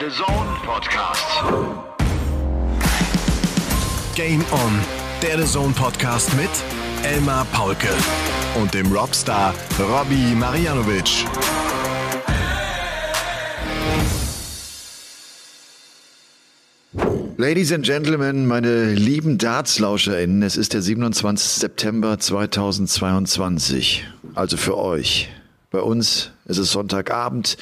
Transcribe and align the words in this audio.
Der 0.00 0.10
The 0.10 0.16
Zone 0.16 0.56
Podcast. 0.64 1.26
Game 4.14 4.42
On, 4.50 4.80
der 5.20 5.38
The 5.38 5.44
Zone 5.44 5.74
Podcast 5.74 6.34
mit 6.34 6.48
Elmar 7.04 7.44
Paulke 7.52 7.90
und 8.58 8.72
dem 8.72 8.90
Robstar 8.90 9.52
Robbie 9.78 10.34
Marianovic. 10.34 11.26
Ladies 17.36 17.70
and 17.70 17.84
Gentlemen, 17.84 18.46
meine 18.46 18.94
lieben 18.94 19.36
DartslauscherInnen, 19.36 20.42
es 20.42 20.56
ist 20.56 20.72
der 20.72 20.80
27. 20.80 21.46
September 21.46 22.18
2022. 22.18 24.06
Also 24.34 24.56
für 24.56 24.78
euch. 24.78 25.28
Bei 25.70 25.80
uns 25.80 26.30
ist 26.46 26.58
es 26.58 26.72
Sonntagabend. 26.72 27.58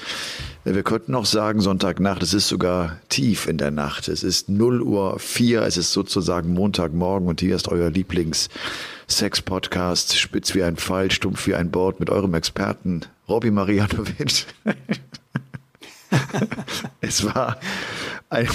Wir 0.64 0.82
könnten 0.82 1.14
auch 1.14 1.24
sagen 1.24 1.62
Sonntagnacht. 1.62 2.22
Es 2.22 2.34
ist 2.34 2.48
sogar 2.48 2.98
tief 3.08 3.48
in 3.48 3.56
der 3.56 3.70
Nacht. 3.70 4.08
Es 4.08 4.22
ist 4.22 4.50
0 4.50 4.82
Uhr 4.82 5.18
4. 5.18 5.62
Es 5.62 5.78
ist 5.78 5.92
sozusagen 5.92 6.52
Montagmorgen 6.52 7.28
und 7.28 7.40
hier 7.40 7.56
ist 7.56 7.68
euer 7.68 7.88
Lieblings-Sex-Podcast. 7.88 10.18
Spitz 10.18 10.54
wie 10.54 10.62
ein 10.62 10.76
Pfeil, 10.76 11.10
stumpf 11.10 11.46
wie 11.46 11.54
ein 11.54 11.70
Board 11.70 11.98
mit 11.98 12.10
eurem 12.10 12.34
Experten 12.34 13.06
Robbie 13.26 13.50
Marianovic. 13.50 14.44
es 17.00 17.24
war 17.24 17.58
ein, 18.28 18.46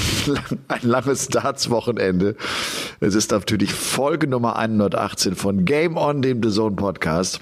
ein 0.68 0.82
langes 0.84 1.30
Darts-Wochenende. 1.30 2.36
Es 3.00 3.16
ist 3.16 3.32
natürlich 3.32 3.74
Folge 3.74 4.28
Nummer 4.28 4.58
118 4.58 5.36
von 5.36 5.66
Game 5.66 5.98
On, 5.98 6.22
dem 6.22 6.44
The 6.44 6.52
Zone 6.52 6.76
Podcast. 6.76 7.40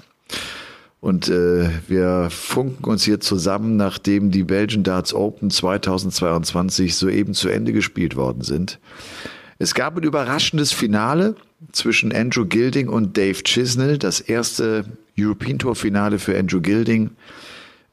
Und 1.04 1.28
äh, 1.28 1.68
wir 1.86 2.28
funken 2.30 2.86
uns 2.86 3.04
hier 3.04 3.20
zusammen, 3.20 3.76
nachdem 3.76 4.30
die 4.30 4.42
Belgian 4.42 4.84
Darts 4.84 5.12
Open 5.12 5.50
2022 5.50 6.94
soeben 6.94 7.34
zu 7.34 7.50
Ende 7.50 7.74
gespielt 7.74 8.16
worden 8.16 8.40
sind. 8.40 8.78
Es 9.58 9.74
gab 9.74 9.98
ein 9.98 10.02
überraschendes 10.02 10.72
Finale 10.72 11.36
zwischen 11.72 12.10
Andrew 12.10 12.46
Gilding 12.46 12.88
und 12.88 13.18
Dave 13.18 13.42
Chisnell, 13.42 13.98
das 13.98 14.20
erste 14.20 14.86
European 15.18 15.58
Tour 15.58 15.76
Finale 15.76 16.18
für 16.18 16.38
Andrew 16.38 16.62
Gilding. 16.62 17.10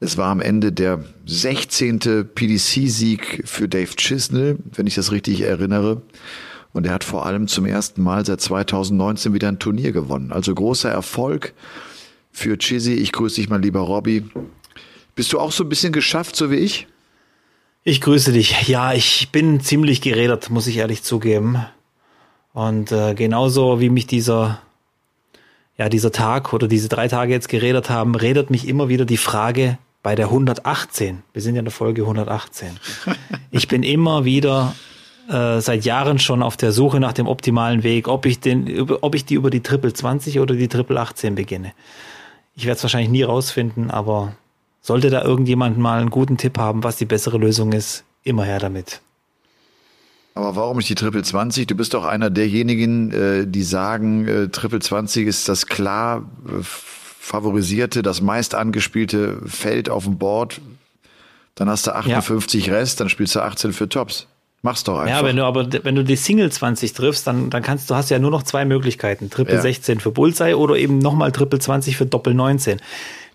Es 0.00 0.16
war 0.16 0.30
am 0.30 0.40
Ende 0.40 0.72
der 0.72 1.04
16. 1.26 2.30
PDC-Sieg 2.34 3.42
für 3.44 3.68
Dave 3.68 3.94
Chisnell, 3.94 4.56
wenn 4.74 4.86
ich 4.86 4.94
das 4.94 5.12
richtig 5.12 5.42
erinnere. 5.42 6.00
Und 6.72 6.86
er 6.86 6.94
hat 6.94 7.04
vor 7.04 7.26
allem 7.26 7.46
zum 7.46 7.66
ersten 7.66 8.02
Mal 8.02 8.24
seit 8.24 8.40
2019 8.40 9.34
wieder 9.34 9.48
ein 9.48 9.58
Turnier 9.58 9.92
gewonnen. 9.92 10.32
Also 10.32 10.54
großer 10.54 10.90
Erfolg 10.90 11.52
für 12.32 12.58
Chizzy. 12.58 12.94
Ich 12.94 13.12
grüße 13.12 13.36
dich 13.36 13.48
mal, 13.48 13.60
lieber 13.60 13.80
Robby. 13.80 14.24
Bist 15.14 15.32
du 15.32 15.38
auch 15.38 15.52
so 15.52 15.64
ein 15.64 15.68
bisschen 15.68 15.92
geschafft, 15.92 16.34
so 16.36 16.50
wie 16.50 16.56
ich? 16.56 16.86
Ich 17.84 18.00
grüße 18.00 18.32
dich. 18.32 18.68
Ja, 18.68 18.92
ich 18.92 19.30
bin 19.30 19.60
ziemlich 19.60 20.00
geredet, 20.00 20.50
muss 20.50 20.66
ich 20.66 20.78
ehrlich 20.78 21.02
zugeben. 21.02 21.64
Und 22.52 22.92
äh, 22.92 23.14
genauso 23.14 23.80
wie 23.80 23.90
mich 23.90 24.06
dieser, 24.06 24.60
ja, 25.76 25.88
dieser 25.88 26.12
Tag 26.12 26.52
oder 26.52 26.68
diese 26.68 26.88
drei 26.88 27.08
Tage 27.08 27.32
jetzt 27.32 27.48
geredet 27.48 27.90
haben, 27.90 28.14
redet 28.14 28.50
mich 28.50 28.68
immer 28.68 28.88
wieder 28.88 29.04
die 29.04 29.16
Frage 29.16 29.78
bei 30.02 30.14
der 30.14 30.26
118. 30.26 31.22
Wir 31.32 31.42
sind 31.42 31.54
ja 31.54 31.60
in 31.60 31.64
der 31.64 31.72
Folge 31.72 32.02
118. 32.02 32.70
Ich 33.54 33.68
bin 33.68 33.82
immer 33.82 34.24
wieder 34.24 34.74
äh, 35.28 35.60
seit 35.60 35.84
Jahren 35.84 36.18
schon 36.18 36.42
auf 36.42 36.56
der 36.56 36.72
Suche 36.72 37.00
nach 37.00 37.12
dem 37.12 37.26
optimalen 37.26 37.82
Weg, 37.82 38.08
ob 38.08 38.24
ich 38.24 38.40
den, 38.40 38.90
ob 38.90 39.14
ich 39.14 39.26
die 39.26 39.34
über 39.34 39.50
die 39.50 39.60
Triple 39.60 39.92
20 39.92 40.40
oder 40.40 40.54
die 40.54 40.68
Triple 40.68 40.98
18 40.98 41.34
beginne. 41.34 41.74
Ich 42.54 42.66
werde 42.66 42.76
es 42.76 42.82
wahrscheinlich 42.82 43.10
nie 43.10 43.22
rausfinden, 43.22 43.90
aber 43.90 44.34
sollte 44.80 45.10
da 45.10 45.22
irgendjemand 45.22 45.78
mal 45.78 46.00
einen 46.00 46.10
guten 46.10 46.36
Tipp 46.36 46.58
haben, 46.58 46.84
was 46.84 46.96
die 46.96 47.04
bessere 47.04 47.38
Lösung 47.38 47.72
ist, 47.72 48.04
immer 48.24 48.44
her 48.44 48.58
damit. 48.58 49.00
Aber 50.34 50.56
warum 50.56 50.78
nicht 50.78 50.88
die 50.88 50.94
Triple 50.94 51.22
20? 51.22 51.66
Du 51.66 51.74
bist 51.74 51.94
doch 51.94 52.04
einer 52.04 52.30
derjenigen, 52.30 53.12
äh, 53.12 53.46
die 53.46 53.62
sagen, 53.62 54.26
äh, 54.26 54.48
Triple 54.48 54.80
20 54.80 55.26
ist 55.26 55.48
das 55.48 55.66
klar 55.66 56.24
äh, 56.48 56.62
favorisierte, 56.62 58.02
das 58.02 58.20
meist 58.20 58.54
angespielte 58.54 59.40
Feld 59.46 59.88
auf 59.90 60.04
dem 60.04 60.18
Board. 60.18 60.60
Dann 61.54 61.68
hast 61.68 61.86
du 61.86 61.94
58 61.94 62.66
ja. 62.66 62.74
Rest, 62.74 63.00
dann 63.00 63.10
spielst 63.10 63.34
du 63.34 63.40
18 63.40 63.72
für 63.72 63.88
Tops. 63.88 64.26
Mach's 64.64 64.84
doch 64.84 65.00
einfach. 65.00 65.20
Ja, 65.20 65.24
wenn 65.24 65.36
du 65.36 65.44
aber, 65.44 65.68
wenn 65.84 65.96
du 65.96 66.04
die 66.04 66.14
Single 66.14 66.50
20 66.50 66.92
triffst, 66.92 67.26
dann, 67.26 67.50
dann 67.50 67.62
kannst 67.62 67.90
du, 67.90 67.96
hast 67.96 68.10
ja 68.10 68.20
nur 68.20 68.30
noch 68.30 68.44
zwei 68.44 68.64
Möglichkeiten. 68.64 69.28
Triple 69.28 69.56
ja. 69.56 69.60
16 69.60 69.98
für 69.98 70.12
Bullseye 70.12 70.54
oder 70.54 70.76
eben 70.76 70.98
nochmal 70.98 71.32
Triple 71.32 71.58
20 71.58 71.96
für 71.96 72.06
Doppel 72.06 72.32
19. 72.32 72.80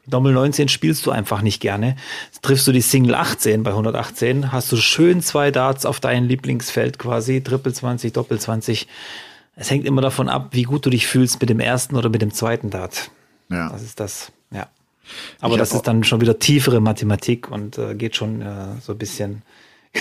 Die 0.06 0.10
Doppel 0.10 0.32
19 0.32 0.70
spielst 0.70 1.06
du 1.06 1.12
einfach 1.12 1.42
nicht 1.42 1.60
gerne. 1.60 1.98
Triffst 2.42 2.66
du 2.66 2.72
die 2.72 2.80
Single 2.80 3.14
18 3.14 3.64
bei 3.64 3.72
118, 3.72 4.54
hast 4.54 4.72
du 4.72 4.78
schön 4.78 5.22
zwei 5.22 5.52
Darts 5.52 5.86
auf 5.86 6.00
dein 6.00 6.24
Lieblingsfeld 6.24 6.98
quasi, 6.98 7.44
Triple 7.44 7.74
20, 7.74 8.14
Doppel 8.14 8.40
20. 8.40 8.88
Es 9.58 9.70
hängt 9.70 9.86
immer 9.86 10.02
davon 10.02 10.30
ab, 10.30 10.50
wie 10.52 10.64
gut 10.64 10.86
du 10.86 10.90
dich 10.90 11.08
fühlst 11.08 11.42
mit 11.42 11.50
dem 11.50 11.60
ersten 11.60 11.98
oder 11.98 12.08
mit 12.08 12.22
dem 12.22 12.32
zweiten 12.32 12.70
Dart. 12.70 13.12
Ja. 13.50 13.70
Das 13.70 13.84
ist 13.84 14.00
das, 14.00 14.32
ja. 14.52 14.68
Aber 15.42 15.56
ich 15.56 15.60
das 15.60 15.74
ist 15.74 15.82
dann 15.84 16.06
schon 16.06 16.22
wieder 16.22 16.40
tiefere 16.40 16.80
Mathematik 16.80 17.52
und 17.52 17.78
äh, 17.78 17.96
geht 17.96 18.16
schon 18.16 18.42
äh, 18.42 18.80
so 18.82 18.94
ein 18.94 18.98
bisschen 18.98 19.42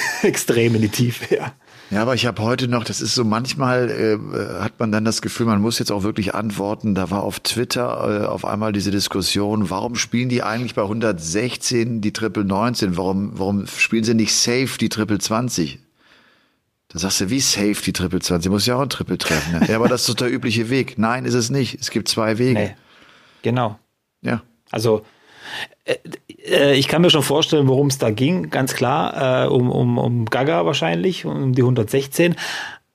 extrem 0.23 0.75
in 0.75 0.83
die 0.83 0.89
Tiefe, 0.89 1.34
ja. 1.34 1.53
Ja, 1.91 2.03
aber 2.03 2.15
ich 2.15 2.27
habe 2.27 2.43
heute 2.43 2.67
noch, 2.67 2.83
das 2.83 3.01
ist 3.01 3.15
so 3.15 3.25
manchmal 3.25 3.91
äh, 3.91 4.61
hat 4.61 4.81
man 4.81 4.91
dann 4.91 5.05
das 5.05 5.23
Gefühl, 5.23 5.47
man 5.47 5.61
muss 5.61 5.79
jetzt 5.79 5.93
auch 5.93 6.03
wirklich 6.03 6.34
antworten. 6.34 6.97
Da 6.97 7.12
war 7.12 7.23
auf 7.23 7.39
Twitter 7.39 8.23
äh, 8.23 8.27
auf 8.27 8.45
einmal 8.45 8.73
diese 8.73 8.91
Diskussion, 8.91 9.71
warum 9.71 9.95
spielen 9.95 10.29
die 10.29 10.43
eigentlich 10.43 10.75
bei 10.75 10.83
116 10.83 12.01
die 12.01 12.12
Triple 12.12 12.45
19? 12.45 12.97
Warum, 12.97 13.39
warum 13.39 13.67
spielen 13.69 14.03
sie 14.03 14.15
nicht 14.15 14.35
safe 14.35 14.79
die 14.81 14.89
Triple 14.89 15.19
20? 15.19 15.79
Da 16.89 16.99
sagst 16.99 17.21
du, 17.21 17.31
wie 17.31 17.41
safe 17.41 17.81
die 17.85 17.93
Triple 17.93 18.21
20? 18.21 18.51
Muss 18.51 18.67
ja 18.67 18.77
auch 18.77 18.83
ein 18.83 18.89
Triple 18.89 19.19
treffen. 19.19 19.61
Ne? 19.61 19.67
ja, 19.69 19.77
aber 19.77 19.89
das 19.89 20.03
ist 20.03 20.09
doch 20.09 20.15
der 20.15 20.33
übliche 20.33 20.71
Weg. 20.71 20.99
Nein, 20.99 21.25
ist 21.25 21.35
es 21.35 21.51
nicht. 21.51 21.81
Es 21.81 21.91
gibt 21.91 22.09
zwei 22.09 22.39
Wege. 22.39 22.59
Nee. 22.59 22.77
Genau. 23.43 23.79
Ja. 24.23 24.43
Also 24.73 25.05
äh, 25.85 25.97
ich 26.47 26.89
kann 26.89 27.03
mir 27.03 27.11
schon 27.11 27.23
vorstellen, 27.23 27.69
worum 27.69 27.89
es 27.89 27.99
da 27.99 28.11
ging, 28.11 28.51
ganz 28.51 28.75
klar, 28.75 29.45
äh, 29.45 29.49
um, 29.49 29.71
um, 29.71 29.99
um 29.99 30.25
Gaga 30.27 30.65
wahrscheinlich, 30.65 31.25
um 31.25 31.55
die 31.55 31.62
116. 31.62 32.37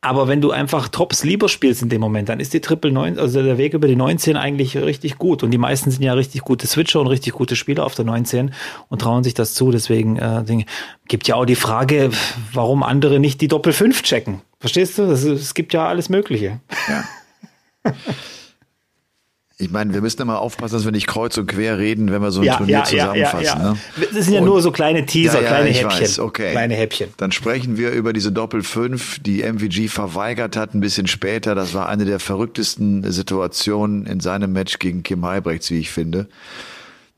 Aber 0.03 0.27
wenn 0.27 0.41
du 0.41 0.49
einfach 0.49 0.87
Tops 0.87 1.23
lieber 1.23 1.47
spielst 1.47 1.83
in 1.83 1.89
dem 1.89 2.01
Moment, 2.01 2.27
dann 2.27 2.39
ist 2.39 2.55
die 2.55 2.59
Triple 2.59 2.91
9, 2.91 3.19
also 3.19 3.43
der 3.43 3.59
Weg 3.59 3.75
über 3.75 3.87
die 3.87 3.95
19 3.95 4.35
eigentlich 4.35 4.75
richtig 4.75 5.19
gut. 5.19 5.43
Und 5.43 5.51
die 5.51 5.59
meisten 5.59 5.91
sind 5.91 6.01
ja 6.01 6.13
richtig 6.13 6.41
gute 6.41 6.65
Switcher 6.65 7.01
und 7.01 7.07
richtig 7.07 7.33
gute 7.33 7.55
Spieler 7.55 7.85
auf 7.85 7.93
der 7.93 8.05
19 8.05 8.51
und 8.89 8.99
trauen 8.99 9.23
sich 9.23 9.35
das 9.35 9.53
zu. 9.53 9.69
Deswegen 9.69 10.17
äh, 10.17 10.65
gibt 11.07 11.27
ja 11.27 11.35
auch 11.35 11.45
die 11.45 11.55
Frage, 11.55 12.09
warum 12.51 12.81
andere 12.81 13.19
nicht 13.19 13.41
die 13.41 13.47
Doppel 13.47 13.73
5 13.73 14.01
checken. 14.01 14.41
Verstehst 14.59 14.97
du? 14.97 15.03
Es 15.03 15.53
gibt 15.53 15.71
ja 15.71 15.87
alles 15.87 16.09
Mögliche. 16.09 16.59
Ja. 16.89 17.91
Ich 19.61 19.69
meine, 19.69 19.93
wir 19.93 20.01
müssen 20.01 20.21
immer 20.23 20.39
aufpassen, 20.39 20.73
dass 20.73 20.85
wir 20.85 20.91
nicht 20.91 21.05
kreuz 21.05 21.37
und 21.37 21.45
quer 21.45 21.77
reden, 21.77 22.11
wenn 22.11 22.21
wir 22.21 22.31
so 22.31 22.41
ein 22.41 22.47
ja, 22.47 22.57
Turnier 22.57 22.79
ja, 22.79 22.83
zusammenfassen. 22.83 23.61
Ja, 23.61 23.73
ne? 23.73 23.77
Das 24.11 24.25
sind 24.25 24.33
ja 24.33 24.39
und, 24.39 24.47
nur 24.47 24.61
so 24.61 24.71
kleine 24.71 25.05
Teaser, 25.05 25.39
kleine 25.39 25.69
Häppchen. 25.69 26.01
Weiß, 26.01 26.19
okay. 26.19 26.51
Kleine 26.51 26.73
Häppchen. 26.73 27.09
Dann 27.17 27.31
sprechen 27.31 27.77
wir 27.77 27.91
über 27.91 28.11
diese 28.11 28.31
Doppel 28.31 28.63
5, 28.63 29.19
die 29.19 29.43
MVG 29.43 29.87
verweigert 29.87 30.57
hat, 30.57 30.73
ein 30.73 30.79
bisschen 30.79 31.05
später. 31.05 31.53
Das 31.53 31.75
war 31.75 31.87
eine 31.87 32.05
der 32.05 32.19
verrücktesten 32.19 33.09
Situationen 33.11 34.07
in 34.07 34.19
seinem 34.19 34.51
Match 34.51 34.79
gegen 34.79 35.03
Kim 35.03 35.23
Heibrechts, 35.25 35.69
wie 35.69 35.79
ich 35.79 35.91
finde. 35.91 36.27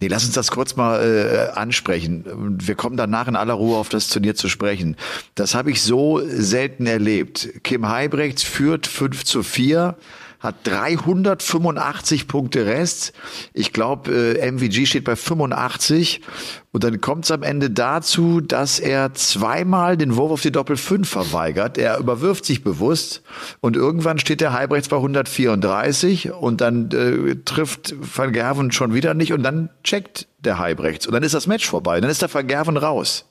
Nee, 0.01 0.09
lass 0.09 0.25
uns 0.25 0.33
das 0.33 0.51
kurz 0.51 0.75
mal 0.75 0.99
äh, 1.01 1.57
ansprechen. 1.57 2.25
Wir 2.59 2.75
kommen 2.75 2.97
danach 2.97 3.29
in 3.29 3.37
aller 3.37 3.53
Ruhe 3.53 3.77
auf 3.77 3.87
das 3.87 4.09
Turnier 4.09 4.35
zu 4.35 4.49
sprechen. 4.49 4.97
Das 5.35 5.55
habe 5.55 5.71
ich 5.71 5.81
so 5.81 6.21
selten 6.25 6.87
erlebt. 6.87 7.47
Kim 7.63 7.87
Heibrechts 7.87 8.43
führt 8.43 8.85
5 8.85 9.23
zu 9.23 9.43
4 9.43 9.95
hat 10.43 10.55
385 10.65 12.27
Punkte 12.27 12.65
Rest. 12.65 13.13
Ich 13.53 13.71
glaube, 13.71 14.11
äh, 14.11 14.51
MVG 14.51 14.85
steht 14.85 15.05
bei 15.05 15.15
85. 15.15 16.21
Und 16.73 16.83
dann 16.83 16.99
kommt 16.99 17.25
es 17.25 17.31
am 17.31 17.43
Ende 17.43 17.69
dazu, 17.69 18.41
dass 18.41 18.79
er 18.79 19.13
zweimal 19.13 19.95
den 19.95 20.17
Wurf 20.17 20.31
auf 20.31 20.41
die 20.41 20.51
Doppel 20.51 20.75
5 20.75 21.07
verweigert. 21.07 21.77
Er 21.77 21.97
überwirft 21.97 22.45
sich 22.45 22.63
bewusst 22.63 23.21
und 23.61 23.77
irgendwann 23.77 24.19
steht 24.19 24.41
der 24.41 24.53
Halbrechts 24.53 24.89
bei 24.89 24.97
134 24.97 26.33
und 26.33 26.61
dann 26.61 26.91
äh, 26.91 27.35
trifft 27.45 27.95
Van 27.99 28.33
Gerven 28.33 28.71
schon 28.71 28.93
wieder 28.93 29.13
nicht 29.13 29.31
und 29.33 29.43
dann 29.43 29.69
checkt 29.83 30.27
der 30.39 30.57
Halbrechts 30.59 31.07
und 31.07 31.13
dann 31.13 31.23
ist 31.23 31.35
das 31.35 31.47
Match 31.47 31.67
vorbei. 31.67 32.01
Dann 32.01 32.09
ist 32.09 32.21
der 32.21 32.33
Van 32.33 32.47
Gerven 32.47 32.75
raus. 32.75 33.25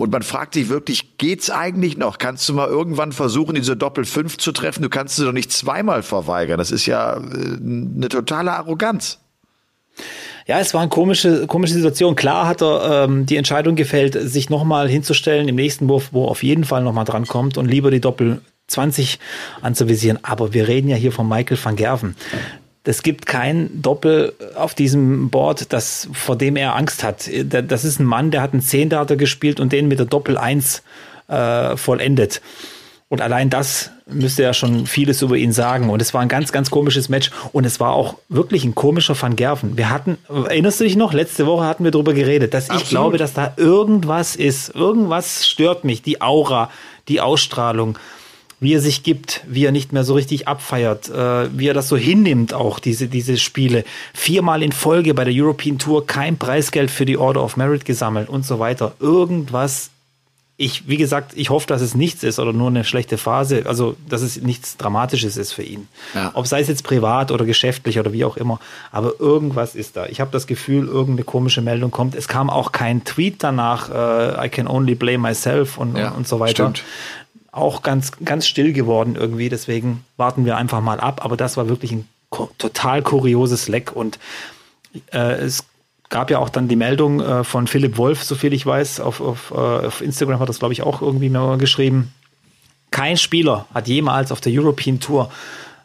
Und 0.00 0.10
man 0.10 0.22
fragt 0.22 0.54
sich 0.54 0.70
wirklich, 0.70 1.18
geht's 1.18 1.50
eigentlich 1.50 1.98
noch? 1.98 2.16
Kannst 2.16 2.48
du 2.48 2.54
mal 2.54 2.68
irgendwann 2.68 3.12
versuchen, 3.12 3.54
diese 3.54 3.76
Doppel 3.76 4.06
5 4.06 4.38
zu 4.38 4.50
treffen? 4.52 4.80
Du 4.80 4.88
kannst 4.88 5.16
sie 5.16 5.26
doch 5.26 5.32
nicht 5.32 5.52
zweimal 5.52 6.02
verweigern. 6.02 6.56
Das 6.56 6.70
ist 6.70 6.86
ja 6.86 7.18
äh, 7.18 7.18
eine 7.18 8.08
totale 8.08 8.52
Arroganz. 8.52 9.18
Ja, 10.46 10.58
es 10.58 10.72
war 10.72 10.80
eine 10.80 10.88
komische, 10.88 11.46
komische 11.46 11.74
Situation. 11.74 12.16
Klar 12.16 12.48
hat 12.48 12.62
er 12.62 13.04
ähm, 13.04 13.26
die 13.26 13.36
Entscheidung 13.36 13.76
gefällt, 13.76 14.14
sich 14.14 14.48
nochmal 14.48 14.88
hinzustellen 14.88 15.48
im 15.48 15.56
nächsten 15.56 15.86
Wurf, 15.86 16.08
wo 16.12 16.24
er 16.24 16.30
auf 16.30 16.42
jeden 16.42 16.64
Fall 16.64 16.82
nochmal 16.82 17.04
drankommt 17.04 17.58
und 17.58 17.66
lieber 17.66 17.90
die 17.90 18.00
Doppel 18.00 18.40
20 18.68 19.18
anzuvisieren. 19.60 20.18
Aber 20.22 20.54
wir 20.54 20.66
reden 20.66 20.88
ja 20.88 20.96
hier 20.96 21.12
von 21.12 21.28
Michael 21.28 21.58
van 21.62 21.76
Gerven. 21.76 22.16
Es 22.84 23.02
gibt 23.02 23.26
kein 23.26 23.82
Doppel 23.82 24.32
auf 24.56 24.74
diesem 24.74 25.28
Board, 25.30 25.72
das, 25.72 26.08
vor 26.12 26.36
dem 26.36 26.56
er 26.56 26.76
Angst 26.76 27.04
hat. 27.04 27.28
Das 27.44 27.84
ist 27.84 28.00
ein 28.00 28.06
Mann, 28.06 28.30
der 28.30 28.42
hat 28.42 28.52
einen 28.52 28.62
Zehndarter 28.62 29.16
gespielt 29.16 29.60
und 29.60 29.72
den 29.72 29.88
mit 29.88 29.98
der 29.98 30.06
Doppel 30.06 30.38
1 30.38 30.82
äh, 31.28 31.76
vollendet. 31.76 32.40
Und 33.08 33.20
allein 33.20 33.50
das 33.50 33.90
müsste 34.06 34.44
ja 34.44 34.54
schon 34.54 34.86
vieles 34.86 35.20
über 35.20 35.36
ihn 35.36 35.52
sagen. 35.52 35.90
Und 35.90 36.00
es 36.00 36.14
war 36.14 36.20
ein 36.20 36.28
ganz, 36.28 36.52
ganz 36.52 36.70
komisches 36.70 37.08
Match. 37.08 37.32
Und 37.52 37.66
es 37.66 37.80
war 37.80 37.92
auch 37.92 38.14
wirklich 38.28 38.64
ein 38.64 38.76
komischer 38.76 39.20
Van 39.20 39.34
Gerven. 39.34 39.76
Wir 39.76 39.90
hatten, 39.90 40.16
erinnerst 40.28 40.78
du 40.78 40.84
dich 40.84 40.94
noch? 40.94 41.12
Letzte 41.12 41.44
Woche 41.46 41.64
hatten 41.64 41.82
wir 41.82 41.90
darüber 41.90 42.14
geredet, 42.14 42.54
dass 42.54 42.70
Absolut. 42.70 42.82
ich 42.84 42.88
glaube, 42.88 43.18
dass 43.18 43.32
da 43.32 43.52
irgendwas 43.56 44.36
ist. 44.36 44.74
Irgendwas 44.76 45.46
stört 45.46 45.84
mich. 45.84 46.02
Die 46.02 46.22
Aura, 46.22 46.70
die 47.08 47.20
Ausstrahlung, 47.20 47.98
wie 48.60 48.74
er 48.74 48.80
sich 48.80 49.02
gibt, 49.02 49.42
wie 49.48 49.64
er 49.64 49.72
nicht 49.72 49.92
mehr 49.92 50.04
so 50.04 50.14
richtig 50.14 50.46
abfeiert, 50.46 51.08
äh, 51.08 51.48
wie 51.58 51.68
er 51.68 51.74
das 51.74 51.88
so 51.88 51.96
hinnimmt, 51.96 52.52
auch 52.52 52.78
diese, 52.78 53.08
diese 53.08 53.38
Spiele. 53.38 53.84
Viermal 54.14 54.62
in 54.62 54.72
Folge 54.72 55.14
bei 55.14 55.24
der 55.24 55.34
European 55.34 55.78
Tour 55.78 56.06
kein 56.06 56.36
Preisgeld 56.36 56.90
für 56.90 57.06
die 57.06 57.16
Order 57.16 57.42
of 57.42 57.56
Merit 57.56 57.84
gesammelt 57.84 58.28
und 58.28 58.44
so 58.44 58.58
weiter. 58.58 58.92
Irgendwas 59.00 59.90
ich, 60.60 60.86
wie 60.86 60.98
gesagt, 60.98 61.32
ich 61.36 61.48
hoffe, 61.48 61.66
dass 61.66 61.80
es 61.80 61.94
nichts 61.94 62.22
ist 62.22 62.38
oder 62.38 62.52
nur 62.52 62.68
eine 62.68 62.84
schlechte 62.84 63.16
Phase, 63.16 63.62
also 63.64 63.96
dass 64.06 64.20
es 64.20 64.42
nichts 64.42 64.76
Dramatisches 64.76 65.38
ist 65.38 65.54
für 65.54 65.62
ihn. 65.62 65.88
Ja. 66.14 66.32
Ob 66.34 66.46
sei 66.46 66.60
es 66.60 66.68
jetzt 66.68 66.84
privat 66.84 67.32
oder 67.32 67.46
geschäftlich 67.46 67.98
oder 67.98 68.12
wie 68.12 68.26
auch 68.26 68.36
immer, 68.36 68.60
aber 68.92 69.18
irgendwas 69.18 69.74
ist 69.74 69.96
da. 69.96 70.04
Ich 70.04 70.20
habe 70.20 70.30
das 70.32 70.46
Gefühl, 70.46 70.86
irgendeine 70.86 71.24
komische 71.24 71.62
Meldung 71.62 71.90
kommt. 71.90 72.14
Es 72.14 72.28
kam 72.28 72.50
auch 72.50 72.72
kein 72.72 73.04
Tweet 73.04 73.42
danach, 73.42 73.88
uh, 73.88 74.44
I 74.44 74.50
can 74.50 74.66
only 74.66 74.94
blame 74.94 75.20
myself 75.20 75.78
und, 75.78 75.96
ja, 75.96 76.10
und, 76.10 76.18
und, 76.18 76.28
so 76.28 76.40
weiter. 76.40 76.64
Stimmt. 76.74 76.84
Auch 77.52 77.82
ganz, 77.82 78.12
ganz 78.24 78.46
still 78.46 78.72
geworden 78.72 79.16
irgendwie, 79.16 79.48
deswegen 79.48 80.04
warten 80.16 80.44
wir 80.44 80.56
einfach 80.56 80.80
mal 80.80 81.00
ab. 81.00 81.24
Aber 81.24 81.36
das 81.36 81.56
war 81.56 81.68
wirklich 81.68 81.92
ein 81.92 82.08
total 82.58 83.02
kurioses 83.02 83.68
Leck 83.68 83.92
und 83.92 84.18
äh, 85.12 85.32
es 85.32 85.64
gab 86.10 86.30
ja 86.30 86.38
auch 86.38 86.48
dann 86.48 86.68
die 86.68 86.76
Meldung 86.76 87.20
äh, 87.20 87.44
von 87.44 87.66
Philipp 87.66 87.96
Wolf, 87.96 88.22
soviel 88.22 88.52
ich 88.52 88.66
weiß, 88.66 89.00
auf, 89.00 89.20
auf, 89.20 89.52
äh, 89.52 89.54
auf 89.54 90.00
Instagram 90.00 90.40
hat 90.40 90.48
das, 90.48 90.58
glaube 90.58 90.72
ich, 90.74 90.82
auch 90.82 91.00
irgendwie 91.00 91.28
mal 91.28 91.56
geschrieben. 91.56 92.12
Kein 92.90 93.16
Spieler 93.16 93.66
hat 93.72 93.88
jemals 93.88 94.32
auf 94.32 94.40
der 94.40 94.52
European 94.52 94.98
Tour 94.98 95.30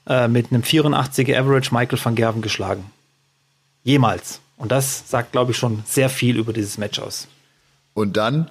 äh, 0.08 0.28
mit 0.28 0.52
einem 0.52 0.64
84er 0.64 1.38
Average 1.38 1.74
Michael 1.74 2.00
van 2.04 2.16
Gerven 2.16 2.42
geschlagen. 2.42 2.86
Jemals. 3.84 4.42
Und 4.58 4.72
das 4.72 5.10
sagt, 5.10 5.32
glaube 5.32 5.52
ich, 5.52 5.58
schon 5.58 5.84
sehr 5.86 6.10
viel 6.10 6.38
über 6.38 6.54
dieses 6.54 6.78
Match 6.78 7.00
aus. 7.00 7.28
Und 7.94 8.18
dann 8.18 8.50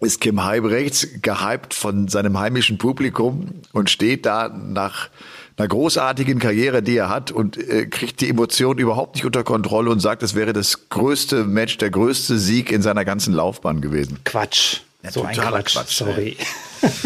ist 0.00 0.20
Kim 0.20 0.44
Heibrechts 0.44 1.08
gehypt 1.22 1.74
von 1.74 2.08
seinem 2.08 2.38
heimischen 2.38 2.78
Publikum 2.78 3.62
und 3.72 3.90
steht 3.90 4.26
da 4.26 4.48
nach 4.48 5.08
einer 5.56 5.68
großartigen 5.68 6.38
Karriere, 6.38 6.82
die 6.82 6.96
er 6.96 7.08
hat 7.08 7.32
und 7.32 7.56
äh, 7.56 7.86
kriegt 7.86 8.20
die 8.20 8.28
Emotionen 8.28 8.78
überhaupt 8.78 9.16
nicht 9.16 9.24
unter 9.24 9.42
Kontrolle 9.42 9.90
und 9.90 10.00
sagt, 10.00 10.22
es 10.22 10.34
wäre 10.34 10.52
das 10.52 10.88
größte 10.88 11.44
Match, 11.44 11.78
der 11.78 11.90
größte 11.90 12.38
Sieg 12.38 12.70
in 12.70 12.80
seiner 12.80 13.04
ganzen 13.04 13.34
Laufbahn 13.34 13.80
gewesen. 13.80 14.18
Quatsch. 14.24 14.82
Ja, 15.02 15.12
so 15.12 15.22
ein 15.22 15.34
Quatsch, 15.34 15.74
Quatsch 15.74 15.96
sorry. 15.96 16.36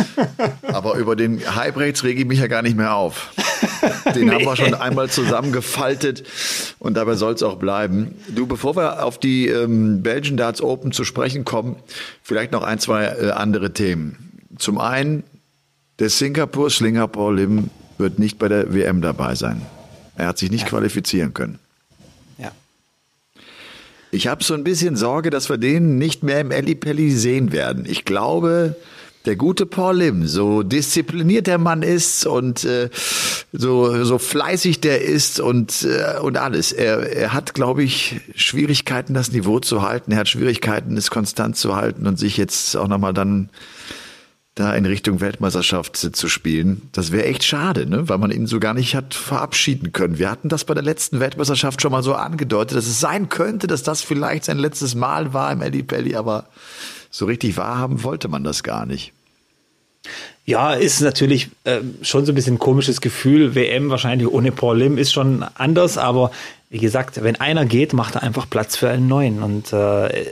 Aber 0.63 0.95
über 0.95 1.15
den 1.15 1.41
Hype-Rates 1.55 2.05
rege 2.05 2.23
ich 2.23 2.27
mich 2.27 2.39
ja 2.39 2.47
gar 2.47 2.63
nicht 2.63 2.77
mehr 2.77 2.95
auf. 2.95 3.33
Den 4.15 4.27
nee. 4.27 4.33
haben 4.33 4.45
wir 4.45 4.57
schon 4.57 4.75
einmal 4.75 5.11
zusammengefaltet 5.11 6.25
und 6.79 6.95
dabei 6.95 7.17
soll 7.17 7.35
es 7.35 7.43
auch 7.43 7.57
bleiben. 7.57 8.15
Du, 8.29 8.47
bevor 8.47 8.77
wir 8.77 9.05
auf 9.05 9.19
die 9.19 9.49
ähm, 9.49 10.03
Belgian 10.03 10.37
Darts 10.37 10.63
Open 10.63 10.93
zu 10.93 11.05
sprechen 11.05 11.45
kommen, 11.45 11.77
vielleicht 12.23 12.53
noch 12.53 12.63
ein, 12.63 12.79
zwei 12.79 13.05
äh, 13.05 13.31
andere 13.31 13.73
Themen. 13.73 14.41
Zum 14.59 14.79
einen 14.79 15.23
der 15.99 16.09
Singapur 16.09 16.71
Slinger 16.71 17.09
Paul 17.09 17.37
Lim 17.37 17.71
wird 17.99 18.19
nicht 18.19 18.39
bei 18.39 18.49
der 18.49 18.73
WM 18.73 19.03
dabei 19.03 19.35
sein. 19.35 19.63
Er 20.17 20.29
hat 20.29 20.39
sich 20.39 20.51
nicht 20.51 20.63
ja. 20.63 20.69
qualifizieren 20.69 21.35
können. 21.35 21.59
Ich 24.15 24.27
habe 24.27 24.45
so 24.45 24.53
ein 24.53 24.63
bisschen 24.63 24.95
Sorge, 24.95 25.31
dass 25.31 25.49
wir 25.49 25.57
den 25.57 25.97
nicht 25.97 26.23
mehr 26.23 26.39
im 26.43 26.51
Ellipelli 26.51 27.11
sehen 27.13 27.51
werden. 27.51 27.87
Ich 27.89 28.05
glaube, 28.05 28.77
der 29.25 29.37
gute 29.37 29.65
Paul 29.65 29.97
Lim, 29.97 30.27
so 30.27 30.63
diszipliniert 30.63 31.47
der 31.47 31.57
Mann 31.57 31.83
ist 31.83 32.27
und 32.27 32.63
äh, 32.65 32.91
so, 33.55 34.05
so 34.05 34.19
fleißig 34.19 34.83
der 34.83 35.01
ist 35.01 35.41
und, 35.41 35.85
äh, 35.85 36.21
und 36.21 36.37
alles. 36.37 36.73
Er, 36.73 37.11
er 37.11 37.33
hat, 37.33 37.55
glaube 37.55 37.85
ich, 37.85 38.21
Schwierigkeiten, 38.35 39.15
das 39.15 39.33
Niveau 39.33 39.61
zu 39.61 39.81
halten. 39.81 40.13
Er 40.13 40.19
hat 40.19 40.29
Schwierigkeiten, 40.29 40.95
es 40.99 41.11
konstant 41.11 41.57
zu 41.57 41.75
halten 41.75 42.07
und 42.07 42.19
sich 42.19 42.37
jetzt 42.37 42.77
auch 42.77 42.89
nochmal 42.89 43.15
dann 43.15 43.49
da 44.55 44.75
in 44.75 44.85
Richtung 44.85 45.21
Weltmeisterschaft 45.21 45.97
zu 45.97 46.29
spielen. 46.29 46.91
Das 46.93 47.11
wäre 47.11 47.25
echt 47.25 47.43
schade, 47.43 47.87
ne? 47.87 48.09
weil 48.09 48.19
man 48.19 48.31
ihn 48.31 48.47
so 48.47 48.61
gar 48.61 48.75
nicht 48.75 48.95
hat 48.95 49.15
verabschieden 49.15 49.93
können. 49.93 50.19
Wir 50.19 50.31
hatten 50.31 50.51
das 50.51 50.65
bei 50.65 50.75
der 50.75 50.83
letzten 50.83 51.21
Weltmeisterschaft 51.21 51.81
schon 51.81 51.93
mal 51.93 52.03
so 52.03 52.15
angedeutet, 52.15 52.77
dass 52.77 52.87
es 52.87 53.01
sein 53.01 53.31
könnte, 53.31 53.67
dass 53.67 53.83
das 53.83 54.03
vielleicht 54.03 54.45
sein 54.45 54.59
letztes 54.59 54.95
Mal 54.95 55.33
war 55.33 55.51
im 55.53 55.63
Eddie 55.63 55.83
Pelli, 55.83 56.17
aber 56.17 56.47
so 57.11 57.25
richtig 57.25 57.57
wahrhaben 57.57 58.03
wollte 58.03 58.29
man 58.29 58.45
das 58.45 58.63
gar 58.63 58.85
nicht. 58.85 59.13
Ja, 60.45 60.75
ist 60.75 61.01
natürlich 61.01 61.49
äh, 61.65 61.81
schon 62.03 62.27
so 62.27 62.33
ein 62.33 62.35
bisschen 62.35 62.55
ein 62.55 62.59
komisches 62.59 63.01
Gefühl. 63.01 63.55
WM 63.55 63.91
wahrscheinlich 63.91 64.29
ohne 64.29 64.51
Paul 64.53 64.79
Lim 64.79 64.99
ist 64.99 65.13
schon 65.13 65.45
anders, 65.55 65.97
aber 65.97 66.33
wie 66.69 66.79
gesagt, 66.79 67.23
wenn 67.23 67.37
einer 67.37 67.65
geht, 67.65 67.93
macht 67.93 68.17
er 68.17 68.23
einfach 68.23 68.51
Platz 68.51 68.77
für 68.77 68.89
einen 68.89 69.07
neuen. 69.07 69.43
Und 69.43 69.73
äh, 69.73 70.27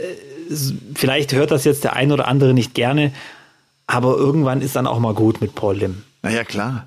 vielleicht 0.94 1.32
hört 1.32 1.52
das 1.52 1.64
jetzt 1.64 1.84
der 1.84 1.94
ein 1.94 2.10
oder 2.12 2.26
andere 2.26 2.54
nicht 2.54 2.74
gerne, 2.74 3.12
aber 3.90 4.16
irgendwann 4.16 4.60
ist 4.60 4.76
dann 4.76 4.86
auch 4.86 5.00
mal 5.00 5.14
gut 5.14 5.40
mit 5.40 5.54
Paul 5.54 5.76
Lim. 5.76 6.02
Naja, 6.22 6.44
klar. 6.44 6.86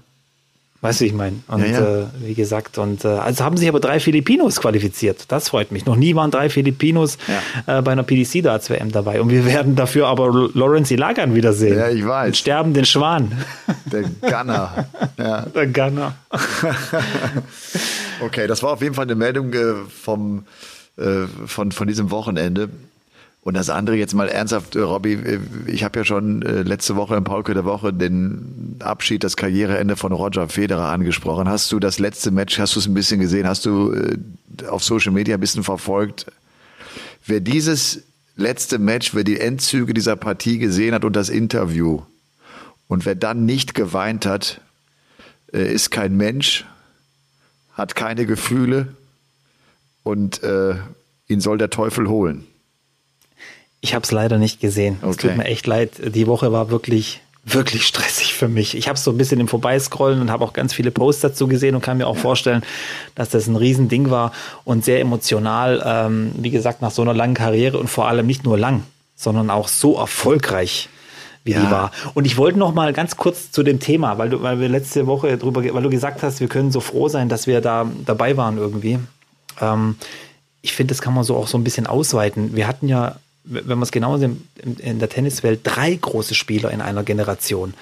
Weißt 0.80 1.00
du, 1.00 1.06
ich 1.06 1.14
meine. 1.14 1.40
Und 1.48 1.62
ja, 1.62 1.68
ja. 1.68 2.02
Äh, 2.02 2.06
wie 2.20 2.34
gesagt, 2.34 2.78
und 2.78 3.06
äh, 3.06 3.08
also 3.08 3.44
haben 3.46 3.56
sich 3.56 3.70
aber 3.70 3.80
drei 3.80 4.02
Filipinos 4.02 4.60
qualifiziert. 4.60 5.26
Das 5.30 5.50
freut 5.50 5.72
mich. 5.72 5.86
Noch 5.86 5.96
nie 5.96 6.14
waren 6.14 6.30
drei 6.30 6.50
Filipinos 6.50 7.18
ja. 7.66 7.80
äh, 7.80 7.82
bei 7.82 7.94
einer 7.94 8.04
PDC 8.04 8.44
Darts 8.44 8.70
WM 8.70 8.92
dabei. 8.92 9.22
Und 9.22 9.30
wir 9.30 9.46
werden 9.46 9.78
dafür 9.78 10.08
aber 10.08 10.50
Lawrence 10.54 10.94
Ilagan 10.94 11.36
wiedersehen. 11.36 11.78
Ja, 11.78 11.90
ich 11.90 12.06
weiß. 12.06 12.28
Den 12.28 12.34
sterbenden 12.34 12.86
Schwan. 12.86 13.32
Der 13.86 14.04
Gunner. 14.04 14.88
Der 15.18 15.68
Gunner. 15.68 16.16
okay, 18.22 18.48
das 18.48 18.62
war 18.62 18.74
auf 18.74 18.82
jeden 18.82 18.94
Fall 18.94 19.06
eine 19.06 19.16
Meldung 19.16 19.54
äh, 19.54 19.76
vom, 19.88 20.46
äh, 20.98 21.28
von, 21.46 21.72
von 21.72 21.88
diesem 21.88 22.12
Wochenende. 22.12 22.70
Und 23.44 23.56
das 23.56 23.70
andere 23.70 23.98
jetzt 23.98 24.14
mal 24.14 24.30
ernsthaft, 24.30 24.78
äh, 24.78 24.80
Robby, 24.80 25.14
äh, 25.14 25.40
ich 25.68 25.84
habe 25.84 26.00
ja 26.00 26.06
schon 26.06 26.44
äh, 26.44 26.62
letzte 26.62 26.96
Woche 26.96 27.16
im 27.18 27.26
Paulke 27.26 27.54
der 27.54 27.66
Woche 27.66 27.92
den 27.92 28.78
Abschied, 28.80 29.24
das 29.24 29.36
Karriereende 29.36 29.98
von 29.98 30.14
Roger 30.14 30.48
Federer 30.48 30.90
angesprochen. 30.90 31.50
Hast 31.50 31.70
du 31.74 31.80
das 31.80 32.00
letzte 32.00 32.32
Match, 32.32 32.58
hast 32.58 32.76
du 32.76 32.80
es 32.80 32.88
ein 32.88 32.94
bisschen 32.94 33.20
gesehen? 33.20 33.46
Hast 33.46 33.66
du 33.66 33.94
auf 34.70 34.84
Social 34.84 35.12
Media 35.12 35.36
ein 35.36 35.42
bisschen 35.42 35.64
verfolgt? 35.64 36.26
Wer 37.26 37.42
dieses 37.42 38.04
letzte 38.38 38.80
Match, 38.80 39.14
wer 39.14 39.26
die 39.26 39.40
Endzüge 39.40 39.94
dieser 39.94 40.16
Partie 40.16 40.58
gesehen 40.58 40.94
hat 40.94 41.04
und 41.04 41.16
das 41.16 41.28
Interview 41.28 42.02
und 42.88 43.06
wer 43.06 43.16
dann 43.16 43.46
nicht 43.46 43.76
geweint 43.76 44.26
hat, 44.26 44.62
ist 45.48 45.92
kein 45.92 46.18
Mensch, 46.18 46.66
hat 47.74 47.96
keine 47.96 48.26
Gefühle 48.26 48.96
und 50.04 50.44
äh, 50.44 50.76
ihn 51.28 51.42
soll 51.42 51.58
der 51.58 51.70
Teufel 51.70 52.08
holen. 52.08 52.48
Ich 53.84 53.94
habe 53.94 54.04
es 54.04 54.12
leider 54.12 54.38
nicht 54.38 54.62
gesehen. 54.62 54.98
Es 55.02 55.18
okay. 55.18 55.28
tut 55.28 55.38
mir 55.38 55.44
echt 55.44 55.68
leid. 55.68 55.92
Die 56.16 56.26
Woche 56.26 56.54
war 56.54 56.70
wirklich 56.70 57.20
wirklich 57.46 57.86
stressig 57.86 58.34
für 58.34 58.48
mich. 58.48 58.78
Ich 58.78 58.88
habe 58.88 58.98
so 58.98 59.12
ein 59.12 59.18
bisschen 59.18 59.42
im 59.42 59.50
Vorbeiscrollen 59.50 60.22
und 60.22 60.32
habe 60.32 60.46
auch 60.46 60.54
ganz 60.54 60.74
viele 60.74 60.92
Posts 60.92 61.22
dazu 61.22 61.50
gesehen 61.50 61.76
und 61.76 61.82
kann 61.82 61.98
mir 61.98 62.08
auch 62.08 62.16
vorstellen, 62.16 62.64
dass 63.16 63.28
das 63.28 63.48
ein 63.48 63.58
Riesending 63.58 64.10
war 64.10 64.32
und 64.64 64.86
sehr 64.86 65.02
emotional. 65.02 65.84
Ähm, 65.86 66.32
wie 66.38 66.52
gesagt, 66.52 66.82
nach 66.82 66.92
so 66.92 67.02
einer 67.02 67.14
langen 67.14 67.34
Karriere 67.34 67.78
und 67.78 67.90
vor 67.90 68.08
allem 68.08 68.26
nicht 68.26 68.46
nur 68.46 68.58
lang, 68.58 68.84
sondern 69.18 69.50
auch 69.50 69.68
so 69.68 69.98
erfolgreich 69.98 70.88
wie 71.44 71.52
ja. 71.52 71.60
die 71.60 71.70
war. 71.70 71.92
Und 72.14 72.24
ich 72.24 72.38
wollte 72.38 72.58
noch 72.58 72.74
mal 72.74 72.94
ganz 72.94 73.18
kurz 73.18 73.52
zu 73.52 73.64
dem 73.64 73.82
Thema, 73.82 74.18
weil 74.18 74.30
du, 74.30 74.42
weil 74.42 74.62
wir 74.62 74.70
letzte 74.70 75.08
Woche 75.08 75.38
drüber, 75.38 75.62
weil 75.74 75.84
du 75.84 75.90
gesagt 75.90 76.24
hast, 76.24 76.40
wir 76.40 76.48
können 76.48 76.72
so 76.72 76.80
froh 76.80 77.10
sein, 77.10 77.28
dass 77.28 77.48
wir 77.48 77.60
da 77.60 77.86
dabei 78.06 78.38
waren 78.38 78.58
irgendwie. 78.58 79.00
Ähm, 79.60 79.98
ich 80.62 80.72
finde, 80.72 80.94
das 80.94 81.02
kann 81.02 81.14
man 81.14 81.26
so 81.26 81.36
auch 81.36 81.48
so 81.48 81.58
ein 81.58 81.66
bisschen 81.66 81.88
ausweiten. 81.88 82.56
Wir 82.56 82.70
hatten 82.70 82.88
ja 82.88 83.18
wenn 83.46 83.68
man 83.68 83.84
es 83.84 83.92
genau 83.92 84.18
sieht, 84.18 84.32
in 84.80 85.00
der 85.00 85.10
Tenniswelt 85.10 85.62
drei 85.64 85.94
große 85.94 86.34
Spieler 86.34 86.72
in 86.72 86.82
einer 86.82 87.04
Generation. 87.04 87.74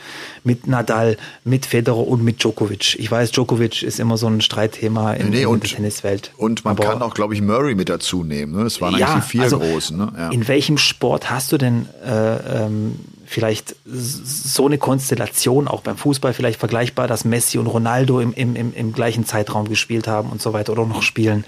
Mit 0.43 0.65
Nadal, 0.65 1.17
mit 1.43 1.67
Federer 1.67 2.07
und 2.07 2.23
mit 2.23 2.41
Djokovic. 2.41 2.97
Ich 2.99 3.11
weiß, 3.11 3.31
Djokovic 3.31 3.83
ist 3.83 3.99
immer 3.99 4.17
so 4.17 4.27
ein 4.27 4.41
Streitthema 4.41 5.13
in, 5.13 5.29
nee, 5.29 5.45
und, 5.45 5.63
der 5.63 5.69
Tenniswelt. 5.69 6.31
Und 6.37 6.65
man 6.65 6.77
Aber, 6.77 6.85
kann 6.85 7.01
auch, 7.01 7.13
glaube 7.13 7.35
ich, 7.35 7.41
Murray 7.41 7.75
mit 7.75 7.89
dazu 7.89 8.23
nehmen. 8.23 8.53
Ne? 8.53 8.63
Es 8.63 8.81
waren 8.81 8.97
ja, 8.97 9.07
eigentlich 9.07 9.23
die 9.25 9.29
vier 9.29 9.43
also, 9.43 9.59
großen. 9.59 9.97
Ne? 9.97 10.11
Ja. 10.17 10.29
In 10.29 10.47
welchem 10.47 10.77
Sport 10.77 11.29
hast 11.29 11.51
du 11.51 11.57
denn 11.57 11.87
äh, 12.03 12.63
ähm, 12.63 12.99
vielleicht 13.31 13.75
so 13.85 14.65
eine 14.65 14.77
Konstellation 14.77 15.69
auch 15.69 15.81
beim 15.81 15.95
Fußball 15.95 16.33
vielleicht 16.33 16.59
vergleichbar, 16.59 17.07
dass 17.07 17.23
Messi 17.23 17.57
und 17.57 17.67
Ronaldo 17.67 18.19
im, 18.19 18.33
im, 18.33 18.57
im, 18.57 18.73
im 18.73 18.91
gleichen 18.91 19.25
Zeitraum 19.25 19.69
gespielt 19.69 20.05
haben 20.05 20.29
und 20.29 20.41
so 20.41 20.51
weiter 20.51 20.73
oder 20.73 20.85
noch 20.85 21.01
spielen. 21.01 21.45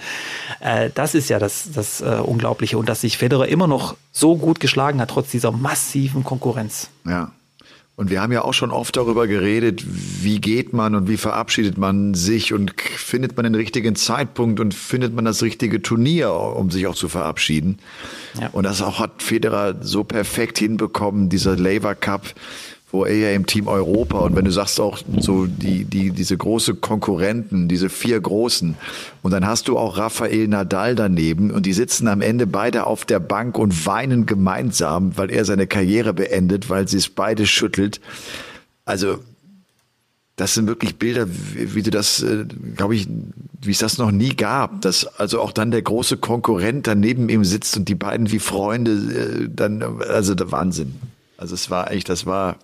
Äh, 0.61 0.91
das 0.95 1.13
ist 1.13 1.29
ja 1.29 1.39
das, 1.39 1.69
das 1.73 1.99
äh, 1.99 2.05
Unglaubliche 2.05 2.77
und 2.77 2.87
dass 2.87 3.01
sich 3.01 3.17
Federer 3.17 3.49
immer 3.49 3.67
noch 3.67 3.95
so 4.13 4.37
gut 4.37 4.61
geschlagen 4.61 5.01
hat, 5.01 5.09
trotz 5.09 5.31
dieser 5.31 5.51
massiven 5.51 6.23
Konkurrenz. 6.23 6.89
Ja. 7.05 7.31
Und 7.95 8.09
wir 8.09 8.21
haben 8.21 8.31
ja 8.31 8.41
auch 8.41 8.55
schon 8.55 8.71
oft 8.71 8.97
darüber 8.97 9.27
geredet, 9.27 9.83
wie 9.85 10.41
geht 10.41 10.73
man 10.73 10.95
und 10.95 11.07
wie 11.07 11.17
verabschiedet 11.17 11.77
man 11.77 12.15
sich 12.15 12.51
und 12.51 12.73
findet 12.81 13.37
man 13.37 13.43
den 13.43 13.53
richtigen 13.53 13.95
Zeitpunkt 13.95 14.59
und 14.59 14.73
findet 14.73 15.13
man 15.13 15.25
das 15.25 15.43
richtige 15.43 15.79
Turnier, 15.79 16.33
um 16.33 16.71
sich 16.71 16.87
auch 16.87 16.95
zu 16.95 17.07
verabschieden. 17.07 17.77
Ja. 18.39 18.49
Und 18.51 18.63
das 18.63 18.81
auch 18.81 18.97
hat 18.97 19.21
Federer 19.21 19.75
so 19.81 20.03
perfekt 20.03 20.57
hinbekommen, 20.57 21.29
dieser 21.29 21.55
Labour 21.55 21.93
Cup 21.93 22.33
wo 22.93 23.05
er 23.05 23.15
ja 23.15 23.31
im 23.31 23.47
Team 23.47 23.67
Europa 23.67 24.19
und 24.19 24.35
wenn 24.35 24.45
du 24.45 24.51
sagst 24.51 24.79
auch 24.79 24.99
so 25.17 25.47
die, 25.47 25.83
die, 25.83 26.11
diese 26.11 26.37
große 26.37 26.75
Konkurrenten, 26.75 27.67
diese 27.67 27.89
vier 27.89 28.21
Großen 28.21 28.75
und 29.23 29.31
dann 29.31 29.47
hast 29.47 29.67
du 29.67 29.79
auch 29.79 29.97
Rafael 29.97 30.47
Nadal 30.47 30.93
daneben 30.93 31.49
und 31.49 31.65
die 31.65 31.73
sitzen 31.73 32.07
am 32.07 32.21
Ende 32.21 32.45
beide 32.45 32.85
auf 32.85 33.03
der 33.03 33.19
Bank 33.19 33.57
und 33.57 33.87
weinen 33.87 34.27
gemeinsam, 34.27 35.17
weil 35.17 35.31
er 35.31 35.43
seine 35.43 35.65
Karriere 35.65 36.13
beendet, 36.13 36.69
weil 36.69 36.87
sie 36.87 36.97
es 36.97 37.09
beide 37.09 37.47
schüttelt. 37.47 37.99
Also 38.85 39.17
das 40.35 40.53
sind 40.53 40.67
wirklich 40.67 40.97
Bilder, 40.97 41.25
wie, 41.27 41.73
wie 41.73 41.81
du 41.81 41.89
das, 41.89 42.21
äh, 42.21 42.45
glaube 42.75 42.93
ich, 42.93 43.07
wie 43.59 43.71
es 43.71 43.79
das 43.79 43.97
noch 43.97 44.11
nie 44.11 44.35
gab, 44.35 44.81
dass 44.81 45.07
also 45.07 45.41
auch 45.41 45.51
dann 45.51 45.71
der 45.71 45.81
große 45.81 46.17
Konkurrent 46.17 46.85
daneben 46.85 47.27
ihm 47.29 47.43
sitzt 47.43 47.75
und 47.75 47.89
die 47.89 47.95
beiden 47.95 48.31
wie 48.31 48.39
Freunde 48.39 48.91
äh, 48.91 49.49
dann, 49.51 49.81
also 49.81 50.35
der 50.35 50.51
Wahnsinn. 50.51 50.93
Also 51.37 51.55
es 51.55 51.71
war 51.71 51.89
echt, 51.89 52.07
das 52.07 52.27
war 52.27 52.57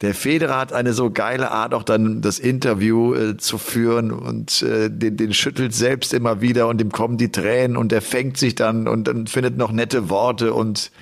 der 0.00 0.14
Federer 0.14 0.58
hat 0.58 0.72
eine 0.72 0.92
so 0.92 1.10
geile 1.10 1.50
Art, 1.50 1.74
auch 1.74 1.82
dann 1.82 2.22
das 2.22 2.38
Interview 2.38 3.14
äh, 3.14 3.36
zu 3.36 3.58
führen 3.58 4.12
und 4.12 4.62
äh, 4.62 4.90
den, 4.90 5.16
den 5.16 5.34
schüttelt 5.34 5.74
selbst 5.74 6.14
immer 6.14 6.40
wieder 6.40 6.68
und 6.68 6.80
ihm 6.80 6.92
kommen 6.92 7.18
die 7.18 7.32
Tränen 7.32 7.76
und 7.76 7.92
er 7.92 8.02
fängt 8.02 8.36
sich 8.36 8.54
dann 8.54 8.86
und 8.86 9.08
dann 9.08 9.26
findet 9.26 9.56
noch 9.56 9.72
nette 9.72 10.08
Worte 10.08 10.54
und 10.54 10.92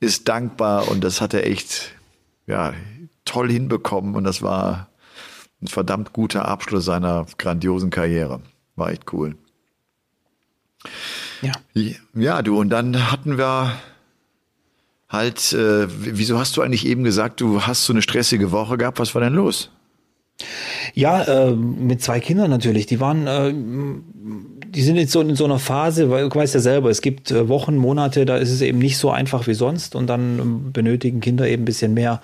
ist 0.00 0.28
dankbar 0.28 0.88
und 0.88 1.04
das 1.04 1.20
hat 1.20 1.34
er 1.34 1.46
echt 1.46 1.92
ja 2.46 2.74
toll 3.24 3.48
hinbekommen 3.48 4.16
und 4.16 4.24
das 4.24 4.42
war 4.42 4.88
ein 5.62 5.68
verdammt 5.68 6.12
guter 6.12 6.46
Abschluss 6.48 6.84
seiner 6.84 7.26
grandiosen 7.38 7.90
Karriere. 7.90 8.40
War 8.74 8.90
echt 8.90 9.12
cool. 9.12 9.36
Ja. 11.42 11.52
Ja, 12.14 12.42
du 12.42 12.58
und 12.58 12.70
dann 12.70 13.12
hatten 13.12 13.38
wir 13.38 13.76
halt, 15.12 15.52
äh, 15.52 15.86
wieso 15.88 16.38
hast 16.38 16.56
du 16.56 16.62
eigentlich 16.62 16.86
eben 16.86 17.04
gesagt, 17.04 17.40
du 17.40 17.62
hast 17.62 17.84
so 17.84 17.92
eine 17.92 18.02
stressige 18.02 18.50
Woche 18.50 18.78
gehabt? 18.78 18.98
Was 18.98 19.14
war 19.14 19.22
denn 19.22 19.34
los? 19.34 19.70
Ja, 20.94 21.22
äh, 21.22 21.52
mit 21.52 22.02
zwei 22.02 22.18
Kindern 22.20 22.50
natürlich. 22.50 22.86
Die 22.86 22.98
waren, 22.98 23.26
äh, 23.26 23.52
die 24.66 24.82
sind 24.82 24.96
jetzt 24.96 25.12
so 25.12 25.20
in 25.20 25.36
so 25.36 25.44
einer 25.44 25.58
Phase, 25.58 26.10
weil 26.10 26.28
du 26.28 26.34
weißt 26.34 26.54
ja 26.54 26.60
selber, 26.60 26.90
es 26.90 27.02
gibt 27.02 27.30
äh, 27.30 27.48
Wochen, 27.48 27.76
Monate, 27.76 28.24
da 28.24 28.36
ist 28.38 28.50
es 28.50 28.62
eben 28.62 28.78
nicht 28.78 28.96
so 28.98 29.10
einfach 29.10 29.46
wie 29.46 29.54
sonst 29.54 29.94
und 29.94 30.06
dann 30.06 30.72
benötigen 30.72 31.20
Kinder 31.20 31.46
eben 31.46 31.62
ein 31.62 31.66
bisschen 31.66 31.94
mehr 31.94 32.20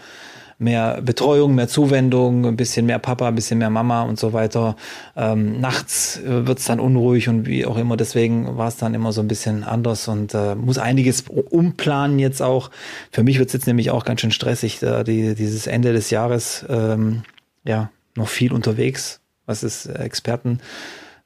mehr 0.59 1.01
Betreuung, 1.03 1.55
mehr 1.55 1.69
Zuwendung, 1.69 2.45
ein 2.45 2.57
bisschen 2.57 2.87
mehr 2.87 2.99
Papa, 2.99 3.29
ein 3.29 3.35
bisschen 3.35 3.59
mehr 3.59 3.71
Mama 3.71 4.03
und 4.03 4.19
so 4.19 4.33
weiter. 4.33 4.77
Ähm, 5.17 5.61
nachts 5.61 6.19
äh, 6.19 6.47
wird's 6.47 6.65
dann 6.65 6.81
unruhig 6.81 7.29
und 7.29 7.47
wie 7.47 7.65
auch 7.65 7.79
immer. 7.79 7.97
Deswegen 7.97 8.57
war 8.57 8.69
es 8.69 8.77
dann 8.77 8.95
immer 8.95 9.13
so 9.13 9.21
ein 9.21 9.29
bisschen 9.29 9.63
anders 9.63 10.09
und 10.09 10.35
äh, 10.35 10.57
muss 10.57 10.79
einiges 10.79 11.25
umplanen 11.29 12.19
jetzt 12.19 12.43
auch. 12.43 12.71
Für 13.13 13.23
mich 13.23 13.39
wird's 13.39 13.53
jetzt 13.53 13.69
nämlich 13.69 13.91
auch 13.91 14.05
ganz 14.05 14.21
schön 14.21 14.33
stressig, 14.33 14.81
da 14.81 15.05
die, 15.05 15.35
dieses 15.35 15.67
Ende 15.67 15.93
des 15.93 16.11
Jahres. 16.11 16.67
Ähm, 16.69 17.23
ja, 17.65 17.91
noch 18.17 18.29
viel 18.29 18.53
unterwegs, 18.53 19.21
was 19.47 19.63
es 19.63 19.87
Experten 19.87 20.61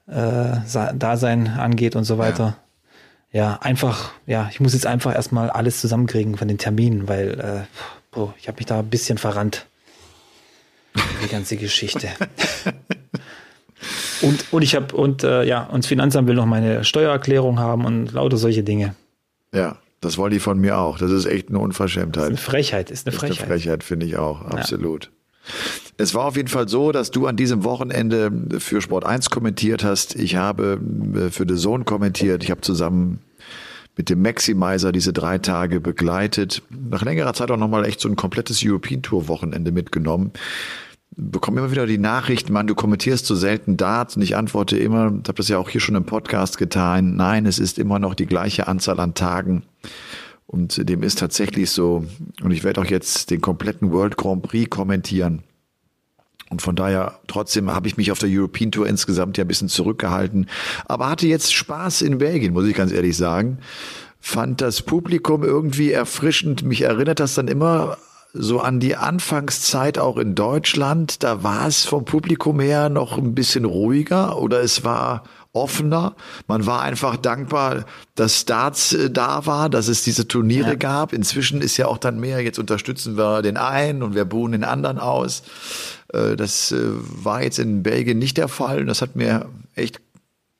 äh, 0.07 0.57
Dasein 0.95 1.47
angeht 1.47 1.95
und 1.95 2.03
so 2.03 2.17
weiter. 2.17 2.57
Ja. 3.31 3.41
ja. 3.41 3.59
einfach, 3.61 4.11
ja, 4.27 4.47
ich 4.51 4.59
muss 4.59 4.73
jetzt 4.73 4.85
einfach 4.85 5.15
erstmal 5.15 5.49
alles 5.49 5.81
zusammenkriegen 5.81 6.37
von 6.37 6.47
den 6.47 6.57
Terminen, 6.57 7.07
weil 7.07 7.39
äh, 7.39 7.77
Oh, 8.15 8.31
ich 8.39 8.47
habe 8.47 8.57
mich 8.57 8.65
da 8.65 8.79
ein 8.79 8.89
bisschen 8.89 9.17
verrannt. 9.17 9.65
Die 11.23 11.27
ganze 11.27 11.57
Geschichte. 11.57 12.09
und, 14.21 14.53
und 14.53 14.61
ich 14.61 14.75
habe, 14.75 14.95
und 14.95 15.23
äh, 15.23 15.43
ja, 15.43 15.63
und 15.63 15.83
das 15.83 15.87
Finanzamt 15.87 16.27
will 16.27 16.35
noch 16.35 16.45
meine 16.45 16.83
Steuererklärung 16.83 17.59
haben 17.59 17.85
und 17.85 18.11
lauter 18.11 18.37
solche 18.37 18.63
Dinge. 18.63 18.95
Ja, 19.53 19.77
das 20.01 20.17
wollen 20.17 20.31
die 20.31 20.39
von 20.39 20.59
mir 20.59 20.77
auch. 20.77 20.97
Das 20.97 21.11
ist 21.11 21.25
echt 21.25 21.49
eine 21.49 21.59
Unverschämtheit. 21.59 22.25
Ist 22.25 22.29
eine 22.29 22.37
Frechheit, 22.37 22.91
ist 22.91 23.07
eine 23.07 23.15
Frechheit. 23.15 23.37
Ist 23.37 23.41
eine 23.41 23.49
Frechheit, 23.49 23.83
finde 23.83 24.05
ich 24.05 24.17
auch, 24.17 24.41
absolut. 24.41 25.05
Ja. 25.05 25.09
Es 25.97 26.13
war 26.13 26.25
auf 26.25 26.35
jeden 26.35 26.47
Fall 26.47 26.67
so, 26.67 26.91
dass 26.91 27.11
du 27.11 27.27
an 27.27 27.35
diesem 27.35 27.63
Wochenende 27.63 28.31
für 28.59 28.81
Sport 28.81 29.05
1 29.05 29.29
kommentiert 29.29 29.83
hast. 29.83 30.15
Ich 30.15 30.35
habe 30.35 30.79
äh, 31.15 31.29
für 31.29 31.45
The 31.47 31.55
Zone 31.55 31.83
kommentiert. 31.83 32.43
Ich 32.43 32.51
habe 32.51 32.61
zusammen 32.61 33.19
mit 33.95 34.09
dem 34.09 34.21
Maximizer 34.21 34.91
diese 34.91 35.13
drei 35.13 35.37
Tage 35.37 35.79
begleitet. 35.79 36.63
Nach 36.69 37.03
längerer 37.03 37.33
Zeit 37.33 37.51
auch 37.51 37.57
nochmal 37.57 37.85
echt 37.85 37.99
so 37.99 38.09
ein 38.09 38.15
komplettes 38.15 38.61
European 38.65 39.01
Tour 39.01 39.27
Wochenende 39.27 39.71
mitgenommen. 39.71 40.31
Bekomme 41.15 41.59
immer 41.59 41.71
wieder 41.71 41.85
die 41.85 41.99
Nachrichten, 41.99 42.53
man, 42.53 42.65
du 42.65 42.73
kommentierst 42.73 43.27
so 43.27 43.35
selten 43.35 43.77
Darts 43.77 44.15
und 44.15 44.23
ich 44.23 44.35
antworte 44.35 44.77
immer, 44.77 45.07
ich 45.07 45.27
habe 45.27 45.33
das 45.33 45.47
ja 45.47 45.59
auch 45.59 45.69
hier 45.69 45.81
schon 45.81 45.93
im 45.93 46.05
Podcast 46.05 46.57
getan, 46.57 47.15
nein, 47.15 47.45
es 47.45 47.59
ist 47.59 47.77
immer 47.77 47.99
noch 47.99 48.15
die 48.15 48.25
gleiche 48.25 48.67
Anzahl 48.67 48.99
an 48.99 49.13
Tagen. 49.13 49.61
Und 50.47 50.87
dem 50.87 51.03
ist 51.03 51.19
tatsächlich 51.19 51.71
so. 51.71 52.05
Und 52.43 52.51
ich 52.51 52.63
werde 52.63 52.81
auch 52.81 52.85
jetzt 52.85 53.31
den 53.31 53.41
kompletten 53.41 53.91
World 53.91 54.17
Grand 54.17 54.43
Prix 54.43 54.69
kommentieren. 54.69 55.41
Und 56.53 56.61
von 56.61 56.75
daher, 56.75 57.19
trotzdem 57.25 57.73
habe 57.73 57.87
ich 57.87 57.97
mich 57.97 58.11
auf 58.11 58.19
der 58.19 58.29
European 58.31 58.71
Tour 58.71 58.85
insgesamt 58.85 59.39
ja 59.39 59.43
ein 59.43 59.47
bisschen 59.47 59.69
zurückgehalten. 59.69 60.47
Aber 60.85 61.09
hatte 61.09 61.25
jetzt 61.25 61.51
Spaß 61.51 62.03
in 62.03 62.19
Belgien, 62.19 62.53
muss 62.53 62.67
ich 62.67 62.75
ganz 62.75 62.91
ehrlich 62.91 63.17
sagen. 63.17 63.57
Fand 64.19 64.61
das 64.61 64.83
Publikum 64.83 65.43
irgendwie 65.43 65.91
erfrischend. 65.91 66.61
Mich 66.61 66.83
erinnert 66.83 67.19
das 67.19 67.33
dann 67.33 67.47
immer 67.47 67.97
so 68.33 68.59
an 68.59 68.79
die 68.79 68.95
Anfangszeit 68.95 69.97
auch 69.97 70.17
in 70.17 70.35
Deutschland. 70.35 71.23
Da 71.23 71.41
war 71.41 71.65
es 71.65 71.85
vom 71.85 72.05
Publikum 72.05 72.59
her 72.59 72.89
noch 72.89 73.17
ein 73.17 73.33
bisschen 73.33 73.65
ruhiger 73.65 74.37
oder 74.37 74.61
es 74.61 74.83
war 74.83 75.23
offener. 75.53 76.15
Man 76.47 76.65
war 76.65 76.81
einfach 76.81 77.15
dankbar, 77.15 77.85
dass 78.15 78.45
Darts 78.45 78.93
äh, 78.93 79.09
da 79.09 79.45
war, 79.45 79.69
dass 79.69 79.87
es 79.87 80.03
diese 80.03 80.27
Turniere 80.27 80.69
ja. 80.69 80.75
gab. 80.75 81.13
Inzwischen 81.13 81.61
ist 81.61 81.77
ja 81.77 81.87
auch 81.87 81.97
dann 81.97 82.19
mehr, 82.19 82.41
jetzt 82.41 82.59
unterstützen 82.59 83.17
wir 83.17 83.41
den 83.41 83.57
einen 83.57 84.03
und 84.03 84.15
wir 84.15 84.25
buhen 84.25 84.51
den 84.51 84.63
anderen 84.63 84.99
aus. 84.99 85.43
Äh, 86.13 86.35
das 86.35 86.71
äh, 86.71 86.77
war 86.81 87.43
jetzt 87.43 87.59
in 87.59 87.83
Belgien 87.83 88.19
nicht 88.19 88.37
der 88.37 88.47
Fall 88.47 88.79
und 88.79 88.87
das 88.87 89.01
hat 89.01 89.15
mir 89.15 89.49
echt 89.75 89.99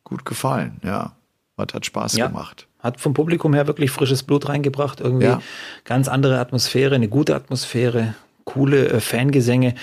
gut 0.03 0.25
gefallen. 0.25 0.81
Ja, 0.83 1.15
hat, 1.57 1.73
hat 1.73 1.85
Spaß 1.85 2.17
ja. 2.17 2.27
gemacht. 2.27 2.67
Hat 2.79 2.99
vom 2.99 3.13
Publikum 3.13 3.53
her 3.53 3.67
wirklich 3.67 3.91
frisches 3.91 4.23
Blut 4.23 4.49
reingebracht. 4.49 4.99
Irgendwie 4.99 5.27
ja. 5.27 5.41
ganz 5.85 6.07
andere 6.07 6.39
Atmosphäre, 6.39 6.95
eine 6.95 7.07
gute 7.07 7.35
Atmosphäre, 7.35 8.15
coole 8.43 8.89
äh, 8.89 8.99
Fangesänge. 8.99 9.75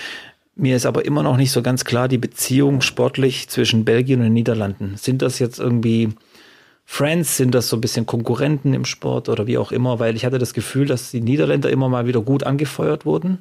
Mir 0.55 0.75
ist 0.75 0.85
aber 0.85 1.05
immer 1.05 1.23
noch 1.23 1.37
nicht 1.37 1.51
so 1.51 1.61
ganz 1.61 1.85
klar 1.85 2.07
die 2.07 2.17
Beziehung 2.17 2.81
sportlich 2.81 3.49
zwischen 3.49 3.85
Belgien 3.85 4.19
und 4.19 4.25
den 4.25 4.33
Niederlanden. 4.33 4.95
Sind 4.97 5.21
das 5.21 5.39
jetzt 5.39 5.59
irgendwie 5.59 6.09
Friends? 6.85 7.37
Sind 7.37 7.55
das 7.55 7.69
so 7.69 7.77
ein 7.77 7.81
bisschen 7.81 8.05
Konkurrenten 8.05 8.73
im 8.73 8.85
Sport 8.85 9.29
oder 9.29 9.47
wie 9.47 9.57
auch 9.57 9.71
immer? 9.71 9.99
Weil 9.99 10.15
ich 10.15 10.25
hatte 10.25 10.37
das 10.37 10.53
Gefühl, 10.53 10.85
dass 10.85 11.09
die 11.09 11.21
Niederländer 11.21 11.69
immer 11.69 11.89
mal 11.89 12.05
wieder 12.05 12.21
gut 12.21 12.43
angefeuert 12.43 13.05
wurden. 13.05 13.39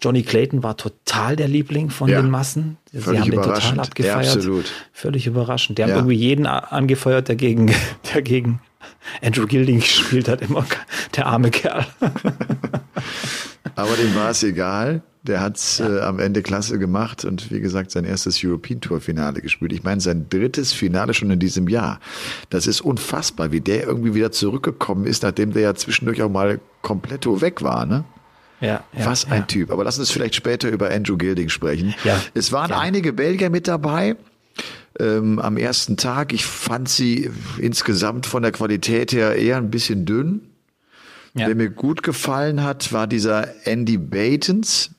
Johnny 0.00 0.22
Clayton 0.22 0.62
war 0.62 0.76
total 0.76 1.34
der 1.34 1.48
Liebling 1.48 1.90
von 1.90 2.08
ja, 2.08 2.22
den 2.22 2.30
Massen. 2.30 2.76
Sie 2.92 3.18
haben 3.18 3.30
den 3.30 3.42
total 3.42 3.80
abgefeiert. 3.80 4.24
Ja, 4.24 4.32
absolut. 4.32 4.66
Völlig 4.92 5.26
überraschend. 5.26 5.78
Die 5.78 5.82
haben 5.82 5.90
ja. 5.90 5.96
irgendwie 5.96 6.14
jeden 6.14 6.46
angefeuert, 6.46 7.28
der 7.28 7.34
gegen, 7.34 7.74
der 8.14 8.22
gegen 8.22 8.60
Andrew 9.22 9.46
Gilding 9.46 9.80
gespielt 9.80 10.28
hat, 10.28 10.40
immer 10.42 10.64
der 11.16 11.26
arme 11.26 11.50
Kerl. 11.50 11.84
Aber 13.74 13.96
dem 13.96 14.14
war 14.14 14.30
es 14.30 14.42
egal. 14.42 15.02
Der 15.24 15.40
hat's 15.40 15.78
ja. 15.78 15.96
äh, 15.96 16.00
am 16.02 16.20
Ende 16.20 16.42
klasse 16.42 16.78
gemacht 16.78 17.24
und 17.24 17.50
wie 17.50 17.60
gesagt 17.60 17.90
sein 17.90 18.04
erstes 18.04 18.42
European 18.42 18.80
Tour 18.80 19.00
Finale 19.00 19.42
gespielt. 19.42 19.72
Ich 19.72 19.82
meine 19.82 20.00
sein 20.00 20.26
drittes 20.30 20.72
Finale 20.72 21.12
schon 21.12 21.30
in 21.30 21.40
diesem 21.40 21.68
Jahr. 21.68 21.98
Das 22.50 22.68
ist 22.68 22.80
unfassbar, 22.80 23.50
wie 23.50 23.60
der 23.60 23.84
irgendwie 23.84 24.14
wieder 24.14 24.30
zurückgekommen 24.30 25.06
ist, 25.06 25.24
nachdem 25.24 25.52
der 25.52 25.62
ja 25.62 25.74
zwischendurch 25.74 26.22
auch 26.22 26.30
mal 26.30 26.60
komplett 26.82 27.26
weg 27.26 27.62
war, 27.62 27.84
ne? 27.84 28.04
Ja, 28.60 28.84
ja, 28.92 29.06
Was 29.06 29.26
ein 29.26 29.40
ja. 29.40 29.46
Typ. 29.46 29.70
Aber 29.70 29.84
lass 29.84 29.98
uns 29.98 30.10
vielleicht 30.10 30.34
später 30.34 30.68
über 30.68 30.90
Andrew 30.90 31.16
Gilding 31.16 31.48
sprechen. 31.48 31.94
Ja, 32.04 32.20
es 32.34 32.52
waren 32.52 32.70
ja. 32.70 32.78
einige 32.78 33.12
Belgier 33.12 33.50
mit 33.50 33.68
dabei. 33.68 34.16
Ähm, 34.98 35.38
am 35.38 35.56
ersten 35.56 35.96
Tag. 35.96 36.32
Ich 36.32 36.44
fand 36.44 36.88
sie 36.88 37.30
insgesamt 37.58 38.26
von 38.26 38.42
der 38.42 38.50
Qualität 38.50 39.12
her 39.12 39.36
eher 39.36 39.56
ein 39.56 39.70
bisschen 39.70 40.06
dünn. 40.06 40.40
Ja. 41.34 41.46
Wer 41.46 41.54
mir 41.54 41.70
gut 41.70 42.02
gefallen 42.02 42.64
hat, 42.64 42.92
war 42.92 43.06
dieser 43.06 43.66
Andy 43.66 43.96
Batens. 43.96 44.90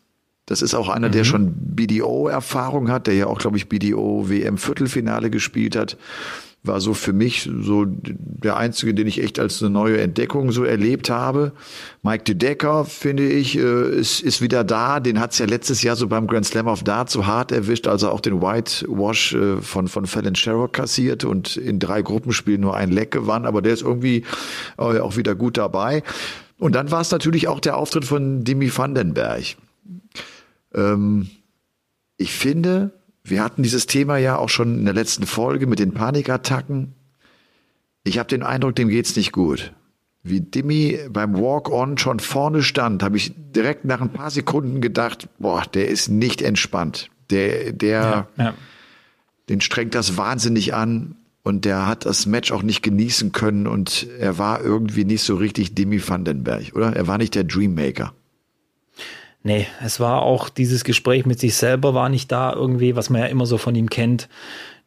Das 0.46 0.62
ist 0.62 0.74
auch 0.74 0.88
einer, 0.88 1.10
mhm. 1.10 1.13
der 1.13 1.24
schon 1.25 1.54
BDO-Erfahrung 1.75 2.89
hat, 2.89 3.08
der 3.08 3.16
ja 3.16 3.28
auch, 3.28 3.39
glaube 3.39 3.58
ich, 3.58 3.68
BDO 3.68 4.30
WM-Viertelfinale 4.30 5.30
gespielt 5.30 5.75
hat 5.75 5.98
war 6.62 6.82
so 6.82 6.94
für 6.94 7.13
mich 7.13 7.50
so 7.62 7.86
der 7.88 8.58
einzige, 8.58 8.94
den 8.94 9.08
ich 9.08 9.24
echt 9.24 9.39
als 9.39 9.62
eine 9.62 9.70
neue 9.70 10.01
Entdeckung 10.01 10.51
so 10.51 10.63
erlebt 10.66 11.10
habe. 11.10 11.54
Mike 12.04 12.25
de 12.25 12.36
Decker, 12.36 12.84
finde 12.84 13.28
ich, 13.28 13.58
äh, 13.58 13.89
ist, 13.98 14.22
ist 14.22 14.42
wieder 14.42 14.63
da. 14.63 15.00
Den 15.00 15.20
hat's 15.20 15.38
ja 15.38 15.46
letztes 15.46 15.82
Jahr 15.84 15.96
so 15.96 16.08
beim 16.08 16.28
Grand 16.28 16.46
Slam 16.46 16.68
of 16.68 16.84
Dart 16.84 17.10
so 17.10 17.25
hart 17.25 17.51
erwischt, 17.51 17.88
als 17.88 18.04
er 18.04 18.12
auch 18.12 18.20
den 18.20 18.42
Whitewash 18.42 19.34
äh, 19.34 19.62
von, 19.62 19.88
von 19.88 20.06
Fallon 20.06 20.36
Sherrock 20.36 20.74
kassiert 20.74 21.24
und 21.24 21.56
in 21.56 21.80
drei 21.80 22.01
Gruppenspielen 22.01 22.62
nur 22.62 22.75
ein 22.75 22.92
Leck 22.92 23.12
gewann. 23.12 23.46
Aber 23.46 23.62
der 23.62 23.74
ist 23.74 23.82
irgendwie 23.82 24.25
äh, 24.78 25.00
auch 25.00 25.16
wieder 25.16 25.36
gut 25.36 25.58
dabei. 25.58 26.04
Und 26.58 26.75
dann 26.75 26.92
war 26.92 27.01
es 27.01 27.12
natürlich 27.12 27.48
auch 27.48 27.62
der 27.62 27.78
Auftritt 27.78 28.04
von 28.04 28.44
Dimi 28.44 28.75
Vandenberg. 28.75 29.56
Ähm, 30.75 31.30
ich 32.18 32.34
finde, 32.34 32.92
wir 33.30 33.44
hatten 33.44 33.64
dieses 33.64 33.88
Thema 33.88 34.18
ja 34.18 34.38
auch 34.38 34.50
schon 34.50 34.80
in 34.80 34.86
der 34.86 34.94
letzten 34.94 35.26
Folge 35.26 35.68
mit 35.68 35.80
den 35.80 35.94
Panikattacken. 35.94 36.94
Ich 38.04 38.18
habe 38.18 38.30
den 38.30 38.44
Eindruck, 38.44 38.76
dem 38.76 38.90
geht's 38.90 39.16
nicht 39.16 39.32
gut. 39.32 39.74
Wie 40.24 40.42
Dimi 40.42 41.00
beim 41.10 41.36
Walk-On 41.36 41.98
schon 41.98 42.20
vorne 42.20 42.62
stand, 42.62 43.04
habe 43.04 43.18
ich 43.18 43.34
direkt 43.36 43.86
nach 43.86 44.02
ein 44.02 44.12
paar 44.12 44.32
Sekunden 44.32 44.82
gedacht, 44.82 45.30
boah, 45.40 45.64
der 45.74 45.88
ist 45.88 46.10
nicht 46.10 46.42
entspannt. 46.42 47.10
Der, 47.30 47.72
der, 47.74 48.28
ja, 48.38 48.44
ja. 48.44 48.54
den 49.48 49.62
strengt 49.62 49.96
das 49.96 50.18
wahnsinnig 50.18 50.74
an 50.74 51.16
und 51.44 51.66
der 51.66 51.88
hat 51.88 52.06
das 52.06 52.26
Match 52.26 52.52
auch 52.52 52.64
nicht 52.64 52.82
genießen 52.82 53.32
können 53.32 53.66
und 53.66 54.08
er 54.20 54.38
war 54.38 54.62
irgendwie 54.62 55.06
nicht 55.06 55.24
so 55.24 55.36
richtig 55.36 55.74
Demi 55.74 56.06
Vandenberg, 56.06 56.76
oder? 56.76 56.96
Er 56.96 57.08
war 57.08 57.18
nicht 57.18 57.36
der 57.36 57.44
Dreammaker. 57.44 58.14
Nee, 59.41 59.67
es 59.81 60.00
war 60.00 60.22
auch 60.22 60.50
dieses 60.50 60.84
Gespräch 60.84 61.25
mit 61.25 61.39
sich 61.39 61.55
selber 61.55 61.93
war 61.93 62.10
nicht 62.10 62.31
da 62.31 62.51
irgendwie, 62.51 62.96
was 62.96 63.10
man 63.10 63.22
ja 63.22 63.27
immer 63.27 63.46
so 63.46 63.58
von 63.58 63.74
ihm 63.74 63.89
kennt 63.89 64.27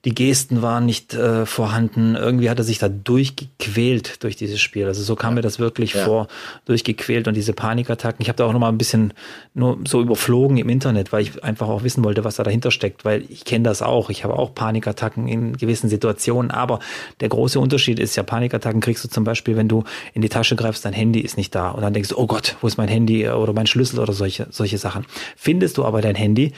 die 0.04 0.14
Gesten 0.14 0.62
waren 0.62 0.85
nicht 0.85 1.14
äh, 1.14 1.47
vorhanden. 1.47 2.16
Irgendwie 2.16 2.50
hat 2.50 2.59
er 2.59 2.64
sich 2.64 2.78
da 2.78 2.88
durchgequält 2.88 4.25
durch 4.25 4.35
dieses 4.35 4.61
Spiel. 4.61 4.87
Also 4.87 5.02
so 5.02 5.14
kam 5.14 5.35
mir 5.35 5.42
das 5.42 5.61
wirklich 5.61 5.94
ja. 5.94 6.04
vor, 6.04 6.26
durchgequält 6.64 7.28
und 7.28 7.35
diese 7.35 7.52
Panikattacken. 7.52 8.21
Ich 8.21 8.28
habe 8.28 8.37
da 8.37 8.47
auch 8.47 8.52
noch 8.52 8.59
mal 8.59 8.68
ein 8.68 8.78
bisschen 8.78 9.14
nur 9.54 9.78
so 9.87 10.00
überflogen 10.00 10.56
im 10.56 10.68
Internet, 10.68 11.12
weil 11.12 11.23
ich 11.23 11.44
einfach 11.44 11.68
auch 11.68 11.85
wissen 11.85 12.02
wollte, 12.02 12.25
was 12.25 12.37
da 12.37 12.42
dahinter 12.42 12.73
steckt, 12.73 13.04
weil 13.04 13.25
ich 13.28 13.44
kenne 13.44 13.64
das 13.64 13.80
auch. 13.80 14.11
Ich 14.11 14.25
habe 14.25 14.37
auch 14.37 14.54
Panikattacken 14.54 15.28
in 15.28 15.56
gewissen 15.56 15.88
Situationen, 15.88 16.50
aber 16.50 16.80
der 17.21 17.28
große 17.28 17.61
Unterschied 17.61 18.00
ist 18.00 18.16
ja, 18.16 18.25
Panikattacken 18.25 18.80
kriegst 18.80 19.04
du 19.04 19.09
zum 19.09 19.23
Beispiel, 19.23 19.56
wenn 19.56 19.68
du 19.68 19.85
in 20.14 20.23
die 20.23 20.28
Tasche 20.28 20.56
greifst, 20.56 20.85
dein 20.85 20.94
Handy 20.94 21.21
ist 21.21 21.37
nicht 21.37 21.54
da 21.54 21.71
und 21.71 21.82
dann 21.82 21.92
denkst 21.92 22.09
du, 22.09 22.18
oh 22.18 22.26
Gott, 22.26 22.56
wo 22.61 22.66
ist 22.66 22.76
mein 22.76 22.88
Handy 22.88 23.28
oder 23.28 23.52
mein 23.52 23.68
Schlüssel 23.68 24.00
oder 24.00 24.12
solche, 24.12 24.49
solche 24.50 24.78
Sachen. 24.78 25.06
Findest 25.37 25.78
du 25.78 25.85
aber 25.85 26.00
dein 26.00 26.16
Handy, 26.16 26.52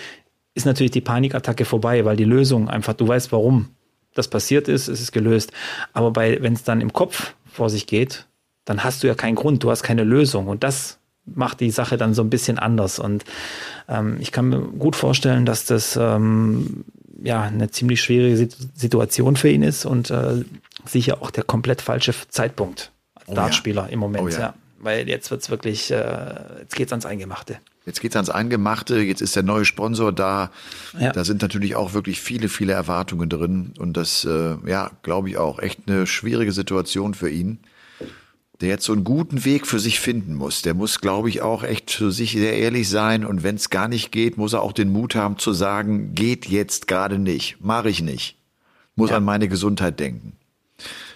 ist 0.55 0.67
natürlich 0.67 0.93
die 0.93 1.01
Panikattacke 1.01 1.65
vorbei, 1.65 2.05
weil 2.05 2.17
die 2.17 2.25
Lösung 2.25 2.69
einfach, 2.69 2.95
du 2.95 3.07
weißt, 3.07 3.33
warum 3.33 3.71
das 4.15 4.29
passiert 4.29 4.69
ist, 4.69 4.89
es 4.89 5.01
ist 5.01 5.13
gelöst. 5.13 5.53
Aber 5.93 6.13
bei, 6.13 6.41
wenn 6.41 6.53
es 6.53 6.63
dann 6.63 6.81
im 6.81 6.93
Kopf 6.93 7.35
vor 7.47 7.69
sich 7.69 7.87
geht, 7.87 8.27
dann 8.65 8.85
hast 8.85 9.03
du 9.03 9.07
ja 9.07 9.15
keinen 9.15 9.35
Grund, 9.35 9.63
du 9.63 9.71
hast 9.71 9.83
keine 9.83 10.05
Lösung. 10.05 10.47
Und 10.47 10.63
das 10.63 10.99
macht 11.27 11.61
die 11.61 11.71
Sache 11.71 11.97
dann 11.97 12.15
so 12.15 12.23
ein 12.23 12.31
bisschen 12.31 12.59
anders. 12.59 12.99
Und 12.99 13.25
ähm, 13.89 14.17
ich 14.21 14.33
kann 14.33 14.49
mir 14.49 14.61
gut 14.61 14.97
vorstellen, 14.97 15.45
dass 15.45 15.65
das 15.65 15.97
ähm, 15.97 16.85
ja 17.23 17.43
eine 17.43 17.71
ziemlich 17.71 18.01
schwierige 18.03 18.49
Situation 18.75 19.37
für 19.37 19.49
ihn 19.49 19.63
ist 19.63 19.85
und 19.85 20.11
äh, 20.11 20.45
sicher 20.85 21.23
auch 21.23 21.31
der 21.31 21.45
komplett 21.45 21.81
falsche 21.81 22.15
Zeitpunkt 22.29 22.93
als 23.15 23.29
oh 23.29 23.35
Dartspieler 23.35 23.87
ja. 23.87 23.89
im 23.89 23.99
Moment. 23.99 24.25
Oh 24.25 24.29
ja. 24.29 24.39
ja. 24.39 24.55
Weil 24.79 25.09
jetzt 25.09 25.31
wird's 25.31 25.51
wirklich, 25.51 25.91
äh, 25.91 26.35
jetzt 26.61 26.77
geht's 26.77 26.93
ans 26.93 27.07
Eingemachte. 27.07 27.59
Jetzt 27.87 28.01
geht's 28.01 28.17
ans 28.17 28.31
Eingemachte, 28.31 29.01
jetzt 29.01 29.21
ist 29.21 29.37
der 29.37 29.43
neue 29.43 29.67
Sponsor 29.67 30.11
da. 30.11 30.51
Ja. 30.99 31.13
Da 31.13 31.25
sind 31.25 31.43
natürlich 31.43 31.77
auch 31.77 31.93
wirklich 31.93 32.21
viele, 32.21 32.49
viele 32.49 32.73
Erwartungen 32.73 33.29
drin. 33.29 33.75
Und 33.79 33.97
das, 33.97 34.25
äh, 34.25 34.57
ja, 34.67 34.91
glaube 35.03 35.29
ich 35.29 35.37
auch, 35.37 35.59
echt 35.59 35.81
eine 35.87 36.07
schwierige 36.07 36.53
Situation 36.53 37.13
für 37.13 37.29
ihn, 37.29 37.59
der 38.63 38.71
jetzt 38.71 38.85
so 38.85 38.95
einen 38.95 39.05
guten 39.05 39.45
Weg 39.45 39.67
für 39.67 39.79
sich 39.79 40.01
finden 40.01 40.35
muss. 40.35 40.63
Der 40.63 40.73
muss, 40.73 41.01
glaube 41.01 41.29
ich, 41.29 41.43
auch 41.43 41.63
echt 41.63 41.91
für 41.91 42.11
sich 42.11 42.33
sehr 42.33 42.57
ehrlich 42.57 42.89
sein. 42.89 43.27
Und 43.27 43.43
wenn 43.43 43.57
es 43.57 43.69
gar 43.69 43.89
nicht 43.89 44.13
geht, 44.13 44.39
muss 44.39 44.55
er 44.55 44.63
auch 44.63 44.73
den 44.73 44.91
Mut 44.91 45.15
haben 45.15 45.37
zu 45.37 45.53
sagen, 45.53 46.15
geht 46.15 46.47
jetzt 46.47 46.89
gerade 46.89 47.19
nicht, 47.19 47.59
mache 47.61 47.91
ich 47.91 48.01
nicht. 48.01 48.39
Muss 48.97 49.11
ja. 49.11 49.19
an 49.19 49.25
meine 49.25 49.49
Gesundheit 49.49 50.01
denken. 50.01 50.37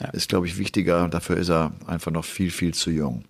Ja. 0.00 0.08
Ist, 0.08 0.28
glaube 0.28 0.46
ich, 0.46 0.58
wichtiger. 0.58 1.08
Dafür 1.08 1.38
ist 1.38 1.48
er 1.48 1.72
einfach 1.86 2.10
noch 2.10 2.24
viel, 2.26 2.50
viel 2.50 2.74
zu 2.74 2.90
jung. 2.90 3.24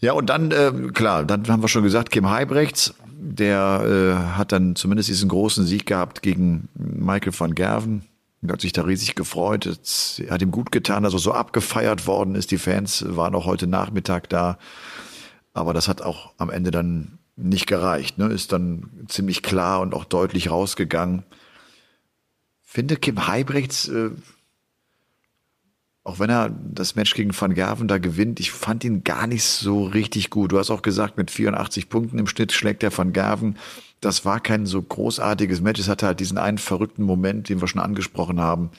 Ja, 0.00 0.12
und 0.12 0.26
dann, 0.26 0.50
äh, 0.50 0.72
klar, 0.94 1.24
dann 1.24 1.46
haben 1.48 1.62
wir 1.62 1.68
schon 1.68 1.82
gesagt, 1.82 2.10
Kim 2.10 2.30
Heibrechts, 2.30 2.94
der 3.12 3.84
äh, 3.84 4.36
hat 4.36 4.52
dann 4.52 4.74
zumindest 4.74 5.10
diesen 5.10 5.28
großen 5.28 5.66
Sieg 5.66 5.86
gehabt 5.86 6.22
gegen 6.22 6.68
Michael 6.74 7.38
van 7.38 7.54
Gerven. 7.54 8.06
Er 8.42 8.54
hat 8.54 8.62
sich 8.62 8.72
da 8.72 8.82
riesig 8.82 9.14
gefreut. 9.14 9.66
Es 9.66 10.22
hat 10.30 10.40
ihm 10.40 10.50
gut 10.50 10.72
getan, 10.72 11.02
dass 11.02 11.12
er 11.12 11.18
so 11.18 11.32
abgefeiert 11.32 12.06
worden 12.06 12.34
ist. 12.34 12.50
Die 12.50 12.58
Fans 12.58 13.04
waren 13.06 13.34
auch 13.34 13.44
heute 13.44 13.66
Nachmittag 13.66 14.30
da. 14.30 14.56
Aber 15.52 15.74
das 15.74 15.88
hat 15.88 16.00
auch 16.00 16.32
am 16.38 16.48
Ende 16.48 16.70
dann 16.70 17.18
nicht 17.36 17.66
gereicht. 17.66 18.16
Ne? 18.16 18.28
Ist 18.28 18.52
dann 18.52 18.88
ziemlich 19.08 19.42
klar 19.42 19.80
und 19.80 19.94
auch 19.94 20.04
deutlich 20.04 20.50
rausgegangen. 20.50 21.24
Finde 22.62 22.96
Kim 22.96 23.26
Heibrechts 23.26 23.88
äh, 23.88 24.10
auch 26.02 26.18
wenn 26.18 26.30
er 26.30 26.50
das 26.50 26.96
Match 26.96 27.14
gegen 27.14 27.38
Van 27.38 27.54
Gerven 27.54 27.86
da 27.86 27.98
gewinnt, 27.98 28.40
ich 28.40 28.52
fand 28.52 28.84
ihn 28.84 29.04
gar 29.04 29.26
nicht 29.26 29.44
so 29.44 29.84
richtig 29.84 30.30
gut. 30.30 30.52
Du 30.52 30.58
hast 30.58 30.70
auch 30.70 30.82
gesagt, 30.82 31.18
mit 31.18 31.30
84 31.30 31.90
Punkten 31.90 32.18
im 32.18 32.26
Schnitt 32.26 32.52
schlägt 32.52 32.82
er 32.82 32.96
Van 32.96 33.12
Gerven. 33.12 33.58
Das 34.00 34.24
war 34.24 34.40
kein 34.40 34.64
so 34.64 34.80
großartiges 34.80 35.60
Match. 35.60 35.78
Es 35.78 35.88
hatte 35.88 36.06
halt 36.06 36.20
diesen 36.20 36.38
einen 36.38 36.56
verrückten 36.56 37.02
Moment, 37.02 37.50
den 37.50 37.60
wir 37.60 37.68
schon 37.68 37.82
angesprochen 37.82 38.40
haben. 38.40 38.70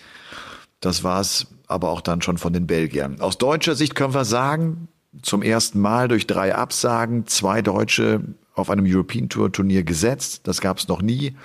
Das 0.79 1.03
war 1.03 1.21
es 1.21 1.47
aber 1.67 1.89
auch 1.89 2.01
dann 2.01 2.23
schon 2.23 2.39
von 2.39 2.53
den 2.53 2.65
Belgiern. 2.65 3.21
Aus 3.21 3.37
deutscher 3.37 3.75
Sicht 3.75 3.93
können 3.93 4.15
wir 4.15 4.25
sagen, 4.25 4.87
zum 5.21 5.43
ersten 5.43 5.79
Mal 5.79 6.07
durch 6.07 6.25
drei 6.25 6.55
Absagen 6.55 7.27
zwei 7.27 7.61
Deutsche 7.61 8.21
auf 8.55 8.71
einem 8.71 8.85
European 8.87 9.29
Tour 9.29 9.51
Turnier 9.51 9.83
gesetzt. 9.83 10.47
Das 10.47 10.59
gab 10.59 10.79
es 10.79 10.87
noch 10.87 11.03
nie. 11.03 11.35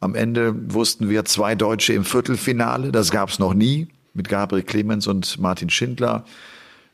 Am 0.00 0.16
Ende 0.16 0.52
wussten 0.74 1.08
wir 1.08 1.24
zwei 1.24 1.54
Deutsche 1.54 1.92
im 1.92 2.04
Viertelfinale. 2.04 2.90
Das 2.90 3.12
gab 3.12 3.28
es 3.28 3.38
noch 3.38 3.54
nie 3.54 3.86
mit 4.14 4.28
Gabriel 4.28 4.64
Clemens 4.64 5.06
und 5.06 5.38
Martin 5.38 5.70
Schindler. 5.70 6.24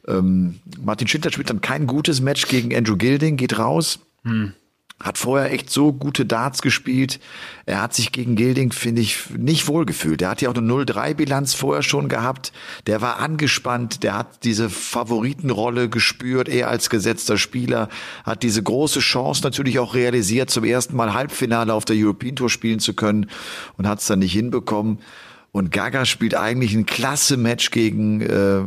Ähm, 0.07 0.61
Martin 0.81 1.09
Schindler 1.09 1.33
spielt 1.33 1.51
dann 1.51 1.61
kein 1.61 1.87
gutes 1.87 2.21
Match 2.21 2.49
gegen 2.49 2.75
Andrew 2.75 2.97
Gilding, 2.97 3.37
geht 3.37 3.59
raus. 3.59 4.01
Hm. 4.25 4.53
Hat 5.01 5.17
vorher 5.17 5.53
echt 5.53 5.71
so 5.71 5.93
gute 5.93 6.27
Darts 6.27 6.61
gespielt. 6.61 7.21
Er 7.67 7.81
hat 7.81 7.95
sich 7.95 8.11
gegen 8.11 8.35
Gilding, 8.35 8.73
finde 8.73 9.01
ich, 9.01 9.31
nicht 9.31 9.69
wohlgefühlt. 9.69 10.21
Er 10.23 10.31
hat 10.31 10.43
ja 10.43 10.51
auch 10.51 10.57
eine 10.57 10.67
0-3-Bilanz 10.67 11.55
vorher 11.55 11.85
schon 11.85 12.09
gehabt. 12.09 12.53
Der 12.89 13.01
war 13.01 13.21
angespannt. 13.21 14.03
Der 14.03 14.15
hat 14.15 14.43
diese 14.43 14.69
Favoritenrolle 14.69 15.89
gespürt. 15.89 16.49
Er 16.49 16.69
als 16.69 16.91
gesetzter 16.91 17.39
Spieler 17.39 17.89
hat 18.25 18.43
diese 18.43 18.61
große 18.61 18.99
Chance 18.99 19.43
natürlich 19.45 19.79
auch 19.79 19.95
realisiert, 19.95 20.51
zum 20.51 20.65
ersten 20.65 20.97
Mal 20.97 21.15
Halbfinale 21.15 21.75
auf 21.75 21.85
der 21.85 21.95
European 21.95 22.35
Tour 22.35 22.51
spielen 22.51 22.81
zu 22.81 22.93
können 22.93 23.31
und 23.77 23.87
hat 23.87 24.01
es 24.01 24.07
dann 24.07 24.19
nicht 24.19 24.33
hinbekommen. 24.33 24.99
Und 25.59 25.73
Gaga 25.73 26.05
spielt 26.05 26.37
eigentlich 26.37 26.73
ein 26.75 26.87
klasse 26.87 27.37
Match 27.37 27.73
gegen 27.73 28.21
äh, 28.21 28.63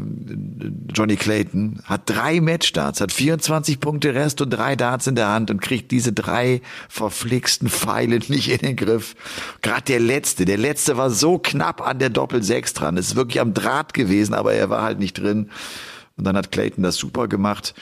Johnny 0.94 1.16
Clayton, 1.16 1.80
hat 1.86 2.02
drei 2.06 2.42
Matchstarts, 2.42 3.00
hat 3.00 3.14
24 3.14 3.80
Punkte 3.80 4.14
Rest 4.14 4.42
und 4.42 4.50
drei 4.50 4.76
Darts 4.76 5.08
in 5.08 5.16
der 5.16 5.30
Hand 5.30 5.50
und 5.50 5.62
kriegt 5.62 5.92
diese 5.92 6.12
drei 6.12 6.62
verflixten 6.90 7.70
Pfeile 7.70 8.20
nicht 8.28 8.50
in 8.50 8.58
den 8.58 8.76
Griff. 8.76 9.16
Gerade 9.62 9.84
der 9.84 10.02
letzte, 10.02 10.44
der 10.44 10.58
letzte 10.58 10.98
war 10.98 11.10
so 11.12 11.38
knapp 11.38 11.80
an 11.80 12.00
der 12.00 12.10
Doppel 12.10 12.44
6 12.44 12.74
dran. 12.74 12.98
ist 12.98 13.16
wirklich 13.16 13.40
am 13.40 13.54
Draht 13.54 13.94
gewesen, 13.94 14.34
aber 14.34 14.54
er 14.54 14.70
war 14.70 14.84
halt 14.84 15.00
nicht 15.00 15.14
drin. 15.14 15.50
Und 16.18 16.26
dann 16.26 16.36
hat 16.36 16.52
Clayton 16.52 16.84
das 16.84 16.98
super 16.98 17.30
gemacht 17.30 17.74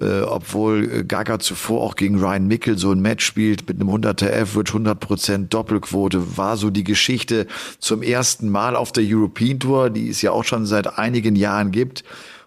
äh, 0.00 0.22
obwohl 0.22 1.04
Gaga 1.04 1.38
zuvor 1.38 1.82
auch 1.82 1.96
gegen 1.96 2.18
Ryan 2.18 2.46
Mickel 2.46 2.78
so 2.78 2.92
ein 2.92 3.00
Match 3.00 3.24
spielt 3.24 3.68
mit 3.68 3.80
einem 3.80 3.90
100er 3.90 4.32
Average, 4.32 4.76
100% 4.76 5.48
Doppelquote, 5.48 6.36
war 6.36 6.56
so 6.56 6.70
die 6.70 6.84
Geschichte 6.84 7.46
zum 7.78 8.02
ersten 8.02 8.48
Mal 8.48 8.76
auf 8.76 8.92
der 8.92 9.04
European 9.06 9.60
Tour, 9.60 9.90
die 9.90 10.08
es 10.08 10.22
ja 10.22 10.32
auch 10.32 10.44
schon 10.44 10.66
seit 10.66 10.98
einigen 10.98 11.36
Jahren 11.36 11.70
gibt 11.70 12.04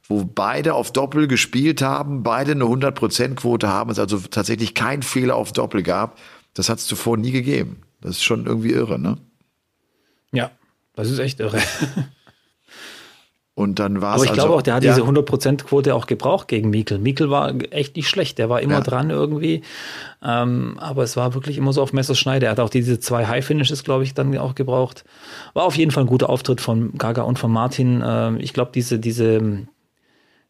wo 0.10 0.26
beide 0.26 0.74
auf 0.74 0.92
Doppel 0.92 1.28
gespielt 1.28 1.82
haben, 1.82 2.24
beide 2.24 2.52
eine 2.52 2.66
100% 2.66 3.36
Quote 3.36 3.70
haben, 3.70 3.90
es 3.90 4.00
also 4.00 4.20
tatsächlich 4.20 4.74
kein 4.74 5.02
Fehler 5.02 5.36
auf 5.36 5.54
Doppel 5.54 5.82
gab. 5.82 6.20
Das 6.54 6.70
hat 6.70 6.80
es 6.80 6.86
zuvor 6.86 7.18
nie 7.18 7.32
gegeben. 7.32 7.82
Das 8.02 8.18
ist 8.18 8.24
schon 8.24 8.46
irgendwie 8.46 8.72
irre, 8.72 9.00
ne? 9.00 9.18
Ja, 10.32 10.52
das 10.96 11.10
ist 11.10 11.20
echt 11.20 11.40
irre. 11.40 11.60
Und 13.56 13.78
dann 13.78 14.02
war 14.02 14.16
es. 14.16 14.22
Aber 14.22 14.24
ich 14.24 14.30
also, 14.32 14.42
glaube 14.42 14.56
auch, 14.56 14.62
der 14.64 14.74
hat 14.76 14.84
ja. 14.84 14.96
diese 14.96 15.06
100%-Quote 15.08 15.94
auch 15.94 16.08
gebraucht 16.08 16.48
gegen 16.48 16.72
Mikkel. 16.72 16.98
Mikkel 16.98 17.30
war 17.30 17.54
echt 17.72 17.96
nicht 17.96 18.10
schlecht. 18.10 18.40
Der 18.40 18.50
war 18.50 18.62
immer 18.62 18.76
ja. 18.76 18.82
dran 18.82 19.12
irgendwie. 19.12 19.62
Ähm, 20.24 20.76
aber 20.80 21.04
es 21.04 21.16
war 21.18 21.36
wirklich 21.36 21.58
immer 21.60 21.72
so 21.72 21.84
auf 21.84 21.94
Messerschneide. 21.94 22.48
Er 22.48 22.54
hat 22.54 22.60
auch 22.60 22.70
diese 22.70 23.00
zwei 23.00 23.28
High-Finishes, 23.28 23.84
glaube 23.84 24.06
ich, 24.06 24.16
dann 24.16 24.36
auch 24.40 24.56
gebraucht. 24.56 25.06
War 25.54 25.66
auf 25.66 25.76
jeden 25.76 25.92
Fall 25.92 26.04
ein 26.04 26.08
guter 26.08 26.30
Auftritt 26.32 26.62
von 26.62 26.98
Gaga 26.98 27.22
und 27.22 27.38
von 27.38 27.52
Martin. 27.52 28.04
Ähm, 28.04 28.40
ich 28.40 28.54
glaube, 28.54 28.72
diese, 28.74 28.98
diese, 28.98 29.68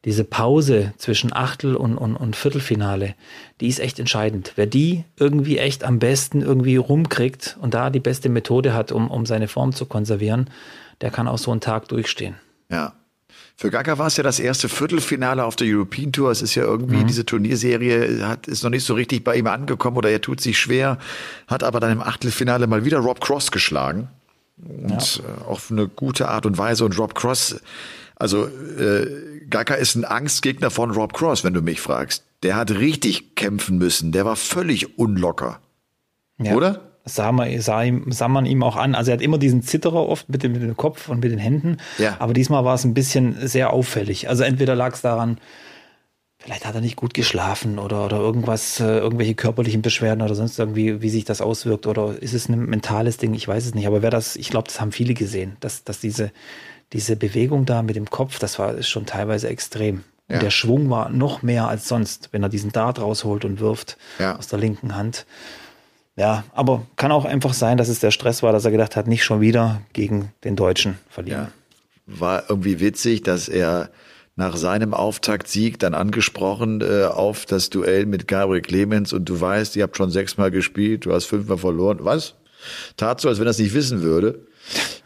diese 0.05 0.23
Pause 0.23 0.93
zwischen 0.95 1.33
Achtel 1.33 1.75
und, 1.75 1.97
und, 1.97 2.15
und 2.15 2.37
Viertelfinale, 2.37 3.15
die 3.59 3.67
ist 3.67 3.81
echt 3.81 3.99
entscheidend. 3.99 4.53
Wer 4.55 4.65
die 4.65 5.03
irgendwie 5.19 5.57
echt 5.57 5.83
am 5.83 5.99
besten 5.99 6.41
irgendwie 6.41 6.77
rumkriegt 6.77 7.57
und 7.59 7.73
da 7.73 7.89
die 7.89 7.99
beste 7.99 8.29
Methode 8.29 8.73
hat, 8.73 8.93
um, 8.93 9.11
um 9.11 9.25
seine 9.25 9.49
Form 9.49 9.73
zu 9.73 9.87
konservieren, 9.87 10.49
der 11.01 11.11
kann 11.11 11.27
auch 11.27 11.37
so 11.37 11.51
einen 11.51 11.59
Tag 11.59 11.89
durchstehen. 11.89 12.35
Ja. 12.69 12.93
Für 13.55 13.69
Gaga 13.69 13.97
war 13.97 14.07
es 14.07 14.17
ja 14.17 14.23
das 14.23 14.39
erste 14.39 14.67
Viertelfinale 14.67 15.45
auf 15.45 15.55
der 15.55 15.67
European 15.67 16.11
Tour. 16.11 16.31
Es 16.31 16.41
ist 16.41 16.55
ja 16.55 16.63
irgendwie, 16.63 16.97
mhm. 16.97 17.07
diese 17.07 17.25
Turnierserie 17.25 18.27
hat, 18.27 18.47
ist 18.47 18.63
noch 18.63 18.71
nicht 18.71 18.83
so 18.83 18.93
richtig 18.93 19.23
bei 19.23 19.35
ihm 19.35 19.47
angekommen 19.47 19.97
oder 19.97 20.09
er 20.09 20.21
tut 20.21 20.41
sich 20.41 20.57
schwer, 20.57 20.97
hat 21.47 21.63
aber 21.63 21.79
dann 21.79 21.91
im 21.91 22.01
Achtelfinale 22.01 22.67
mal 22.67 22.83
wieder 22.83 22.97
Rob 22.97 23.21
Cross 23.21 23.51
geschlagen. 23.51 24.09
Und 24.57 25.17
ja. 25.17 25.23
Äh, 25.23 25.45
auf 25.45 25.71
eine 25.71 25.87
gute 25.87 26.29
Art 26.29 26.45
und 26.45 26.57
Weise. 26.57 26.85
Und 26.85 26.97
Rob 26.97 27.15
Cross, 27.15 27.61
Also 28.15 28.47
äh, 28.47 29.45
Gaga 29.49 29.75
ist 29.75 29.95
ein 29.95 30.05
Angstgegner 30.05 30.71
von 30.71 30.91
Rob 30.91 31.13
Cross, 31.13 31.43
wenn 31.43 31.53
du 31.53 31.61
mich 31.61 31.79
fragst. 31.79 32.23
Der 32.41 32.55
hat 32.55 32.71
richtig 32.71 33.35
kämpfen 33.35 33.77
müssen. 33.77 34.11
Der 34.11 34.25
war 34.25 34.35
völlig 34.35 34.97
unlocker. 34.97 35.59
Ja. 36.39 36.53
Oder? 36.53 36.92
Sah 37.05 37.33
man, 37.33 37.59
sah, 37.59 37.83
ihm, 37.83 38.11
sah 38.11 38.29
man 38.29 38.45
ihm 38.45 38.63
auch 38.63 38.77
an. 38.77 38.95
Also 38.95 39.11
er 39.11 39.15
hat 39.17 39.21
immer 39.21 39.37
diesen 39.37 39.61
Zitterer 39.61 40.07
oft 40.07 40.29
mit 40.29 40.43
dem, 40.43 40.53
mit 40.53 40.61
dem 40.61 40.77
Kopf 40.77 41.09
und 41.09 41.21
mit 41.21 41.31
den 41.31 41.39
Händen. 41.39 41.77
Ja. 41.97 42.15
Aber 42.19 42.33
diesmal 42.33 42.63
war 42.63 42.75
es 42.75 42.85
ein 42.85 42.93
bisschen 42.93 43.35
sehr 43.45 43.73
auffällig. 43.73 44.29
Also 44.29 44.43
entweder 44.43 44.73
lag 44.73 44.93
es 44.93 45.01
daran, 45.01 45.37
vielleicht 46.39 46.65
hat 46.65 46.75
er 46.75 46.81
nicht 46.81 46.95
gut 46.95 47.13
geschlafen 47.13 47.79
oder, 47.79 48.05
oder 48.05 48.17
irgendwas, 48.17 48.79
äh, 48.79 48.99
irgendwelche 48.99 49.35
körperlichen 49.35 49.81
Beschwerden 49.81 50.21
oder 50.21 50.35
sonst 50.35 50.59
irgendwie, 50.59 51.01
wie 51.01 51.09
sich 51.09 51.25
das 51.25 51.41
auswirkt 51.41 51.87
oder 51.87 52.21
ist 52.21 52.33
es 52.33 52.49
ein 52.49 52.65
mentales 52.65 53.17
Ding? 53.17 53.33
Ich 53.33 53.47
weiß 53.47 53.65
es 53.65 53.75
nicht. 53.75 53.87
Aber 53.87 54.01
wer 54.01 54.09
das, 54.09 54.35
ich 54.35 54.49
glaube, 54.49 54.67
das 54.67 54.79
haben 54.79 54.91
viele 54.91 55.13
gesehen, 55.13 55.57
dass, 55.59 55.83
dass 55.83 55.99
diese, 55.99 56.31
diese 56.93 57.15
Bewegung 57.15 57.65
da 57.65 57.81
mit 57.81 57.95
dem 57.95 58.09
Kopf, 58.09 58.39
das 58.39 58.59
war 58.59 58.81
schon 58.81 59.05
teilweise 59.05 59.49
extrem. 59.49 60.03
Ja. 60.29 60.39
Der 60.39 60.51
Schwung 60.51 60.89
war 60.89 61.09
noch 61.09 61.41
mehr 61.41 61.67
als 61.67 61.87
sonst, 61.87 62.29
wenn 62.31 62.43
er 62.43 62.49
diesen 62.49 62.71
Dart 62.71 62.99
rausholt 62.99 63.45
und 63.45 63.59
wirft 63.59 63.97
ja. 64.19 64.37
aus 64.37 64.47
der 64.47 64.59
linken 64.59 64.95
Hand. 64.95 65.25
Ja, 66.15 66.43
aber 66.53 66.85
kann 66.95 67.11
auch 67.11 67.25
einfach 67.25 67.53
sein, 67.53 67.77
dass 67.77 67.89
es 67.89 67.99
der 67.99 68.11
Stress 68.11 68.43
war, 68.43 68.51
dass 68.51 68.65
er 68.65 68.71
gedacht 68.71 68.95
hat, 68.95 69.07
nicht 69.07 69.23
schon 69.23 69.41
wieder 69.41 69.81
gegen 69.93 70.31
den 70.43 70.55
Deutschen 70.55 70.99
verlieren. 71.09 71.47
Ja. 72.07 72.19
War 72.19 72.43
irgendwie 72.49 72.79
witzig, 72.79 73.23
dass 73.23 73.47
er 73.47 73.89
nach 74.35 74.55
seinem 74.57 74.93
Auftaktsieg 74.93 75.79
dann 75.79 75.93
angesprochen 75.93 76.81
äh, 76.81 77.05
auf 77.05 77.45
das 77.45 77.69
Duell 77.69 78.05
mit 78.05 78.27
Gabriel 78.27 78.61
Clemens 78.61 79.13
und 79.13 79.25
du 79.25 79.39
weißt, 79.39 79.75
ihr 79.75 79.83
habt 79.83 79.95
schon 79.97 80.09
sechsmal 80.09 80.51
gespielt, 80.51 81.05
du 81.05 81.13
hast 81.13 81.25
fünfmal 81.25 81.57
verloren. 81.57 81.99
Was? 82.01 82.35
Tat 82.97 83.21
so, 83.21 83.29
als 83.29 83.39
wenn 83.39 83.47
er 83.47 83.51
es 83.51 83.59
nicht 83.59 83.73
wissen 83.73 84.01
würde. 84.01 84.45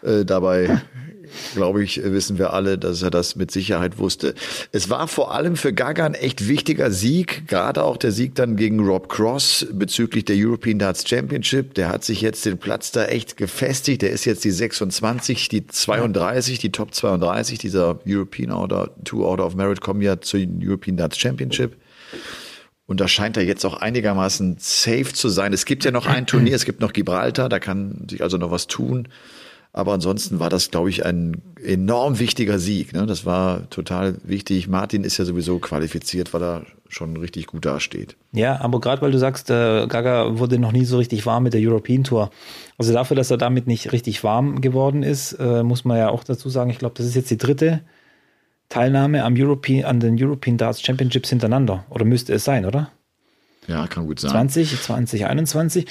Äh, 0.01 0.25
dabei 0.25 0.81
glaube 1.53 1.83
ich, 1.83 2.01
wissen 2.03 2.37
wir 2.37 2.53
alle, 2.53 2.77
dass 2.77 3.01
er 3.01 3.11
das 3.11 3.35
mit 3.35 3.51
Sicherheit 3.51 3.97
wusste. 3.97 4.35
Es 4.71 4.89
war 4.89 5.07
vor 5.07 5.33
allem 5.33 5.55
für 5.55 5.73
Gaga 5.73 6.05
ein 6.05 6.13
echt 6.13 6.47
wichtiger 6.47 6.91
Sieg, 6.91 7.47
gerade 7.47 7.83
auch 7.83 7.97
der 7.97 8.11
Sieg 8.11 8.35
dann 8.35 8.55
gegen 8.55 8.79
Rob 8.79 9.09
Cross 9.09 9.67
bezüglich 9.71 10.25
der 10.25 10.35
European 10.37 10.79
Darts 10.79 11.07
Championship. 11.07 11.73
Der 11.73 11.89
hat 11.89 12.03
sich 12.03 12.21
jetzt 12.21 12.45
den 12.45 12.57
Platz 12.57 12.91
da 12.91 13.05
echt 13.05 13.37
gefestigt. 13.37 14.01
Der 14.01 14.11
ist 14.11 14.25
jetzt 14.25 14.43
die 14.43 14.51
26, 14.51 15.49
die 15.49 15.67
32, 15.67 16.59
die 16.59 16.71
Top 16.71 16.93
32 16.93 17.59
dieser 17.59 17.99
European 18.07 18.51
Order, 18.51 18.91
Two 19.03 19.25
Order 19.25 19.45
of 19.45 19.55
Merit 19.55 19.81
kommen 19.81 20.01
ja 20.01 20.19
zur 20.21 20.39
European 20.61 20.97
Darts 20.97 21.17
Championship. 21.17 21.75
Und 22.87 23.01
da 23.01 23.07
scheint 23.09 23.35
er 23.35 23.43
jetzt 23.43 23.65
auch 23.65 23.75
einigermaßen 23.75 24.55
safe 24.59 25.11
zu 25.11 25.27
sein. 25.27 25.51
Es 25.51 25.65
gibt 25.65 25.83
ja 25.83 25.91
noch 25.91 26.05
ein 26.05 26.25
Turnier, 26.25 26.55
es 26.55 26.63
gibt 26.63 26.79
noch 26.79 26.93
Gibraltar, 26.93 27.49
da 27.49 27.59
kann 27.59 28.07
sich 28.09 28.23
also 28.23 28.37
noch 28.37 28.49
was 28.49 28.67
tun. 28.67 29.09
Aber 29.77 29.93
ansonsten 29.93 30.39
war 30.39 30.49
das, 30.49 30.71
glaube 30.71 30.89
ich, 30.89 31.05
ein 31.05 31.43
enorm 31.63 32.17
wichtiger 32.17 32.57
Sieg. 32.57 32.93
Ne? 32.93 33.05
Das 33.05 33.27
war 33.27 33.69
total 33.69 34.15
wichtig. 34.23 34.67
Martin 34.67 35.03
ist 35.03 35.19
ja 35.19 35.25
sowieso 35.25 35.59
qualifiziert, 35.59 36.33
weil 36.33 36.41
er 36.41 36.65
schon 36.89 37.15
richtig 37.15 37.45
gut 37.45 37.63
dasteht. 37.63 38.15
Ja, 38.31 38.59
aber 38.59 38.79
gerade 38.79 39.03
weil 39.03 39.11
du 39.11 39.19
sagst, 39.19 39.51
äh, 39.51 39.85
Gaga 39.85 40.39
wurde 40.39 40.57
noch 40.57 40.71
nie 40.71 40.83
so 40.83 40.97
richtig 40.97 41.27
warm 41.27 41.43
mit 41.43 41.53
der 41.53 41.61
European 41.61 42.03
Tour. 42.03 42.31
Also 42.79 42.91
dafür, 42.91 43.15
dass 43.15 43.29
er 43.29 43.37
damit 43.37 43.67
nicht 43.67 43.91
richtig 43.91 44.23
warm 44.23 44.61
geworden 44.61 45.03
ist, 45.03 45.33
äh, 45.33 45.61
muss 45.61 45.85
man 45.85 45.99
ja 45.99 46.09
auch 46.09 46.23
dazu 46.23 46.49
sagen, 46.49 46.71
ich 46.71 46.79
glaube, 46.79 46.95
das 46.97 47.05
ist 47.05 47.15
jetzt 47.15 47.29
die 47.29 47.37
dritte 47.37 47.81
Teilnahme 48.69 49.25
am 49.25 49.35
European, 49.37 49.85
an 49.85 49.99
den 49.99 50.17
European 50.19 50.57
Darts 50.57 50.81
Championships 50.81 51.29
hintereinander. 51.29 51.85
Oder 51.91 52.03
müsste 52.03 52.33
es 52.33 52.43
sein, 52.43 52.65
oder? 52.65 52.89
Ja, 53.67 53.85
kann 53.87 54.07
gut 54.07 54.19
sein. 54.19 54.31
20, 54.31 54.81
2021. 54.81 55.85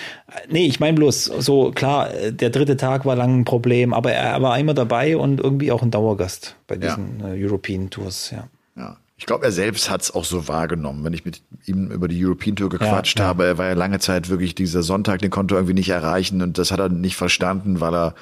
Nee, 0.49 0.67
ich 0.67 0.81
meine 0.81 0.95
bloß, 0.95 1.25
so 1.25 1.71
klar, 1.73 2.09
der 2.31 2.51
dritte 2.51 2.77
Tag 2.77 3.05
war 3.05 3.17
lang 3.17 3.41
ein 3.41 3.45
Problem, 3.45 3.93
aber 3.93 4.13
er 4.13 4.41
war 4.41 4.59
immer 4.59 4.75
dabei 4.75 5.17
und 5.17 5.41
irgendwie 5.41 5.71
auch 5.73 5.83
ein 5.83 5.91
Dauergast 5.91 6.57
bei 6.67 6.77
diesen 6.77 7.21
ja. 7.21 7.35
Äh, 7.35 7.45
European 7.45 7.91
Tours, 7.91 8.31
ja. 8.31 8.49
Ja. 8.77 8.97
Ich 9.19 9.25
glaube, 9.25 9.47
er 9.47 9.53
selbst 9.53 9.89
hat 9.89 10.03
es 10.03 10.15
auch 10.15 10.25
so 10.25 10.47
wahrgenommen, 10.47 11.03
wenn 11.03 11.15
ich 11.15 11.25
mit 11.25 11.41
ihm 11.65 11.91
über 11.91 12.07
die 12.07 12.23
European 12.23 12.55
Tour 12.55 12.69
gequatscht 12.69 13.19
ja. 13.19 13.25
habe. 13.25 13.47
Er 13.47 13.57
war 13.57 13.67
ja 13.67 13.73
lange 13.73 13.99
Zeit 13.99 14.29
wirklich 14.29 14.55
dieser 14.55 14.83
Sonntag, 14.83 15.21
den 15.21 15.31
konnte 15.31 15.55
er 15.55 15.59
irgendwie 15.59 15.75
nicht 15.75 15.89
erreichen 15.89 16.43
und 16.43 16.59
das 16.59 16.71
hat 16.71 16.81
er 16.81 16.91
nicht 16.91 17.17
verstanden, 17.17 17.81
weil 17.81 17.95
er 17.95 18.15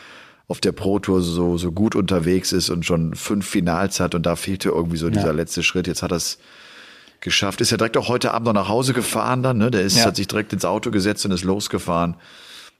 auf 0.46 0.60
der 0.60 0.72
Pro 0.72 0.98
Tour 1.00 1.20
so, 1.20 1.58
so 1.58 1.72
gut 1.72 1.96
unterwegs 1.96 2.52
ist 2.52 2.70
und 2.70 2.84
schon 2.84 3.14
fünf 3.14 3.46
Finals 3.46 3.98
hat 3.98 4.14
und 4.14 4.24
da 4.24 4.36
fehlte 4.36 4.68
irgendwie 4.68 4.98
so 4.98 5.10
dieser 5.10 5.32
letzte 5.32 5.62
Schritt. 5.62 5.86
Jetzt 5.86 6.02
hat 6.02 6.12
er 6.12 6.18
es 6.18 6.38
geschafft. 7.24 7.60
Ist 7.60 7.70
ja 7.70 7.76
direkt 7.76 7.96
auch 7.96 8.08
heute 8.08 8.32
Abend 8.32 8.46
noch 8.46 8.52
nach 8.52 8.68
Hause 8.68 8.92
gefahren 8.92 9.42
dann, 9.42 9.58
ne? 9.58 9.72
Der 9.72 9.82
ist, 9.82 9.96
ja. 9.96 10.04
hat 10.04 10.14
sich 10.14 10.28
direkt 10.28 10.52
ins 10.52 10.64
Auto 10.64 10.92
gesetzt 10.92 11.24
und 11.26 11.32
ist 11.32 11.42
losgefahren. 11.42 12.14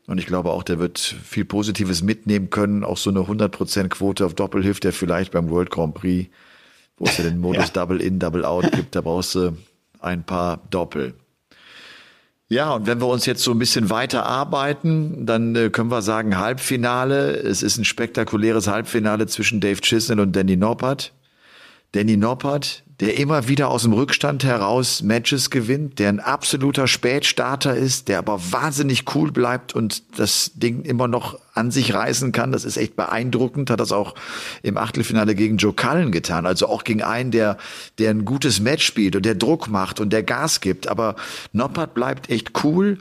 Und 0.06 0.18
ich 0.18 0.26
glaube 0.26 0.50
auch, 0.50 0.62
der 0.62 0.78
wird 0.78 0.98
viel 0.98 1.44
Positives 1.44 2.02
mitnehmen 2.02 2.50
können. 2.50 2.84
Auch 2.84 2.98
so 2.98 3.10
eine 3.10 3.20
100% 3.20 3.88
Quote 3.88 4.24
auf 4.24 4.34
Doppel 4.34 4.62
hilft 4.62 4.84
der 4.84 4.92
vielleicht 4.92 5.32
beim 5.32 5.50
World 5.50 5.70
Grand 5.70 5.94
Prix, 5.94 6.30
wo 6.98 7.06
es 7.06 7.16
ja 7.16 7.24
den 7.24 7.38
Modus 7.40 7.66
ja. 7.66 7.72
Double 7.72 8.00
In, 8.00 8.18
Double 8.18 8.44
Out 8.44 8.70
gibt. 8.70 8.94
Da 8.94 9.00
brauchst 9.00 9.34
du 9.34 9.56
ein 10.00 10.24
paar 10.24 10.60
Doppel. 10.70 11.14
Ja, 12.48 12.74
und 12.74 12.86
wenn 12.86 13.00
wir 13.00 13.06
uns 13.06 13.24
jetzt 13.24 13.42
so 13.42 13.50
ein 13.52 13.58
bisschen 13.58 13.88
weiter 13.88 14.26
arbeiten, 14.26 15.24
dann 15.24 15.56
äh, 15.56 15.70
können 15.70 15.90
wir 15.90 16.02
sagen 16.02 16.36
Halbfinale. 16.38 17.32
Es 17.36 17.62
ist 17.62 17.78
ein 17.78 17.86
spektakuläres 17.86 18.68
Halbfinale 18.68 19.26
zwischen 19.26 19.60
Dave 19.60 19.80
Chisnell 19.80 20.20
und 20.20 20.36
Danny 20.36 20.56
Noppert. 20.56 21.14
Danny 21.92 22.18
Noppert, 22.18 22.83
der 23.00 23.18
immer 23.18 23.48
wieder 23.48 23.68
aus 23.70 23.82
dem 23.82 23.92
Rückstand 23.92 24.44
heraus 24.44 25.02
Matches 25.02 25.50
gewinnt, 25.50 25.98
der 25.98 26.10
ein 26.10 26.20
absoluter 26.20 26.86
Spätstarter 26.86 27.74
ist, 27.74 28.08
der 28.08 28.18
aber 28.18 28.40
wahnsinnig 28.52 29.14
cool 29.14 29.32
bleibt 29.32 29.74
und 29.74 30.18
das 30.18 30.52
Ding 30.54 30.82
immer 30.82 31.08
noch 31.08 31.38
an 31.54 31.72
sich 31.72 31.92
reißen 31.92 32.30
kann. 32.30 32.52
Das 32.52 32.64
ist 32.64 32.76
echt 32.76 32.94
beeindruckend. 32.94 33.70
Hat 33.70 33.80
das 33.80 33.90
auch 33.90 34.14
im 34.62 34.76
Achtelfinale 34.76 35.34
gegen 35.34 35.56
Joe 35.56 35.72
Cullen 35.72 36.12
getan. 36.12 36.46
Also 36.46 36.68
auch 36.68 36.84
gegen 36.84 37.02
einen, 37.02 37.32
der, 37.32 37.58
der 37.98 38.10
ein 38.10 38.24
gutes 38.24 38.60
Match 38.60 38.86
spielt 38.86 39.16
und 39.16 39.26
der 39.26 39.34
Druck 39.34 39.68
macht 39.68 39.98
und 39.98 40.12
der 40.12 40.22
Gas 40.22 40.60
gibt. 40.60 40.86
Aber 40.86 41.16
Noppert 41.52 41.94
bleibt 41.94 42.30
echt 42.30 42.64
cool. 42.64 42.98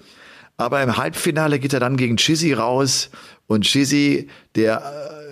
Aber 0.58 0.82
im 0.82 0.98
Halbfinale 0.98 1.60
geht 1.60 1.74
er 1.74 1.80
dann 1.80 1.98
gegen 1.98 2.18
Chizzy 2.18 2.54
raus 2.54 3.10
und 3.48 3.66
Chizzy, 3.66 4.28
der 4.56 4.82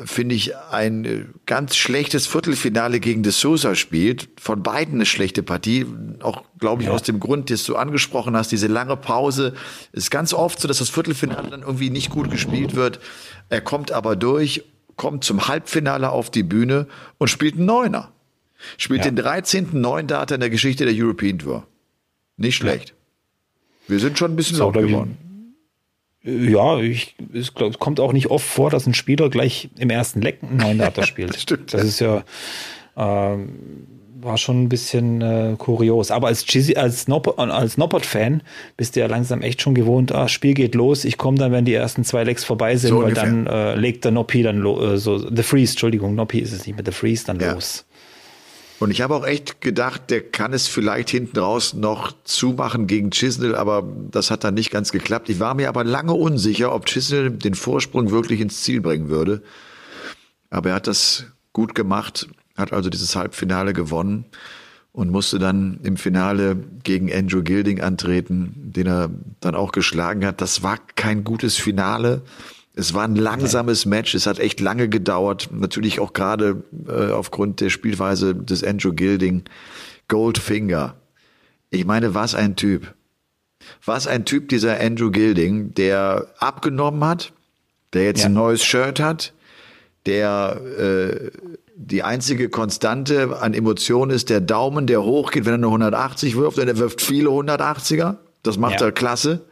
finde 0.06 0.36
ich, 0.36 0.56
ein 0.58 1.06
äh, 1.06 1.26
ganz 1.46 1.76
schlechtes 1.76 2.28
Viertelfinale 2.28 3.00
gegen 3.00 3.24
De 3.24 3.32
Sousa 3.32 3.76
spielt. 3.76 4.30
Von 4.40 4.64
beiden 4.64 4.96
eine 4.96 5.06
schlechte 5.06 5.44
Partie. 5.44 5.86
Auch, 6.22 6.44
glaube 6.60 6.82
ich, 6.82 6.88
ja. 6.88 6.94
aus 6.94 7.04
dem 7.04 7.20
Grund, 7.20 7.50
dass 7.50 7.64
du 7.66 7.76
angesprochen 7.76 8.36
hast, 8.36 8.52
diese 8.52 8.68
lange 8.68 8.98
Pause. 8.98 9.54
Ist 9.92 10.12
ganz 10.12 10.34
oft 10.34 10.60
so, 10.60 10.68
dass 10.68 10.80
das 10.80 10.90
Viertelfinale 10.90 11.50
dann 11.50 11.62
irgendwie 11.62 11.90
nicht 11.90 12.10
gut 12.10 12.32
gespielt 12.32 12.76
wird. 12.76 13.00
Er 13.50 13.62
kommt 13.62 13.92
aber 13.92 14.16
durch, 14.16 14.64
kommt 14.96 15.24
zum 15.24 15.48
Halbfinale 15.48 16.10
auf 16.10 16.30
die 16.30 16.44
Bühne 16.44 16.88
und 17.18 17.30
spielt 17.30 17.56
einen 17.56 17.66
Neuner. 17.66 18.12
Spielt 18.78 19.06
ja. 19.06 19.12
den 19.12 19.16
13. 19.16 19.70
Neun 19.74 20.08
Data 20.08 20.36
in 20.36 20.42
der 20.42 20.50
Geschichte 20.50 20.86
der 20.86 20.94
European 20.96 21.40
Tour. 21.40 21.68
Nicht 22.38 22.56
schlecht. 22.56 22.90
Ja. 22.90 22.96
Wir 23.88 24.00
sind 24.00 24.18
schon 24.18 24.32
ein 24.32 24.36
bisschen 24.36 24.58
laut 24.58 24.74
geworden. 24.76 25.18
Ja, 26.24 26.80
ich, 26.80 27.16
es 27.34 27.54
kommt 27.54 28.00
auch 28.00 28.14
nicht 28.14 28.28
oft 28.28 28.46
vor, 28.46 28.70
dass 28.70 28.86
ein 28.86 28.94
Spieler 28.94 29.30
gleich 29.30 29.70
im 29.80 29.90
ersten 29.90 30.22
Leck 30.22 30.40
einen 30.44 30.58
neuen 30.58 30.78
Data 30.78 31.04
spielt. 31.04 31.30
das, 31.34 31.42
stimmt, 31.42 31.74
das 31.74 31.84
ist 31.84 32.00
ja 32.00 32.24
ähm, 32.96 33.88
war 34.24 34.38
schon 34.38 34.64
ein 34.64 34.70
bisschen 34.70 35.22
äh, 35.22 35.56
kurios. 35.58 36.12
Aber 36.12 36.28
als 36.28 36.46
Chizzy, 36.46 36.76
als, 36.76 37.08
Noppert, 37.08 37.40
als 37.40 37.78
Noppert-Fan 37.78 38.42
bist 38.78 38.96
du 38.96 39.00
ja 39.00 39.08
langsam 39.08 39.42
echt 39.42 39.62
schon 39.62 39.76
gewohnt, 39.76 40.12
ah, 40.12 40.28
Spiel 40.28 40.54
geht 40.54 40.76
los, 40.76 41.06
ich 41.06 41.18
komme 41.18 41.38
dann, 41.38 41.52
wenn 41.52 41.66
die 41.66 41.74
ersten 41.74 42.04
zwei 42.04 42.24
Lecks 42.24 42.44
vorbei 42.44 42.76
sind, 42.76 42.92
so 42.92 42.98
weil 42.98 43.06
ungefähr. 43.06 43.24
dann 43.24 43.48
äh, 43.48 43.76
legt 43.76 44.06
der 44.06 44.12
Noppi 44.12 44.44
dann 44.44 44.64
äh, 44.66 44.98
so, 44.98 45.18
The 45.18 45.44
Freeze, 45.44 45.74
Entschuldigung, 45.74 46.16
Noppi 46.16 46.40
ist 46.40 46.54
es 46.54 46.66
nicht 46.66 46.76
mit 46.76 46.86
The 46.86 46.92
Freeze 46.92 47.26
dann 47.26 47.40
ja. 47.40 47.54
los. 47.54 47.86
Und 48.82 48.90
ich 48.90 49.02
habe 49.02 49.14
auch 49.14 49.28
echt 49.28 49.62
gedacht, 49.62 50.10
der 50.10 50.22
kann 50.22 50.54
es 50.54 50.68
vielleicht 50.68 51.12
hinten 51.12 51.38
raus 51.38 51.76
noch 51.76 52.14
zumachen 52.24 52.88
gegen 52.88 53.12
Chisnell, 53.12 53.54
aber 53.54 53.88
das 54.10 54.32
hat 54.32 54.44
dann 54.44 54.56
nicht 54.56 54.72
ganz 54.72 54.92
geklappt. 54.92 55.30
Ich 55.30 55.40
war 55.40 55.54
mir 55.54 55.70
aber 55.70 55.84
lange 55.84 56.16
unsicher, 56.16 56.74
ob 56.74 56.88
Chisnell 56.88 57.30
den 57.30 57.54
Vorsprung 57.54 58.10
wirklich 58.10 58.42
ins 58.42 58.64
Ziel 58.64 58.82
bringen 58.82 59.08
würde. 59.08 59.44
Aber 60.50 60.70
er 60.70 60.76
hat 60.78 60.88
das 60.88 61.26
gut 61.54 61.76
gemacht, 61.76 62.28
hat 62.58 62.74
also 62.74 62.90
dieses 62.90 63.16
Halbfinale 63.16 63.74
gewonnen 63.74 64.26
und 64.94 65.12
musste 65.12 65.38
dann 65.38 65.80
im 65.84 65.96
Finale 65.96 66.58
gegen 66.82 67.14
Andrew 67.14 67.44
Gilding 67.44 67.82
antreten, 67.82 68.52
den 68.56 68.88
er 68.88 69.12
dann 69.42 69.54
auch 69.54 69.74
geschlagen 69.74 70.26
hat. 70.26 70.42
Das 70.42 70.64
war 70.64 70.80
kein 70.96 71.24
gutes 71.24 71.56
Finale. 71.56 72.24
Es 72.74 72.94
war 72.94 73.04
ein 73.04 73.16
langsames 73.16 73.86
Match, 73.86 74.16
es 74.16 74.28
hat 74.28 74.40
echt 74.40 74.60
lange 74.62 74.88
gedauert. 74.88 75.50
Natürlich 75.52 76.00
auch 76.00 76.14
gerade 76.14 76.64
äh, 76.88 77.12
aufgrund 77.12 77.60
der 77.60 77.70
Spielweise 77.70 78.34
des 78.34 78.64
Andrew 78.64 78.94
Gilding. 78.94 79.44
Goldfinger. 80.08 80.96
Ich 81.70 81.86
meine, 81.86 82.14
was 82.14 82.34
ein 82.34 82.56
Typ. 82.56 82.94
Was 83.86 84.08
ein 84.08 84.26
Typ 84.26 84.50
dieser 84.50 84.80
Andrew 84.80 85.12
Gilding, 85.12 85.74
der 85.74 86.28
abgenommen 86.40 87.04
hat, 87.04 87.34
der 87.94 88.06
jetzt 88.06 88.22
ja. 88.22 88.28
ein 88.28 88.34
neues 88.34 88.64
Shirt 88.64 89.00
hat, 89.00 89.34
der 90.06 90.60
äh, 90.78 91.32
die 91.76 92.04
einzige 92.04 92.50
Konstante 92.50 93.40
an 93.42 93.54
Emotionen 93.54 94.12
ist 94.12 94.30
der 94.30 94.42
Daumen, 94.42 94.88
der 94.88 95.04
hochgeht, 95.04 95.46
wenn 95.46 95.54
er 95.54 95.56
eine 95.56 95.68
180 95.68 96.36
wirft, 96.38 96.58
denn 96.58 96.68
er 96.68 96.78
wirft 96.78 97.02
viele 97.02 97.30
180er. 97.30 98.18
Das 98.44 98.58
macht 98.58 98.80
ja. 98.80 98.88
er 98.88 98.92
klasse 98.92 99.46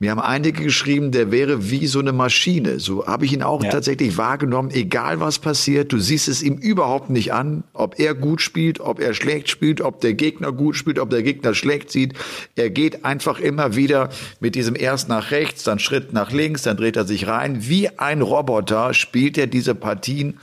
Mir 0.00 0.12
haben 0.12 0.20
einige 0.20 0.62
geschrieben, 0.62 1.10
der 1.10 1.32
wäre 1.32 1.72
wie 1.72 1.88
so 1.88 1.98
eine 1.98 2.12
Maschine. 2.12 2.78
So 2.78 3.08
habe 3.08 3.24
ich 3.24 3.32
ihn 3.32 3.42
auch 3.42 3.64
ja. 3.64 3.70
tatsächlich 3.70 4.16
wahrgenommen. 4.16 4.70
Egal 4.70 5.18
was 5.18 5.40
passiert, 5.40 5.92
du 5.92 5.98
siehst 5.98 6.28
es 6.28 6.40
ihm 6.40 6.54
überhaupt 6.54 7.10
nicht 7.10 7.32
an, 7.32 7.64
ob 7.72 7.98
er 7.98 8.14
gut 8.14 8.40
spielt, 8.40 8.78
ob 8.78 9.00
er 9.00 9.12
schlecht 9.12 9.48
spielt, 9.48 9.80
ob 9.80 10.00
der 10.00 10.14
Gegner 10.14 10.52
gut 10.52 10.76
spielt, 10.76 11.00
ob 11.00 11.10
der 11.10 11.24
Gegner 11.24 11.52
schlecht 11.52 11.90
sieht. 11.90 12.14
Er 12.54 12.70
geht 12.70 13.04
einfach 13.04 13.40
immer 13.40 13.74
wieder 13.74 14.10
mit 14.38 14.54
diesem 14.54 14.76
erst 14.76 15.08
nach 15.08 15.32
rechts, 15.32 15.64
dann 15.64 15.80
Schritt 15.80 16.12
nach 16.12 16.30
links, 16.30 16.62
dann 16.62 16.76
dreht 16.76 16.94
er 16.94 17.04
sich 17.04 17.26
rein. 17.26 17.68
Wie 17.68 17.88
ein 17.98 18.22
Roboter 18.22 18.94
spielt 18.94 19.36
er 19.36 19.48
diese 19.48 19.74
Partien 19.74 20.38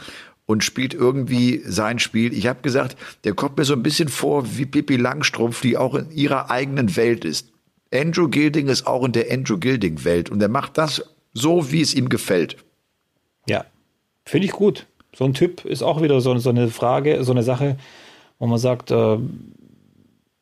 und 0.45 0.65
spielt 0.65 0.93
irgendwie 0.93 1.61
sein 1.65 1.99
Spiel. 1.99 2.33
Ich 2.33 2.47
habe 2.47 2.61
gesagt, 2.61 2.97
der 3.23 3.33
kommt 3.33 3.57
mir 3.57 3.63
so 3.63 3.73
ein 3.73 3.83
bisschen 3.83 4.09
vor 4.09 4.57
wie 4.57 4.65
Pippi 4.65 4.97
Langstrumpf, 4.97 5.61
die 5.61 5.77
auch 5.77 5.95
in 5.95 6.11
ihrer 6.11 6.51
eigenen 6.51 6.97
Welt 6.97 7.23
ist. 7.23 7.54
Andrew 8.01 8.27
Gilding 8.27 8.67
ist 8.67 8.87
auch 8.87 9.03
in 9.03 9.11
der 9.11 9.31
Andrew 9.31 9.57
Gilding-Welt 9.57 10.29
und 10.29 10.41
er 10.41 10.49
macht 10.49 10.77
das 10.77 11.03
so, 11.33 11.71
wie 11.71 11.81
es 11.81 11.93
ihm 11.93 12.09
gefällt. 12.09 12.57
Ja, 13.47 13.65
finde 14.25 14.45
ich 14.47 14.53
gut. 14.53 14.85
So 15.15 15.25
ein 15.25 15.33
Typ 15.33 15.65
ist 15.65 15.81
auch 15.81 16.01
wieder 16.01 16.19
so, 16.21 16.37
so 16.37 16.49
eine 16.49 16.69
Frage, 16.69 17.23
so 17.23 17.31
eine 17.31 17.43
Sache, 17.43 17.77
wo 18.39 18.47
man 18.47 18.59
sagt, 18.59 18.91
äh, 18.91 19.17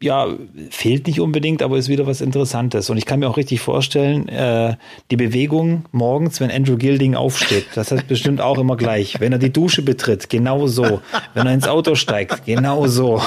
ja, 0.03 0.27
fehlt 0.69 1.07
nicht 1.07 1.21
unbedingt, 1.21 1.61
aber 1.61 1.77
ist 1.77 1.87
wieder 1.87 2.05
was 2.05 2.19
Interessantes. 2.19 2.89
Und 2.89 2.97
ich 2.97 3.05
kann 3.05 3.19
mir 3.19 3.29
auch 3.29 3.37
richtig 3.37 3.61
vorstellen, 3.61 4.27
äh, 4.27 4.75
die 5.11 5.15
Bewegung 5.15 5.85
morgens, 5.91 6.41
wenn 6.41 6.51
Andrew 6.51 6.75
Gilding 6.75 7.15
aufsteht, 7.15 7.67
das 7.75 7.91
heißt 7.91 8.07
bestimmt 8.07 8.41
auch 8.41 8.57
immer 8.57 8.75
gleich. 8.75 9.21
Wenn 9.21 9.31
er 9.31 9.39
die 9.39 9.53
Dusche 9.53 9.81
betritt, 9.81 10.29
genau 10.29 10.67
so. 10.67 11.01
Wenn 11.33 11.47
er 11.47 11.53
ins 11.53 11.67
Auto 11.69 11.95
steigt, 11.95 12.45
genau 12.45 12.87
so. 12.87 13.21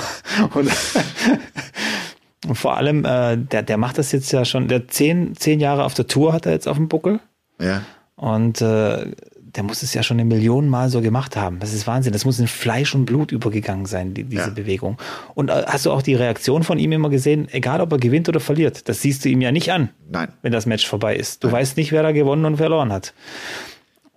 Und 0.55 0.71
und 2.47 2.57
vor 2.57 2.77
allem, 2.77 3.05
äh, 3.05 3.37
der, 3.37 3.63
der 3.63 3.77
macht 3.77 3.99
das 3.99 4.13
jetzt 4.13 4.31
ja 4.33 4.45
schon, 4.45 4.69
der 4.69 4.89
zehn, 4.89 5.35
zehn 5.37 5.61
Jahre 5.61 5.85
auf 5.85 5.95
der 5.95 6.07
Tour 6.07 6.33
hat 6.33 6.47
er 6.47 6.53
jetzt 6.53 6.69
auf 6.69 6.77
dem 6.77 6.89
Buckel. 6.89 7.21
Ja. 7.61 7.83
Und 8.17 8.61
äh, 8.61 9.13
der 9.57 9.63
muss 9.63 9.83
es 9.83 9.95
ja 9.95 10.03
schon 10.03 10.19
eine 10.19 10.25
Million 10.27 10.69
Mal 10.69 10.91
so 10.91 11.01
gemacht 11.01 11.37
haben. 11.37 11.61
Das 11.61 11.73
ist 11.73 11.87
Wahnsinn. 11.87 12.13
Das 12.13 12.25
muss 12.25 12.39
in 12.39 12.47
Fleisch 12.47 12.95
und 12.95 13.07
Blut 13.07 13.33
übergegangen 13.33 13.87
sein, 13.87 14.15
die, 14.15 14.25
diese 14.25 14.49
ja. 14.49 14.51
Bewegung. 14.51 14.99
Und 15.35 15.51
äh, 15.51 15.65
hast 15.67 15.87
du 15.87 15.93
auch 15.93 16.03
die 16.03 16.15
Reaktion 16.15 16.63
von 16.63 16.79
ihm 16.79 16.93
immer 16.93 17.09
gesehen, 17.09 17.49
egal 17.51 17.81
ob 17.81 17.93
er 17.93 17.99
gewinnt 17.99 18.29
oder 18.29 18.41
verliert? 18.41 18.89
Das 18.89 19.03
siehst 19.03 19.25
du 19.25 19.29
ihm 19.29 19.41
ja 19.41 19.53
nicht 19.53 19.73
an, 19.73 19.89
Nein. 20.11 20.29
wenn 20.43 20.53
das 20.53 20.67
Match 20.67 20.87
vorbei 20.87 21.17
ist. 21.17 21.43
Du 21.43 21.49
Nein. 21.49 21.57
weißt 21.57 21.77
nicht, 21.77 21.93
wer 21.93 22.03
da 22.03 22.13
gewonnen 22.13 22.45
und 22.45 22.57
verloren 22.59 22.93
hat. 22.93 23.15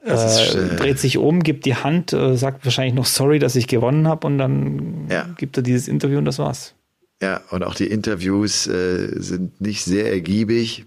Äh, 0.06 0.12
äh, 0.12 0.76
dreht 0.76 1.00
sich 1.00 1.18
um, 1.18 1.42
gibt 1.42 1.66
die 1.66 1.76
Hand, 1.76 2.14
äh, 2.14 2.38
sagt 2.38 2.66
wahrscheinlich 2.66 2.94
noch 2.94 3.06
sorry, 3.06 3.40
dass 3.40 3.56
ich 3.56 3.68
gewonnen 3.68 4.08
habe 4.08 4.28
und 4.28 4.38
dann 4.38 5.08
ja. 5.10 5.26
gibt 5.38 5.58
er 5.58 5.64
dieses 5.64 5.88
Interview 5.88 6.18
und 6.18 6.26
das 6.26 6.40
war's. 6.40 6.76
Ja, 7.22 7.42
und 7.50 7.64
auch 7.64 7.76
die 7.76 7.88
Interviews 7.88 8.68
äh, 8.68 9.20
sind 9.20 9.60
nicht 9.60 9.84
sehr 9.84 10.12
ergiebig. 10.12 10.86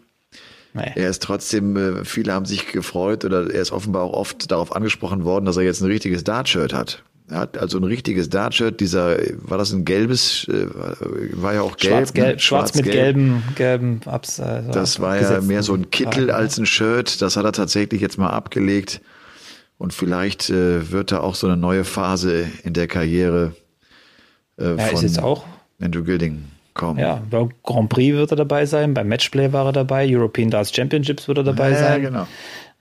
Nee. 0.75 0.93
Er 0.95 1.11
ist 1.11 1.23
trotzdem, 1.23 1.77
äh, 1.77 2.05
viele 2.05 2.33
haben 2.33 2.47
sich 2.47 2.73
gefreut 2.73 3.25
oder 3.25 3.53
er 3.53 3.61
ist 3.61 3.73
offenbar 3.73 4.05
auch 4.05 4.15
oft 4.15 4.51
darauf 4.51 4.75
angesprochen 4.75 5.25
worden, 5.25 5.45
dass 5.45 5.59
er 5.59 5.65
jetzt 5.65 5.83
ein 5.83 5.91
richtiges 5.91 6.25
Dart-Shirt 6.25 6.73
hat. 6.73 7.05
Er 7.29 7.41
hat 7.41 7.59
also 7.59 7.79
ein 7.79 7.85
richtiges 7.85 8.31
Dart-Shirt, 8.31 8.81
dieser, 8.81 9.17
war 9.43 9.59
das 9.59 9.73
ein 9.73 9.85
gelbes, 9.85 10.47
äh, 10.49 10.67
war 11.35 11.55
ja 11.55 11.63
auch 11.63 11.77
gelb. 11.77 11.95
Schwarz, 11.95 12.13
gelb, 12.15 12.27
ne? 12.27 12.39
schwarz, 12.39 12.71
schwarz 12.71 12.75
mit 12.75 12.85
gelb. 12.85 12.97
gelben, 12.97 13.43
gelben 13.55 14.01
Abs. 14.07 14.41
Also 14.41 14.73
das 14.73 15.01
war 15.01 15.21
ja 15.21 15.41
mehr 15.43 15.63
so 15.63 15.75
ein 15.75 15.91
Kittel 15.91 16.31
als 16.31 16.59
ein 16.59 16.67
Shirt. 16.67 17.21
Das 17.21 17.37
hat 17.37 17.45
er 17.45 17.53
tatsächlich 17.53 18.01
jetzt 18.01 18.17
mal 18.17 18.31
abgelegt. 18.31 19.03
Und 19.77 19.93
vielleicht 19.93 20.49
äh, 20.49 20.91
wird 20.91 21.13
da 21.13 21.21
auch 21.21 21.35
so 21.35 21.47
eine 21.47 21.57
neue 21.57 21.85
Phase 21.85 22.47
in 22.63 22.73
der 22.73 22.87
Karriere 22.87 23.55
äh, 24.59 24.77
ja, 24.77 24.79
von, 24.79 24.95
ist 24.95 25.03
jetzt 25.03 25.23
auch 25.23 25.45
Andrew 25.81 26.03
Gilding 26.03 26.45
kommen. 26.75 26.99
Ja, 26.99 27.23
beim 27.31 27.51
Grand 27.63 27.89
Prix 27.89 28.15
wird 28.15 28.31
er 28.31 28.37
dabei 28.37 28.67
sein, 28.67 28.95
beim 28.95 29.09
Matchplay 29.09 29.53
war 29.53 29.67
er 29.67 29.73
dabei, 29.73 30.07
European 30.09 30.51
Darts 30.51 30.75
Championships 30.75 31.29
wird 31.29 31.39
er 31.39 31.45
dabei 31.45 31.71
ja, 31.71 31.77
sein. 31.77 32.03
Ja, 32.03 32.09
genau. 32.09 32.27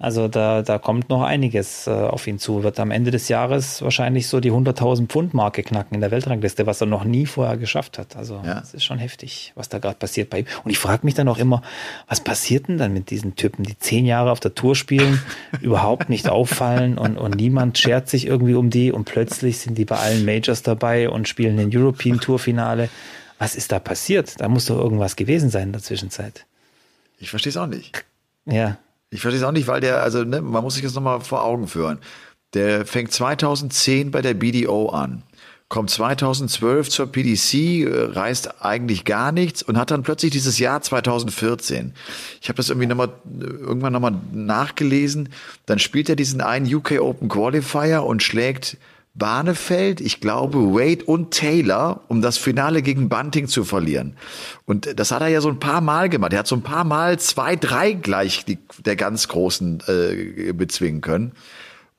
Also 0.02 0.28
da, 0.28 0.64
da 0.64 0.80
kommt 0.80 1.10
noch 1.10 1.22
einiges 1.22 1.86
äh, 1.86 1.92
auf 1.92 2.26
ihn 2.26 2.40
zu. 2.40 2.64
Wird 2.64 2.80
am 2.80 2.90
Ende 2.90 3.12
des 3.12 3.30
Jahres 3.30 3.84
wahrscheinlich 3.84 4.28
so 4.28 4.40
die 4.40 4.52
100.000 4.52 5.06
Pfund 5.06 5.36
Marke 5.36 5.62
knacken 5.62 5.94
in 5.94 6.02
der 6.02 6.10
Weltrangliste, 6.10 6.66
was 6.66 6.82
er 6.82 6.88
noch 6.88 7.04
nie 7.04 7.28
vorher 7.28 7.56
geschafft 7.56 8.00
hat. 8.00 8.16
Also 8.16 8.42
ja. 8.44 8.56
das 8.56 8.74
ist 8.74 8.84
schon 8.84 8.98
heftig, 8.98 9.52
was 9.54 9.70
da 9.70 9.78
gerade 9.78 9.98
passiert 9.98 10.32
bei 10.32 10.40
ihm. 10.40 10.46
Und 10.64 10.72
ich 10.72 10.80
frage 10.80 11.06
mich 11.06 11.14
dann 11.14 11.28
auch 11.28 11.38
immer, 11.38 11.62
was 12.08 12.20
passiert 12.20 12.68
denn 12.68 12.80
dann 12.80 12.94
mit 12.94 13.12
diesen 13.12 13.36
Typen, 13.36 13.62
die 13.62 13.78
zehn 13.78 14.08
Jahre 14.08 14.32
auf 14.32 14.40
der 14.40 14.56
Tour 14.56 14.76
spielen, 14.76 15.22
überhaupt 15.62 16.10
nicht 16.10 16.28
auffallen 16.28 16.98
und, 16.98 17.18
und 17.18 17.36
niemand 17.36 17.78
schert 17.78 18.10
sich 18.10 18.26
irgendwie 18.26 18.56
um 18.56 18.72
die 18.72 18.92
und 18.92 19.06
plötzlich 19.06 19.60
sind 19.60 19.78
die 19.78 19.86
bei 19.86 19.98
allen 19.98 20.26
Majors 20.26 20.64
dabei 20.64 21.12
und 21.12 21.28
spielen 21.28 21.58
den 21.58 21.70
European 21.72 22.20
Tour 22.20 22.40
Finale. 22.40 22.90
Was 23.38 23.54
ist 23.56 23.72
da 23.72 23.78
passiert? 23.78 24.42
Da 24.42 24.50
muss 24.50 24.66
doch 24.66 24.80
irgendwas 24.80 25.16
gewesen 25.16 25.52
sein 25.52 25.68
in 25.68 25.74
der 25.74 25.84
Zwischenzeit. 25.84 26.48
Ich 27.20 27.30
verstehe 27.30 27.52
es 27.52 27.58
auch 27.58 27.68
nicht. 27.68 28.04
Ja, 28.48 28.80
ich 29.12 29.22
verstehe 29.22 29.42
es 29.42 29.48
auch 29.48 29.52
nicht, 29.52 29.68
weil 29.68 29.82
der, 29.82 30.02
also 30.02 30.24
ne, 30.24 30.42
man 30.42 30.64
muss 30.64 30.76
sich 30.76 30.84
das 30.84 30.96
nochmal 30.96 31.20
vor 31.20 31.44
Augen 31.44 31.68
führen. 31.68 32.00
Der 32.54 32.86
fängt 32.86 33.12
2010 33.12 34.12
bei 34.12 34.22
der 34.22 34.34
BDO 34.34 34.90
an, 34.90 35.24
kommt 35.68 35.90
2012 35.90 36.90
zur 36.90 37.08
PDC, 37.12 37.54
äh, 37.54 38.10
reist 38.14 38.62
eigentlich 38.64 39.06
gar 39.06 39.32
nichts 39.32 39.64
und 39.64 39.78
hat 39.78 39.92
dann 39.92 40.04
plötzlich 40.04 40.32
dieses 40.32 40.60
Jahr 40.60 40.82
2014. 40.82 41.94
Ich 42.42 42.48
habe 42.48 42.58
das 42.58 42.70
irgendwie 42.70 42.88
nochmal 42.88 43.10
irgendwann 43.40 43.94
nochmal 43.94 44.16
nachgelesen. 44.32 45.30
Dann 45.66 45.80
spielt 45.80 46.10
er 46.10 46.16
diesen 46.16 46.42
einen 46.42 46.74
UK 46.74 47.00
Open 47.02 47.30
Qualifier 47.30 48.04
und 48.04 48.24
schlägt 48.24 48.78
Barnefeld, 49.14 50.00
ich 50.00 50.22
glaube 50.22 50.74
Wade 50.74 51.04
und 51.04 51.32
Taylor, 51.32 52.06
um 52.08 52.22
das 52.22 52.38
Finale 52.38 52.82
gegen 52.82 53.10
Bunting 53.10 53.48
zu 53.48 53.66
verlieren. 53.66 54.16
Und 54.66 54.98
das 55.00 55.12
hat 55.12 55.22
er 55.22 55.28
ja 55.28 55.42
so 55.42 55.50
ein 55.50 55.60
paar 55.60 55.82
Mal 55.82 56.08
gemacht. 56.08 56.32
Er 56.32 56.40
hat 56.40 56.48
so 56.48 56.56
ein 56.56 56.62
paar 56.62 56.86
Mal 56.86 57.20
zwei, 57.20 57.58
drei 57.58 57.92
gleich 57.92 58.46
die, 58.46 58.58
der 58.86 58.96
ganz 58.96 59.28
Großen 59.28 59.84
äh, 59.88 60.54
bezwingen 60.54 61.02
können. 61.02 61.34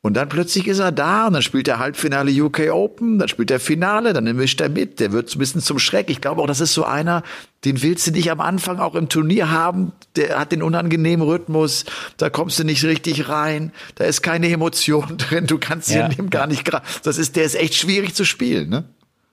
Und 0.04 0.14
dann 0.14 0.28
plötzlich 0.28 0.66
ist 0.66 0.80
er 0.80 0.90
da 0.90 1.28
und 1.28 1.34
dann 1.34 1.42
spielt 1.42 1.68
er 1.68 1.78
Halbfinale 1.78 2.32
UK 2.32 2.72
Open, 2.72 3.20
dann 3.20 3.28
spielt 3.28 3.52
er 3.52 3.60
Finale, 3.60 4.12
dann 4.12 4.24
mischt 4.34 4.60
er 4.60 4.68
mit. 4.68 4.98
Der 4.98 5.12
wird 5.12 5.30
so 5.30 5.36
ein 5.36 5.38
bisschen 5.38 5.60
zum 5.60 5.78
Schreck. 5.78 6.10
Ich 6.10 6.20
glaube 6.20 6.42
auch, 6.42 6.48
das 6.48 6.60
ist 6.60 6.74
so 6.74 6.84
einer, 6.84 7.22
den 7.64 7.82
willst 7.82 8.08
du 8.08 8.10
nicht 8.10 8.28
am 8.28 8.40
Anfang 8.40 8.80
auch 8.80 8.96
im 8.96 9.08
Turnier 9.08 9.52
haben. 9.52 9.92
Der 10.16 10.40
hat 10.40 10.50
den 10.50 10.64
unangenehmen 10.64 11.24
Rhythmus, 11.24 11.84
da 12.16 12.30
kommst 12.30 12.58
du 12.58 12.64
nicht 12.64 12.82
richtig 12.82 13.28
rein, 13.28 13.70
da 13.94 14.04
ist 14.04 14.22
keine 14.22 14.48
Emotion 14.48 15.16
drin, 15.18 15.46
du 15.46 15.58
kannst 15.58 15.90
ja. 15.90 16.10
ihn 16.10 16.30
gar 16.30 16.48
nicht, 16.48 16.68
das 17.04 17.16
ist, 17.16 17.36
der 17.36 17.44
ist 17.44 17.54
echt 17.54 17.74
schwierig 17.74 18.14
zu 18.14 18.24
spielen, 18.24 18.68
ne? 18.68 18.84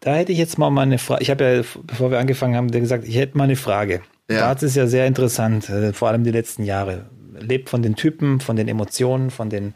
Da 0.02 0.14
hätte 0.14 0.32
ich 0.32 0.38
jetzt 0.38 0.58
mal 0.58 0.76
eine 0.78 0.98
Frage. 0.98 1.24
Ich 1.24 1.30
habe 1.30 1.44
ja, 1.44 1.64
bevor 1.84 2.12
wir 2.12 2.20
angefangen 2.20 2.56
haben, 2.56 2.72
gesagt, 2.72 3.06
ich 3.06 3.16
hätte 3.16 3.38
mal 3.38 3.46
eine 3.46 3.58
Frage. 3.58 4.02
Ja. 4.30 4.42
Darts 4.42 4.64
ist 4.64 4.76
ja 4.76 4.88
sehr 4.88 5.08
interessant, 5.08 5.68
äh, 5.70 5.94
vor 5.94 6.10
allem 6.10 6.24
die 6.24 6.32
letzten 6.32 6.64
Jahre. 6.64 7.10
Lebt 7.38 7.70
von 7.70 7.82
den 7.82 7.96
Typen, 7.96 8.40
von 8.40 8.56
den 8.56 8.68
Emotionen, 8.68 9.30
von 9.30 9.50
den 9.50 9.74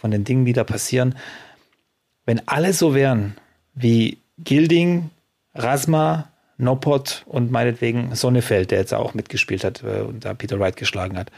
von 0.00 0.10
den 0.10 0.24
Dingen, 0.24 0.44
die 0.44 0.52
da 0.52 0.64
passieren. 0.64 1.14
Wenn 2.24 2.46
alle 2.46 2.72
so 2.72 2.94
wären 2.94 3.36
wie 3.74 4.18
Gilding, 4.38 5.10
Rasma, 5.54 6.28
Nopot 6.56 7.24
und 7.26 7.50
meinetwegen 7.50 8.14
Sonnefeld, 8.14 8.70
der 8.70 8.78
jetzt 8.80 8.94
auch 8.94 9.14
mitgespielt 9.14 9.64
hat 9.64 9.82
äh, 9.82 10.00
und 10.00 10.24
da 10.24 10.34
Peter 10.34 10.58
Wright 10.58 10.76
geschlagen 10.76 11.16
hat, 11.16 11.30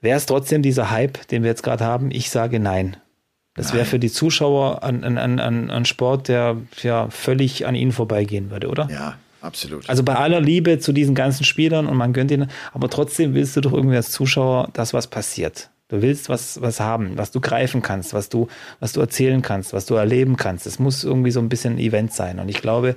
wäre 0.00 0.16
es 0.16 0.26
trotzdem 0.26 0.62
dieser 0.62 0.90
Hype, 0.90 1.26
den 1.28 1.42
wir 1.42 1.50
jetzt 1.50 1.62
gerade 1.62 1.84
haben? 1.84 2.10
Ich 2.10 2.30
sage 2.30 2.58
nein. 2.58 2.96
Das 3.54 3.74
wäre 3.74 3.84
für 3.84 3.98
die 3.98 4.10
Zuschauer 4.10 4.82
ein, 4.82 5.04
ein, 5.04 5.38
ein, 5.38 5.70
ein 5.70 5.84
Sport, 5.84 6.28
der 6.28 6.56
ja 6.82 7.10
völlig 7.10 7.66
an 7.66 7.74
ihnen 7.74 7.92
vorbeigehen 7.92 8.50
würde, 8.50 8.68
oder? 8.68 8.88
Ja, 8.90 9.18
absolut. 9.42 9.88
Also 9.90 10.02
bei 10.02 10.14
aller 10.14 10.40
Liebe 10.40 10.78
zu 10.78 10.92
diesen 10.92 11.14
ganzen 11.14 11.44
Spielern 11.44 11.86
und 11.86 11.98
man 11.98 12.14
gönnt 12.14 12.30
ihnen, 12.30 12.50
aber 12.72 12.88
trotzdem 12.88 13.34
willst 13.34 13.54
du 13.56 13.60
doch 13.60 13.74
irgendwie 13.74 13.96
als 13.96 14.10
Zuschauer, 14.10 14.70
dass 14.72 14.94
was 14.94 15.06
passiert. 15.06 15.68
Du 15.92 16.00
willst 16.00 16.30
was, 16.30 16.62
was 16.62 16.80
haben, 16.80 17.18
was 17.18 17.32
du 17.32 17.40
greifen 17.40 17.82
kannst, 17.82 18.14
was 18.14 18.30
du, 18.30 18.48
was 18.80 18.94
du 18.94 19.00
erzählen 19.00 19.42
kannst, 19.42 19.74
was 19.74 19.84
du 19.84 19.94
erleben 19.94 20.38
kannst. 20.38 20.66
Es 20.66 20.78
muss 20.78 21.04
irgendwie 21.04 21.30
so 21.30 21.38
ein 21.38 21.50
bisschen 21.50 21.74
ein 21.74 21.78
Event 21.78 22.14
sein. 22.14 22.38
Und 22.38 22.48
ich 22.48 22.62
glaube, 22.62 22.96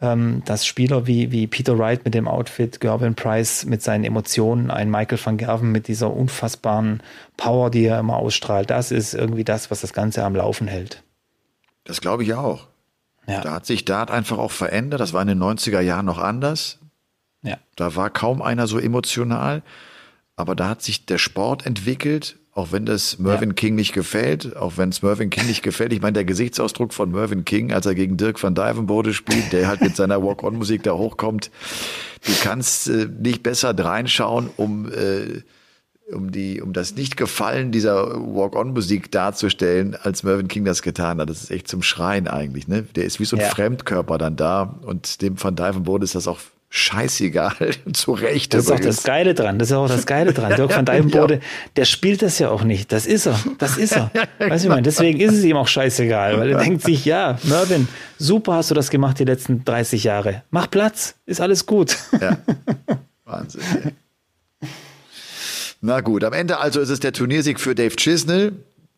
ähm, 0.00 0.42
dass 0.44 0.66
Spieler 0.66 1.06
wie, 1.06 1.30
wie 1.30 1.46
Peter 1.46 1.78
Wright 1.78 2.04
mit 2.04 2.14
dem 2.14 2.26
Outfit, 2.26 2.80
Gervin 2.80 3.14
Price 3.14 3.66
mit 3.66 3.82
seinen 3.82 4.02
Emotionen, 4.02 4.72
ein 4.72 4.90
Michael 4.90 5.24
van 5.24 5.36
Gerven 5.36 5.70
mit 5.70 5.86
dieser 5.86 6.12
unfassbaren 6.12 7.04
Power, 7.36 7.70
die 7.70 7.84
er 7.84 8.00
immer 8.00 8.16
ausstrahlt, 8.16 8.68
das 8.70 8.90
ist 8.90 9.14
irgendwie 9.14 9.44
das, 9.44 9.70
was 9.70 9.80
das 9.80 9.92
Ganze 9.92 10.24
am 10.24 10.34
Laufen 10.34 10.66
hält. 10.66 11.04
Das 11.84 12.00
glaube 12.00 12.24
ich 12.24 12.34
auch. 12.34 12.66
Ja. 13.28 13.42
Da 13.42 13.52
hat 13.52 13.66
sich 13.66 13.84
Dart 13.84 14.10
einfach 14.10 14.38
auch 14.38 14.50
verändert. 14.50 15.00
Das 15.00 15.12
war 15.12 15.22
in 15.22 15.28
den 15.28 15.40
90er 15.40 15.80
Jahren 15.80 16.06
noch 16.06 16.18
anders. 16.18 16.80
Ja. 17.42 17.58
Da 17.76 17.94
war 17.94 18.10
kaum 18.10 18.42
einer 18.42 18.66
so 18.66 18.80
emotional. 18.80 19.62
Aber 20.36 20.54
da 20.54 20.68
hat 20.68 20.82
sich 20.82 21.06
der 21.06 21.18
Sport 21.18 21.66
entwickelt, 21.66 22.38
auch 22.54 22.70
wenn 22.70 22.84
das 22.84 23.18
Mervyn 23.18 23.50
ja. 23.50 23.54
King 23.54 23.74
nicht 23.74 23.92
gefällt, 23.92 24.56
auch 24.56 24.76
wenn 24.76 24.90
es 24.90 25.02
Mervyn 25.02 25.30
King 25.30 25.46
nicht 25.46 25.62
gefällt. 25.62 25.92
Ich 25.92 26.02
meine, 26.02 26.12
der 26.12 26.24
Gesichtsausdruck 26.24 26.92
von 26.92 27.10
Mervyn 27.10 27.44
King, 27.44 27.72
als 27.72 27.86
er 27.86 27.94
gegen 27.94 28.16
Dirk 28.16 28.42
van 28.42 28.54
Dijvenbode 28.54 29.14
spielt, 29.14 29.52
der 29.52 29.68
halt 29.68 29.80
mit 29.80 29.96
seiner 29.96 30.22
Walk-on-Musik 30.22 30.82
da 30.82 30.92
hochkommt, 30.92 31.50
du 32.26 32.32
kannst 32.42 32.88
äh, 32.88 33.06
nicht 33.06 33.42
besser 33.42 33.78
reinschauen, 33.78 34.50
um 34.56 34.90
äh, 34.92 35.42
um 36.10 36.30
die, 36.30 36.60
um 36.60 36.72
das 36.72 36.94
Nicht-Gefallen 36.94 37.72
dieser 37.72 38.10
Walk-on-Musik 38.34 39.10
darzustellen, 39.10 39.96
als 40.00 40.22
Mervyn 40.22 40.48
King 40.48 40.64
das 40.64 40.82
getan 40.82 41.18
hat. 41.20 41.30
Das 41.30 41.42
ist 41.42 41.50
echt 41.50 41.68
zum 41.68 41.82
Schreien 41.82 42.28
eigentlich, 42.28 42.68
ne? 42.68 42.82
Der 42.94 43.04
ist 43.04 43.20
wie 43.20 43.24
so 43.24 43.36
ein 43.36 43.42
ja. 43.42 43.48
Fremdkörper 43.48 44.18
dann 44.18 44.36
da 44.36 44.78
und 44.82 45.22
dem 45.22 45.42
Van 45.42 45.56
Dijvenbode 45.56 46.04
ist 46.04 46.14
das 46.14 46.28
auch 46.28 46.40
scheißegal. 46.72 47.54
Zu 47.92 48.12
Recht. 48.12 48.54
Das 48.54 48.64
ist 48.64 48.70
auch 48.70 48.80
das 48.80 49.02
Geile 49.02 49.34
dran. 49.34 49.58
Das 49.58 49.68
ist 49.68 49.74
auch 49.74 49.88
das 49.88 50.06
Geile 50.06 50.32
dran. 50.32 50.56
Dirk 50.56 50.70
van 50.76 50.86
Dijvenbode, 50.86 51.40
der 51.76 51.84
spielt 51.84 52.22
das 52.22 52.38
ja 52.38 52.48
auch 52.48 52.64
nicht. 52.64 52.90
Das 52.92 53.04
ist 53.06 53.26
er. 53.26 53.38
Das 53.58 53.76
ist 53.76 53.92
er. 53.92 54.10
Weißt 54.38 54.64
du, 54.64 54.68
ich 54.68 54.70
meine, 54.70 54.82
deswegen 54.82 55.20
ist 55.20 55.34
es 55.34 55.44
ihm 55.44 55.56
auch 55.56 55.68
scheißegal, 55.68 56.38
weil 56.38 56.50
er 56.50 56.58
denkt 56.58 56.82
sich, 56.82 57.04
ja, 57.04 57.38
Mervin, 57.44 57.88
super 58.18 58.54
hast 58.54 58.70
du 58.70 58.74
das 58.74 58.88
gemacht 58.88 59.18
die 59.18 59.24
letzten 59.24 59.64
30 59.64 60.04
Jahre. 60.04 60.42
Mach 60.50 60.70
Platz. 60.70 61.14
Ist 61.26 61.42
alles 61.42 61.66
gut. 61.66 61.96
Ja. 62.18 62.38
Wahnsinn. 63.24 63.60
Ja. 63.84 63.90
Na 65.82 66.00
gut, 66.00 66.24
am 66.24 66.32
Ende 66.32 66.58
also 66.58 66.80
ist 66.80 66.90
es 66.90 67.00
der 67.00 67.12
Turniersieg 67.12 67.60
für 67.60 67.74
Dave 67.74 67.96
Chisnell 67.96 68.52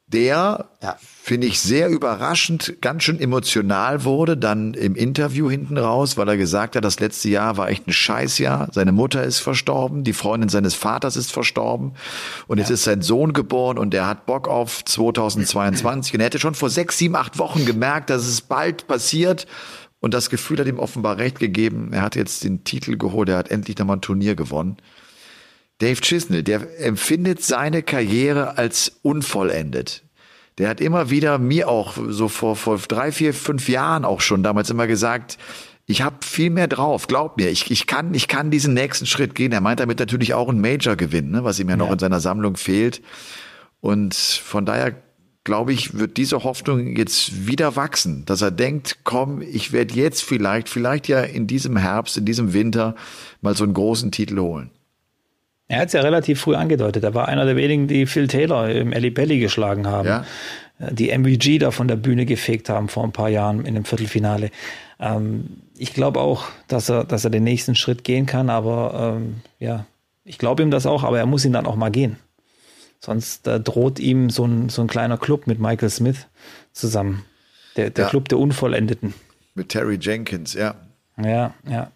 der, 0.07 0.67
ja. 0.83 0.97
finde 1.01 1.47
ich, 1.47 1.61
sehr 1.61 1.89
überraschend 1.89 2.77
ganz 2.83 3.03
schön 3.05 3.19
emotional 3.19 4.05
wurde, 4.05 4.37
dann 4.37 4.75
im 4.75 4.95
Interview 4.95 5.49
hinten 5.51 5.79
raus, 5.79 6.17
weil 6.17 6.29
er 6.29 6.37
gesagt 6.37 6.77
hat, 6.77 6.85
das 6.85 7.01
letzte 7.01 7.31
Jahr 7.31 7.57
war 7.57 7.71
echt 7.71 7.89
ein 7.89 7.93
Scheißjahr. 7.93 8.69
Seine 8.73 8.93
Mutter 8.93 9.25
ist 9.25 9.39
verstorben, 9.39 10.05
die 10.05 10.13
Freundin 10.13 10.51
seines 10.51 10.75
Vaters 10.75 11.17
ist 11.17 11.33
verstorben 11.33 11.95
und 12.47 12.59
jetzt 12.59 12.71
ist 12.71 12.85
sein 12.85 13.01
Sohn 13.01 13.33
geboren 13.33 13.79
und 13.79 13.95
der 13.95 14.07
hat 14.07 14.27
Bock 14.27 14.47
auf 14.47 14.85
2022 14.85 16.15
und 16.15 16.21
er 16.21 16.27
hätte 16.27 16.39
schon 16.39 16.55
vor 16.55 16.69
sechs, 16.69 16.99
sieben, 16.99 17.17
acht 17.17 17.39
Wochen 17.39 17.65
gemerkt, 17.65 18.11
dass 18.11 18.27
es 18.27 18.43
bald 18.43 18.87
passiert. 18.87 19.47
Und 20.01 20.13
das 20.13 20.29
Gefühl 20.29 20.59
hat 20.59 20.67
ihm 20.67 20.79
offenbar 20.79 21.17
recht 21.17 21.39
gegeben. 21.39 21.95
Er 21.95 22.03
hat 22.03 22.15
jetzt 22.15 22.45
den 22.45 22.63
Titel 22.63 22.99
geholt, 22.99 23.31
er 23.31 23.39
hat 23.39 23.51
endlich 23.51 23.79
nochmal 23.79 23.97
ein 23.97 24.03
Turnier 24.03 24.35
gewonnen. 24.35 24.77
Dave 25.79 26.01
Chisnell, 26.01 26.43
der 26.43 26.81
empfindet 26.81 27.43
seine 27.43 27.83
Karriere 27.83 28.59
als 28.59 29.01
unvollendet. 29.03 30.05
Der 30.59 30.69
hat 30.69 30.81
immer 30.81 31.11
wieder 31.11 31.39
mir 31.39 31.69
auch 31.69 31.97
so 32.09 32.29
vor, 32.29 32.55
vor 32.55 32.79
drei, 32.79 33.11
vier, 33.11 33.35
fünf 33.35 33.69
Jahren 33.69 34.05
auch 34.05 34.21
schon 34.21 34.43
damals 34.43 34.71
immer 34.71 34.87
gesagt, 34.87 35.37
ich 35.87 36.03
habe 36.03 36.25
viel 36.25 36.49
mehr 36.49 36.69
drauf, 36.69 37.09
glaub 37.09 37.37
mir, 37.37 37.51
ich, 37.51 37.71
ich, 37.71 37.87
kann, 37.87 38.15
ich 38.15 38.29
kann 38.29 38.51
diesen 38.51 38.73
nächsten 38.73 39.05
Schritt 39.05 39.35
gehen. 39.35 39.53
Er 39.53 39.61
meint 39.61 39.81
damit 39.81 39.99
natürlich 39.99 40.33
auch 40.33 40.49
ein 40.49 40.61
Major 40.61 40.97
gewinnen, 40.97 41.33
ne, 41.33 41.45
was 41.45 41.59
ihm 41.59 41.69
ja 41.69 41.77
noch 41.77 41.91
in 41.91 41.99
seiner 41.99 42.21
Sammlung 42.21 42.57
fehlt. 42.57 43.03
Und 43.81 44.15
von 44.15 44.65
daher 44.65 44.95
glaube 45.43 45.75
ich, 45.75 45.99
wird 45.99 46.17
diese 46.17 46.43
Hoffnung 46.43 46.97
jetzt 46.97 47.47
wieder 47.47 47.77
wachsen, 47.77 48.25
dass 48.25 48.41
er 48.41 48.51
denkt, 48.51 49.01
komm, 49.05 49.43
ich 49.43 49.73
werde 49.73 49.95
jetzt 49.95 50.23
vielleicht, 50.23 50.71
vielleicht 50.71 51.07
ja 51.07 51.21
in 51.21 51.47
diesem 51.47 51.77
Herbst, 51.77 52.17
in 52.17 52.25
diesem 52.25 52.55
Winter 52.55 52.95
mal 53.43 53.55
so 53.55 53.65
einen 53.65 53.75
großen 53.75 54.11
Titel 54.11 54.39
holen. 54.39 54.71
Er 55.75 55.81
hat 55.81 55.89
es 55.89 55.93
ja 55.93 56.01
relativ 56.01 56.41
früh 56.41 56.55
angedeutet. 56.55 57.03
Er 57.05 57.15
war 57.15 57.29
einer 57.29 57.45
der 57.45 57.57
wenigen, 57.57 57.89
die 57.89 58.07
Phil 58.07 58.29
Taylor 58.29 58.69
im 58.69 58.93
Ali 58.93 59.11
Belly 59.11 59.41
geschlagen 59.41 59.87
haben. 59.87 60.09
Ja. 60.09 60.25
Die 60.79 61.17
MVG 61.17 61.59
da 61.59 61.71
von 61.71 61.89
der 61.89 61.97
Bühne 61.97 62.27
gefegt 62.27 62.69
haben 62.69 62.89
vor 62.89 63.05
ein 63.05 63.13
paar 63.13 63.29
Jahren 63.29 63.65
in 63.65 63.75
dem 63.75 63.85
Viertelfinale. 63.85 64.51
Ähm, 65.01 65.63
ich 65.77 65.95
glaube 65.95 66.21
auch, 66.21 66.47
dass 66.69 66.89
er, 66.89 67.05
dass 67.05 67.25
er 67.25 67.31
den 67.31 67.45
nächsten 67.45 67.75
Schritt 67.75 68.05
gehen 68.05 68.27
kann, 68.27 68.51
aber 68.51 69.17
ähm, 69.17 69.37
ja, 69.59 69.87
ich 70.25 70.39
glaube 70.39 70.63
ihm 70.63 70.71
das 70.71 70.87
auch, 70.87 71.05
aber 71.05 71.19
er 71.19 71.27
muss 71.27 71.45
ihn 71.45 71.53
dann 71.53 71.67
auch 71.67 71.77
mal 71.77 71.91
gehen. 71.91 72.17
Sonst 73.01 73.47
äh, 73.47 73.61
droht 73.61 73.99
ihm 73.99 74.31
so 74.31 74.47
ein, 74.47 74.69
so 74.69 74.81
ein 74.83 74.89
kleiner 74.89 75.19
Club 75.19 75.47
mit 75.47 75.59
Michael 75.59 75.91
Smith 75.91 76.27
zusammen. 76.73 77.25
Der, 77.77 77.91
der 77.91 78.05
ja. 78.05 78.11
Club 78.11 78.29
der 78.29 78.39
Unvollendeten. 78.39 79.15
Mit 79.55 79.71
Terry 79.71 79.99
Jenkins, 80.01 80.55
ja. 80.55 80.77
Ja, 81.23 81.55
ja. 81.69 81.91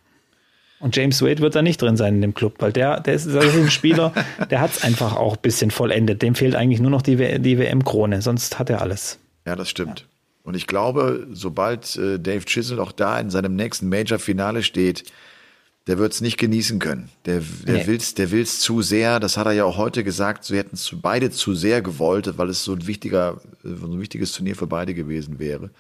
Und 0.81 0.95
James 0.97 1.21
Wade 1.23 1.41
wird 1.41 1.55
da 1.55 1.63
nicht 1.63 1.83
drin 1.83 1.97
sein 1.97 2.17
in 2.17 2.23
dem 2.23 2.35
Club, 2.35 2.55
weil 2.61 2.73
der, 2.73 3.01
der 3.01 3.15
ist, 3.15 3.27
das 3.27 3.45
ist 3.45 3.57
ein 3.57 3.71
Spieler, 3.71 4.13
der 4.51 4.61
hat 4.61 4.73
es 4.73 4.85
einfach 4.85 5.17
auch 5.17 5.35
ein 5.35 5.43
bisschen 5.43 5.71
vollendet. 5.71 6.23
Dem 6.23 6.35
fehlt 6.35 6.55
eigentlich 6.55 6.81
nur 6.81 6.91
noch 6.91 7.03
die, 7.03 7.17
die 7.17 7.59
WM-Krone, 7.59 8.23
sonst 8.23 8.59
hat 8.59 8.71
er 8.71 8.81
alles. 8.81 9.19
Ja, 9.45 9.57
das 9.57 9.69
stimmt. 9.69 10.01
Ja. 10.01 10.07
Und 10.45 10.55
ich 10.55 10.67
glaube, 10.67 11.27
sobald 11.33 11.97
äh, 11.97 12.19
Dave 12.19 12.45
Chisel 12.45 12.81
auch 12.81 12.93
da 12.93 13.19
in 13.19 13.29
seinem 13.29 13.57
nächsten 13.57 13.89
Major-Finale 13.89 14.63
steht, 14.63 15.05
der 15.89 15.99
wird 15.99 16.13
es 16.13 16.21
nicht 16.21 16.37
genießen 16.37 16.79
können. 16.79 17.09
Der, 17.25 17.43
der 17.67 17.79
nee. 17.79 17.87
will's, 17.87 18.15
der 18.15 18.31
will's 18.31 18.61
zu 18.61 18.83
sehr. 18.83 19.21
Das 19.21 19.37
hat 19.37 19.47
er 19.47 19.53
ja 19.53 19.65
auch 19.65 19.79
heute 19.79 20.05
gesagt. 20.05 20.45
Sie 20.45 20.57
hätten 20.57 20.75
es 20.75 20.95
beide 21.03 21.31
zu 21.31 21.55
sehr 21.55 21.83
gewollt, 21.83 22.37
weil 22.37 22.51
es 22.51 22.63
so 22.63 22.75
ein 22.75 22.87
wichtiger, 22.87 23.41
so 23.63 23.87
ein 23.87 23.99
wichtiges 23.99 24.33
Turnier 24.33 24.55
für 24.55 24.67
beide 24.67 24.95
gewesen 24.95 25.39
wäre. 25.39 25.71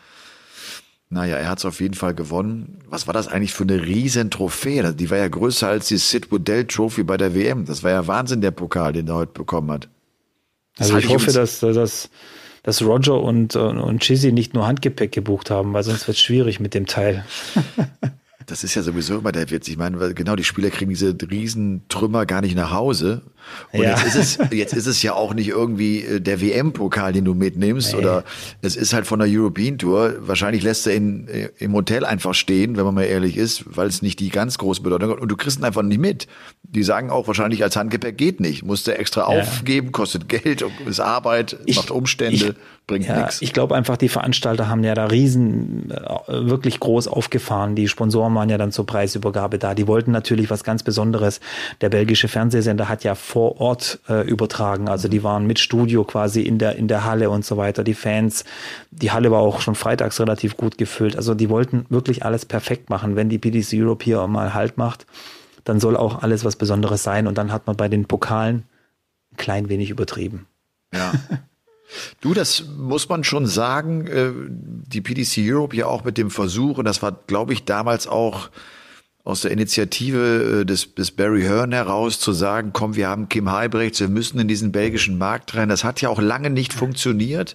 Naja, 1.10 1.36
er 1.36 1.48
hat 1.48 1.58
es 1.58 1.64
auf 1.64 1.80
jeden 1.80 1.94
Fall 1.94 2.14
gewonnen. 2.14 2.80
Was 2.86 3.06
war 3.06 3.14
das 3.14 3.28
eigentlich 3.28 3.54
für 3.54 3.62
eine 3.62 3.82
riesen 3.86 4.30
Trophäe? 4.30 4.92
Die 4.92 5.10
war 5.10 5.16
ja 5.16 5.28
größer 5.28 5.66
als 5.66 5.88
die 5.88 5.96
Sid 5.96 6.30
Woodell 6.30 6.66
Trophy 6.66 7.02
bei 7.02 7.16
der 7.16 7.34
WM. 7.34 7.64
Das 7.64 7.82
war 7.82 7.90
ja 7.90 8.06
Wahnsinn, 8.06 8.42
der 8.42 8.50
Pokal, 8.50 8.92
den 8.92 9.08
er 9.08 9.14
heute 9.14 9.32
bekommen 9.32 9.70
hat. 9.70 9.88
Das 10.76 10.92
also 10.92 10.98
ich 10.98 11.08
hoffe, 11.08 11.32
dass, 11.32 11.60
dass, 11.60 12.10
dass 12.62 12.82
Roger 12.82 13.20
und, 13.22 13.56
und 13.56 14.02
Chizzy 14.02 14.32
nicht 14.32 14.52
nur 14.52 14.66
Handgepäck 14.66 15.12
gebucht 15.12 15.50
haben, 15.50 15.72
weil 15.72 15.82
sonst 15.82 16.06
wird 16.06 16.18
es 16.18 16.22
schwierig 16.22 16.60
mit 16.60 16.74
dem 16.74 16.86
Teil. 16.86 17.24
das 18.48 18.64
ist 18.64 18.74
ja 18.74 18.82
sowieso 18.82 19.18
immer 19.18 19.30
der 19.30 19.50
Witz. 19.50 19.68
Ich 19.68 19.76
meine, 19.76 20.14
genau, 20.14 20.34
die 20.34 20.44
Spieler 20.44 20.70
kriegen 20.70 20.88
diese 20.88 21.14
riesen 21.30 21.82
Trümmer 21.88 22.24
gar 22.24 22.40
nicht 22.40 22.56
nach 22.56 22.70
Hause. 22.70 23.20
Und 23.72 23.82
ja. 23.82 23.90
jetzt 23.90 24.06
ist 24.06 24.16
es, 24.16 24.38
jetzt 24.50 24.72
ist 24.72 24.86
es 24.86 25.02
ja 25.02 25.12
auch 25.12 25.34
nicht 25.34 25.48
irgendwie 25.48 26.00
äh, 26.00 26.20
der 26.20 26.40
WM-Pokal, 26.40 27.12
den 27.12 27.26
du 27.26 27.34
mitnimmst, 27.34 27.92
nee. 27.92 27.98
oder 27.98 28.24
es 28.62 28.74
ist 28.74 28.94
halt 28.94 29.06
von 29.06 29.18
der 29.18 29.28
European 29.30 29.76
Tour. 29.76 30.14
Wahrscheinlich 30.20 30.62
lässt 30.62 30.86
er 30.86 30.96
ihn 30.96 31.28
äh, 31.28 31.50
im 31.58 31.74
Hotel 31.74 32.06
einfach 32.06 32.32
stehen, 32.32 32.78
wenn 32.78 32.84
man 32.84 32.94
mal 32.94 33.04
ehrlich 33.04 33.36
ist, 33.36 33.64
weil 33.66 33.86
es 33.86 34.00
nicht 34.00 34.18
die 34.18 34.30
ganz 34.30 34.56
große 34.56 34.80
Bedeutung 34.80 35.10
hat. 35.10 35.20
Und 35.20 35.28
du 35.28 35.36
kriegst 35.36 35.60
ihn 35.60 35.64
einfach 35.64 35.82
nicht 35.82 36.00
mit. 36.00 36.26
Die 36.62 36.82
sagen 36.82 37.10
auch 37.10 37.26
wahrscheinlich 37.26 37.62
als 37.62 37.76
Handgepäck 37.76 38.16
geht 38.16 38.40
nicht. 38.40 38.64
Musst 38.64 38.86
du 38.86 38.96
extra 38.96 39.20
ja. 39.20 39.40
aufgeben, 39.40 39.92
kostet 39.92 40.28
Geld, 40.28 40.64
ist 40.86 41.00
Arbeit, 41.00 41.58
ich, 41.66 41.76
macht 41.76 41.90
Umstände. 41.90 42.34
Ich, 42.34 42.54
bringt 42.88 43.06
ja, 43.06 43.18
nichts. 43.18 43.40
Ich 43.40 43.52
glaube 43.52 43.76
einfach, 43.76 43.96
die 43.96 44.08
Veranstalter 44.08 44.68
haben 44.68 44.82
ja 44.82 44.94
da 44.94 45.06
riesen, 45.06 45.92
äh, 45.92 46.48
wirklich 46.48 46.80
groß 46.80 47.06
aufgefahren. 47.06 47.76
Die 47.76 47.86
Sponsoren 47.86 48.32
waren 48.38 48.48
ja 48.48 48.56
dann 48.56 48.70
zur 48.70 48.86
Preisübergabe 48.86 49.58
da. 49.58 49.74
Die 49.74 49.88
wollten 49.88 50.12
natürlich 50.12 50.48
was 50.48 50.62
ganz 50.62 50.84
Besonderes. 50.84 51.40
Der 51.80 51.88
belgische 51.88 52.28
Fernsehsender 52.28 52.88
hat 52.88 53.02
ja 53.02 53.16
vor 53.16 53.60
Ort 53.60 53.98
äh, 54.08 54.26
übertragen. 54.26 54.88
Also 54.88 55.08
die 55.08 55.24
waren 55.24 55.46
mit 55.46 55.58
Studio 55.58 56.04
quasi 56.04 56.42
in 56.42 56.58
der, 56.58 56.76
in 56.76 56.86
der 56.86 57.04
Halle 57.04 57.30
und 57.30 57.44
so 57.44 57.56
weiter. 57.56 57.82
Die 57.82 57.94
Fans, 57.94 58.44
die 58.92 59.10
Halle 59.10 59.32
war 59.32 59.40
auch 59.40 59.60
schon 59.60 59.74
freitags 59.74 60.20
relativ 60.20 60.56
gut 60.56 60.78
gefüllt. 60.78 61.16
Also 61.16 61.34
die 61.34 61.50
wollten 61.50 61.84
wirklich 61.88 62.24
alles 62.24 62.46
perfekt 62.46 62.90
machen. 62.90 63.16
Wenn 63.16 63.28
die 63.28 63.38
PDC 63.38 63.74
Europe 63.74 64.04
hier 64.04 64.24
mal 64.28 64.54
Halt 64.54 64.78
macht, 64.78 65.04
dann 65.64 65.80
soll 65.80 65.96
auch 65.96 66.22
alles 66.22 66.44
was 66.44 66.54
Besonderes 66.54 67.02
sein. 67.02 67.26
Und 67.26 67.36
dann 67.36 67.52
hat 67.52 67.66
man 67.66 67.76
bei 67.76 67.88
den 67.88 68.06
Pokalen 68.06 68.62
ein 69.32 69.36
klein 69.36 69.68
wenig 69.68 69.90
übertrieben. 69.90 70.46
Ja. 70.94 71.12
Du, 72.20 72.34
das 72.34 72.64
muss 72.76 73.08
man 73.08 73.24
schon 73.24 73.46
sagen, 73.46 74.06
äh, 74.06 74.32
die 74.36 75.00
PDC 75.00 75.38
Europe 75.38 75.76
ja 75.76 75.86
auch 75.86 76.04
mit 76.04 76.18
dem 76.18 76.30
Versuch, 76.30 76.78
und 76.78 76.84
das 76.84 77.02
war, 77.02 77.12
glaube 77.26 77.52
ich, 77.52 77.64
damals 77.64 78.06
auch 78.06 78.50
aus 79.24 79.42
der 79.42 79.50
Initiative 79.50 80.60
äh, 80.60 80.64
des, 80.64 80.94
des 80.94 81.10
Barry 81.10 81.42
Hearn 81.42 81.72
heraus 81.72 82.18
zu 82.18 82.32
sagen, 82.32 82.70
komm, 82.72 82.96
wir 82.96 83.08
haben 83.08 83.28
Kim 83.28 83.50
Heibrechts, 83.50 84.00
wir 84.00 84.08
müssen 84.08 84.38
in 84.38 84.48
diesen 84.48 84.72
belgischen 84.72 85.18
Markt 85.18 85.54
rein. 85.54 85.68
Das 85.68 85.84
hat 85.84 86.00
ja 86.00 86.08
auch 86.08 86.20
lange 86.20 86.48
nicht 86.50 86.72
funktioniert. 86.72 87.54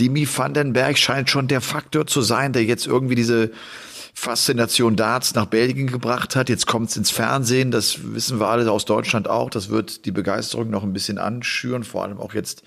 Dimi 0.00 0.26
Vandenberg 0.26 0.96
scheint 0.98 1.30
schon 1.30 1.46
der 1.46 1.60
Faktor 1.60 2.06
zu 2.06 2.22
sein, 2.22 2.52
der 2.52 2.64
jetzt 2.64 2.86
irgendwie 2.86 3.14
diese 3.14 3.50
Faszination 4.14 4.96
Darts 4.96 5.34
nach 5.34 5.46
Belgien 5.46 5.88
gebracht 5.88 6.36
hat. 6.36 6.48
Jetzt 6.48 6.66
kommt 6.66 6.88
es 6.88 6.96
ins 6.96 7.10
Fernsehen, 7.10 7.70
das 7.70 8.14
wissen 8.14 8.40
wir 8.40 8.48
alle 8.48 8.70
aus 8.70 8.84
Deutschland 8.84 9.28
auch. 9.28 9.50
Das 9.50 9.68
wird 9.68 10.06
die 10.06 10.12
Begeisterung 10.12 10.70
noch 10.70 10.84
ein 10.84 10.92
bisschen 10.92 11.18
anschüren, 11.18 11.84
vor 11.84 12.04
allem 12.04 12.18
auch 12.18 12.32
jetzt 12.32 12.62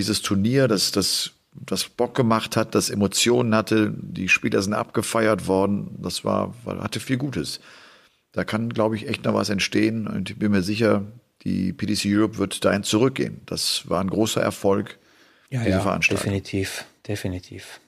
dieses 0.00 0.22
Turnier, 0.22 0.66
das, 0.66 0.92
das, 0.92 1.32
das 1.52 1.84
Bock 1.84 2.14
gemacht 2.14 2.56
hat, 2.56 2.74
das 2.74 2.88
Emotionen 2.88 3.54
hatte, 3.54 3.92
die 3.94 4.30
Spieler 4.30 4.62
sind 4.62 4.72
abgefeiert 4.72 5.46
worden, 5.46 5.98
das 5.98 6.24
war, 6.24 6.54
hatte 6.64 7.00
viel 7.00 7.18
Gutes. 7.18 7.60
Da 8.32 8.44
kann, 8.44 8.70
glaube 8.70 8.96
ich, 8.96 9.08
echt 9.08 9.24
noch 9.24 9.34
was 9.34 9.50
entstehen 9.50 10.06
und 10.06 10.30
ich 10.30 10.38
bin 10.38 10.52
mir 10.52 10.62
sicher, 10.62 11.04
die 11.42 11.74
PDC 11.74 12.06
Europe 12.06 12.38
wird 12.38 12.64
dahin 12.64 12.82
zurückgehen. 12.82 13.42
Das 13.44 13.90
war 13.90 14.00
ein 14.00 14.08
großer 14.08 14.40
Erfolg, 14.40 14.98
ja, 15.50 15.60
diese 15.60 15.76
ja, 15.76 15.80
Veranstaltung. 15.80 16.24
Definitiv, 16.24 16.86
definitiv. 17.06 17.80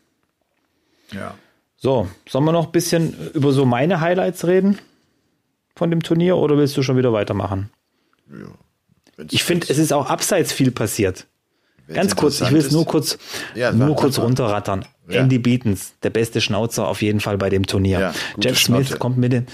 Ja. 1.12 1.34
So, 1.78 2.08
sollen 2.28 2.44
wir 2.44 2.52
noch 2.52 2.66
ein 2.66 2.72
bisschen 2.72 3.16
über 3.32 3.52
so 3.52 3.64
meine 3.64 4.00
Highlights 4.00 4.46
reden 4.46 4.78
von 5.74 5.90
dem 5.90 6.02
Turnier 6.02 6.36
oder 6.36 6.58
willst 6.58 6.76
du 6.76 6.82
schon 6.82 6.98
wieder 6.98 7.14
weitermachen? 7.14 7.70
Ja. 8.28 9.26
Ich 9.30 9.44
finde, 9.44 9.66
es 9.70 9.78
ist 9.78 9.92
auch 9.92 10.10
abseits 10.10 10.52
viel 10.52 10.70
passiert. 10.70 11.26
Ganz 11.88 12.16
kurz, 12.16 12.40
ich 12.40 12.50
will 12.50 12.58
es 12.58 12.70
nur 12.70 12.86
kurz, 12.86 13.18
ja, 13.54 13.72
nur 13.72 13.96
kurz 13.96 14.18
runterrattern. 14.18 14.84
Ja. 15.08 15.20
Andy 15.20 15.38
Beatons, 15.38 15.94
der 16.02 16.10
beste 16.10 16.40
Schnauzer 16.40 16.86
auf 16.86 17.02
jeden 17.02 17.20
Fall 17.20 17.36
bei 17.36 17.50
dem 17.50 17.66
Turnier. 17.66 18.00
Ja, 18.00 18.14
Jeff 18.40 18.58
Smith 18.58 18.86
Schnauze. 18.86 18.98
kommt 18.98 19.18
mit 19.18 19.32
dem, 19.32 19.46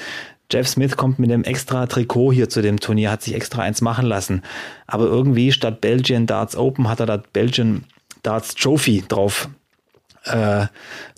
Jeff 0.51 0.69
Smith 0.69 0.97
kommt 0.97 1.19
mit 1.19 1.31
dem 1.31 1.45
extra 1.45 1.87
Trikot 1.87 2.33
hier 2.33 2.49
zu 2.49 2.63
dem 2.63 2.81
Turnier, 2.81 3.11
hat 3.11 3.23
sich 3.23 3.35
extra 3.35 3.63
eins 3.63 3.81
machen 3.81 4.07
lassen. 4.07 4.43
Aber 4.87 5.05
irgendwie 5.05 5.53
statt 5.53 5.81
Belgian 5.81 6.27
Darts 6.27 6.57
Open 6.57 6.89
hat 6.89 7.01
er 7.01 7.07
da 7.07 7.23
Belgian 7.33 7.85
Darts 8.23 8.55
Trophy 8.55 9.05
drauf 9.09 9.49
äh, 10.25 10.67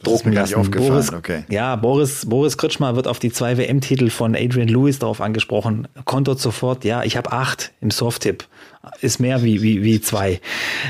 drucken 0.03 0.33
lassen. 0.33 0.71
Boris, 0.71 1.13
okay. 1.13 1.45
Ja, 1.49 1.77
Boris, 1.77 2.27
Boris 2.27 2.57
Kritschmer 2.57 2.97
wird 2.97 3.07
auf 3.07 3.19
die 3.19 3.33
zwei 3.33 3.57
WM-Titel 3.57 4.11
von 4.11 4.35
Adrian 4.35 4.69
Lewis 4.69 4.99
darauf 4.99 5.21
angesprochen, 5.21 5.89
kontert 6.05 6.39
sofort, 6.39 6.85
ja, 6.85 7.03
ich 7.03 7.17
habe 7.17 7.33
acht 7.33 7.73
im 7.81 7.91
Soft-Tip. 7.91 8.45
Ist 9.01 9.20
mehr 9.20 9.43
wie, 9.43 9.62
wie, 9.62 9.83
wie 9.83 10.01
zwei. 10.01 10.41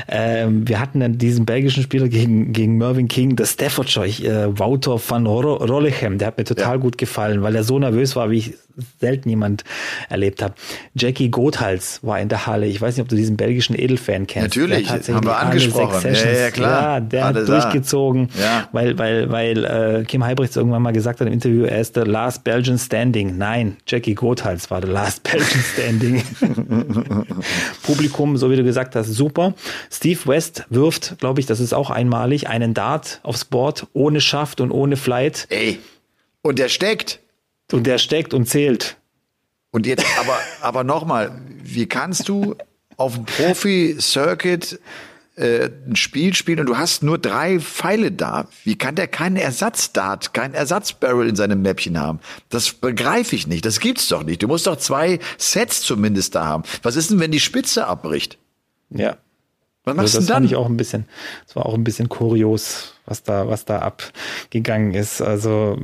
Ähm, 0.07 0.67
wir 0.67 0.79
hatten 0.79 1.01
dann 1.01 1.17
diesen 1.17 1.45
belgischen 1.45 1.83
Spieler 1.83 2.07
gegen, 2.07 2.53
gegen 2.53 2.77
Mervyn 2.77 3.09
King, 3.09 3.35
der 3.35 3.45
Staffordshire, 3.45 4.07
äh, 4.07 4.59
Wouter 4.59 4.99
van 5.05 5.27
Rollichem, 5.27 6.17
der 6.17 6.29
hat 6.29 6.37
mir 6.37 6.45
total 6.45 6.75
ja. 6.75 6.77
gut 6.77 6.97
gefallen, 6.97 7.43
weil 7.43 7.55
er 7.55 7.63
so 7.63 7.77
nervös 7.79 8.15
war, 8.15 8.29
wie 8.31 8.37
ich 8.37 8.53
selten 8.99 9.29
jemand 9.29 9.63
erlebt 10.09 10.41
habe. 10.41 10.53
Jackie 10.95 11.29
Gothals 11.29 11.99
war 12.03 12.19
in 12.19 12.29
der 12.29 12.47
Halle. 12.47 12.67
Ich 12.67 12.81
weiß 12.81 12.95
nicht, 12.95 13.03
ob 13.03 13.09
du 13.09 13.15
diesen 13.15 13.37
belgischen 13.37 13.77
Edelfan 13.77 14.27
kennst. 14.27 14.55
Natürlich, 14.55 14.89
haben 14.89 15.25
wir 15.25 15.37
angesprochen. 15.37 16.13
Ja, 16.13 16.31
ja, 16.31 16.51
klar. 16.51 16.81
Ja, 16.81 16.99
der 16.99 17.25
Alle 17.25 17.41
hat 17.41 17.47
durchgezogen, 17.47 18.29
ja. 18.39 18.69
weil, 18.71 18.97
weil, 18.97 19.29
weil 19.29 19.65
äh, 19.65 20.03
Kim 20.05 20.23
Heibrechts 20.23 20.55
irgendwann 20.55 20.81
mal 20.81 20.93
gesagt 20.93 21.19
hat 21.19 21.27
im 21.27 21.33
Interview, 21.33 21.65
er 21.65 21.81
ist 21.81 21.95
der 21.95 22.07
Last 22.07 22.43
Belgian 22.43 22.77
Standing. 22.77 23.37
Nein, 23.37 23.77
Jackie 23.87 24.15
Gothals 24.15 24.71
war 24.71 24.81
der 24.81 24.91
Last 24.91 25.23
Belgian 25.23 25.63
Standing. 25.73 26.23
Publikum, 27.81 28.37
so 28.37 28.49
wie 28.49 28.55
du 28.55 28.63
gesagt 28.63 28.95
hast, 28.95 29.07
super. 29.07 29.53
Steve 29.91 30.19
West 30.25 30.65
wirft, 30.69 31.17
glaube 31.19 31.39
ich, 31.39 31.45
das 31.45 31.59
ist 31.59 31.73
auch 31.73 31.89
einmalig, 31.89 32.47
einen 32.47 32.73
Dart 32.73 33.19
aufs 33.23 33.45
Board 33.45 33.87
ohne 33.93 34.21
Schaft 34.21 34.61
und 34.61 34.71
ohne 34.71 34.97
Flight. 34.97 35.47
Ey, 35.49 35.79
und 36.41 36.59
der 36.59 36.69
steckt. 36.69 37.19
Und 37.71 37.87
der 37.87 37.97
steckt 37.97 38.33
und 38.33 38.47
zählt. 38.47 38.97
Und 39.71 39.87
jetzt, 39.87 40.05
aber, 40.19 40.37
aber 40.61 40.83
nochmal, 40.83 41.41
wie 41.63 41.85
kannst 41.85 42.27
du 42.27 42.55
auf 42.97 43.15
dem 43.15 43.25
Profi-Circuit 43.25 44.79
äh, 45.35 45.69
ein 45.87 45.95
Spiel 45.95 46.33
spielen 46.33 46.59
und 46.59 46.65
du 46.65 46.77
hast 46.77 47.03
nur 47.03 47.17
drei 47.17 47.59
Pfeile 47.59 48.11
da. 48.11 48.47
Wie 48.63 48.77
kann 48.77 48.95
der 48.95 49.07
keinen 49.07 49.37
Ersatzdart, 49.37 50.33
keinen 50.33 50.53
Ersatzbarrel 50.53 51.27
in 51.27 51.35
seinem 51.35 51.61
Mäppchen 51.61 51.99
haben? 51.99 52.19
Das 52.49 52.73
begreife 52.73 53.35
ich 53.35 53.47
nicht. 53.47 53.65
Das 53.65 53.79
gibt's 53.79 54.07
doch 54.07 54.23
nicht. 54.23 54.43
Du 54.43 54.47
musst 54.47 54.67
doch 54.67 54.77
zwei 54.77 55.19
Sets 55.37 55.81
zumindest 55.81 56.35
da 56.35 56.45
haben. 56.45 56.63
Was 56.83 56.95
ist 56.95 57.11
denn, 57.11 57.19
wenn 57.19 57.31
die 57.31 57.39
Spitze 57.39 57.87
abbricht? 57.87 58.37
Ja. 58.89 59.17
Was 59.83 59.95
machst 59.95 60.15
also 60.15 60.19
das 60.19 60.25
du 60.25 60.33
dann? 60.33 60.43
Fand 60.43 60.51
ich 60.51 60.55
auch 60.57 60.67
ein 60.67 60.77
bisschen, 60.77 61.05
das 61.47 61.55
war 61.55 61.65
auch 61.65 61.73
ein 61.73 61.83
bisschen 61.83 62.07
kurios, 62.07 62.93
was 63.05 63.23
da, 63.23 63.47
was 63.47 63.65
da 63.65 63.79
abgegangen 63.79 64.93
ist. 64.93 65.21
Also, 65.21 65.79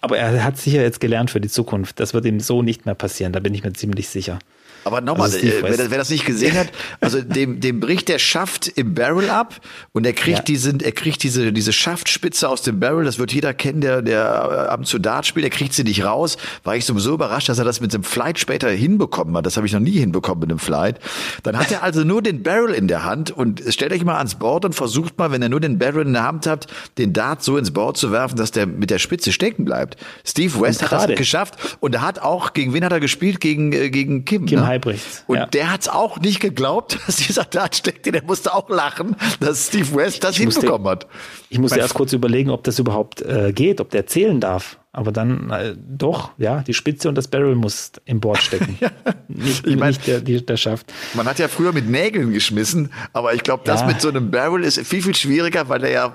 aber 0.00 0.18
er 0.18 0.42
hat 0.42 0.58
sicher 0.58 0.82
jetzt 0.82 1.00
gelernt 1.00 1.30
für 1.30 1.40
die 1.40 1.48
Zukunft. 1.48 2.00
Das 2.00 2.14
wird 2.14 2.24
ihm 2.24 2.40
so 2.40 2.62
nicht 2.62 2.84
mehr 2.84 2.96
passieren. 2.96 3.32
Da 3.32 3.38
bin 3.38 3.54
ich 3.54 3.62
mir 3.62 3.72
ziemlich 3.74 4.08
sicher. 4.08 4.40
Aber 4.84 5.00
nochmal, 5.00 5.26
also 5.26 5.38
äh, 5.38 5.62
wer, 5.62 5.90
wer, 5.90 5.98
das 5.98 6.10
nicht 6.10 6.24
gesehen 6.24 6.56
hat, 6.56 6.68
also 7.00 7.20
dem, 7.20 7.60
dem 7.60 7.80
bricht 7.80 8.08
der 8.08 8.18
Schaft 8.18 8.68
im 8.68 8.94
Barrel 8.94 9.30
ab 9.30 9.56
und 9.92 10.06
er 10.06 10.12
kriegt 10.12 10.38
ja. 10.38 10.44
diesen, 10.44 10.80
er 10.80 10.92
kriegt 10.92 11.22
diese, 11.22 11.52
diese 11.52 11.72
Schaftspitze 11.72 12.48
aus 12.48 12.62
dem 12.62 12.80
Barrel, 12.80 13.04
das 13.04 13.18
wird 13.18 13.32
jeder 13.32 13.54
kennen, 13.54 13.80
der, 13.80 14.02
der 14.02 14.70
ab 14.70 14.80
und 14.80 14.86
zu 14.86 14.98
Dart 14.98 15.26
spielt, 15.26 15.44
er 15.44 15.50
kriegt 15.50 15.74
sie 15.74 15.84
nicht 15.84 16.04
raus. 16.04 16.36
War 16.64 16.76
ich 16.76 16.84
sowieso 16.84 17.14
überrascht, 17.14 17.48
dass 17.48 17.58
er 17.58 17.64
das 17.64 17.80
mit 17.80 17.92
dem 17.92 18.02
Flight 18.02 18.38
später 18.38 18.70
hinbekommen 18.70 19.36
hat. 19.36 19.46
Das 19.46 19.56
habe 19.56 19.66
ich 19.66 19.72
noch 19.72 19.80
nie 19.80 19.98
hinbekommen 19.98 20.40
mit 20.40 20.50
dem 20.50 20.58
Flight. 20.58 21.00
Dann 21.42 21.58
hat 21.58 21.70
er 21.72 21.82
also 21.82 22.04
nur 22.04 22.22
den 22.22 22.42
Barrel 22.42 22.74
in 22.74 22.88
der 22.88 23.04
Hand 23.04 23.30
und 23.30 23.62
stellt 23.68 23.92
euch 23.92 24.04
mal 24.04 24.16
ans 24.16 24.36
Board 24.36 24.64
und 24.64 24.74
versucht 24.74 25.18
mal, 25.18 25.30
wenn 25.30 25.42
er 25.42 25.48
nur 25.48 25.60
den 25.60 25.78
Barrel 25.78 26.06
in 26.06 26.12
der 26.12 26.24
Hand 26.24 26.46
hat, 26.46 26.66
den 26.96 27.12
Dart 27.12 27.42
so 27.42 27.56
ins 27.56 27.72
Board 27.72 27.96
zu 27.96 28.12
werfen, 28.12 28.36
dass 28.36 28.52
der 28.52 28.66
mit 28.66 28.90
der 28.90 28.98
Spitze 28.98 29.32
stecken 29.32 29.64
bleibt. 29.64 29.96
Steve 30.24 30.60
West 30.60 30.82
hat 30.82 31.10
das 31.10 31.16
geschafft 31.16 31.76
und 31.80 31.94
er 31.94 32.02
hat 32.02 32.20
auch, 32.20 32.52
gegen 32.52 32.72
wen 32.72 32.84
hat 32.84 32.92
er 32.92 33.00
gespielt? 33.00 33.40
Gegen, 33.40 33.72
äh, 33.72 33.90
gegen 33.90 34.24
Kim. 34.24 34.46
Kim 34.46 34.60
ne? 34.60 34.67
Albrecht. 34.68 35.24
Und 35.26 35.36
ja. 35.36 35.46
der 35.46 35.72
hat's 35.72 35.88
auch 35.88 36.20
nicht 36.20 36.40
geglaubt, 36.40 36.98
dass 37.06 37.16
dieser 37.16 37.44
Dart 37.44 37.76
steckte. 37.76 38.12
Der 38.12 38.22
musste 38.22 38.54
auch 38.54 38.68
lachen, 38.68 39.16
dass 39.40 39.68
Steve 39.68 39.94
West 39.94 40.24
das 40.24 40.32
ich 40.32 40.38
hinbekommen 40.38 40.82
musste, 40.82 40.90
hat. 40.90 41.06
Ich 41.48 41.58
musste 41.58 41.76
mein 41.76 41.82
erst 41.82 41.94
kurz 41.94 42.12
überlegen, 42.12 42.50
ob 42.50 42.64
das 42.64 42.78
überhaupt 42.78 43.22
äh, 43.22 43.52
geht, 43.52 43.80
ob 43.80 43.90
der 43.90 44.06
zählen 44.06 44.40
darf. 44.40 44.78
Aber 44.92 45.12
dann 45.12 45.50
äh, 45.50 45.74
doch, 45.76 46.32
ja, 46.38 46.62
die 46.62 46.74
Spitze 46.74 47.08
und 47.08 47.14
das 47.14 47.28
Barrel 47.28 47.54
muss 47.54 47.92
im 48.04 48.20
Board 48.20 48.38
stecken. 48.38 48.78
ja. 48.80 48.90
Nicht, 49.28 49.66
ich 49.66 49.76
mein, 49.76 49.90
nicht 49.90 50.06
der, 50.06 50.20
der 50.20 50.56
schafft. 50.56 50.92
Man 51.14 51.26
hat 51.26 51.38
ja 51.38 51.46
früher 51.46 51.72
mit 51.72 51.88
Nägeln 51.88 52.32
geschmissen, 52.32 52.90
aber 53.12 53.34
ich 53.34 53.42
glaube, 53.42 53.62
das 53.64 53.82
ja. 53.82 53.86
mit 53.86 54.00
so 54.00 54.08
einem 54.08 54.30
Barrel 54.30 54.64
ist 54.64 54.80
viel, 54.80 55.02
viel 55.02 55.14
schwieriger, 55.14 55.68
weil 55.68 55.80
der 55.80 55.90
ja, 55.90 56.14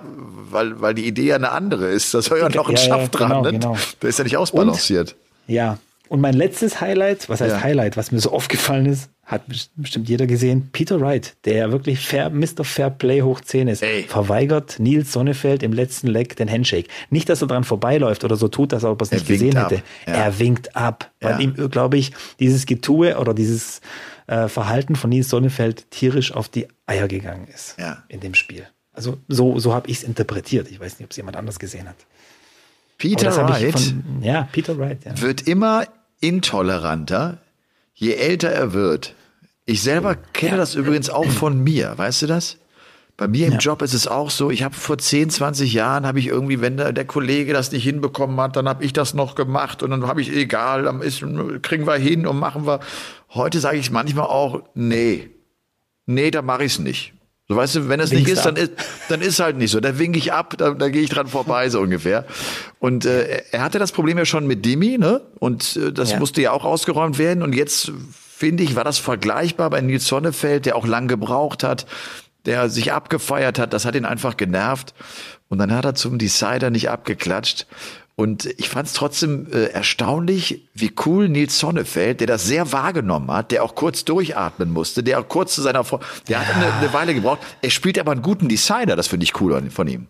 weil, 0.50 0.82
weil 0.82 0.94
die 0.96 1.08
Idee 1.08 1.28
ja 1.28 1.36
eine 1.36 1.52
andere 1.52 1.88
ist. 1.88 2.14
Da 2.14 2.22
soll 2.22 2.40
ja 2.40 2.50
noch 2.50 2.68
ein 2.68 2.76
ja, 2.76 2.82
Schaft 2.82 3.18
dran. 3.18 3.30
Genau, 3.30 3.42
ne? 3.44 3.52
genau. 3.52 3.78
Der 4.02 4.10
ist 4.10 4.18
ja 4.18 4.24
nicht 4.24 4.38
ausbalanciert. 4.38 5.16
Und, 5.48 5.54
ja, 5.54 5.78
und 6.10 6.22
mein 6.22 6.34
letztes 6.34 6.82
Highlight, 6.82 7.30
was 7.30 7.42
heißt 7.42 7.56
ja. 7.56 7.64
Highlight, 7.64 7.98
was 7.98 8.12
mir 8.12 8.20
so 8.20 8.32
aufgefallen 8.32 8.86
ist, 8.86 9.10
hat 9.24 9.44
bestimmt 9.76 10.10
jeder 10.10 10.28
gesehen, 10.28 10.70
Peter 10.74 11.00
Wright, 11.00 11.36
der 11.46 11.72
wirklich 11.72 12.06
Fair, 12.06 12.30
Mr. 12.30 12.64
Fair 12.64 12.90
Play 12.90 13.22
hoch 13.22 13.40
10 13.40 13.70
ist, 13.70 13.82
Ey. 13.82 14.04
verweigert 14.04 14.80
Nils 14.80 15.14
Sonnefeld 15.14 15.64
im 15.64 15.72
letzten 15.72 16.08
Leck 16.08 16.36
den 16.36 16.52
Handshake. 16.52 16.90
Nicht, 17.10 17.30
dass 17.30 17.42
er 17.42 17.48
dran 17.48 17.64
vorbeiläuft 17.64 18.26
oder 18.26 18.36
so 18.36 18.50
tut, 18.50 18.74
dass 18.74 18.84
er 18.84 18.98
es 19.00 19.12
nicht 19.12 19.28
gesehen 19.28 19.56
ab. 19.56 19.72
hätte. 19.72 19.84
Ja. 20.06 20.14
Er 20.14 20.40
winkt 20.40 20.76
ab, 20.76 21.10
weil 21.22 21.40
ihm, 21.40 21.56
glaube 21.72 21.98
ich, 21.98 22.12
dieses 22.40 22.66
Getue 22.66 23.18
oder 23.18 23.34
dieses 23.34 23.80
äh, 24.28 24.50
Verhalten 24.50 24.96
von 24.96 25.10
Nils 25.10 25.30
Sonnefeld 25.30 25.90
tierisch 25.90 26.34
auf 26.34 26.50
die 26.50 26.68
Eier 26.86 27.08
gegangen 27.08 27.48
ist 27.48 27.76
ja. 27.80 28.04
in 28.10 28.20
dem 28.20 28.34
Spiel. 28.34 28.68
Also 28.92 29.18
so, 29.28 29.58
so 29.58 29.74
habe 29.74 29.90
ich 29.90 29.98
es 29.98 30.04
interpretiert. 30.04 30.70
Ich 30.70 30.80
weiß 30.80 31.00
nicht, 31.00 31.06
ob 31.06 31.12
es 31.12 31.18
jemand 31.18 31.38
anders 31.38 31.60
gesehen 31.60 31.88
hat. 31.90 31.96
Peter 33.04 33.36
Wright, 33.36 33.78
von, 33.78 34.22
ja, 34.22 34.48
Peter 34.50 34.78
Wright 34.78 35.04
ja. 35.04 35.22
wird 35.22 35.42
immer 35.42 35.84
intoleranter, 36.22 37.40
je 37.94 38.14
älter 38.14 38.50
er 38.50 38.72
wird. 38.72 39.14
Ich 39.66 39.82
selber 39.82 40.16
kenne 40.16 40.54
ja. 40.54 40.58
das 40.58 40.76
übrigens 40.76 41.10
auch 41.10 41.30
von 41.30 41.62
mir, 41.62 41.98
weißt 41.98 42.22
du 42.22 42.28
das? 42.28 42.60
Bei 43.18 43.28
mir 43.28 43.48
im 43.48 43.54
ja. 43.54 43.60
Job 43.60 43.82
ist 43.82 43.94
es 43.94 44.08
auch 44.08 44.30
so, 44.30 44.52
ich 44.52 44.64
habe 44.64 44.74
vor 44.74 44.98
10, 44.98 45.32
20 45.32 45.74
Jahren, 45.74 46.08
habe 46.08 46.18
ich 46.18 46.28
irgendwie, 46.28 46.62
wenn 46.62 46.78
der, 46.78 46.94
der, 46.94 47.04
Kollege 47.04 47.52
das 47.52 47.74
nicht 47.74 47.84
hinbekommen 47.84 48.40
hat, 48.40 48.56
dann 48.56 48.70
habe 48.70 48.86
ich 48.86 48.94
das 48.94 49.14
noch 49.14 49.36
gemacht 49.36 49.84
und 49.84 49.92
dann 49.92 50.08
habe 50.08 50.22
ich, 50.22 50.32
egal, 50.32 50.84
dann 50.84 51.02
ist, 51.02 51.26
kriegen 51.62 51.86
wir 51.86 51.96
hin 51.96 52.26
und 52.26 52.40
machen 52.40 52.66
wir. 52.66 52.80
Heute 53.34 53.60
sage 53.60 53.80
ich 53.80 53.92
manchmal 53.92 54.28
auch, 54.28 54.64
nee, 54.76 55.30
nee, 56.06 56.32
da 56.32 56.42
mache 56.42 56.64
ich 56.64 56.72
es 56.72 56.80
nicht. 56.80 57.14
So 57.50 57.58
weißt 57.58 57.76
du, 57.76 57.90
wenn 57.90 58.00
es 58.00 58.12
nicht 58.12 58.28
ist, 58.30 58.46
dann 58.46 58.56
ist, 58.56 58.72
dann 59.10 59.22
ist 59.22 59.40
halt 59.40 59.58
nicht 59.58 59.72
so. 59.72 59.82
Da 59.82 60.00
winke 60.00 60.18
ich 60.18 60.32
ab, 60.32 60.56
da, 60.58 60.72
da 60.72 60.88
gehe 60.90 61.02
ich 61.02 61.10
dran 61.10 61.28
vorbei, 61.28 61.70
so 61.70 61.82
ungefähr. 61.82 62.26
Und 62.80 63.06
äh, 63.06 63.44
er 63.52 63.62
hatte 63.62 63.80
das 63.80 63.92
Problem 63.92 64.18
ja 64.18 64.26
schon 64.26 64.48
mit 64.48 64.66
Dimi, 64.66 64.98
ne? 64.98 65.22
Und 65.40 65.76
äh, 65.76 65.92
das 65.92 66.12
ja. 66.12 66.20
musste 66.20 66.42
ja 66.42 66.52
auch 66.52 66.64
ausgeräumt 66.64 67.18
werden. 67.18 67.44
Und 67.44 67.54
jetzt 67.54 67.92
finde 68.10 68.64
ich, 68.64 68.76
war 68.78 68.86
das 68.86 68.98
vergleichbar 68.98 69.70
bei 69.70 69.82
Nils 69.82 70.08
Sonnefeld, 70.08 70.66
der 70.66 70.78
auch 70.78 70.88
lang 70.88 71.10
gebraucht 71.10 71.64
hat, 71.64 71.86
der 72.46 72.70
sich 72.70 72.94
abgefeiert 72.94 73.60
hat. 73.60 73.74
Das 73.74 73.84
hat 73.84 73.96
ihn 73.96 74.06
einfach 74.06 74.38
genervt. 74.38 74.94
Und 75.50 75.58
dann 75.58 75.74
hat 75.74 75.84
er 75.84 75.96
zum 75.96 76.18
Decider 76.18 76.70
nicht 76.70 76.90
abgeklatscht. 76.90 77.68
Und 78.16 78.46
ich 78.58 78.70
fand 78.70 78.88
es 78.88 78.94
trotzdem 78.94 79.48
äh, 79.52 79.66
erstaunlich, 79.66 80.70
wie 80.76 80.94
cool 81.06 81.30
Nils 81.30 81.58
Sonnefeld, 81.58 82.20
der 82.20 82.28
das 82.28 82.46
sehr 82.46 82.72
wahrgenommen 82.72 83.32
hat, 83.32 83.52
der 83.52 83.64
auch 83.64 83.74
kurz 83.74 84.06
durchatmen 84.06 84.70
musste, 84.72 85.02
der 85.02 85.20
auch 85.20 85.28
kurz 85.28 85.56
zu 85.56 85.64
seiner, 85.64 85.84
Vor 85.84 86.00
der 86.28 86.38
ja. 86.38 86.46
hat 86.46 86.56
eine, 86.56 86.72
eine, 86.74 86.94
Weile 86.94 87.16
gebraucht. 87.16 87.40
Er 87.64 87.72
spielt 87.72 87.98
aber 87.98 88.12
einen 88.12 88.22
guten 88.22 88.50
Designer, 88.50 88.96
das 88.96 89.08
finde 89.08 89.24
ich 89.24 89.42
cool 89.42 89.70
von 89.72 89.88
ihm. 89.88 90.08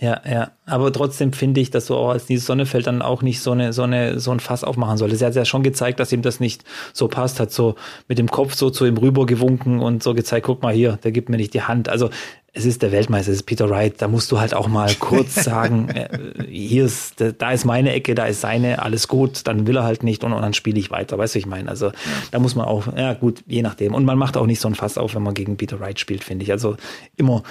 Ja, 0.00 0.22
ja. 0.26 0.52
Aber 0.64 0.90
trotzdem 0.92 1.34
finde 1.34 1.60
ich, 1.60 1.70
dass 1.70 1.86
so 1.86 1.96
auch 1.96 2.08
als 2.08 2.24
dieses 2.24 2.46
Sonnefeld 2.46 2.86
dann 2.86 3.02
auch 3.02 3.20
nicht 3.20 3.40
so 3.42 3.52
eine, 3.52 3.74
so 3.74 3.82
eine, 3.82 4.18
so 4.18 4.30
ein 4.30 4.40
Fass 4.40 4.64
aufmachen 4.64 4.96
sollte. 4.96 5.14
Sie 5.14 5.26
hat 5.26 5.34
ja 5.34 5.44
schon 5.44 5.62
gezeigt, 5.62 6.00
dass 6.00 6.10
ihm 6.10 6.22
das 6.22 6.40
nicht 6.40 6.64
so 6.94 7.06
passt, 7.06 7.38
hat 7.38 7.52
so 7.52 7.74
mit 8.08 8.16
dem 8.16 8.30
Kopf 8.30 8.54
so 8.54 8.70
zu 8.70 8.86
ihm 8.86 8.96
rüber 8.96 9.26
gewunken 9.26 9.78
und 9.78 10.02
so 10.02 10.14
gezeigt, 10.14 10.46
guck 10.46 10.62
mal 10.62 10.72
hier, 10.72 10.98
der 11.04 11.12
gibt 11.12 11.28
mir 11.28 11.36
nicht 11.36 11.52
die 11.52 11.62
Hand. 11.62 11.90
Also 11.90 12.08
es 12.52 12.64
ist 12.64 12.82
der 12.82 12.90
Weltmeister, 12.90 13.30
es 13.30 13.38
ist 13.38 13.42
Peter 13.44 13.70
Wright, 13.70 14.02
da 14.02 14.08
musst 14.08 14.32
du 14.32 14.40
halt 14.40 14.54
auch 14.54 14.66
mal 14.66 14.92
kurz 14.96 15.34
sagen, 15.44 15.88
äh, 15.88 16.44
hier 16.48 16.84
ist, 16.84 17.22
da 17.38 17.52
ist 17.52 17.64
meine 17.64 17.92
Ecke, 17.92 18.14
da 18.14 18.26
ist 18.26 18.40
seine, 18.40 18.82
alles 18.82 19.08
gut, 19.08 19.46
dann 19.46 19.66
will 19.66 19.76
er 19.76 19.84
halt 19.84 20.02
nicht 20.02 20.24
und, 20.24 20.32
und 20.32 20.42
dann 20.42 20.54
spiele 20.54 20.78
ich 20.78 20.90
weiter, 20.90 21.16
weißt 21.16 21.36
du, 21.36 21.38
ich 21.38 21.46
meine, 21.46 21.68
also 21.68 21.92
da 22.32 22.38
muss 22.38 22.56
man 22.56 22.66
auch, 22.66 22.94
ja 22.96 23.14
gut, 23.14 23.44
je 23.46 23.62
nachdem. 23.62 23.94
Und 23.94 24.04
man 24.04 24.18
macht 24.18 24.36
auch 24.36 24.46
nicht 24.46 24.60
so 24.60 24.68
ein 24.68 24.74
Fass 24.74 24.98
auf, 24.98 25.14
wenn 25.14 25.22
man 25.22 25.34
gegen 25.34 25.56
Peter 25.56 25.78
Wright 25.78 26.00
spielt, 26.00 26.24
finde 26.24 26.44
ich. 26.44 26.50
Also 26.50 26.76
immer, 27.16 27.44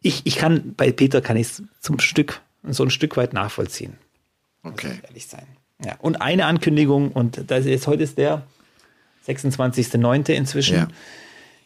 ich, 0.00 0.22
ich 0.24 0.36
kann, 0.36 0.74
bei 0.76 0.90
Peter 0.90 1.20
kann 1.20 1.36
ich 1.36 1.46
es 1.48 1.62
zum 1.80 2.00
Stück, 2.00 2.40
so 2.64 2.82
ein 2.82 2.90
Stück 2.90 3.16
weit 3.16 3.32
nachvollziehen. 3.32 3.94
Okay. 4.64 4.98
ehrlich 5.06 5.26
sein. 5.26 5.46
Ja, 5.84 5.96
und 6.00 6.20
eine 6.20 6.46
Ankündigung, 6.46 7.12
und 7.12 7.50
das 7.50 7.66
ist, 7.66 7.86
heute 7.86 8.02
ist 8.02 8.18
der 8.18 8.42
26.09. 9.28 10.32
inzwischen. 10.32 10.76
Ja. 10.76 10.88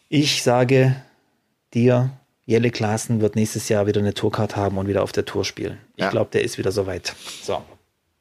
Ich 0.09 0.43
sage 0.43 0.95
dir, 1.73 2.11
Jelle 2.45 2.71
Klaassen 2.71 3.21
wird 3.21 3.35
nächstes 3.35 3.69
Jahr 3.69 3.87
wieder 3.87 4.01
eine 4.01 4.13
Tourcard 4.13 4.55
haben 4.55 4.77
und 4.77 4.87
wieder 4.87 5.03
auf 5.03 5.11
der 5.11 5.25
Tour 5.25 5.45
spielen. 5.45 5.77
Ich 5.95 6.03
ja. 6.03 6.09
glaube, 6.09 6.31
der 6.31 6.43
ist 6.43 6.57
wieder 6.57 6.71
soweit. 6.71 7.15
So, 7.41 7.63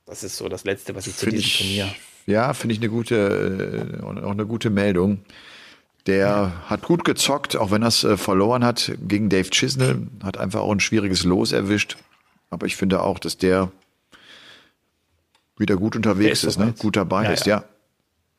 das 0.07 0.23
ist 0.23 0.37
so 0.37 0.49
das 0.49 0.64
Letzte, 0.64 0.95
was 0.95 1.07
ich 1.07 1.16
zu 1.16 1.31
diesem 1.31 1.51
Turnier. 1.51 1.95
Ja, 2.27 2.53
finde 2.53 2.75
ich 2.75 2.81
eine 2.81 2.91
gute, 2.91 3.99
äh, 3.99 4.03
auch 4.03 4.31
eine 4.31 4.47
gute 4.47 4.71
Meldung. 4.71 5.25
Der 6.07 6.16
ja. 6.16 6.53
hat 6.66 6.83
gut 6.83 7.05
gezockt, 7.05 7.57
auch 7.57 7.71
wenn 7.71 7.83
er 7.83 7.89
es 7.89 8.05
äh, 8.05 8.16
verloren 8.16 8.64
hat 8.64 8.93
gegen 9.07 9.29
Dave 9.29 9.51
Chisnell. 9.51 10.07
Hat 10.23 10.39
einfach 10.39 10.61
auch 10.61 10.73
ein 10.73 10.81
schwieriges 10.81 11.25
Los 11.25 11.53
erwischt. 11.53 11.97
Aber 12.51 12.66
ich 12.66 12.77
finde 12.77 13.03
auch, 13.03 13.18
dass 13.18 13.37
der 13.37 13.71
wieder 15.57 15.77
gut 15.77 15.95
unterwegs 15.95 16.43
ist, 16.43 16.57
ist 16.57 16.59
ne? 16.59 16.75
gut 16.79 16.97
dabei 16.97 17.25
ja, 17.25 17.31
ist, 17.31 17.47
ja. 17.47 17.64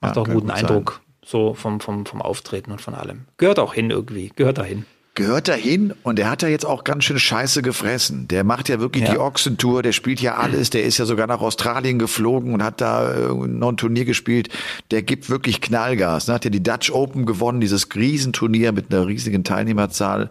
Macht 0.02 0.18
auch 0.18 0.26
einen 0.26 0.34
guten 0.34 0.52
Eindruck, 0.52 1.02
sein. 1.22 1.30
so 1.30 1.54
vom, 1.54 1.80
vom, 1.80 2.06
vom 2.06 2.22
Auftreten 2.22 2.72
und 2.72 2.82
von 2.82 2.96
allem. 2.96 3.26
Gehört 3.38 3.60
auch 3.60 3.74
hin 3.74 3.92
irgendwie, 3.92 4.32
gehört 4.36 4.58
dahin. 4.58 4.86
Gehört 5.14 5.50
dahin 5.50 5.94
und 6.04 6.18
der 6.18 6.30
hat 6.30 6.42
ja 6.42 6.48
jetzt 6.48 6.66
auch 6.66 6.86
ganz 6.86 7.04
schön 7.04 7.20
Scheiße 7.20 7.62
gefressen. 7.62 8.30
Der 8.30 8.44
macht 8.46 8.70
ja 8.70 8.80
wirklich 8.80 9.04
Ja. 9.04 9.12
die 9.12 9.18
Ochsentour, 9.20 9.84
der 9.84 9.92
spielt 9.92 10.22
ja 10.22 10.38
alles, 10.38 10.70
der 10.70 10.84
ist 10.84 10.98
ja 11.00 11.06
sogar 11.06 11.28
nach 11.28 11.42
Australien 11.42 12.00
geflogen 12.00 12.54
und 12.54 12.64
hat 12.64 12.80
da 12.80 13.14
äh, 13.14 13.34
noch 13.48 13.70
ein 13.70 13.78
Turnier 13.78 14.06
gespielt. 14.06 14.48
Der 14.90 15.02
gibt 15.04 15.30
wirklich 15.30 15.60
Knallgas. 15.60 16.28
Ne? 16.28 16.34
Hat 16.36 16.46
ja 16.46 16.50
die 16.50 16.64
Dutch 16.64 16.92
Open 16.92 17.26
gewonnen, 17.26 17.60
dieses 17.60 17.94
Riesenturnier 17.94 18.72
mit 18.72 18.94
einer 18.94 19.06
riesigen 19.06 19.44
Teilnehmerzahl. 19.44 20.30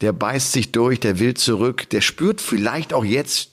Der 0.00 0.12
beißt 0.12 0.52
sich 0.52 0.72
durch, 0.72 0.98
der 0.98 1.18
will 1.18 1.34
zurück, 1.34 1.90
der 1.90 2.00
spürt 2.00 2.40
vielleicht 2.40 2.94
auch 2.94 3.04
jetzt, 3.04 3.50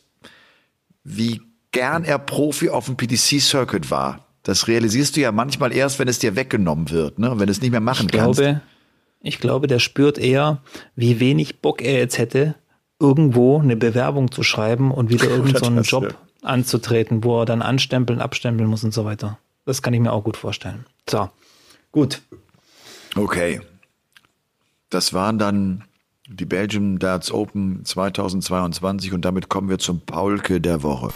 wie 1.03 1.41
gern 1.71 2.03
er 2.05 2.19
Profi 2.19 2.69
auf 2.69 2.85
dem 2.85 2.95
PDC-Circuit 2.95 3.91
war. 3.91 4.25
Das 4.43 4.67
realisierst 4.67 5.17
du 5.17 5.21
ja 5.21 5.31
manchmal 5.31 5.73
erst, 5.73 5.99
wenn 5.99 6.07
es 6.07 6.19
dir 6.19 6.35
weggenommen 6.37 6.89
wird, 6.89 7.19
ne? 7.19 7.31
wenn 7.35 7.47
du 7.47 7.51
es 7.51 7.61
nicht 7.61 7.71
mehr 7.71 7.81
machen 7.81 8.07
Ich 8.09 8.17
kannst. 8.17 8.39
glaube, 8.39 8.61
ich 9.21 9.39
glaube, 9.39 9.67
der 9.67 9.79
spürt 9.79 10.17
eher, 10.17 10.61
wie 10.95 11.19
wenig 11.19 11.61
Bock 11.61 11.81
er 11.81 11.97
jetzt 11.97 12.17
hätte, 12.17 12.55
irgendwo 12.99 13.59
eine 13.59 13.75
Bewerbung 13.75 14.31
zu 14.31 14.43
schreiben 14.43 14.91
und 14.91 15.09
wieder 15.09 15.29
irgendeinen 15.29 15.83
so 15.83 16.01
Job 16.01 16.11
ja. 16.11 16.47
anzutreten, 16.47 17.23
wo 17.23 17.41
er 17.41 17.45
dann 17.45 17.61
anstempeln, 17.61 18.21
abstempeln 18.21 18.69
muss 18.69 18.83
und 18.83 18.93
so 18.93 19.05
weiter. 19.05 19.37
Das 19.65 19.81
kann 19.81 19.93
ich 19.93 19.99
mir 19.99 20.11
auch 20.11 20.23
gut 20.23 20.37
vorstellen. 20.37 20.85
So, 21.09 21.29
gut. 21.91 22.21
Okay. 23.15 23.61
Das 24.89 25.13
waren 25.13 25.37
dann 25.37 25.83
die 26.27 26.45
Belgium 26.45 26.99
Darts 26.99 27.31
Open 27.31 27.83
2022 27.85 29.13
und 29.13 29.25
damit 29.25 29.49
kommen 29.49 29.69
wir 29.69 29.79
zum 29.79 30.01
Paulke 30.01 30.61
der 30.61 30.83
Woche. 30.83 31.09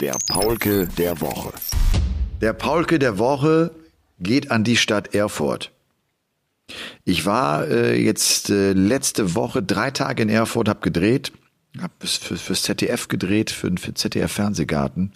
Der 0.00 0.16
Paulke 0.28 0.86
der 0.86 1.20
Woche. 1.20 1.52
Der 2.40 2.52
Paulke 2.52 2.98
der 2.98 3.18
Woche 3.18 3.70
geht 4.20 4.50
an 4.50 4.64
die 4.64 4.76
Stadt 4.76 5.14
Erfurt. 5.14 5.72
Ich 7.08 7.24
war 7.24 7.66
äh, 7.66 7.98
jetzt 7.98 8.50
äh, 8.50 8.74
letzte 8.74 9.34
Woche 9.34 9.62
drei 9.62 9.90
Tage 9.90 10.22
in 10.22 10.28
Erfurt, 10.28 10.68
habe 10.68 10.80
gedreht, 10.80 11.32
habe 11.80 11.94
für, 12.06 12.36
fürs 12.36 12.60
ZDF 12.60 13.08
gedreht, 13.08 13.50
für, 13.50 13.72
für 13.78 13.94
ZDF 13.94 14.30
Fernsehgarten. 14.30 15.12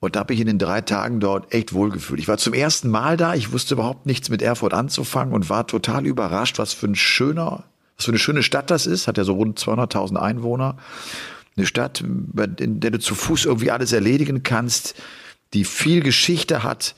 Und 0.00 0.16
da 0.16 0.20
habe 0.20 0.34
ich 0.34 0.40
in 0.40 0.48
den 0.48 0.58
drei 0.58 0.80
Tagen 0.80 1.20
dort 1.20 1.54
echt 1.54 1.72
wohlgefühlt. 1.72 2.18
Ich 2.18 2.26
war 2.26 2.38
zum 2.38 2.52
ersten 2.52 2.90
Mal 2.90 3.16
da, 3.16 3.36
ich 3.36 3.52
wusste 3.52 3.74
überhaupt 3.74 4.06
nichts 4.06 4.28
mit 4.28 4.42
Erfurt 4.42 4.74
anzufangen 4.74 5.32
und 5.32 5.48
war 5.48 5.68
total 5.68 6.04
überrascht, 6.04 6.58
was 6.58 6.72
für 6.72 6.86
ein 6.86 6.96
schöner, 6.96 7.62
was 7.96 8.06
für 8.06 8.10
eine 8.10 8.18
schöne 8.18 8.42
Stadt 8.42 8.68
das 8.68 8.86
ist. 8.86 9.06
Hat 9.06 9.16
ja 9.16 9.22
so 9.22 9.34
rund 9.34 9.56
200.000 9.56 10.16
Einwohner. 10.16 10.78
Eine 11.56 11.66
Stadt, 11.66 12.00
in 12.00 12.80
der 12.80 12.90
du 12.90 12.98
zu 12.98 13.14
Fuß 13.14 13.44
irgendwie 13.44 13.70
alles 13.70 13.92
erledigen 13.92 14.42
kannst, 14.42 14.96
die 15.54 15.62
viel 15.62 16.00
Geschichte 16.00 16.64
hat, 16.64 16.96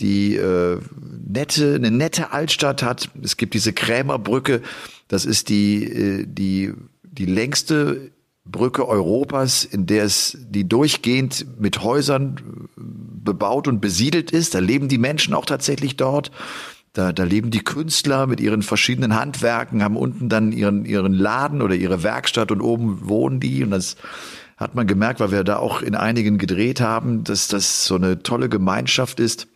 die 0.00 0.36
äh, 0.36 0.78
nette, 1.26 1.74
eine 1.74 1.90
nette 1.90 2.32
Altstadt 2.32 2.82
hat. 2.82 3.10
Es 3.22 3.36
gibt 3.36 3.54
diese 3.54 3.72
Krämerbrücke, 3.72 4.62
das 5.08 5.24
ist 5.24 5.48
die, 5.48 5.84
äh, 5.84 6.26
die, 6.26 6.74
die 7.02 7.26
längste 7.26 8.10
Brücke 8.44 8.86
Europas, 8.86 9.64
in 9.64 9.86
der 9.86 10.04
es 10.04 10.38
die 10.48 10.68
durchgehend 10.68 11.60
mit 11.60 11.82
Häusern 11.82 12.68
bebaut 12.76 13.66
und 13.66 13.80
besiedelt 13.80 14.30
ist. 14.30 14.54
Da 14.54 14.60
leben 14.60 14.88
die 14.88 14.98
Menschen 14.98 15.34
auch 15.34 15.46
tatsächlich 15.46 15.96
dort. 15.96 16.30
Da, 16.92 17.12
da 17.12 17.24
leben 17.24 17.50
die 17.50 17.64
Künstler 17.64 18.26
mit 18.26 18.40
ihren 18.40 18.62
verschiedenen 18.62 19.16
Handwerken, 19.16 19.82
haben 19.82 19.96
unten 19.96 20.28
dann 20.28 20.52
ihren, 20.52 20.84
ihren 20.84 21.12
Laden 21.12 21.60
oder 21.60 21.74
ihre 21.74 22.02
Werkstatt 22.02 22.50
und 22.52 22.60
oben 22.60 23.06
wohnen 23.06 23.40
die. 23.40 23.64
Und 23.64 23.70
das 23.70 23.96
hat 24.56 24.74
man 24.74 24.86
gemerkt, 24.86 25.20
weil 25.20 25.32
wir 25.32 25.44
da 25.44 25.58
auch 25.58 25.82
in 25.82 25.94
einigen 25.94 26.38
gedreht 26.38 26.80
haben, 26.80 27.24
dass 27.24 27.48
das 27.48 27.84
so 27.84 27.96
eine 27.96 28.22
tolle 28.22 28.48
Gemeinschaft 28.48 29.20
ist. 29.20 29.48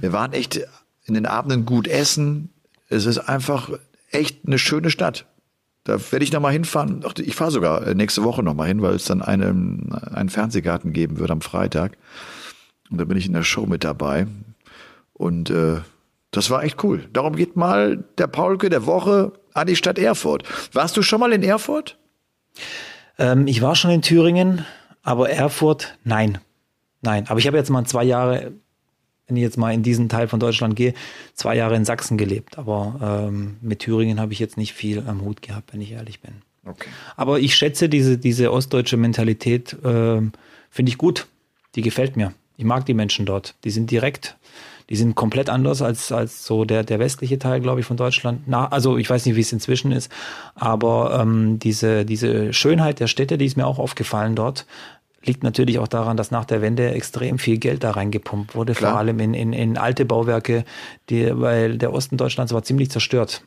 Wir 0.00 0.12
waren 0.12 0.32
echt 0.32 0.60
in 1.04 1.14
den 1.14 1.26
Abenden 1.26 1.64
gut 1.64 1.88
essen. 1.88 2.50
Es 2.88 3.06
ist 3.06 3.18
einfach 3.18 3.70
echt 4.10 4.46
eine 4.46 4.58
schöne 4.58 4.90
Stadt. 4.90 5.26
Da 5.84 5.98
werde 6.12 6.24
ich 6.24 6.32
nochmal 6.32 6.52
hinfahren. 6.52 7.04
Ich 7.18 7.34
fahre 7.34 7.50
sogar 7.50 7.94
nächste 7.94 8.22
Woche 8.22 8.42
nochmal 8.42 8.68
hin, 8.68 8.82
weil 8.82 8.94
es 8.94 9.04
dann 9.04 9.22
einen, 9.22 9.92
einen 9.92 10.28
Fernsehgarten 10.28 10.92
geben 10.92 11.18
wird 11.18 11.30
am 11.30 11.40
Freitag. 11.40 11.96
Und 12.90 12.98
da 12.98 13.04
bin 13.04 13.16
ich 13.16 13.26
in 13.26 13.32
der 13.32 13.44
Show 13.44 13.66
mit 13.66 13.84
dabei. 13.84 14.26
Und 15.14 15.50
äh, 15.50 15.78
das 16.30 16.50
war 16.50 16.62
echt 16.62 16.82
cool. 16.84 17.08
Darum 17.12 17.34
geht 17.34 17.56
mal 17.56 18.04
der 18.18 18.26
Paulke 18.26 18.68
der 18.68 18.86
Woche 18.86 19.32
an 19.54 19.66
die 19.66 19.76
Stadt 19.76 19.98
Erfurt. 19.98 20.44
Warst 20.72 20.96
du 20.96 21.02
schon 21.02 21.20
mal 21.20 21.32
in 21.32 21.42
Erfurt? 21.42 21.98
Ähm, 23.18 23.46
ich 23.46 23.62
war 23.62 23.74
schon 23.74 23.90
in 23.90 24.02
Thüringen, 24.02 24.64
aber 25.02 25.30
Erfurt, 25.30 25.98
nein. 26.04 26.38
Nein. 27.02 27.26
Aber 27.28 27.38
ich 27.38 27.46
habe 27.46 27.56
jetzt 27.56 27.70
mal 27.70 27.84
zwei 27.84 28.04
Jahre, 28.04 28.52
wenn 29.30 29.36
ich 29.36 29.42
jetzt 29.42 29.56
mal 29.56 29.72
in 29.72 29.82
diesen 29.82 30.08
Teil 30.08 30.28
von 30.28 30.40
Deutschland 30.40 30.76
gehe, 30.76 30.92
zwei 31.34 31.56
Jahre 31.56 31.76
in 31.76 31.84
Sachsen 31.84 32.18
gelebt. 32.18 32.58
Aber 32.58 33.28
ähm, 33.28 33.56
mit 33.60 33.78
Thüringen 33.78 34.20
habe 34.20 34.32
ich 34.32 34.40
jetzt 34.40 34.56
nicht 34.56 34.74
viel 34.74 35.04
am 35.06 35.22
Hut 35.22 35.40
gehabt, 35.40 35.72
wenn 35.72 35.80
ich 35.80 35.92
ehrlich 35.92 36.20
bin. 36.20 36.34
Okay. 36.66 36.90
Aber 37.16 37.38
ich 37.38 37.54
schätze 37.54 37.88
diese, 37.88 38.18
diese 38.18 38.52
ostdeutsche 38.52 38.96
Mentalität, 38.96 39.76
ähm, 39.84 40.32
finde 40.70 40.90
ich 40.90 40.98
gut. 40.98 41.26
Die 41.76 41.82
gefällt 41.82 42.16
mir. 42.16 42.34
Ich 42.56 42.64
mag 42.64 42.84
die 42.84 42.94
Menschen 42.94 43.24
dort. 43.24 43.54
Die 43.64 43.70
sind 43.70 43.90
direkt. 43.90 44.36
Die 44.90 44.96
sind 44.96 45.14
komplett 45.14 45.48
anders 45.48 45.82
als, 45.82 46.10
als 46.10 46.44
so 46.44 46.64
der, 46.64 46.82
der 46.82 46.98
westliche 46.98 47.38
Teil, 47.38 47.60
glaube 47.60 47.78
ich, 47.78 47.86
von 47.86 47.96
Deutschland. 47.96 48.42
Na, 48.46 48.66
also 48.66 48.98
ich 48.98 49.08
weiß 49.08 49.24
nicht, 49.24 49.36
wie 49.36 49.40
es 49.40 49.52
inzwischen 49.52 49.92
ist, 49.92 50.10
aber 50.56 51.20
ähm, 51.22 51.60
diese, 51.60 52.04
diese 52.04 52.52
Schönheit 52.52 52.98
der 52.98 53.06
Städte, 53.06 53.38
die 53.38 53.46
ist 53.46 53.56
mir 53.56 53.68
auch 53.68 53.78
aufgefallen 53.78 54.34
dort, 54.34 54.66
liegt 55.24 55.42
natürlich 55.42 55.78
auch 55.78 55.88
daran, 55.88 56.16
dass 56.16 56.30
nach 56.30 56.44
der 56.44 56.62
Wende 56.62 56.90
extrem 56.92 57.38
viel 57.38 57.58
Geld 57.58 57.84
da 57.84 57.90
reingepumpt 57.90 58.54
wurde, 58.54 58.72
Klar. 58.72 58.92
vor 58.92 58.98
allem 59.00 59.20
in, 59.20 59.34
in, 59.34 59.52
in 59.52 59.76
alte 59.76 60.04
Bauwerke, 60.04 60.64
die, 61.10 61.30
weil 61.38 61.76
der 61.76 61.92
Osten 61.92 62.16
Deutschlands 62.16 62.52
war 62.52 62.62
ziemlich 62.62 62.90
zerstört. 62.90 63.42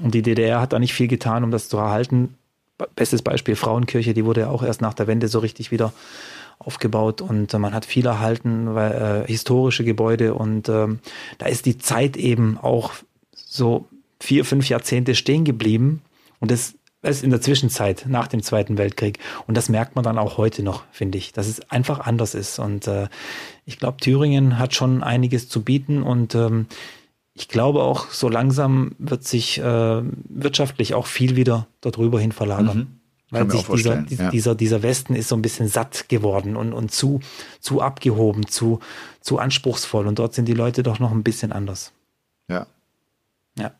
Und 0.00 0.14
die 0.14 0.22
DDR 0.22 0.60
hat 0.60 0.72
da 0.72 0.78
nicht 0.78 0.94
viel 0.94 1.08
getan, 1.08 1.44
um 1.44 1.50
das 1.50 1.68
zu 1.68 1.76
erhalten. 1.76 2.34
Bestes 2.96 3.22
Beispiel 3.22 3.54
Frauenkirche, 3.54 4.14
die 4.14 4.24
wurde 4.24 4.42
ja 4.42 4.48
auch 4.50 4.64
erst 4.64 4.80
nach 4.80 4.94
der 4.94 5.06
Wende 5.06 5.28
so 5.28 5.38
richtig 5.38 5.70
wieder 5.70 5.92
aufgebaut 6.58 7.20
und 7.20 7.52
äh, 7.54 7.58
man 7.58 7.74
hat 7.74 7.84
viel 7.84 8.06
erhalten, 8.06 8.74
weil, 8.74 9.24
äh, 9.24 9.26
historische 9.26 9.84
Gebäude 9.84 10.34
und 10.34 10.68
ähm, 10.68 11.00
da 11.38 11.46
ist 11.46 11.66
die 11.66 11.78
Zeit 11.78 12.16
eben 12.16 12.58
auch 12.58 12.92
so 13.32 13.86
vier, 14.20 14.44
fünf 14.44 14.68
Jahrzehnte 14.68 15.14
stehen 15.14 15.44
geblieben 15.44 16.02
und 16.40 16.50
das 16.50 16.74
ist 17.10 17.24
in 17.24 17.30
der 17.30 17.40
Zwischenzeit 17.40 18.04
nach 18.08 18.28
dem 18.28 18.42
Zweiten 18.42 18.78
Weltkrieg 18.78 19.18
und 19.46 19.56
das 19.56 19.68
merkt 19.68 19.94
man 19.94 20.04
dann 20.04 20.18
auch 20.18 20.38
heute 20.38 20.62
noch, 20.62 20.84
finde 20.90 21.18
ich, 21.18 21.32
dass 21.32 21.46
es 21.46 21.70
einfach 21.70 22.00
anders 22.00 22.34
ist 22.34 22.58
und 22.58 22.86
äh, 22.86 23.08
ich 23.64 23.78
glaube, 23.78 23.98
Thüringen 23.98 24.58
hat 24.58 24.74
schon 24.74 25.02
einiges 25.02 25.48
zu 25.48 25.62
bieten 25.62 26.02
und 26.02 26.34
ähm, 26.34 26.66
ich 27.34 27.48
glaube 27.48 27.82
auch, 27.82 28.10
so 28.10 28.28
langsam 28.28 28.94
wird 28.98 29.24
sich 29.24 29.58
äh, 29.58 30.02
wirtschaftlich 30.28 30.94
auch 30.94 31.06
viel 31.06 31.34
wieder 31.34 31.66
darüber 31.80 32.20
hin 32.20 32.32
verlagern. 32.32 33.00
Weil 33.30 33.40
Kann 33.40 33.48
mir 33.48 33.62
sich 33.62 33.66
dieser, 33.66 34.04
ja. 34.08 34.30
dieser, 34.30 34.54
dieser 34.54 34.82
Westen 34.84 35.16
ist 35.16 35.28
so 35.28 35.34
ein 35.34 35.42
bisschen 35.42 35.66
satt 35.66 36.08
geworden 36.08 36.54
und, 36.54 36.72
und 36.72 36.92
zu, 36.92 37.20
zu 37.58 37.80
abgehoben, 37.80 38.46
zu, 38.46 38.78
zu 39.20 39.38
anspruchsvoll. 39.38 40.06
Und 40.06 40.20
dort 40.20 40.34
sind 40.34 40.46
die 40.46 40.54
Leute 40.54 40.84
doch 40.84 41.00
noch 41.00 41.10
ein 41.10 41.24
bisschen 41.24 41.50
anders. 41.50 41.92
Ja. 42.48 42.68
Ja. 43.58 43.72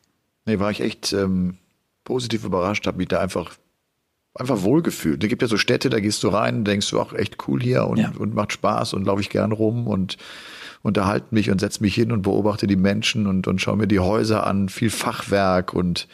Nee, 0.44 0.58
war 0.58 0.72
ich 0.72 0.80
echt 0.80 1.12
ähm, 1.12 1.58
positiv 2.05 2.44
überrascht, 2.44 2.86
habe 2.86 2.98
mich 2.98 3.09
da 3.09 3.20
einfach 3.20 3.55
einfach 4.36 4.62
wohlgefühlt. 4.62 5.22
Es 5.22 5.28
gibt 5.28 5.42
ja 5.42 5.48
so 5.48 5.57
Städte, 5.57 5.90
da 5.90 6.00
gehst 6.00 6.22
du 6.24 6.28
rein, 6.28 6.64
denkst 6.64 6.90
du 6.90 7.00
auch 7.00 7.12
echt 7.12 7.36
cool 7.46 7.62
hier 7.62 7.86
und, 7.86 7.98
Ja. 7.98 8.12
und 8.18 8.34
macht 8.34 8.52
Spaß 8.52 8.92
und 8.94 9.05
laufe 9.05 9.20
ich 9.20 9.30
gern 9.30 9.52
rum 9.52 9.86
und 9.86 10.16
unterhalte 10.82 11.28
mich 11.30 11.50
und 11.50 11.61
setze 11.61 11.80
mich 11.82 11.94
hin 11.94 12.11
und 12.11 12.22
beobachte 12.22 12.66
die 12.66 12.76
Menschen 12.76 13.26
und, 13.28 13.46
und 13.46 13.61
schaue 13.61 13.76
mir 13.76 13.86
die 13.86 14.00
Häuser 14.00 14.44
an, 14.46 14.68
viel 14.68 14.90
Fachwerk 14.90 15.72
und 15.72 16.09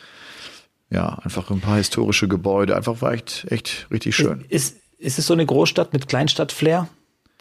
ja, 0.90 1.18
einfach 1.22 1.50
ein 1.50 1.60
paar 1.60 1.76
historische 1.76 2.28
Gebäude. 2.28 2.76
Einfach 2.76 3.00
war 3.00 3.12
echt, 3.12 3.46
echt 3.48 3.86
richtig 3.90 4.14
schön. 4.16 4.44
Ist, 4.48 4.76
ist 4.98 5.18
es 5.18 5.26
so 5.26 5.32
eine 5.32 5.46
Großstadt 5.46 5.92
mit 5.92 6.06
Kleinstadt-Flair? 6.08 6.88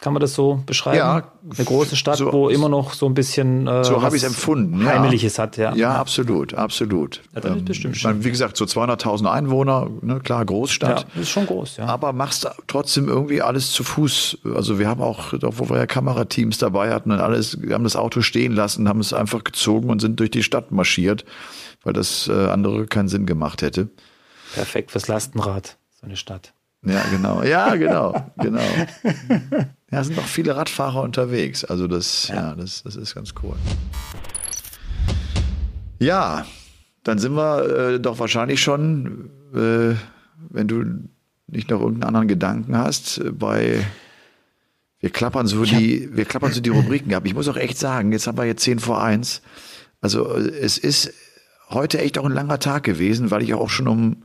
Kann 0.00 0.14
man 0.14 0.20
das 0.20 0.32
so 0.32 0.62
beschreiben? 0.64 0.96
Ja, 0.96 1.30
Eine 1.56 1.64
große 1.66 1.94
Stadt, 1.94 2.16
so- 2.16 2.32
wo 2.32 2.48
immer 2.48 2.70
noch 2.70 2.94
so 2.94 3.04
ein 3.04 3.12
bisschen 3.12 3.66
äh, 3.66 3.84
So 3.84 4.00
habe 4.02 4.16
ich 4.16 4.22
es 4.22 4.28
empfunden. 4.28 4.80
Ja. 4.80 4.86
Heimeliges 4.94 5.38
hat, 5.38 5.58
ja. 5.58 5.74
Ja, 5.74 5.96
absolut, 5.96 6.54
absolut. 6.54 7.20
Ja, 7.34 7.40
das 7.42 7.50
ist 7.52 7.58
Ähm, 7.58 7.64
bestimmt 7.66 7.96
ich 7.96 8.04
meine, 8.04 8.24
wie 8.24 8.30
gesagt, 8.30 8.56
so 8.56 8.64
200.000 8.64 9.30
Einwohner, 9.30 9.90
ne, 10.00 10.20
klar, 10.20 10.42
Großstadt. 10.46 11.00
Ja, 11.00 11.06
das 11.12 11.22
ist 11.24 11.28
schon 11.30 11.46
groß, 11.46 11.76
ja. 11.76 11.84
aber 11.86 12.14
machst 12.14 12.48
trotzdem 12.66 13.08
irgendwie 13.08 13.42
alles 13.42 13.72
zu 13.72 13.84
Fuß. 13.84 14.38
Also 14.54 14.78
wir 14.78 14.88
haben 14.88 15.02
auch, 15.02 15.34
auch 15.34 15.54
wo 15.56 15.68
wir 15.68 15.76
ja 15.76 15.86
Kamerateams 15.86 16.56
dabei 16.56 16.90
hatten 16.94 17.10
und 17.12 17.20
alles, 17.20 17.60
wir 17.60 17.74
haben 17.74 17.84
das 17.84 17.96
Auto 17.96 18.22
stehen 18.22 18.52
lassen, 18.52 18.88
haben 18.88 19.00
es 19.00 19.12
einfach 19.12 19.44
gezogen 19.44 19.90
und 19.90 20.00
sind 20.00 20.18
durch 20.18 20.30
die 20.30 20.42
Stadt 20.42 20.72
marschiert, 20.72 21.26
weil 21.84 21.92
das 21.92 22.26
äh, 22.26 22.32
andere 22.46 22.86
keinen 22.86 23.08
Sinn 23.08 23.26
gemacht 23.26 23.60
hätte. 23.60 23.90
Perfekt 24.54 24.92
fürs 24.92 25.08
Lastenrad, 25.08 25.76
so 26.00 26.06
eine 26.06 26.16
Stadt. 26.16 26.54
Ja, 26.82 27.02
genau. 27.10 27.42
Ja, 27.42 27.74
genau, 27.76 28.24
genau. 28.38 28.62
Ja, 29.90 30.00
es 30.00 30.06
sind 30.06 30.16
noch 30.16 30.26
viele 30.26 30.56
Radfahrer 30.56 31.02
unterwegs. 31.02 31.64
Also 31.64 31.86
das, 31.86 32.28
ja, 32.28 32.54
das, 32.54 32.82
das 32.84 32.96
ist 32.96 33.14
ganz 33.14 33.34
cool. 33.42 33.56
Ja, 35.98 36.46
dann 37.02 37.18
sind 37.18 37.34
wir 37.34 37.94
äh, 37.94 38.00
doch 38.00 38.18
wahrscheinlich 38.18 38.62
schon, 38.62 39.30
äh, 39.54 39.94
wenn 40.48 40.68
du 40.68 40.84
nicht 41.46 41.70
noch 41.70 41.80
irgendeinen 41.80 42.04
anderen 42.08 42.28
Gedanken 42.28 42.76
hast, 42.76 43.18
äh, 43.18 43.30
bei 43.30 43.84
wir 45.00 45.10
klappern 45.10 45.46
so 45.46 45.64
die, 45.64 46.08
wir 46.12 46.26
klappern 46.26 46.52
so 46.52 46.60
die 46.60 46.70
Rubriken 46.70 47.14
ab. 47.14 47.24
Ich 47.24 47.34
muss 47.34 47.48
auch 47.48 47.56
echt 47.56 47.78
sagen, 47.78 48.12
jetzt 48.12 48.26
haben 48.26 48.36
wir 48.36 48.44
jetzt 48.44 48.62
10 48.62 48.78
vor 48.78 49.02
1. 49.02 49.42
Also 50.00 50.34
äh, 50.34 50.48
es 50.48 50.78
ist 50.78 51.12
heute 51.68 51.98
echt 51.98 52.18
auch 52.18 52.26
ein 52.26 52.32
langer 52.32 52.58
Tag 52.58 52.84
gewesen, 52.84 53.30
weil 53.30 53.42
ich 53.42 53.54
auch 53.54 53.70
schon 53.70 53.88
um 53.88 54.22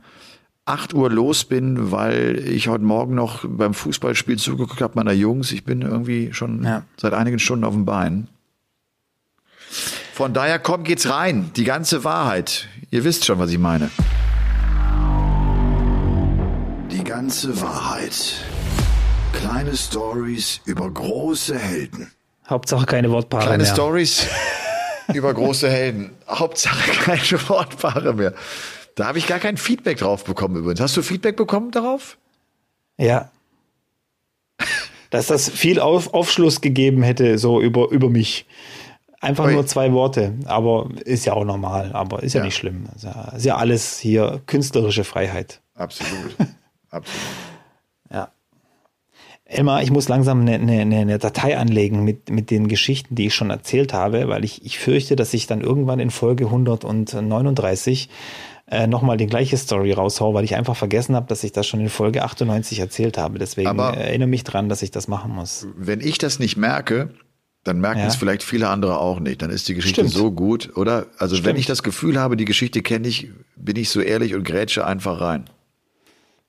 8 0.66 0.94
Uhr 0.94 1.10
los 1.10 1.44
bin, 1.44 1.92
weil 1.92 2.38
ich 2.44 2.66
heute 2.66 2.82
Morgen 2.82 3.14
noch 3.14 3.44
beim 3.46 3.72
Fußballspiel 3.72 4.36
zugeguckt 4.36 4.80
habe 4.80 4.94
meiner 4.96 5.12
Jungs. 5.12 5.52
Ich 5.52 5.64
bin 5.64 5.80
irgendwie 5.82 6.32
schon 6.32 6.64
ja. 6.64 6.82
seit 6.96 7.14
einigen 7.14 7.38
Stunden 7.38 7.64
auf 7.64 7.72
dem 7.72 7.84
Bein. 7.84 8.26
Von 10.12 10.34
daher 10.34 10.58
komm, 10.58 10.82
geht's 10.82 11.08
rein. 11.08 11.52
Die 11.54 11.62
ganze 11.62 12.02
Wahrheit. 12.02 12.66
Ihr 12.90 13.04
wisst 13.04 13.24
schon, 13.24 13.38
was 13.38 13.50
ich 13.52 13.58
meine. 13.58 13.90
Die 16.90 17.04
ganze 17.04 17.60
Wahrheit. 17.60 18.34
Kleine 19.34 19.76
Stories 19.76 20.62
über 20.64 20.90
große 20.90 21.56
Helden. 21.56 22.10
Hauptsache 22.48 22.86
keine 22.86 23.10
Wortpaare 23.12 23.44
Kleine 23.44 23.62
mehr. 23.62 23.72
Stories 23.72 24.26
über 25.14 25.32
große 25.32 25.70
Helden. 25.70 26.10
Hauptsache 26.28 26.90
keine 27.04 27.48
Wortpaare 27.48 28.14
mehr. 28.14 28.34
Da 28.96 29.06
habe 29.06 29.18
ich 29.18 29.26
gar 29.26 29.38
kein 29.38 29.58
Feedback 29.58 29.98
drauf 29.98 30.24
bekommen 30.24 30.56
übrigens. 30.56 30.80
Hast 30.80 30.96
du 30.96 31.02
Feedback 31.02 31.36
bekommen 31.36 31.70
darauf? 31.70 32.16
Ja. 32.98 33.30
Dass 35.10 35.26
das 35.26 35.50
viel 35.50 35.80
Auf 35.80 36.14
Aufschluss 36.14 36.62
gegeben 36.62 37.02
hätte, 37.02 37.38
so 37.38 37.60
über, 37.60 37.90
über 37.90 38.08
mich. 38.08 38.46
Einfach 39.20 39.44
Oi. 39.44 39.52
nur 39.52 39.66
zwei 39.66 39.92
Worte, 39.92 40.34
aber 40.46 40.88
ist 41.04 41.26
ja 41.26 41.34
auch 41.34 41.44
normal, 41.44 41.92
aber 41.92 42.22
ist 42.22 42.32
ja, 42.32 42.40
ja. 42.40 42.46
nicht 42.46 42.56
schlimm. 42.56 42.86
Ist 42.94 43.04
ja, 43.04 43.32
ist 43.36 43.44
ja 43.44 43.56
alles 43.56 43.98
hier 43.98 44.40
künstlerische 44.46 45.04
Freiheit. 45.04 45.60
Absolut. 45.74 46.34
Absolut. 46.90 47.20
Ja. 48.10 48.30
Elmar, 49.44 49.82
ich 49.82 49.90
muss 49.90 50.08
langsam 50.08 50.40
eine, 50.40 50.54
eine, 50.54 50.96
eine 50.96 51.18
Datei 51.18 51.58
anlegen 51.58 52.02
mit, 52.02 52.30
mit 52.30 52.50
den 52.50 52.66
Geschichten, 52.66 53.14
die 53.14 53.26
ich 53.26 53.34
schon 53.34 53.50
erzählt 53.50 53.92
habe, 53.92 54.28
weil 54.28 54.44
ich, 54.44 54.64
ich 54.64 54.78
fürchte, 54.78 55.16
dass 55.16 55.34
ich 55.34 55.46
dann 55.46 55.60
irgendwann 55.60 56.00
in 56.00 56.10
Folge 56.10 56.46
139 56.46 58.08
äh, 58.68 58.86
nochmal 58.86 59.16
die 59.16 59.26
gleiche 59.26 59.56
Story 59.56 59.92
raushau, 59.92 60.34
weil 60.34 60.44
ich 60.44 60.56
einfach 60.56 60.76
vergessen 60.76 61.14
habe, 61.14 61.26
dass 61.28 61.44
ich 61.44 61.52
das 61.52 61.66
schon 61.66 61.80
in 61.80 61.88
Folge 61.88 62.24
98 62.24 62.80
erzählt 62.80 63.16
habe. 63.16 63.38
Deswegen 63.38 63.68
Aber 63.68 63.96
erinnere 63.96 64.28
mich 64.28 64.42
dran, 64.42 64.68
dass 64.68 64.82
ich 64.82 64.90
das 64.90 65.06
machen 65.06 65.32
muss. 65.32 65.66
Wenn 65.76 66.00
ich 66.00 66.18
das 66.18 66.38
nicht 66.38 66.56
merke, 66.56 67.10
dann 67.62 67.80
merken 67.80 68.00
ja. 68.00 68.06
es 68.06 68.16
vielleicht 68.16 68.42
viele 68.42 68.68
andere 68.68 68.98
auch 68.98 69.20
nicht. 69.20 69.40
Dann 69.42 69.50
ist 69.50 69.68
die 69.68 69.74
Geschichte 69.74 70.02
Stimmt. 70.02 70.14
so 70.14 70.32
gut, 70.32 70.76
oder? 70.76 71.06
Also 71.18 71.36
Stimmt. 71.36 71.46
wenn 71.46 71.56
ich 71.56 71.66
das 71.66 71.82
Gefühl 71.84 72.18
habe, 72.18 72.36
die 72.36 72.44
Geschichte 72.44 72.82
kenne 72.82 73.06
ich, 73.06 73.28
bin 73.54 73.76
ich 73.76 73.88
so 73.90 74.00
ehrlich 74.00 74.34
und 74.34 74.44
grätsche 74.44 74.84
einfach 74.84 75.20
rein. 75.20 75.44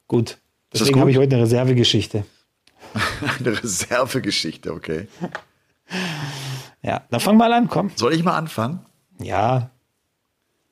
Gut. 0.07 0.38
Deswegen 0.74 0.99
habe 0.99 1.11
ich 1.11 1.18
heute 1.18 1.36
eine 1.36 1.43
Reservegeschichte. 1.43 2.26
eine 3.39 3.63
Reservegeschichte, 3.63 4.74
okay. 4.74 5.07
Ja, 6.82 7.03
dann 7.09 7.20
fang 7.20 7.38
mal 7.38 7.51
an, 7.53 7.68
komm. 7.68 7.91
Soll 7.95 8.13
ich 8.13 8.24
mal 8.24 8.38
anfangen? 8.38 8.80
Ja, 9.20 9.72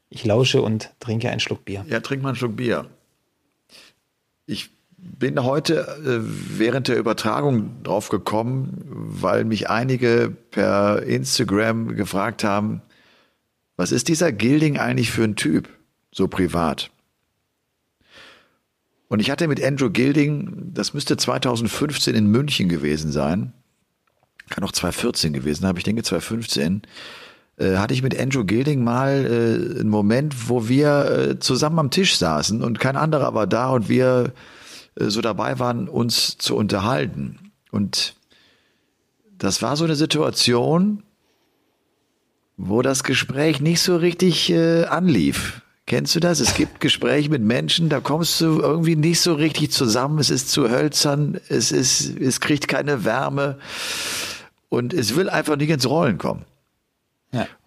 ich 0.09 0.25
lausche 0.25 0.61
und 0.61 0.91
trinke 0.99 1.29
einen 1.29 1.39
Schluck 1.39 1.65
Bier. 1.65 1.85
Ja, 1.87 1.99
trink 1.99 2.21
mal 2.21 2.29
einen 2.29 2.37
Schluck 2.37 2.55
Bier. 2.55 2.89
Ich 4.45 4.69
bin 4.97 5.43
heute 5.43 5.87
äh, 6.05 6.19
während 6.59 6.87
der 6.87 6.97
Übertragung 6.97 7.83
drauf 7.83 8.09
gekommen, 8.09 8.81
weil 8.85 9.43
mich 9.45 9.69
einige 9.69 10.35
per 10.51 11.03
Instagram 11.03 11.95
gefragt 11.95 12.43
haben, 12.43 12.81
was 13.77 13.91
ist 13.91 14.07
dieser 14.07 14.31
Gilding 14.31 14.77
eigentlich 14.77 15.11
für 15.11 15.23
ein 15.23 15.35
Typ, 15.35 15.69
so 16.11 16.27
privat? 16.27 16.91
Und 19.07 19.19
ich 19.19 19.29
hatte 19.29 19.47
mit 19.47 19.63
Andrew 19.63 19.89
Gilding, 19.89 20.71
das 20.73 20.93
müsste 20.93 21.17
2015 21.17 22.15
in 22.15 22.27
München 22.27 22.69
gewesen 22.69 23.11
sein, 23.11 23.53
kann 24.49 24.63
auch 24.63 24.71
2014 24.71 25.33
gewesen 25.33 25.61
sein, 25.61 25.69
aber 25.69 25.77
ich 25.77 25.83
denke 25.83 26.03
2015, 26.03 26.83
äh, 27.57 27.77
hatte 27.77 27.93
ich 27.93 28.03
mit 28.03 28.19
Andrew 28.19 28.43
Gilding 28.43 28.83
mal 28.83 29.25
äh, 29.25 29.79
einen 29.79 29.89
Moment, 29.89 30.49
wo 30.49 30.67
wir 30.67 31.05
äh, 31.05 31.39
zusammen 31.39 31.79
am 31.79 31.91
Tisch 31.91 32.17
saßen 32.17 32.61
und 32.61 32.79
kein 32.79 32.97
anderer 32.97 33.33
war 33.33 33.47
da 33.47 33.69
und 33.69 33.89
wir 33.89 34.33
äh, 34.99 35.05
so 35.05 35.21
dabei 35.21 35.59
waren, 35.59 35.87
uns 35.87 36.37
zu 36.37 36.55
unterhalten. 36.55 37.51
Und 37.71 38.15
das 39.37 39.61
war 39.61 39.75
so 39.75 39.85
eine 39.85 39.95
Situation, 39.95 41.03
wo 42.57 42.81
das 42.81 43.03
Gespräch 43.03 43.59
nicht 43.59 43.81
so 43.81 43.97
richtig 43.97 44.49
äh, 44.49 44.85
anlief. 44.85 45.61
Kennst 45.87 46.15
du 46.15 46.19
das? 46.19 46.39
Es 46.39 46.55
gibt 46.55 46.79
Gespräche 46.79 47.29
mit 47.29 47.41
Menschen, 47.41 47.89
da 47.89 47.99
kommst 47.99 48.41
du 48.41 48.59
irgendwie 48.59 48.95
nicht 48.95 49.21
so 49.21 49.33
richtig 49.33 49.71
zusammen. 49.71 50.19
Es 50.19 50.29
ist 50.29 50.49
zu 50.49 50.69
hölzern, 50.69 51.39
es 51.49 51.71
ist, 51.71 52.17
es 52.19 52.39
kriegt 52.39 52.67
keine 52.67 53.05
Wärme 53.05 53.59
und 54.69 54.93
es 54.93 55.15
will 55.15 55.29
einfach 55.29 55.57
nicht 55.57 55.69
ins 55.69 55.87
Rollen 55.87 56.17
kommen. 56.17 56.45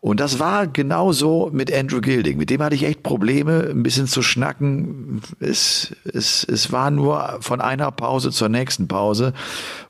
Und 0.01 0.21
das 0.21 0.39
war 0.39 0.67
genauso 0.67 1.51
mit 1.53 1.73
Andrew 1.73 2.01
Gilding. 2.01 2.39
Mit 2.39 2.49
dem 2.49 2.63
hatte 2.63 2.75
ich 2.75 2.85
echt 2.85 3.03
Probleme, 3.03 3.69
ein 3.69 3.83
bisschen 3.83 4.07
zu 4.07 4.23
schnacken. 4.23 5.21
Es, 5.41 5.95
es, 6.05 6.45
es 6.45 6.73
war 6.73 6.91
nur 6.91 7.39
von 7.41 7.61
einer 7.61 7.91
Pause 7.91 8.31
zur 8.31 8.49
nächsten 8.49 8.89
Pause. 8.89 9.35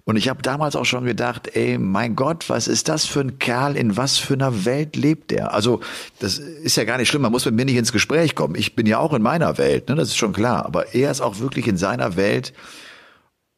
Und 0.04 0.16
ich 0.16 0.28
habe 0.28 0.42
damals 0.42 0.74
auch 0.74 0.86
schon 0.86 1.04
gedacht, 1.04 1.54
ey, 1.54 1.78
mein 1.78 2.16
Gott, 2.16 2.48
was 2.48 2.66
ist 2.66 2.88
das 2.88 3.04
für 3.04 3.20
ein 3.20 3.38
Kerl? 3.38 3.76
In 3.76 3.96
was 3.96 4.18
für 4.18 4.34
einer 4.34 4.64
Welt 4.64 4.96
lebt 4.96 5.30
der? 5.30 5.54
Also, 5.54 5.80
das 6.18 6.38
ist 6.38 6.76
ja 6.76 6.84
gar 6.84 6.98
nicht 6.98 7.08
schlimm. 7.08 7.22
Man 7.22 7.32
muss 7.32 7.44
mit 7.44 7.54
mir 7.54 7.66
nicht 7.66 7.76
ins 7.76 7.92
Gespräch 7.92 8.34
kommen. 8.34 8.56
Ich 8.56 8.74
bin 8.74 8.86
ja 8.86 8.98
auch 8.98 9.12
in 9.12 9.22
meiner 9.22 9.58
Welt, 9.58 9.88
ne? 9.88 9.94
das 9.94 10.08
ist 10.08 10.16
schon 10.16 10.32
klar. 10.32 10.64
Aber 10.64 10.94
er 10.94 11.10
ist 11.10 11.20
auch 11.20 11.38
wirklich 11.38 11.68
in 11.68 11.76
seiner 11.76 12.16
Welt. 12.16 12.52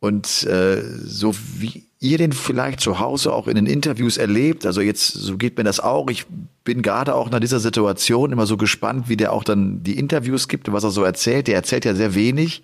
Und 0.00 0.44
äh, 0.44 0.82
so 0.82 1.34
wie 1.58 1.89
ihr 2.00 2.16
den 2.16 2.32
vielleicht 2.32 2.80
zu 2.80 2.98
Hause 2.98 3.32
auch 3.32 3.46
in 3.46 3.56
den 3.56 3.66
Interviews 3.66 4.16
erlebt, 4.16 4.64
also 4.64 4.80
jetzt, 4.80 5.12
so 5.12 5.36
geht 5.36 5.58
mir 5.58 5.64
das 5.64 5.80
auch. 5.80 6.08
Ich 6.08 6.26
bin 6.64 6.80
gerade 6.80 7.14
auch 7.14 7.30
nach 7.30 7.40
dieser 7.40 7.60
Situation 7.60 8.32
immer 8.32 8.46
so 8.46 8.56
gespannt, 8.56 9.08
wie 9.08 9.18
der 9.18 9.32
auch 9.32 9.44
dann 9.44 9.82
die 9.82 9.98
Interviews 9.98 10.48
gibt 10.48 10.68
und 10.68 10.74
was 10.74 10.84
er 10.84 10.90
so 10.90 11.04
erzählt. 11.04 11.46
Der 11.46 11.56
erzählt 11.56 11.84
ja 11.84 11.94
sehr 11.94 12.14
wenig. 12.14 12.62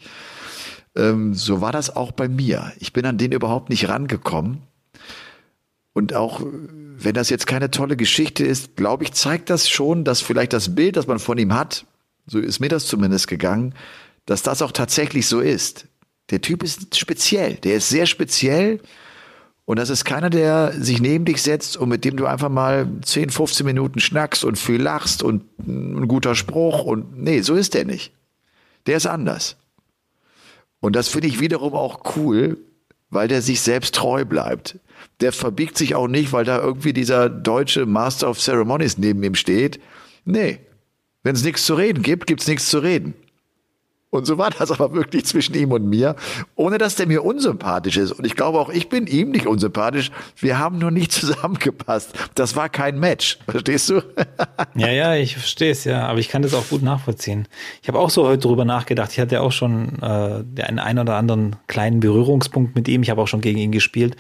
Ähm, 0.97 1.35
so 1.35 1.61
war 1.61 1.71
das 1.71 1.95
auch 1.95 2.13
bei 2.13 2.29
mir. 2.29 2.73
Ich 2.79 2.95
bin 2.95 3.05
an 3.05 3.19
den 3.19 3.33
überhaupt 3.33 3.69
nicht 3.69 3.89
rangekommen. 3.89 4.63
Und 5.93 6.15
auch 6.15 6.43
wenn 6.43 7.15
das 7.15 7.29
jetzt 7.29 7.47
keine 7.47 7.71
tolle 7.71 7.97
Geschichte 7.97 8.45
ist, 8.45 8.77
glaube 8.77 9.05
ich, 9.05 9.13
zeigt 9.13 9.51
das 9.51 9.69
schon, 9.69 10.05
dass 10.05 10.23
vielleicht 10.23 10.55
das 10.55 10.75
Bild, 10.75 10.97
das 10.97 11.07
man 11.07 11.19
von 11.19 11.37
ihm 11.37 11.55
hat, 11.55 11.85
so 12.27 12.39
ist 12.39 12.61
mir 12.61 12.69
das 12.69 12.87
zumindest 12.87 13.29
gegangen, 13.29 13.75
dass 14.25 14.43
das 14.43 14.63
auch 14.63 14.73
tatsächlich 14.73 15.27
so 15.27 15.41
ist. 15.41 15.87
Der 16.31 16.41
Typ 16.41 16.63
ist 16.63 16.97
speziell, 16.99 17.55
der 17.55 17.77
ist 17.77 17.91
sehr 17.91 18.07
speziell. 18.07 18.81
Und 19.67 19.81
das 19.81 19.91
ist 19.91 20.05
keiner, 20.05 20.31
der 20.31 20.73
sich 20.81 21.01
neben 21.01 21.25
dich 21.25 21.43
setzt 21.43 21.77
und 21.77 21.89
mit 21.89 22.05
dem 22.05 22.17
du 22.17 22.27
einfach 22.27 22.49
mal 22.49 22.89
10, 23.03 23.31
15 23.31 23.67
Minuten 23.67 23.99
schnackst 23.99 24.45
und 24.45 24.59
viel 24.59 24.81
lachst 24.81 25.25
und 25.25 25.43
ein 25.59 26.07
guter 26.07 26.37
Spruch 26.37 26.85
und 26.85 27.19
nee, 27.19 27.41
so 27.41 27.57
ist 27.57 27.75
der 27.75 27.85
nicht. 27.85 28.13
Der 28.87 28.97
ist 28.97 29.07
anders. 29.07 29.57
Und 30.79 30.95
das 30.95 31.09
finde 31.09 31.27
ich 31.27 31.41
wiederum 31.41 31.75
auch 31.75 32.17
cool, 32.17 32.59
weil 33.11 33.27
der 33.27 33.43
sich 33.43 33.61
selbst 33.61 33.97
treu 33.97 34.25
bleibt. 34.25 34.79
Der 35.21 35.33
verbiegt 35.33 35.77
sich 35.77 35.97
auch 35.97 36.07
nicht, 36.07 36.33
weil 36.33 36.45
da 36.45 36.61
irgendwie 36.61 36.93
dieser 36.93 37.29
deutsche 37.29 37.87
Master 37.87 38.31
of 38.31 38.39
Ceremonies 38.39 38.99
neben 38.99 39.23
ihm 39.25 39.35
steht. 39.35 39.81
Nee. 40.25 40.61
Wenn 41.25 41.35
es 41.35 41.43
nichts 41.43 41.67
zu 41.67 41.75
reden 41.75 42.05
gibt, 42.05 42.29
gibt 42.29 42.43
es 42.43 42.47
nichts 42.47 42.71
zu 42.71 42.79
reden. 42.79 43.15
Und 44.17 44.27
so 44.27 44.39
war 44.39 44.51
das 44.51 44.71
aber 44.71 44.93
wirklich 44.93 45.25
zwischen 45.27 45.55
ihm 45.55 45.73
und 45.73 45.87
mir, 45.87 46.17
ohne 46.55 46.79
dass 46.79 46.97
der 46.97 47.07
mir 47.07 47.25
unsympathisch 47.25 47.97
ist. 47.97 48.13
Und 48.13 48.25
ich 48.25 48.35
glaube 48.35 48.59
auch, 48.59 48.69
ich 48.71 48.89
bin 48.89 49.07
ihm 49.07 49.31
nicht 49.31 49.47
unsympathisch. 49.47 50.11
Wir 50.37 50.59
haben 50.59 50.79
nur 50.79 50.91
nicht 50.91 51.13
zusammengepasst. 51.21 52.13
Das 52.35 52.57
war 52.57 52.69
kein 52.69 52.99
Match. 52.99 53.39
Verstehst 53.49 53.91
du? 53.91 54.03
ja, 54.75 54.89
ja, 54.89 55.15
ich 55.15 55.37
verstehe 55.37 55.71
es, 55.71 55.85
ja. 55.85 56.07
Aber 56.07 56.19
ich 56.19 56.29
kann 56.29 56.43
das 56.43 56.55
auch 56.55 56.69
gut 56.69 56.83
nachvollziehen. 56.83 57.47
Ich 57.83 57.89
habe 57.89 57.99
auch 57.99 58.11
so 58.11 58.27
heute 58.27 58.47
drüber 58.47 58.65
nachgedacht. 58.65 59.13
Ich 59.13 59.21
hatte 59.21 59.41
auch 59.41 59.53
schon 59.53 60.01
äh, 60.03 60.63
einen, 60.63 60.79
einen 60.79 60.99
oder 60.99 61.17
anderen 61.17 61.57
kleinen 61.67 62.01
Berührungspunkt 62.01 62.75
mit 62.75 62.89
ihm. 62.89 63.03
Ich 63.03 63.11
habe 63.11 63.21
auch 63.21 63.29
schon 63.29 63.41
gegen 63.41 63.59
ihn 63.59 63.73
gespielt. 63.73 64.17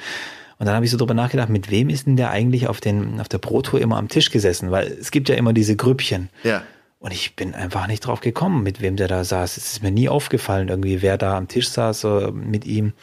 Und 0.59 0.67
dann 0.67 0.75
habe 0.75 0.87
ich 0.87 0.91
so 0.91 0.97
drüber 0.97 1.15
nachgedacht, 1.15 1.51
mit 1.51 1.71
wem 1.71 1.91
ist 1.91 2.07
denn 2.07 2.17
der 2.17 2.31
eigentlich 2.31 2.67
auf, 2.69 2.81
den, 2.81 3.21
auf 3.21 3.29
der 3.29 3.39
Pro-Tour 3.39 3.81
immer 3.81 3.99
am 3.99 4.09
Tisch 4.09 4.31
gesessen? 4.31 4.71
Weil 4.71 4.87
es 4.87 5.11
gibt 5.11 5.29
ja 5.29 5.35
immer 5.35 5.53
diese 5.53 5.77
Grüppchen. 5.77 6.31
Ja. 6.45 6.63
Und 7.07 7.13
ich 7.13 7.37
bin 7.37 7.55
einfach 7.55 7.87
nicht 7.87 8.05
drauf 8.05 8.21
gekommen, 8.21 8.65
mit 8.65 8.81
wem 8.81 8.97
der 8.97 9.07
da 9.07 9.23
saß. 9.23 9.59
Es 9.59 9.75
ist 9.75 9.81
mir 9.81 9.93
nie 9.93 10.09
aufgefallen, 10.09 10.67
irgendwie, 10.67 11.03
wer 11.03 11.17
da 11.17 11.37
am 11.37 11.47
Tisch 11.47 11.69
saß 11.69 12.03
äh, 12.03 12.33
mit 12.33 12.65
ihm. 12.65 12.95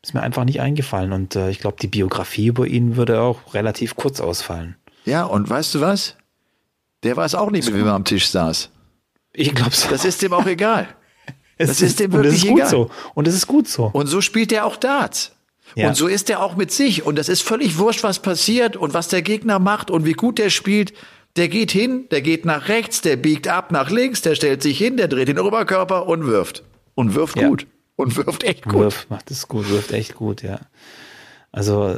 Ist 0.00 0.14
mir 0.14 0.22
einfach 0.22 0.46
nicht 0.46 0.62
eingefallen. 0.62 1.12
Und 1.12 1.36
äh, 1.36 1.50
ich 1.50 1.58
glaube, 1.58 1.76
die 1.78 1.86
Biografie 1.86 2.46
über 2.46 2.66
ihn 2.66 2.96
würde 2.96 3.20
auch 3.20 3.52
relativ 3.52 3.94
kurz 3.94 4.20
ausfallen. 4.20 4.76
Ja, 5.04 5.24
und 5.24 5.50
weißt 5.50 5.74
du 5.74 5.82
was? 5.82 6.16
Der 7.02 7.14
weiß 7.14 7.34
auch 7.34 7.50
nicht, 7.50 7.66
mit 7.66 7.74
wem 7.74 7.88
er 7.88 7.92
am 7.92 8.06
Tisch 8.06 8.30
saß. 8.30 8.70
Ich 9.34 9.54
glaube 9.54 9.76
so. 9.76 9.90
Das 9.90 10.06
ist 10.06 10.22
dem 10.22 10.32
auch 10.32 10.46
egal. 10.46 10.88
das 11.58 11.72
ist, 11.72 11.82
ist 11.82 12.00
dem 12.00 12.12
wirklich 12.12 12.48
und 12.48 12.58
das 12.58 12.68
ist 12.68 12.78
egal. 12.78 12.86
Gut 12.86 12.88
so. 12.88 13.12
Und 13.12 13.28
es 13.28 13.34
ist 13.34 13.46
gut 13.46 13.68
so. 13.68 13.90
Und 13.92 14.06
so 14.06 14.22
spielt 14.22 14.50
er 14.52 14.64
auch 14.64 14.76
Darts. 14.76 15.32
Ja. 15.74 15.88
Und 15.88 15.94
so 15.94 16.06
ist 16.06 16.30
er 16.30 16.42
auch 16.42 16.56
mit 16.56 16.72
sich. 16.72 17.04
Und 17.04 17.16
das 17.16 17.28
ist 17.28 17.42
völlig 17.42 17.76
wurscht, 17.76 18.02
was 18.02 18.18
passiert 18.20 18.78
und 18.78 18.94
was 18.94 19.08
der 19.08 19.20
Gegner 19.20 19.58
macht 19.58 19.90
und 19.90 20.06
wie 20.06 20.14
gut 20.14 20.38
der 20.38 20.48
spielt. 20.48 20.94
Der 21.36 21.48
geht 21.48 21.70
hin, 21.70 22.08
der 22.10 22.20
geht 22.20 22.44
nach 22.44 22.68
rechts, 22.68 23.00
der 23.00 23.16
biegt 23.16 23.48
ab 23.48 23.72
nach 23.72 23.90
links, 23.90 24.20
der 24.20 24.34
stellt 24.34 24.62
sich 24.62 24.76
hin, 24.76 24.96
der 24.96 25.08
dreht 25.08 25.28
den 25.28 25.38
Oberkörper 25.38 26.06
und 26.06 26.26
wirft. 26.26 26.62
Und 26.94 27.14
wirft 27.14 27.38
ja. 27.38 27.48
gut. 27.48 27.66
Und 27.96 28.16
wirft 28.16 28.44
echt 28.44 28.64
gut. 28.64 28.80
Wirft, 28.80 29.10
macht 29.10 29.30
es 29.30 29.48
gut, 29.48 29.70
wirft 29.70 29.92
echt 29.92 30.14
gut, 30.14 30.42
ja. 30.42 30.60
Also 31.50 31.96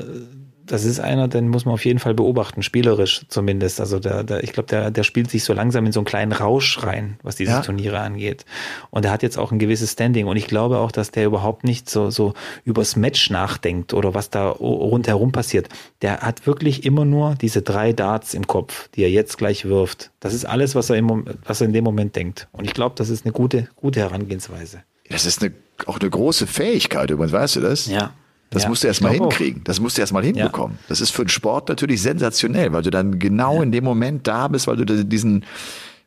das 0.66 0.84
ist 0.84 1.00
einer, 1.00 1.28
den 1.28 1.48
muss 1.48 1.64
man 1.64 1.74
auf 1.74 1.84
jeden 1.84 1.98
Fall 1.98 2.14
beobachten, 2.14 2.62
spielerisch 2.62 3.26
zumindest. 3.28 3.80
Also 3.80 3.98
der, 3.98 4.24
der, 4.24 4.42
ich 4.42 4.52
glaube, 4.52 4.68
der, 4.68 4.90
der 4.90 5.02
spielt 5.02 5.30
sich 5.30 5.44
so 5.44 5.52
langsam 5.52 5.84
in 5.84 5.92
so 5.92 6.00
einen 6.00 6.06
kleinen 6.06 6.32
Rausch 6.32 6.82
rein, 6.82 7.18
was 7.22 7.36
diese 7.36 7.52
ja. 7.52 7.60
Turniere 7.60 8.00
angeht. 8.00 8.44
Und 8.90 9.04
er 9.04 9.10
hat 9.10 9.22
jetzt 9.22 9.38
auch 9.38 9.52
ein 9.52 9.58
gewisses 9.58 9.92
Standing. 9.92 10.26
Und 10.26 10.36
ich 10.36 10.46
glaube 10.46 10.78
auch, 10.78 10.90
dass 10.90 11.10
der 11.10 11.26
überhaupt 11.26 11.64
nicht 11.64 11.90
so, 11.90 12.10
so 12.10 12.34
übers 12.64 12.96
Match 12.96 13.30
nachdenkt 13.30 13.92
oder 13.92 14.14
was 14.14 14.30
da 14.30 14.48
rundherum 14.48 15.32
passiert. 15.32 15.68
Der 16.02 16.20
hat 16.20 16.46
wirklich 16.46 16.84
immer 16.84 17.04
nur 17.04 17.34
diese 17.34 17.62
drei 17.62 17.92
Darts 17.92 18.32
im 18.32 18.46
Kopf, 18.46 18.88
die 18.94 19.02
er 19.02 19.10
jetzt 19.10 19.36
gleich 19.36 19.66
wirft. 19.66 20.10
Das 20.20 20.32
ist 20.32 20.46
alles, 20.46 20.74
was 20.74 20.88
er, 20.88 20.96
im, 20.96 21.24
was 21.44 21.60
er 21.60 21.66
in 21.66 21.72
dem 21.74 21.84
Moment 21.84 22.16
denkt. 22.16 22.48
Und 22.52 22.64
ich 22.64 22.72
glaube, 22.72 22.94
das 22.96 23.10
ist 23.10 23.26
eine 23.26 23.32
gute, 23.32 23.68
gute 23.76 24.00
Herangehensweise. 24.00 24.82
Das 25.10 25.26
ist 25.26 25.42
eine, 25.42 25.52
auch 25.86 26.00
eine 26.00 26.08
große 26.08 26.46
Fähigkeit, 26.46 27.10
übrigens, 27.10 27.32
weißt 27.32 27.56
du 27.56 27.60
das? 27.60 27.86
Ja. 27.86 28.12
Das 28.54 28.62
ja, 28.62 28.68
musst 28.70 28.82
du 28.82 28.86
erstmal 28.86 29.12
hinkriegen. 29.12 29.60
Auch. 29.60 29.64
Das 29.64 29.80
musst 29.80 29.98
du 29.98 30.00
erstmal 30.00 30.24
hinbekommen. 30.24 30.78
Ja. 30.80 30.84
Das 30.88 31.00
ist 31.00 31.10
für 31.10 31.24
den 31.24 31.28
Sport 31.28 31.68
natürlich 31.68 32.00
sensationell, 32.00 32.72
weil 32.72 32.82
du 32.82 32.90
dann 32.90 33.18
genau 33.18 33.56
ja. 33.56 33.62
in 33.64 33.72
dem 33.72 33.84
Moment 33.84 34.26
da 34.26 34.48
bist, 34.48 34.66
weil 34.66 34.76
du 34.76 35.04
diesen 35.04 35.44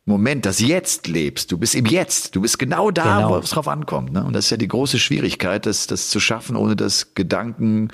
Moment, 0.06 0.46
das 0.46 0.62
Jetzt 0.62 1.08
lebst. 1.08 1.52
Du 1.52 1.58
bist 1.58 1.76
im 1.76 1.86
Jetzt. 1.86 2.34
Du 2.34 2.42
bist 2.42 2.58
genau 2.58 2.92
da, 2.92 3.18
genau. 3.18 3.30
wo 3.32 3.38
es 3.40 3.50
drauf 3.50 3.68
ankommt. 3.68 4.14
Ne? 4.14 4.24
Und 4.24 4.34
das 4.34 4.46
ist 4.46 4.52
ja 4.52 4.58
die 4.58 4.70
große 4.70 5.00
Schwierigkeit, 5.00 5.66
das, 5.66 5.86
das 5.86 6.08
zu 6.10 6.22
schaffen, 6.22 6.56
ohne 6.56 6.78
dass 6.78 7.14
Gedanken 7.14 7.90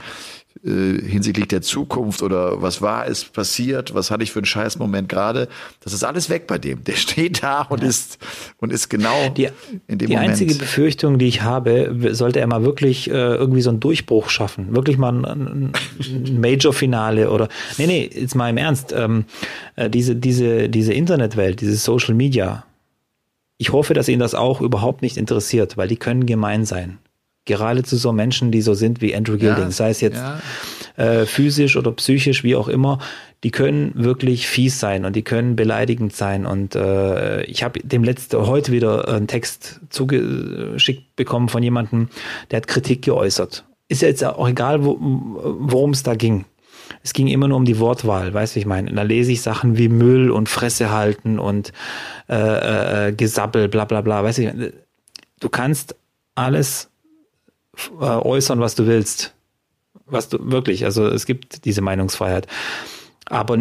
hinsichtlich 0.61 1.49
der 1.49 1.61
Zukunft 1.61 2.21
oder 2.21 2.61
was 2.61 2.81
war 2.81 3.05
ist 3.05 3.33
passiert, 3.33 3.93
was 3.93 4.11
hatte 4.11 4.23
ich 4.23 4.31
für 4.31 4.39
einen 4.39 4.45
Scheißmoment 4.45 5.09
gerade, 5.09 5.49
das 5.81 5.91
ist 5.91 6.03
alles 6.05 6.29
weg 6.29 6.47
bei 6.47 6.57
dem. 6.57 6.83
Der 6.85 6.93
steht 6.93 7.43
da 7.43 7.63
und 7.63 7.81
ja. 7.81 7.89
ist 7.89 8.17
und 8.59 8.71
ist 8.71 8.89
genau 8.89 9.29
die, 9.29 9.49
in 9.87 9.97
dem 9.97 9.97
die 9.97 10.07
Moment. 10.07 10.09
Die 10.09 10.15
einzige 10.15 10.55
Befürchtung, 10.55 11.19
die 11.19 11.27
ich 11.27 11.41
habe, 11.41 11.93
sollte 12.11 12.39
er 12.39 12.47
mal 12.47 12.63
wirklich 12.63 13.09
äh, 13.09 13.13
irgendwie 13.13 13.61
so 13.61 13.71
einen 13.71 13.81
Durchbruch 13.81 14.29
schaffen, 14.29 14.73
wirklich 14.73 14.97
mal 14.97 15.25
ein, 15.25 15.73
ein 15.99 16.39
Major-Finale 16.39 17.29
oder 17.29 17.49
nee, 17.77 17.87
nee, 17.87 18.09
jetzt 18.13 18.35
mal 18.35 18.49
im 18.49 18.57
Ernst, 18.57 18.93
ähm, 18.95 19.25
äh, 19.75 19.89
diese 19.89 20.15
diese 20.15 20.69
diese 20.69 20.93
Internetwelt, 20.93 21.59
diese 21.59 21.75
Social 21.75 22.13
Media. 22.13 22.65
Ich 23.57 23.71
hoffe, 23.73 23.93
dass 23.93 24.07
ihn 24.07 24.19
das 24.19 24.33
auch 24.33 24.61
überhaupt 24.61 25.01
nicht 25.01 25.17
interessiert, 25.17 25.75
weil 25.77 25.87
die 25.87 25.97
können 25.97 26.25
gemein 26.25 26.65
sein 26.65 26.99
gerade 27.45 27.83
zu 27.83 27.97
so 27.97 28.11
Menschen, 28.11 28.51
die 28.51 28.61
so 28.61 28.73
sind 28.73 29.01
wie 29.01 29.15
Andrew 29.15 29.37
Gilding, 29.37 29.65
ja, 29.65 29.71
sei 29.71 29.89
es 29.89 30.01
jetzt 30.01 30.17
ja. 30.17 30.39
äh, 30.95 31.25
physisch 31.25 31.75
oder 31.75 31.91
psychisch, 31.91 32.43
wie 32.43 32.55
auch 32.55 32.67
immer, 32.67 32.99
die 33.43 33.51
können 33.51 33.91
wirklich 33.95 34.47
fies 34.47 34.79
sein 34.79 35.03
und 35.03 35.15
die 35.15 35.23
können 35.23 35.55
beleidigend 35.55 36.15
sein. 36.15 36.45
Und 36.45 36.75
äh, 36.75 37.43
ich 37.43 37.63
habe 37.63 37.79
dem 37.81 38.03
letzte 38.03 38.47
heute 38.47 38.71
wieder 38.71 39.07
einen 39.09 39.27
Text 39.27 39.81
zugeschickt 39.89 41.15
bekommen 41.15 41.49
von 41.49 41.61
jemandem, 41.61 42.07
der 42.51 42.57
hat 42.57 42.67
Kritik 42.67 43.01
geäußert. 43.01 43.65
Ist 43.89 44.01
ja 44.01 44.07
jetzt 44.07 44.23
auch 44.23 44.47
egal, 44.47 44.85
wo, 44.85 44.97
worum 44.99 45.91
es 45.91 46.03
da 46.03 46.15
ging. 46.15 46.45
Es 47.01 47.11
ging 47.13 47.27
immer 47.27 47.49
nur 47.49 47.57
um 47.57 47.65
die 47.65 47.79
Wortwahl, 47.79 48.33
weißt 48.33 48.55
du, 48.55 48.59
ich 48.59 48.65
meine. 48.65 48.91
Da 48.91 49.01
lese 49.03 49.33
ich 49.33 49.41
Sachen 49.41 49.77
wie 49.77 49.89
Müll 49.89 50.31
und 50.31 50.47
Fresse 50.47 50.91
halten 50.91 51.37
und 51.37 51.73
äh, 52.29 53.07
äh, 53.09 53.13
Gesabbel, 53.13 53.67
bla 53.67 53.85
bla 53.85 54.01
bla, 54.01 54.23
weißt 54.23 54.37
du. 54.39 54.73
Du 55.39 55.49
kannst 55.49 55.95
alles 56.35 56.89
äh, 57.99 58.05
äußern, 58.05 58.59
was 58.59 58.75
du 58.75 58.87
willst. 58.87 59.33
Was 60.05 60.29
du 60.29 60.37
wirklich, 60.41 60.85
also 60.85 61.07
es 61.07 61.25
gibt 61.25 61.65
diese 61.65 61.81
Meinungsfreiheit. 61.81 62.47
Aber 63.25 63.57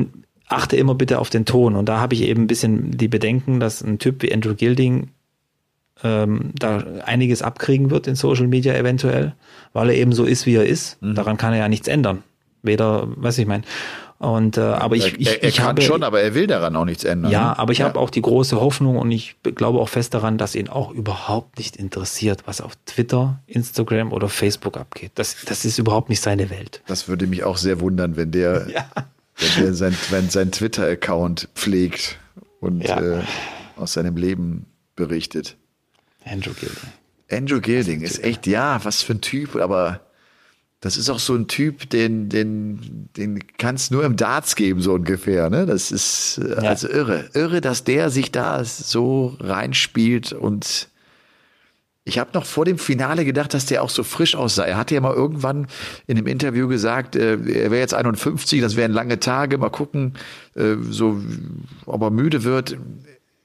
achte 0.48 0.76
immer 0.76 0.94
bitte 0.94 1.18
auf 1.18 1.30
den 1.30 1.44
Ton. 1.44 1.76
Und 1.76 1.88
da 1.88 2.00
habe 2.00 2.14
ich 2.14 2.22
eben 2.22 2.42
ein 2.42 2.46
bisschen 2.46 2.96
die 2.96 3.08
Bedenken, 3.08 3.60
dass 3.60 3.82
ein 3.82 3.98
Typ 3.98 4.22
wie 4.22 4.32
Andrew 4.32 4.54
Gilding 4.54 5.10
ähm, 6.02 6.50
da 6.54 6.78
einiges 7.04 7.42
abkriegen 7.42 7.90
wird 7.90 8.06
in 8.06 8.16
Social 8.16 8.48
Media 8.48 8.74
eventuell, 8.74 9.34
weil 9.72 9.90
er 9.90 9.96
eben 9.96 10.12
so 10.12 10.24
ist, 10.24 10.46
wie 10.46 10.56
er 10.56 10.66
ist. 10.66 11.00
Mhm. 11.00 11.14
Daran 11.14 11.36
kann 11.36 11.52
er 11.52 11.60
ja 11.60 11.68
nichts 11.68 11.88
ändern. 11.88 12.22
Weder, 12.62 13.08
was 13.16 13.38
ich 13.38 13.46
meine. 13.46 13.64
Und 14.22 14.56
äh, 14.56 14.60
aber 14.60 14.94
ich, 14.94 15.18
ich, 15.18 15.26
er, 15.26 15.42
er 15.42 15.48
ich 15.48 15.56
kann 15.56 15.66
habe, 15.66 15.82
schon, 15.82 16.04
aber 16.04 16.20
er 16.20 16.32
will 16.32 16.46
daran 16.46 16.76
auch 16.76 16.84
nichts 16.84 17.02
ändern. 17.02 17.32
Ja, 17.32 17.48
ne? 17.48 17.58
aber 17.58 17.72
ich 17.72 17.78
ja. 17.78 17.86
habe 17.86 17.98
auch 17.98 18.08
die 18.08 18.22
große 18.22 18.60
Hoffnung 18.60 18.96
und 18.96 19.10
ich 19.10 19.34
glaube 19.56 19.80
auch 19.80 19.88
fest 19.88 20.14
daran, 20.14 20.38
dass 20.38 20.54
ihn 20.54 20.68
auch 20.68 20.92
überhaupt 20.92 21.58
nicht 21.58 21.74
interessiert, 21.74 22.44
was 22.46 22.60
auf 22.60 22.74
Twitter, 22.86 23.40
Instagram 23.48 24.12
oder 24.12 24.28
Facebook 24.28 24.76
abgeht. 24.76 25.10
Das, 25.16 25.38
das 25.44 25.64
ist 25.64 25.78
überhaupt 25.78 26.08
nicht 26.08 26.20
seine 26.20 26.50
Welt. 26.50 26.82
Das 26.86 27.08
würde 27.08 27.26
mich 27.26 27.42
auch 27.42 27.56
sehr 27.56 27.80
wundern, 27.80 28.14
wenn 28.14 28.30
der, 28.30 28.68
ja. 28.72 28.86
wenn 29.38 29.64
der 29.64 29.74
sein, 29.74 29.96
wenn 30.10 30.30
sein 30.30 30.52
Twitter-Account 30.52 31.48
pflegt 31.56 32.20
und 32.60 32.86
ja. 32.86 33.00
äh, 33.00 33.22
aus 33.76 33.94
seinem 33.94 34.16
Leben 34.16 34.66
berichtet. 34.94 35.56
Andrew 36.24 36.52
Gilding. 36.52 36.92
Andrew 37.28 37.60
Gilding 37.60 38.02
ist 38.02 38.22
echt, 38.22 38.46
ja, 38.46 38.84
was 38.84 39.02
für 39.02 39.14
ein 39.14 39.20
Typ, 39.20 39.56
aber 39.56 39.98
das 40.82 40.96
ist 40.96 41.08
auch 41.08 41.20
so 41.20 41.34
ein 41.36 41.46
Typ, 41.46 41.88
den, 41.90 42.28
den, 42.28 43.08
den 43.16 43.38
kann 43.56 43.76
es 43.76 43.92
nur 43.92 44.04
im 44.04 44.16
Darts 44.16 44.56
geben, 44.56 44.82
so 44.82 44.94
ungefähr. 44.94 45.48
Ne? 45.48 45.64
Das 45.64 45.92
ist 45.92 46.40
ja. 46.44 46.56
also 46.56 46.88
irre. 46.88 47.30
Irre, 47.34 47.60
dass 47.60 47.84
der 47.84 48.10
sich 48.10 48.32
da 48.32 48.64
so 48.64 49.36
reinspielt 49.38 50.32
und 50.32 50.88
ich 52.02 52.18
habe 52.18 52.30
noch 52.34 52.44
vor 52.44 52.64
dem 52.64 52.78
Finale 52.78 53.24
gedacht, 53.24 53.54
dass 53.54 53.66
der 53.66 53.84
auch 53.84 53.90
so 53.90 54.02
frisch 54.02 54.34
aussah. 54.34 54.64
Er 54.64 54.76
hatte 54.76 54.96
ja 54.96 55.00
mal 55.00 55.14
irgendwann 55.14 55.68
in 56.08 56.18
einem 56.18 56.26
Interview 56.26 56.66
gesagt, 56.66 57.14
äh, 57.14 57.34
er 57.34 57.70
wäre 57.70 57.78
jetzt 57.78 57.94
51, 57.94 58.60
das 58.60 58.74
wären 58.74 58.90
lange 58.90 59.20
Tage, 59.20 59.58
mal 59.58 59.70
gucken, 59.70 60.14
äh, 60.56 60.74
so, 60.90 61.22
ob 61.86 62.02
er 62.02 62.10
müde 62.10 62.42
wird. 62.42 62.76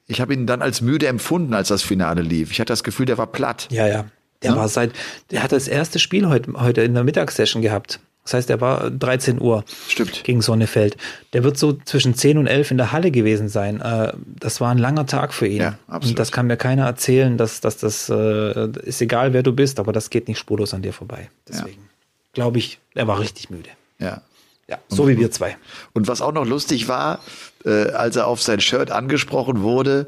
Ich 0.08 0.20
habe 0.20 0.34
ihn 0.34 0.48
dann 0.48 0.60
als 0.60 0.80
müde 0.80 1.06
empfunden, 1.06 1.54
als 1.54 1.68
das 1.68 1.84
Finale 1.84 2.22
lief. 2.22 2.50
Ich 2.50 2.58
hatte 2.58 2.72
das 2.72 2.82
Gefühl, 2.82 3.06
der 3.06 3.16
war 3.16 3.28
platt. 3.28 3.68
Ja, 3.70 3.86
ja. 3.86 4.06
Der 4.42 4.52
ja? 4.52 4.56
war 4.56 4.68
seit, 4.68 4.92
der 5.30 5.42
hat 5.42 5.52
das 5.52 5.68
erste 5.68 5.98
Spiel 5.98 6.28
heute, 6.28 6.52
heute 6.54 6.82
in 6.82 6.94
der 6.94 7.04
Mittagssession 7.04 7.62
gehabt. 7.62 8.00
Das 8.28 8.34
heißt, 8.34 8.50
er 8.50 8.60
war 8.60 8.90
13 8.90 9.40
Uhr 9.40 9.64
Stimmt. 9.88 10.22
gegen 10.22 10.42
Sonnefeld. 10.42 10.98
Der 11.32 11.44
wird 11.44 11.56
so 11.56 11.72
zwischen 11.86 12.14
10 12.14 12.36
und 12.36 12.46
11 12.46 12.72
in 12.72 12.76
der 12.76 12.92
Halle 12.92 13.10
gewesen 13.10 13.48
sein. 13.48 13.80
Äh, 13.80 14.12
das 14.38 14.60
war 14.60 14.70
ein 14.70 14.76
langer 14.76 15.06
Tag 15.06 15.32
für 15.32 15.46
ihn. 15.46 15.62
Ja, 15.62 15.78
absolut. 15.86 16.10
Und 16.10 16.18
das 16.18 16.30
kann 16.30 16.46
mir 16.46 16.58
keiner 16.58 16.84
erzählen, 16.84 17.38
dass, 17.38 17.62
dass 17.62 17.78
das 17.78 18.10
äh, 18.10 18.68
ist 18.82 19.00
egal, 19.00 19.32
wer 19.32 19.42
du 19.42 19.52
bist, 19.52 19.80
aber 19.80 19.92
das 19.92 20.10
geht 20.10 20.28
nicht 20.28 20.38
spurlos 20.38 20.74
an 20.74 20.82
dir 20.82 20.92
vorbei. 20.92 21.30
Deswegen 21.48 21.80
ja. 21.80 21.88
glaube 22.34 22.58
ich, 22.58 22.78
er 22.94 23.06
war 23.06 23.18
richtig 23.18 23.48
müde. 23.48 23.70
Ja. 23.98 24.20
Ja, 24.68 24.78
so 24.88 25.04
und, 25.04 25.08
wie 25.08 25.16
wir 25.16 25.30
zwei. 25.30 25.56
Und 25.94 26.08
was 26.08 26.20
auch 26.20 26.32
noch 26.32 26.44
lustig 26.44 26.88
war, 26.88 27.20
äh, 27.64 27.92
als 27.92 28.16
er 28.16 28.26
auf 28.26 28.42
sein 28.42 28.60
Shirt 28.60 28.90
angesprochen 28.90 29.62
wurde, 29.62 30.06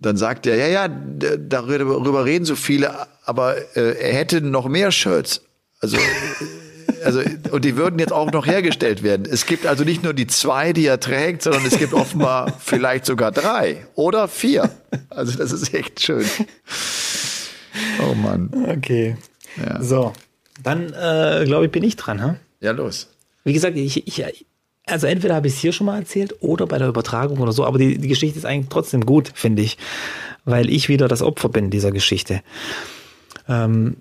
dann 0.00 0.16
sagt 0.16 0.46
er, 0.46 0.56
ja, 0.56 0.66
ja, 0.66 0.88
darüber 0.88 2.24
reden 2.24 2.44
so 2.44 2.56
viele, 2.56 3.06
aber 3.24 3.56
äh, 3.76 3.98
er 4.00 4.14
hätte 4.14 4.40
noch 4.40 4.66
mehr 4.66 4.90
Shirts. 4.90 5.42
Also, 5.80 5.96
äh, 5.98 7.04
also, 7.04 7.20
und 7.50 7.64
die 7.64 7.76
würden 7.76 7.98
jetzt 7.98 8.12
auch 8.12 8.32
noch 8.32 8.46
hergestellt 8.46 9.02
werden. 9.02 9.26
Es 9.30 9.46
gibt 9.46 9.66
also 9.66 9.84
nicht 9.84 10.02
nur 10.02 10.14
die 10.14 10.26
zwei, 10.26 10.72
die 10.72 10.86
er 10.86 11.00
trägt, 11.00 11.42
sondern 11.42 11.64
es 11.66 11.78
gibt 11.78 11.92
offenbar 11.92 12.52
vielleicht 12.60 13.06
sogar 13.06 13.30
drei 13.30 13.86
oder 13.94 14.26
vier. 14.28 14.70
Also, 15.10 15.36
das 15.36 15.52
ist 15.52 15.72
echt 15.74 16.00
schön. 16.00 16.24
Oh 18.02 18.14
Mann. 18.14 18.50
Okay. 18.68 19.16
Ja. 19.56 19.82
So, 19.82 20.12
dann 20.62 20.92
äh, 20.92 21.44
glaube 21.44 21.66
ich, 21.66 21.72
bin 21.72 21.82
ich 21.84 21.96
dran, 21.96 22.22
ha? 22.22 22.36
Ja, 22.60 22.72
los. 22.72 23.08
Wie 23.44 23.52
gesagt, 23.52 23.76
ich, 23.76 24.06
ich, 24.06 24.24
also 24.90 25.06
entweder 25.06 25.34
habe 25.34 25.46
ich 25.46 25.54
es 25.54 25.60
hier 25.60 25.72
schon 25.72 25.86
mal 25.86 25.98
erzählt 25.98 26.34
oder 26.40 26.66
bei 26.66 26.78
der 26.78 26.88
Übertragung 26.88 27.38
oder 27.38 27.52
so, 27.52 27.64
aber 27.64 27.78
die, 27.78 27.98
die 27.98 28.08
Geschichte 28.08 28.38
ist 28.38 28.44
eigentlich 28.44 28.68
trotzdem 28.68 29.06
gut, 29.06 29.32
finde 29.34 29.62
ich, 29.62 29.78
weil 30.44 30.68
ich 30.70 30.88
wieder 30.88 31.08
das 31.08 31.22
Opfer 31.22 31.48
bin 31.48 31.70
dieser 31.70 31.92
Geschichte. 31.92 32.42
Ähm, 33.48 33.96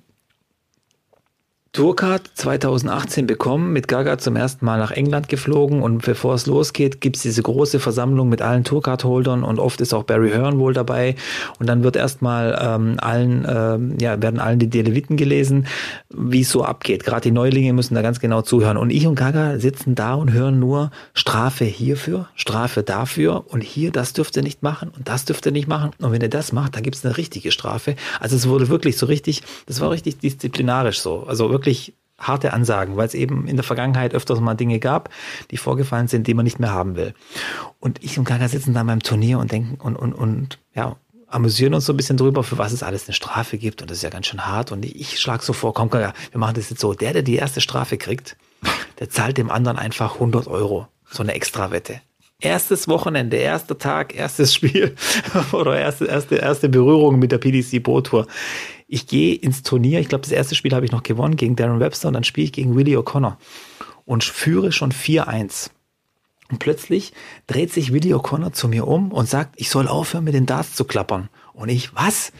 Tourcard 1.71 2.27
2018 2.33 3.27
bekommen, 3.27 3.71
mit 3.73 3.87
Gaga 3.87 4.17
zum 4.17 4.35
ersten 4.35 4.65
Mal 4.65 4.79
nach 4.79 4.89
England 4.89 5.29
geflogen 5.29 5.83
und 5.83 6.03
bevor 6.03 6.33
es 6.33 6.47
losgeht, 6.47 6.99
gibt's 6.99 7.21
diese 7.21 7.43
große 7.43 7.79
Versammlung 7.79 8.27
mit 8.27 8.41
allen 8.41 8.63
Tourcard-Holdern 8.63 9.43
und 9.43 9.59
oft 9.59 9.79
ist 9.79 9.93
auch 9.93 10.01
Barry 10.01 10.31
Hearn 10.31 10.57
wohl 10.57 10.73
dabei 10.73 11.15
und 11.59 11.69
dann 11.69 11.83
wird 11.83 11.95
erstmal 11.95 12.57
ähm, 12.59 12.95
allen, 12.99 13.45
ähm, 13.47 13.97
ja, 14.01 14.19
werden 14.19 14.39
allen 14.39 14.57
die 14.57 14.67
Deleviten 14.67 15.15
gelesen, 15.15 15.67
wie 16.09 16.41
es 16.41 16.49
so 16.49 16.63
abgeht. 16.63 17.05
Gerade 17.05 17.21
die 17.21 17.31
Neulinge 17.31 17.71
müssen 17.73 17.93
da 17.93 18.01
ganz 18.01 18.19
genau 18.19 18.41
zuhören 18.41 18.75
und 18.75 18.89
ich 18.89 19.05
und 19.05 19.13
Gaga 19.13 19.59
sitzen 19.59 19.93
da 19.93 20.15
und 20.15 20.33
hören 20.33 20.59
nur 20.59 20.89
Strafe 21.13 21.65
hierfür, 21.65 22.29
Strafe 22.33 22.81
dafür 22.81 23.45
und 23.47 23.61
hier, 23.61 23.91
das 23.91 24.13
dürft 24.13 24.35
ihr 24.37 24.43
nicht 24.43 24.63
machen 24.63 24.89
und 24.97 25.07
das 25.07 25.25
dürft 25.25 25.45
ihr 25.45 25.51
nicht 25.51 25.67
machen 25.67 25.91
und 25.99 26.11
wenn 26.11 26.21
ihr 26.21 26.29
das 26.29 26.51
macht, 26.51 26.75
dann 26.75 26.81
gibt's 26.81 27.05
eine 27.05 27.15
richtige 27.15 27.51
Strafe. 27.51 27.95
Also 28.19 28.35
es 28.35 28.49
wurde 28.49 28.69
wirklich 28.69 28.97
so 28.97 29.05
richtig, 29.05 29.43
das 29.67 29.81
war 29.81 29.91
richtig 29.91 30.17
disziplinarisch 30.17 30.99
so, 30.99 31.25
also 31.27 31.58
wirklich 31.59 31.93
harte 32.19 32.53
Ansagen, 32.53 32.97
weil 32.97 33.07
es 33.07 33.13
eben 33.13 33.47
in 33.47 33.55
der 33.55 33.63
Vergangenheit 33.63 34.13
öfters 34.13 34.39
mal 34.39 34.55
Dinge 34.55 34.79
gab, 34.79 35.09
die 35.51 35.57
vorgefallen 35.57 36.07
sind, 36.07 36.27
die 36.27 36.33
man 36.33 36.43
nicht 36.43 36.59
mehr 36.59 36.71
haben 36.71 36.95
will. 36.95 37.13
Und 37.79 38.03
ich 38.03 38.17
und 38.17 38.25
Gaga 38.25 38.47
sitzen 38.47 38.73
da 38.73 38.83
beim 38.83 39.01
Turnier 39.01 39.39
und 39.39 39.51
denken 39.51 39.75
und, 39.75 39.95
und, 39.95 40.13
und 40.13 40.59
ja, 40.73 40.97
amüsieren 41.27 41.73
uns 41.73 41.85
so 41.85 41.93
ein 41.93 41.97
bisschen 41.97 42.17
drüber, 42.17 42.43
für 42.43 42.57
was 42.57 42.73
es 42.73 42.83
alles 42.83 43.07
eine 43.07 43.13
Strafe 43.13 43.57
gibt. 43.57 43.81
Und 43.81 43.89
das 43.89 43.97
ist 43.97 44.03
ja 44.03 44.09
ganz 44.09 44.27
schön 44.27 44.45
hart. 44.45 44.71
Und 44.71 44.83
ich, 44.83 45.19
schlage 45.19 45.43
so 45.43 45.53
vor, 45.53 45.73
komm, 45.73 45.89
Gaga, 45.89 46.13
wir 46.31 46.39
machen 46.39 46.55
das 46.55 46.69
jetzt 46.69 46.81
so. 46.81 46.93
Der, 46.93 47.13
der 47.13 47.21
die 47.21 47.35
erste 47.35 47.61
Strafe 47.61 47.97
kriegt, 47.97 48.35
der 48.99 49.09
zahlt 49.09 49.37
dem 49.37 49.49
anderen 49.49 49.77
einfach 49.77 50.15
100 50.15 50.47
Euro. 50.47 50.87
So 51.09 51.23
eine 51.23 51.33
Extrawette. 51.33 52.01
Erstes 52.41 52.87
Wochenende, 52.87 53.35
erster 53.35 53.77
Tag, 53.77 54.15
erstes 54.15 54.53
Spiel 54.53 54.95
oder 55.51 55.77
erste, 55.77 56.05
erste, 56.05 56.35
erste 56.35 56.69
Berührung 56.69 57.19
mit 57.19 57.31
der 57.33 57.37
PDC 57.37 57.83
Pro 57.83 57.99
Tour 57.99 58.27
ich 58.89 59.05
gehe 59.07 59.35
ins 59.35 59.61
Turnier, 59.61 59.99
ich 59.99 60.09
glaube, 60.09 60.23
das 60.23 60.31
erste 60.31 60.55
Spiel 60.55 60.73
habe 60.73 60.83
ich 60.83 60.91
noch 60.91 61.03
gewonnen 61.03 61.35
gegen 61.35 61.55
Darren 61.55 61.79
Webster 61.79 62.07
und 62.07 62.15
dann 62.15 62.23
spiele 62.23 62.45
ich 62.45 62.51
gegen 62.51 62.75
Willie 62.75 62.97
O'Connor. 62.97 63.37
und 64.05 64.23
führe 64.23 64.71
schon 64.71 64.91
4-1. 64.91 65.69
Und 66.49 66.57
plötzlich 66.57 67.13
dreht 67.45 67.71
sich 67.71 67.93
Willi 67.93 68.11
O'Connor 68.15 68.53
zu 68.53 68.67
mir 68.67 68.87
um 68.87 69.11
und 69.11 69.29
sagt, 69.29 69.53
ich 69.57 69.69
soll 69.69 69.87
aufhören, 69.87 70.23
mit 70.23 70.33
den 70.33 70.47
Darts 70.47 70.73
zu 70.73 70.83
klappern. 70.83 71.29
Und 71.53 71.69
ich, 71.69 71.93
was? 71.93 72.31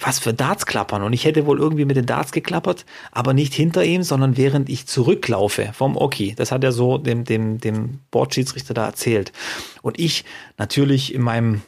Was 0.00 0.18
für 0.18 0.34
Darts 0.34 0.66
klappern? 0.66 1.02
Und 1.02 1.14
ich 1.14 1.24
hätte 1.24 1.46
wohl 1.46 1.58
irgendwie 1.58 1.86
mit 1.86 1.96
den 1.96 2.04
Darts 2.04 2.32
geklappert, 2.32 2.84
aber 3.12 3.32
nicht 3.32 3.54
hinter 3.54 3.82
ihm, 3.84 4.02
sondern 4.02 4.36
während 4.36 4.68
ich 4.68 4.86
zurücklaufe 4.86 5.70
vom 5.72 5.96
Oki. 5.96 6.34
Das 6.34 6.52
hat 6.52 6.64
er 6.64 6.72
so 6.72 6.98
dem, 6.98 7.24
dem, 7.24 7.58
dem 7.58 8.00
Bordschiedsrichter 8.10 8.74
da 8.74 8.86
erzählt. 8.86 9.32
Und 9.80 9.98
ich 9.98 10.24
natürlich 10.58 11.14
in 11.14 11.22
meinem 11.22 11.62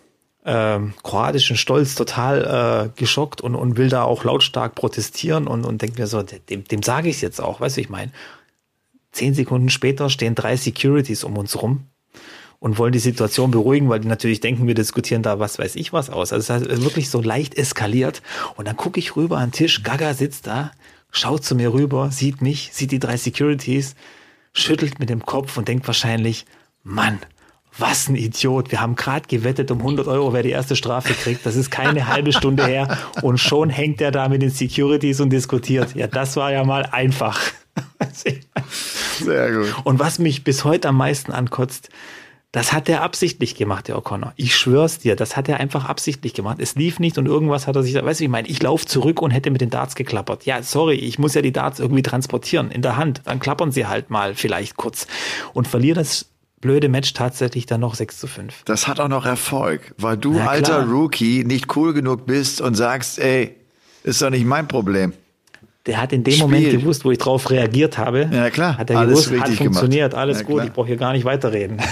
äh, 0.45 0.79
kroatischen 1.03 1.57
Stolz 1.57 1.95
total 1.95 2.91
äh, 2.95 2.99
geschockt 2.99 3.41
und, 3.41 3.55
und 3.55 3.77
will 3.77 3.89
da 3.89 4.05
auch 4.05 4.25
lautstark 4.25 4.75
protestieren 4.75 5.47
und, 5.47 5.65
und 5.65 5.83
denke 5.83 6.01
mir 6.01 6.07
so, 6.07 6.23
dem, 6.23 6.65
dem 6.65 6.83
sage 6.83 7.09
ich 7.09 7.21
jetzt 7.21 7.41
auch, 7.41 7.61
weißt 7.61 7.77
du, 7.77 7.81
ich 7.81 7.91
meine. 7.91 8.13
Zehn 9.13 9.35
Sekunden 9.35 9.71
später 9.71 10.09
stehen 10.09 10.37
drei 10.37 10.57
Securities 10.57 11.25
um 11.25 11.37
uns 11.37 11.61
rum 11.61 11.87
und 12.61 12.79
wollen 12.79 12.93
die 12.93 13.01
Situation 13.01 13.51
beruhigen, 13.51 13.89
weil 13.89 14.01
die 14.01 14.07
natürlich 14.07 14.41
denken, 14.41 14.67
wir 14.69 14.75
diskutieren 14.75 15.23
da 15.23 15.41
was 15.41 15.59
weiß 15.59 15.75
ich 15.77 15.93
was 15.93 16.11
aus. 16.11 16.33
Also 16.33 16.53
es 16.55 16.63
ist 16.63 16.85
wirklich 16.85 17.11
so 17.11 17.21
leicht 17.21 17.55
eskaliert. 17.57 18.23
Und 18.57 18.69
dann 18.69 18.77
gucke 18.77 19.01
ich 19.01 19.17
rüber 19.17 19.39
an 19.39 19.49
den 19.49 19.53
Tisch, 19.53 19.83
Gaga 19.83 20.15
sitzt 20.15 20.47
da, 20.47 20.71
schaut 21.11 21.45
zu 21.45 21.57
mir 21.57 21.73
rüber, 21.73 22.11
sieht 22.13 22.43
mich, 22.43 22.71
sieht 22.73 22.93
die 22.93 22.99
drei 22.99 23.17
Securities, 23.17 23.97
schüttelt 24.53 25.01
mit 25.01 25.09
dem 25.09 25.25
Kopf 25.25 25.57
und 25.57 25.69
denkt 25.69 25.87
wahrscheinlich, 25.87 26.45
Mann, 26.85 27.19
was 27.81 28.09
ein 28.09 28.17
Idiot. 28.17 28.71
Wir 28.71 28.81
haben 28.81 28.97
gerade 28.97 29.27
gewettet 29.27 29.71
um 29.71 29.79
100 29.79 30.07
Euro, 30.07 30.33
wer 30.33 30.43
die 30.43 30.51
erste 30.51 30.77
Strafe 30.77 31.15
kriegt. 31.15 31.45
Das 31.47 31.57
ist 31.57 31.71
keine 31.71 32.09
halbe 32.09 32.33
Stunde 32.33 32.67
her. 32.67 32.99
Und 33.23 33.39
schon 33.39 33.71
hängt 33.71 34.01
er 34.01 34.11
da 34.11 34.29
mit 34.29 34.43
den 34.43 34.51
Securities 34.51 35.21
und 35.21 35.31
diskutiert. 35.31 35.95
Ja, 35.95 36.07
das 36.07 36.37
war 36.37 36.53
ja 36.53 36.65
mal 36.65 36.87
einfach. 36.91 37.41
Sehr 39.19 39.53
gut. 39.53 39.75
Und 39.85 39.99
was 39.99 40.19
mich 40.19 40.45
bis 40.45 40.65
heute 40.65 40.89
am 40.89 40.97
meisten 40.97 41.33
ankotzt, 41.33 41.91
das 42.53 42.73
hat 42.73 42.89
er 42.89 43.03
absichtlich 43.03 43.55
gemacht, 43.55 43.87
der 43.87 43.97
O'Connor. 43.97 44.33
Ich 44.35 44.57
schwör's 44.57 44.99
dir, 44.99 45.15
das 45.15 45.37
hat 45.37 45.49
er 45.49 45.61
einfach 45.61 45.85
absichtlich 45.85 46.35
gemacht. 46.35 46.59
Es 46.61 46.75
lief 46.75 46.99
nicht 46.99 47.17
und 47.17 47.27
irgendwas 47.27 47.69
hat 47.69 47.77
er 47.77 47.85
sich, 47.85 47.95
weißt 47.95 48.19
du, 48.19 48.25
ich 48.25 48.31
meine, 48.31 48.49
ich 48.49 48.61
laufe 48.61 48.87
zurück 48.87 49.23
und 49.23 49.31
hätte 49.31 49.53
mit 49.53 49.61
den 49.61 49.71
Darts 49.71 49.95
geklappert. 49.95 50.47
Ja, 50.47 50.61
sorry, 50.63 50.97
ich 50.97 51.19
muss 51.21 51.35
ja 51.35 51.43
die 51.43 51.53
Darts 51.53 51.79
irgendwie 51.79 52.03
transportieren 52.03 52.73
in 52.73 52.83
der 52.83 52.97
Hand. 52.97 53.23
Dann 53.25 53.39
klappern 53.39 53.71
sie 53.71 53.87
halt 53.87 54.11
mal 54.11 54.35
vielleicht 54.35 54.77
kurz 54.77 55.07
und 55.53 55.69
verliere 55.69 56.01
das 56.01 56.27
blöde 56.61 56.89
Match 56.89 57.13
tatsächlich 57.13 57.67
dann 57.67 57.81
noch 57.81 57.95
6 57.95 58.19
zu 58.19 58.27
5. 58.27 58.63
Das 58.65 58.87
hat 58.87 59.01
auch 59.01 59.09
noch 59.09 59.27
Erfolg, 59.27 59.95
weil 59.99 60.17
du, 60.17 60.35
Na, 60.35 60.47
alter 60.47 60.85
Rookie, 60.85 61.45
nicht 61.45 61.75
cool 61.77 61.93
genug 61.93 62.27
bist 62.27 62.61
und 62.61 62.75
sagst, 62.75 63.19
ey, 63.19 63.57
ist 64.03 64.23
doch 64.23 64.31
nicht 64.31 64.45
mein 64.45 64.69
Problem. 64.69 65.13
Der 65.87 66.01
hat 66.01 66.13
in 66.13 66.25
dem 66.25 66.33
Spiel. 66.33 66.45
Moment 66.45 66.71
gewusst, 66.71 67.05
wo 67.05 67.11
ich 67.11 67.19
drauf 67.19 67.51
reagiert 67.51 67.97
habe. 67.97 68.29
Ja, 68.31 68.51
klar. 68.51 68.77
Hat 68.77 68.91
er 68.91 68.99
alles 68.99 69.29
gewusst, 69.29 69.43
hat 69.43 69.51
funktioniert, 69.51 70.11
gemacht. 70.11 70.23
alles 70.23 70.41
ja, 70.41 70.47
gut, 70.47 70.65
ich 70.65 70.73
brauche 70.73 70.89
hier 70.89 70.97
gar 70.97 71.13
nicht 71.13 71.25
weiterreden. 71.25 71.79
Ja. 71.79 71.85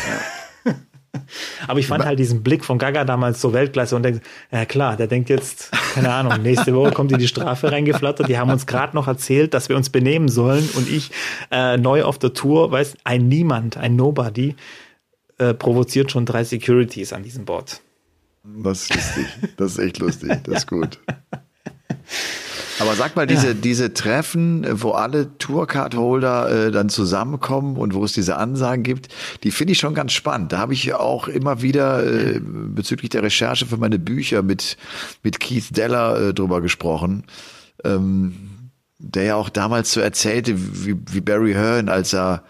Aber 1.67 1.81
ich 1.81 1.87
fand 1.87 2.05
halt 2.05 2.19
diesen 2.19 2.43
Blick 2.43 2.65
von 2.65 2.79
Gaga 2.79 3.05
damals 3.05 3.41
so 3.41 3.53
Weltklasse 3.53 3.97
und 3.97 4.03
denkt, 4.03 4.25
ja 4.51 4.65
klar, 4.65 4.97
der 4.97 5.07
denkt 5.07 5.31
jetzt, 5.31 5.71
keine 5.95 6.13
Ahnung, 6.13 6.43
nächste 6.43 6.75
Woche 6.75 6.93
kommt 6.93 7.11
dir 7.11 7.19
die 7.19 7.29
Strafe 7.29 7.73
reingeflattert. 7.73 8.29
Die 8.29 8.39
haben 8.39 8.51
uns 8.51 8.67
gerade 8.67 8.95
noch 8.95 9.09
erzählt, 9.09 9.55
dass 9.55 9.69
wir 9.69 9.77
uns 9.77 9.91
benehmen 9.91 10.29
sollen 10.29 10.69
und 10.75 10.89
ich 10.89 11.11
äh, 11.51 11.77
neu 11.77 12.05
auf 12.05 12.19
der 12.19 12.35
Tour, 12.35 12.71
weiß, 12.71 12.97
ein 13.05 13.29
Niemand, 13.29 13.77
ein 13.77 13.97
Nobody, 13.97 14.55
äh, 15.39 15.55
provoziert 15.55 16.11
schon 16.11 16.27
drei 16.27 16.45
Securities 16.45 17.13
an 17.13 17.23
diesem 17.23 17.45
Board. 17.45 17.81
Das 18.45 18.83
ist 18.83 18.95
lustig. 18.95 19.27
Das 19.57 19.73
ist 19.73 19.79
echt 19.79 19.99
lustig. 19.99 20.41
Das 20.45 20.59
ist 20.59 20.67
gut. 20.67 20.99
Aber 22.81 22.95
sag 22.95 23.16
mal, 23.16 23.26
diese, 23.26 23.49
ja. 23.49 23.55
diese 23.55 23.93
Treffen, 23.93 24.66
wo 24.81 24.93
alle 24.93 25.37
Tourcard-Holder 25.39 26.66
äh, 26.66 26.70
dann 26.70 26.89
zusammenkommen 26.89 27.76
und 27.76 27.95
wo 27.95 28.05
es 28.05 28.12
diese 28.12 28.37
Ansagen 28.37 28.83
gibt, 28.83 29.09
die 29.43 29.51
finde 29.51 29.72
ich 29.72 29.79
schon 29.79 29.95
ganz 29.95 30.12
spannend. 30.12 30.53
Da 30.53 30.59
habe 30.59 30.74
ich 30.74 30.95
auch 30.95 31.29
immer 31.29 31.62
wieder 31.62 32.05
äh, 32.05 32.41
bezüglich 32.41 33.11
der 33.11 33.22
Recherche 33.22 33.66
für 33.66 33.76
meine 33.76 33.99
Bücher 33.99 34.43
mit, 34.43 34.76
mit 35.22 35.41
Keith 35.41 35.76
Deller 35.76 36.29
äh, 36.29 36.35
drüber 36.35 36.61
gesprochen. 36.61 37.24
Ähm, 37.85 38.35
der 38.99 39.22
ja 39.22 39.35
auch 39.37 39.49
damals 39.49 39.93
so 39.93 40.01
erzählte, 40.01 40.55
wie, 40.57 40.97
wie 41.12 41.20
Barry 41.20 41.53
Hearn, 41.53 41.89
als 41.89 42.12
er 42.12 42.43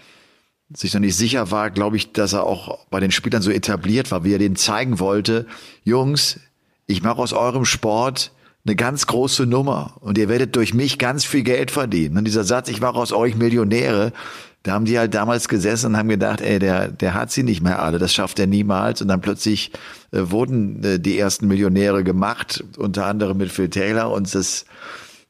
sich 0.72 0.92
noch 0.94 1.00
nicht 1.00 1.16
sicher 1.16 1.50
war, 1.50 1.70
glaube 1.70 1.96
ich, 1.96 2.12
dass 2.12 2.32
er 2.32 2.44
auch 2.44 2.86
bei 2.90 3.00
den 3.00 3.10
Spielern 3.10 3.42
so 3.42 3.50
etabliert 3.50 4.10
war, 4.10 4.24
wie 4.24 4.34
er 4.34 4.38
denen 4.38 4.56
zeigen 4.56 4.98
wollte, 4.98 5.46
Jungs, 5.84 6.40
ich 6.86 7.02
mache 7.02 7.18
aus 7.18 7.32
eurem 7.32 7.64
Sport 7.64 8.32
eine 8.68 8.76
ganz 8.76 9.06
große 9.06 9.46
Nummer 9.46 9.94
und 10.00 10.18
ihr 10.18 10.28
werdet 10.28 10.54
durch 10.54 10.74
mich 10.74 10.98
ganz 10.98 11.24
viel 11.24 11.42
Geld 11.42 11.70
verdienen. 11.70 12.18
Und 12.18 12.24
dieser 12.24 12.44
Satz, 12.44 12.68
ich 12.68 12.80
mache 12.80 12.96
aus 12.96 13.12
euch 13.12 13.34
Millionäre, 13.34 14.12
da 14.62 14.72
haben 14.72 14.84
die 14.84 14.98
halt 14.98 15.14
damals 15.14 15.48
gesessen 15.48 15.92
und 15.92 15.96
haben 15.96 16.08
gedacht, 16.08 16.40
ey, 16.42 16.58
der, 16.58 16.88
der 16.88 17.14
hat 17.14 17.30
sie 17.30 17.42
nicht 17.42 17.62
mehr 17.62 17.80
alle, 17.80 17.98
das 17.98 18.12
schafft 18.12 18.38
er 18.38 18.46
niemals. 18.46 19.00
Und 19.00 19.08
dann 19.08 19.22
plötzlich 19.22 19.72
äh, 20.12 20.18
wurden 20.30 20.84
äh, 20.84 21.00
die 21.00 21.18
ersten 21.18 21.48
Millionäre 21.48 22.04
gemacht, 22.04 22.62
unter 22.76 23.06
anderem 23.06 23.38
mit 23.38 23.50
Phil 23.50 23.70
Taylor 23.70 24.10
und 24.12 24.34
das 24.34 24.66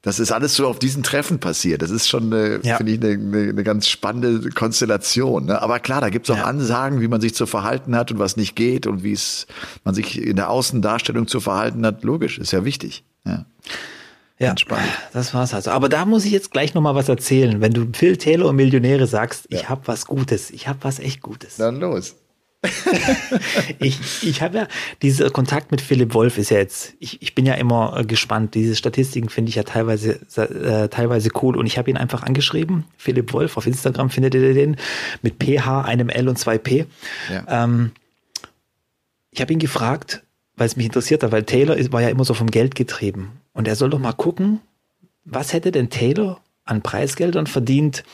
das 0.03 0.21
ist 0.21 0.31
alles 0.31 0.55
so 0.55 0.67
auf 0.69 0.79
diesen 0.79 1.03
Treffen 1.03 1.41
passiert. 1.41 1.83
Das 1.83 1.91
ist 1.91 2.09
schon, 2.09 2.31
ja. 2.63 2.77
finde 2.77 2.93
ich, 2.93 3.03
eine, 3.03 3.13
eine, 3.15 3.51
eine, 3.51 3.65
ganz 3.65 3.89
spannende 3.89 4.49
Konstellation. 4.51 5.47
Ne? 5.47 5.61
Aber 5.61 5.81
klar, 5.81 6.01
da 6.01 6.09
gibt 6.09 6.29
es 6.29 6.35
auch 6.35 6.39
ja. 6.39 6.45
Ansagen, 6.45 7.01
wie 7.01 7.09
man 7.09 7.21
sich 7.21 7.35
zu 7.35 7.47
verhalten 7.47 7.97
hat 7.97 8.13
und 8.13 8.21
was 8.21 8.37
nicht 8.37 8.55
geht 8.55 8.87
und 8.87 9.03
wie 9.03 9.13
es 9.13 9.49
man 9.83 9.97
sich 9.97 10.23
in 10.23 10.37
der 10.37 10.51
Außendarstellung 10.51 11.27
zu 11.27 11.41
verhalten 11.41 11.85
hat. 11.85 12.05
Logisch, 12.05 12.39
ist 12.39 12.53
ja 12.53 12.65
wichtig. 12.65 13.03
Ja. 13.25 13.45
Ja, 14.41 14.55
das 15.13 15.35
war's 15.35 15.53
also. 15.53 15.73
Aber 15.73 15.89
da 15.89 16.05
muss 16.05 16.25
ich 16.25 16.31
jetzt 16.31 16.53
gleich 16.53 16.73
noch 16.73 16.81
mal 16.81 16.95
was 16.95 17.09
erzählen. 17.09 17.61
Wenn 17.61 17.73
du 17.73 17.89
Phil 17.93 18.17
Taylor 18.17 18.49
und 18.49 18.57
Millionäre 18.57 19.09
sagst, 19.09 19.49
ja. 19.51 19.59
ich 19.59 19.69
habe 19.69 19.83
was 19.87 20.07
Gutes, 20.07 20.51
ich 20.51 20.69
habe 20.69 20.79
was 20.83 21.01
echt 21.01 21.23
Gutes. 21.23 21.57
Dann 21.57 21.81
los. 21.81 22.15
ich 23.79 24.27
ich 24.27 24.43
habe 24.43 24.59
ja, 24.59 24.69
dieser 25.01 25.31
Kontakt 25.31 25.71
mit 25.71 25.81
Philipp 25.81 26.13
Wolf 26.15 26.39
ist 26.39 26.51
ja 26.51 26.59
jetzt, 26.59 26.95
ich, 26.99 27.23
ich 27.23 27.35
bin 27.35 27.47
ja 27.47 27.55
immer 27.55 27.97
äh, 27.97 28.05
gespannt. 28.05 28.55
Diese 28.55 28.75
Statistiken 28.75 29.29
finde 29.29 29.51
ich 29.51 29.55
ja 29.57 29.63
teilweise, 29.63 30.21
äh, 30.37 30.89
teilweise 30.89 31.31
cool 31.43 31.57
und 31.57 31.67
ich 31.67 31.79
habe 31.79 31.91
ihn 31.91 31.97
einfach 31.97 32.23
angeschrieben. 32.23 32.85
Philipp 32.97 33.33
Wolf, 33.33 33.57
auf 33.57 33.67
Instagram 33.67 34.11
findet 34.11 34.35
ihr 34.35 34.55
den 34.55 34.77
mit 35.23 35.43
PH, 35.43 35.83
einem 35.83 36.09
L 36.09 36.29
und 36.29 36.39
zwei 36.39 36.59
P. 36.59 36.87
Ja. 37.33 37.65
Ähm, 37.65 37.93
ich 39.31 39.41
habe 39.41 39.53
ihn 39.53 39.61
gefragt, 39.61 40.23
weil 40.59 40.67
es 40.67 40.77
mich 40.77 40.87
interessiert 40.87 41.23
hat, 41.23 41.33
weil 41.33 41.45
Taylor 41.45 41.77
war 41.93 42.03
ja 42.03 42.09
immer 42.09 42.25
so 42.25 42.35
vom 42.35 42.51
Geld 42.51 42.75
getrieben. 42.75 43.41
Und 43.53 43.69
er 43.69 43.77
soll 43.77 43.91
doch 43.91 43.99
mal 43.99 44.13
gucken, 44.13 44.61
was 45.25 45.53
hätte 45.53 45.73
denn 45.73 45.91
Taylor 45.91 46.41
an 46.65 46.83
Preisgeldern 46.83 47.47
verdient, 47.47 48.05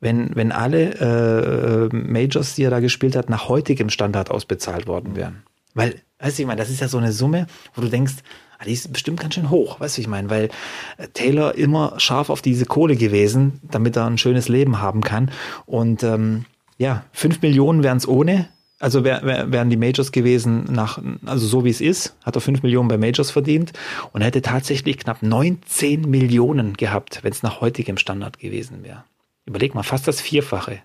wenn, 0.00 0.36
wenn 0.36 0.52
alle 0.52 1.90
äh, 1.90 1.96
Majors, 1.96 2.54
die 2.54 2.64
er 2.64 2.70
da 2.70 2.80
gespielt 2.80 3.16
hat, 3.16 3.30
nach 3.30 3.48
heutigem 3.48 3.90
Standard 3.90 4.30
ausbezahlt 4.30 4.86
worden 4.86 5.16
wären. 5.16 5.42
Weil, 5.74 5.96
weißt 6.20 6.38
du, 6.38 6.42
ich 6.42 6.46
meine, 6.46 6.60
das 6.60 6.70
ist 6.70 6.80
ja 6.80 6.88
so 6.88 6.98
eine 6.98 7.12
Summe, 7.12 7.46
wo 7.74 7.82
du 7.82 7.88
denkst, 7.88 8.14
ah, 8.58 8.64
die 8.64 8.72
ist 8.72 8.92
bestimmt 8.92 9.20
ganz 9.20 9.34
schön 9.34 9.50
hoch, 9.50 9.80
weißt 9.80 9.96
du, 9.96 10.02
ich 10.02 10.08
meine, 10.08 10.30
weil 10.30 10.50
äh, 10.98 11.08
Taylor 11.12 11.54
immer 11.54 11.94
scharf 11.98 12.30
auf 12.30 12.42
diese 12.42 12.66
Kohle 12.66 12.96
gewesen, 12.96 13.60
damit 13.62 13.96
er 13.96 14.06
ein 14.06 14.18
schönes 14.18 14.48
Leben 14.48 14.80
haben 14.80 15.00
kann. 15.00 15.30
Und 15.64 16.02
ähm, 16.02 16.44
ja, 16.78 17.04
fünf 17.12 17.42
Millionen 17.42 17.82
wären 17.82 17.96
es 17.96 18.06
ohne, 18.06 18.48
also 18.78 19.04
wär, 19.04 19.22
wär, 19.22 19.50
wären 19.52 19.70
die 19.70 19.76
Majors 19.76 20.12
gewesen, 20.12 20.64
nach, 20.64 20.98
also 21.24 21.46
so 21.46 21.64
wie 21.64 21.70
es 21.70 21.80
ist, 21.80 22.14
hat 22.24 22.36
er 22.36 22.40
5 22.40 22.62
Millionen 22.62 22.88
bei 22.88 22.98
Majors 22.98 23.30
verdient 23.30 23.72
und 24.12 24.20
hätte 24.20 24.42
tatsächlich 24.42 24.98
knapp 24.98 25.22
19 25.22 26.02
Millionen 26.02 26.74
gehabt, 26.74 27.20
wenn 27.22 27.32
es 27.32 27.42
nach 27.42 27.60
heutigem 27.60 27.96
Standard 27.96 28.38
gewesen 28.38 28.82
wäre. 28.82 29.04
Überleg 29.46 29.74
mal, 29.74 29.82
fast 29.82 30.06
das 30.08 30.20
Vierfache. 30.20 30.80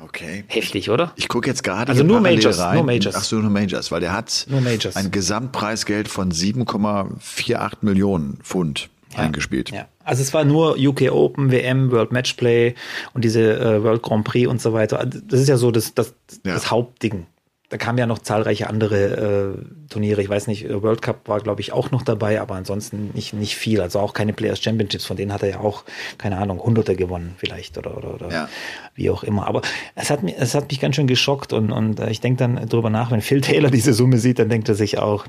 Okay. 0.00 0.44
Heftig, 0.46 0.90
oder? 0.90 1.12
Ich 1.16 1.26
gucke 1.26 1.48
jetzt 1.48 1.64
gerade 1.64 1.90
also 1.90 2.04
nur 2.04 2.20
Majors, 2.20 2.60
rein. 2.60 2.76
nur 2.76 2.84
Majors. 2.84 3.16
Ach 3.16 3.24
so, 3.24 3.36
nur 3.36 3.50
Majors, 3.50 3.90
weil 3.90 4.00
der 4.00 4.12
hat 4.12 4.46
nur 4.48 4.60
Majors. 4.60 4.94
ein 4.94 5.10
Gesamtpreisgeld 5.10 6.06
von 6.06 6.30
7,48 6.30 7.78
Millionen 7.80 8.38
Pfund 8.44 8.90
ja, 9.12 9.18
eingespielt. 9.18 9.70
Ja. 9.70 9.88
Also 10.04 10.22
es 10.22 10.32
war 10.34 10.44
nur 10.44 10.76
UK 10.78 11.10
Open, 11.12 11.50
WM, 11.50 11.90
World 11.90 12.12
Matchplay 12.12 12.74
und 13.14 13.24
diese 13.24 13.58
äh, 13.58 13.82
World 13.82 14.02
Grand 14.02 14.24
Prix 14.24 14.48
und 14.48 14.60
so 14.60 14.72
weiter. 14.72 14.98
Also 15.00 15.20
das 15.20 15.40
ist 15.40 15.48
ja 15.48 15.56
so 15.56 15.70
das, 15.70 15.94
das, 15.94 16.14
ja. 16.44 16.54
das 16.54 16.70
Hauptding. 16.70 17.26
Da 17.70 17.76
kamen 17.76 17.98
ja 17.98 18.06
noch 18.06 18.20
zahlreiche 18.20 18.70
andere 18.70 19.58
äh, 19.58 19.90
Turniere. 19.90 20.22
Ich 20.22 20.30
weiß 20.30 20.46
nicht, 20.46 20.64
äh, 20.64 20.82
World 20.82 21.02
Cup 21.02 21.28
war, 21.28 21.40
glaube 21.40 21.60
ich, 21.60 21.72
auch 21.72 21.90
noch 21.90 22.00
dabei, 22.00 22.40
aber 22.40 22.54
ansonsten 22.54 23.10
nicht, 23.12 23.34
nicht 23.34 23.56
viel. 23.56 23.82
Also 23.82 23.98
auch 24.00 24.14
keine 24.14 24.32
Players 24.32 24.62
Championships, 24.62 25.04
von 25.04 25.18
denen 25.18 25.34
hat 25.34 25.42
er 25.42 25.50
ja 25.50 25.60
auch, 25.60 25.84
keine 26.16 26.38
Ahnung, 26.38 26.60
Hunderte 26.62 26.96
gewonnen 26.96 27.34
vielleicht 27.36 27.76
oder, 27.76 27.98
oder, 27.98 28.14
oder 28.14 28.30
ja. 28.30 28.48
wie 28.94 29.10
auch 29.10 29.22
immer. 29.22 29.46
Aber 29.46 29.60
es 29.94 30.08
hat, 30.08 30.22
mich, 30.22 30.36
es 30.38 30.54
hat 30.54 30.70
mich 30.70 30.80
ganz 30.80 30.96
schön 30.96 31.06
geschockt 31.06 31.52
und, 31.52 31.70
und 31.70 32.00
äh, 32.00 32.08
ich 32.08 32.22
denke 32.22 32.38
dann 32.38 32.68
drüber 32.68 32.88
nach, 32.88 33.10
wenn 33.10 33.20
Phil 33.20 33.42
Taylor 33.42 33.70
diese 33.70 33.92
Summe 33.92 34.16
sieht, 34.16 34.38
dann 34.38 34.48
denkt 34.48 34.70
er 34.70 34.74
sich 34.74 34.96
auch, 34.96 35.26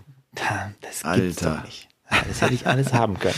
das 0.82 1.04
gibt's 1.16 1.44
Alter. 1.44 1.58
doch 1.58 1.66
nicht. 1.66 1.89
Das 2.28 2.42
hätte 2.42 2.54
ich 2.54 2.66
alles 2.66 2.94
haben 2.94 3.20
können. 3.20 3.36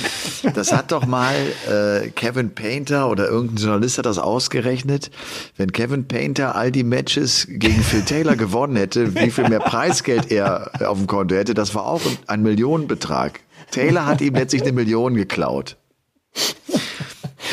Das 0.56 0.72
hat 0.72 0.92
doch 0.92 1.06
mal 1.06 1.36
äh, 1.70 2.10
Kevin 2.10 2.56
Painter 2.56 3.10
oder 3.10 3.28
irgendein 3.28 3.58
Journalist 3.58 3.98
hat 3.98 4.06
das 4.06 4.18
ausgerechnet. 4.18 5.12
Wenn 5.58 5.72
Kevin 5.74 6.08
Painter 6.08 6.56
all 6.56 6.72
die 6.72 6.84
Matches 6.84 7.48
gegen 7.50 7.84
Phil 7.84 8.04
Taylor 8.04 8.36
gewonnen 8.36 8.78
hätte, 8.78 9.14
wie 9.16 9.32
viel 9.32 9.50
mehr 9.50 9.60
Preisgeld 9.60 10.32
er 10.32 10.72
auf 10.86 10.98
dem 10.98 11.08
Konto 11.08 11.36
hätte, 11.36 11.54
das 11.54 11.76
war 11.76 11.86
auch 11.86 12.02
ein 12.28 12.44
Millionenbetrag. 12.44 13.42
Taylor 13.72 14.06
hat 14.06 14.22
ihm 14.22 14.36
letztlich 14.36 14.62
eine 14.62 14.72
Million 14.72 15.16
geklaut. 15.16 15.78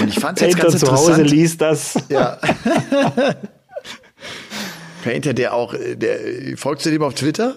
Und 0.00 0.08
ich 0.08 0.20
fand 0.20 0.40
es 0.40 0.46
jetzt 0.46 0.56
Painter 0.56 0.70
ganz 0.70 0.80
zu 0.80 0.92
Hause 0.92 1.12
interessant. 1.12 1.30
liest 1.30 1.60
das. 1.60 1.98
Ja. 2.08 2.38
Painter, 5.02 5.34
der 5.34 5.54
auch, 5.54 5.74
äh, 5.74 5.96
der 5.96 6.56
folgst 6.56 6.86
du 6.86 6.90
dem 6.90 7.02
auf 7.02 7.14
Twitter? 7.14 7.56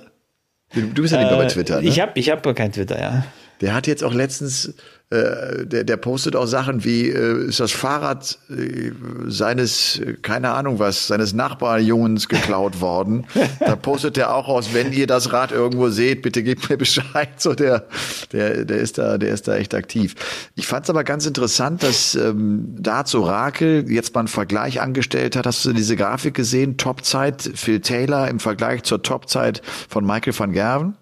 Du 0.74 1.02
bist 1.02 1.14
ja 1.14 1.20
nicht 1.20 1.30
mehr 1.30 1.38
bei 1.38 1.48
Twitter, 1.48 1.82
ne? 1.82 1.88
Ich 1.88 2.00
habe 2.00 2.14
ich 2.16 2.30
hab 2.30 2.44
kein 2.56 2.72
Twitter, 2.72 3.00
ja. 3.00 3.26
Der 3.62 3.76
hat 3.76 3.86
jetzt 3.86 4.04
auch 4.04 4.14
letztens, 4.14 4.74
äh, 5.12 5.66
der, 5.66 5.84
der 5.84 5.98
postet 5.98 6.36
auch 6.36 6.48
Sachen 6.48 6.84
wie, 6.84 7.10
äh, 7.10 7.48
ist 7.48 7.60
das 7.60 7.72
Fahrrad 7.72 8.40
äh, 8.50 8.92
seines, 9.28 10.02
keine 10.24 10.52
Ahnung 10.52 10.80
was, 10.80 11.08
seines 11.08 11.34
Nachbarjungens 11.34 12.28
geklaut 12.28 12.82
worden. 12.82 13.26
da 13.60 13.76
postet 13.76 14.18
er 14.18 14.34
auch 14.34 14.48
aus, 14.48 14.74
wenn 14.74 14.92
ihr 14.92 15.06
das 15.06 15.32
Rad 15.32 15.52
irgendwo 15.52 15.90
seht, 15.90 16.24
bitte 16.24 16.42
gebt 16.42 16.70
mir 16.70 16.78
Bescheid. 16.82 17.30
So 17.38 17.54
der, 17.54 17.86
der, 18.32 18.66
der 18.66 18.78
ist 18.78 18.98
da, 18.98 19.20
der 19.20 19.30
ist 19.30 19.48
da 19.48 19.56
echt 19.56 19.76
aktiv. 19.76 20.16
Ich 20.56 20.66
fand 20.66 20.86
es 20.86 20.90
aber 20.90 21.04
ganz 21.04 21.28
interessant, 21.28 21.84
dass 21.84 22.16
ähm, 22.16 22.76
Dazu 22.80 23.22
Rakel 23.22 23.86
jetzt 23.92 24.16
mal 24.16 24.22
einen 24.22 24.28
Vergleich 24.28 24.82
angestellt 24.82 25.36
hat. 25.36 25.46
Hast 25.46 25.64
du 25.66 25.74
diese 25.74 25.96
Grafik 25.96 26.34
gesehen? 26.34 26.78
Topzeit 26.78 27.52
Phil 27.54 27.82
Taylor 27.82 28.28
im 28.28 28.40
Vergleich 28.40 28.84
zur 28.84 29.04
Topzeit 29.04 29.62
von 29.88 30.04
Michael 30.04 30.38
van 30.38 30.52
Gerven? 30.52 30.96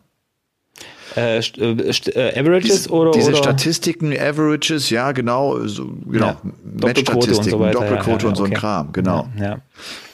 Äh, 1.16 1.40
äh, 1.40 1.42
äh, 1.62 2.40
Averages 2.40 2.84
Diese, 2.84 2.90
oder? 2.92 3.12
diese 3.12 3.30
oder? 3.30 3.38
Statistiken, 3.38 4.14
Averages, 4.14 4.90
ja, 4.90 5.12
genau, 5.12 5.66
so, 5.66 5.86
genau, 6.06 6.28
Ja, 6.28 6.42
Doppelquote 6.64 6.72
und 6.72 6.84
Matchstatistiken, 6.84 7.52
so 7.52 7.60
weiter, 7.60 7.80
Doppelquote 7.80 8.10
ja, 8.10 8.24
ja, 8.24 8.30
und 8.30 8.36
so 8.36 8.44
ein 8.44 8.52
okay. 8.52 8.60
Kram, 8.60 8.92
genau. 8.92 9.30
Ja. 9.40 9.60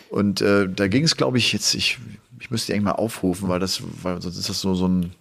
Und 0.10 0.42
äh, 0.42 0.70
da 0.74 0.88
ging 0.88 1.04
es, 1.04 1.18
glaube 1.18 1.38
ich, 1.38 1.52
jetzt, 1.52 1.74
ich, 1.76 1.98
ich 2.40 2.52
müsste 2.52 2.68
die 2.68 2.74
eigentlich 2.74 2.86
mal 2.86 2.92
aufrufen, 2.94 3.50
weil 3.50 3.60
das, 3.60 3.82
weil 4.02 4.22
sonst 4.22 4.38
ist 4.38 4.50
das 4.50 4.62
so, 4.62 4.74
so 4.74 4.88
ein 4.88 5.12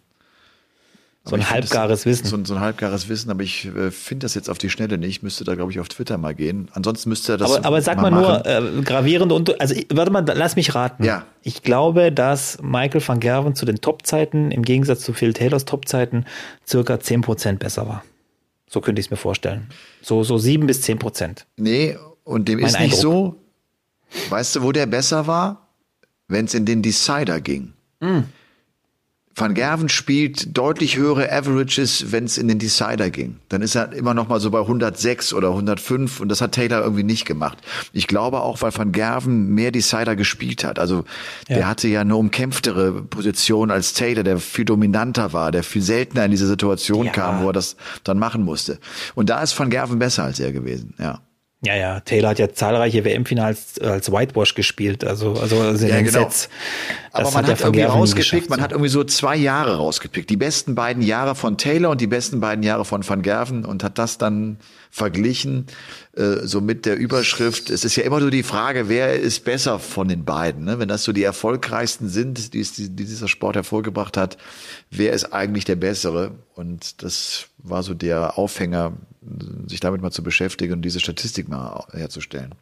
So 1.27 1.37
ein 1.37 1.41
ich 1.41 1.51
halbgares 1.51 2.01
das, 2.01 2.07
Wissen. 2.07 2.27
So, 2.27 2.37
ein- 2.37 2.45
so 2.45 2.55
ein 2.55 2.61
halbgares 2.61 3.09
Wissen, 3.09 3.31
aber 3.31 3.43
ich 3.43 3.65
äh, 3.75 3.91
finde 3.91 4.25
das 4.27 4.35
jetzt 4.35 4.51
auf 4.51 4.59
die 4.59 4.69
Schnelle 4.69 4.99
nicht. 4.99 5.23
Müsste 5.23 5.45
da, 5.45 5.55
glaube 5.55 5.73
ich, 5.73 5.81
auf 5.81 5.89
Twitter 5.89 6.19
mal 6.19 6.35
gehen. 6.35 6.69
Ansonsten 6.75 7.09
müsste 7.09 7.33
er 7.33 7.39
das. 7.39 7.51
Aber, 7.55 7.65
aber 7.67 7.81
sag 7.81 7.97
mal, 8.01 8.11
machen. 8.11 8.23
nur, 8.23 8.79
äh, 8.79 8.83
gravierende 8.83 9.35
und 9.35 9.59
also 9.59 9.75
ich- 9.75 9.87
warte 9.91 10.11
mal, 10.11 10.23
lass 10.35 10.55
mich 10.57 10.75
raten. 10.75 11.03
Ja. 11.03 11.25
Ich 11.43 11.63
glaube, 11.63 12.13
dass 12.13 12.59
Michael 12.63 13.03
van 13.07 13.21
Gerven 13.21 13.55
zu 13.55 13.65
den 13.65 13.81
Topzeiten 13.81 14.51
im 14.51 14.63
Gegensatz 14.63 15.01
zu 15.01 15.15
Phil 15.15 15.33
Taylors 15.33 15.65
Topzeiten 15.65 16.27
circa 16.69 16.99
10% 16.99 17.59
besser 17.59 17.89
war. 17.89 18.05
So 18.69 18.83
könnte 18.83 19.01
ich 19.01 19.07
es 19.07 19.11
mir 19.11 19.17
vorstellen. 19.17 19.69
So, 20.03 20.25
so 20.25 20.37
7 20.37 20.67
bis 20.67 20.83
10%. 20.83 21.47
Nee, 21.57 21.97
und 22.25 22.49
dem 22.49 22.59
Mein 22.61 22.67
ist 22.69 22.81
nicht 22.81 22.83
Eindruck. 22.97 23.01
so. 23.01 23.37
Weißt 24.29 24.57
du, 24.57 24.63
wo 24.63 24.73
der 24.73 24.85
besser 24.87 25.27
war? 25.27 25.69
Wenn 26.29 26.45
es 26.45 26.53
in 26.55 26.67
den 26.67 26.83
Decider 26.83 27.41
ging. 27.41 27.73
Hm. 28.03 28.25
Van 29.37 29.55
Gerven 29.55 29.89
spielt 29.89 30.57
deutlich 30.57 30.97
höhere 30.97 31.33
Averages, 31.33 32.13
wenn 32.13 32.25
es 32.25 32.39
in 32.39 32.47
den 32.47 32.61
Decider 32.61 33.11
ging. 33.11 33.37
Dann 33.49 33.63
ist 33.63 33.75
er 33.75 33.93
immer 33.93 34.15
noch 34.15 34.29
mal 34.29 34.39
so 34.39 34.51
bei 34.51 34.61
106 34.61 35.35
oder 35.35 35.49
105 35.49 36.21
und 36.21 36.29
das 36.29 36.41
hat 36.41 36.53
Taylor 36.53 36.83
irgendwie 36.83 37.03
nicht 37.03 37.25
gemacht. 37.25 37.59
Ich 37.93 38.07
glaube 38.07 38.41
auch, 38.43 38.63
weil 38.63 38.77
Van 38.77 38.93
Gerven 38.93 39.49
mehr 39.53 39.73
Decider 39.73 40.15
gespielt 40.15 40.63
hat. 40.63 40.79
Also 40.79 41.05
der 41.49 41.61
Ja. 41.61 41.67
hatte 41.67 41.89
ja 41.89 42.03
eine 42.03 42.15
umkämpftere 42.15 42.93
Position 43.03 43.73
als 43.73 43.93
Taylor, 43.93 44.23
der 44.23 44.39
viel 44.39 44.65
dominanter 44.65 45.33
war, 45.33 45.51
der 45.51 45.65
viel 45.65 45.83
seltener 45.83 46.25
in 46.27 46.31
diese 46.31 46.47
Situation 46.47 47.07
Ja. 47.07 47.13
kam, 47.13 47.43
wo 47.43 47.49
er 47.49 47.53
das 47.53 47.77
dann 48.05 48.19
machen 48.21 48.45
musste. 48.45 48.79
Und 49.17 49.31
da 49.31 49.43
ist 49.43 49.59
Van 49.59 49.69
Gerven 49.71 49.99
besser 49.99 50.23
als 50.25 50.39
er 50.39 50.53
gewesen, 50.53 50.95
ja. 50.99 51.21
Ja, 51.65 51.75
ja, 51.75 52.01
Taylor 52.01 52.31
hat 52.31 52.39
ja 52.39 52.53
zahlreiche 52.53 53.05
WM-Finals 53.05 53.79
als 53.81 54.13
Whitewash 54.13 54.55
gespielt, 54.55 55.05
also, 55.05 55.35
also, 55.35 55.61
also 55.61 55.85
in 55.85 55.91
Ja, 55.91 55.97
den 55.97 56.05
genau. 56.07 56.21
Sets. 56.21 56.49
Aber 57.13 57.25
Das 57.25 57.35
man 57.35 57.45
der 57.45 57.53
hat 57.55 57.61
Van 57.61 57.67
irgendwie 57.69 57.81
Gerven 57.81 57.99
rausgepickt, 57.99 58.31
geschafft, 58.31 58.51
man 58.51 58.61
hat 58.61 58.73
irgendwie 58.73 58.91
so 58.91 59.05
zwei 59.05 59.37
Jahre 59.37 59.77
rausgepickt. 59.77 60.29
Die 60.29 60.37
besten 60.37 60.75
beiden 60.75 61.03
Jahre 61.03 61.35
von 61.35 61.57
Taylor 61.57 61.91
und 61.91 62.01
die 62.01 62.07
besten 62.07 62.41
beiden 62.41 62.63
Jahre 62.63 62.85
von 62.85 63.09
Van 63.09 63.23
Gerven 63.23 63.65
und 63.65 63.83
hat 63.85 63.99
das 63.99 64.19
dann 64.19 64.59
verglichen, 64.91 65.67
äh, 66.17 66.47
so 66.47 66.61
mit 66.61 66.87
der 66.87 66.97
Überschrift. 66.97 67.71
Es 67.71 67.85
ist 67.85 67.97
ja 67.97 68.05
immer 68.05 68.21
so 68.21 68.31
die 68.31 68.43
Frage, 68.43 68.89
wer 68.89 69.19
ist 69.19 69.45
besser 69.45 69.79
von 69.79 70.09
den 70.09 70.25
beiden? 70.25 70.65
Ne? 70.65 70.79
Wenn 70.79 70.89
das 70.89 71.05
so 71.05 71.13
die 71.13 71.23
erfolgreichsten 71.23 72.09
sind, 72.09 72.55
die, 72.55 72.61
es, 72.61 72.75
die 72.75 72.89
dieser 72.91 73.29
Sport 73.29 73.57
hervorgebracht 73.57 74.17
hat, 74.17 74.37
wer 74.91 75.13
ist 75.13 75.33
eigentlich 75.33 75.65
der 75.65 75.77
Bessere? 75.77 76.33
Und 76.55 77.03
das 77.03 77.47
war 77.59 77.83
so 77.83 77.95
der 77.95 78.39
Aufhänger, 78.39 78.93
sich 79.67 79.81
damit 79.81 80.03
mal 80.03 80.11
zu 80.11 80.23
beschäftigen 80.23 80.75
und 80.75 80.83
diese 80.83 81.01
Statistik 81.01 81.49
mal 81.49 81.85
herzustellen. 81.93 82.55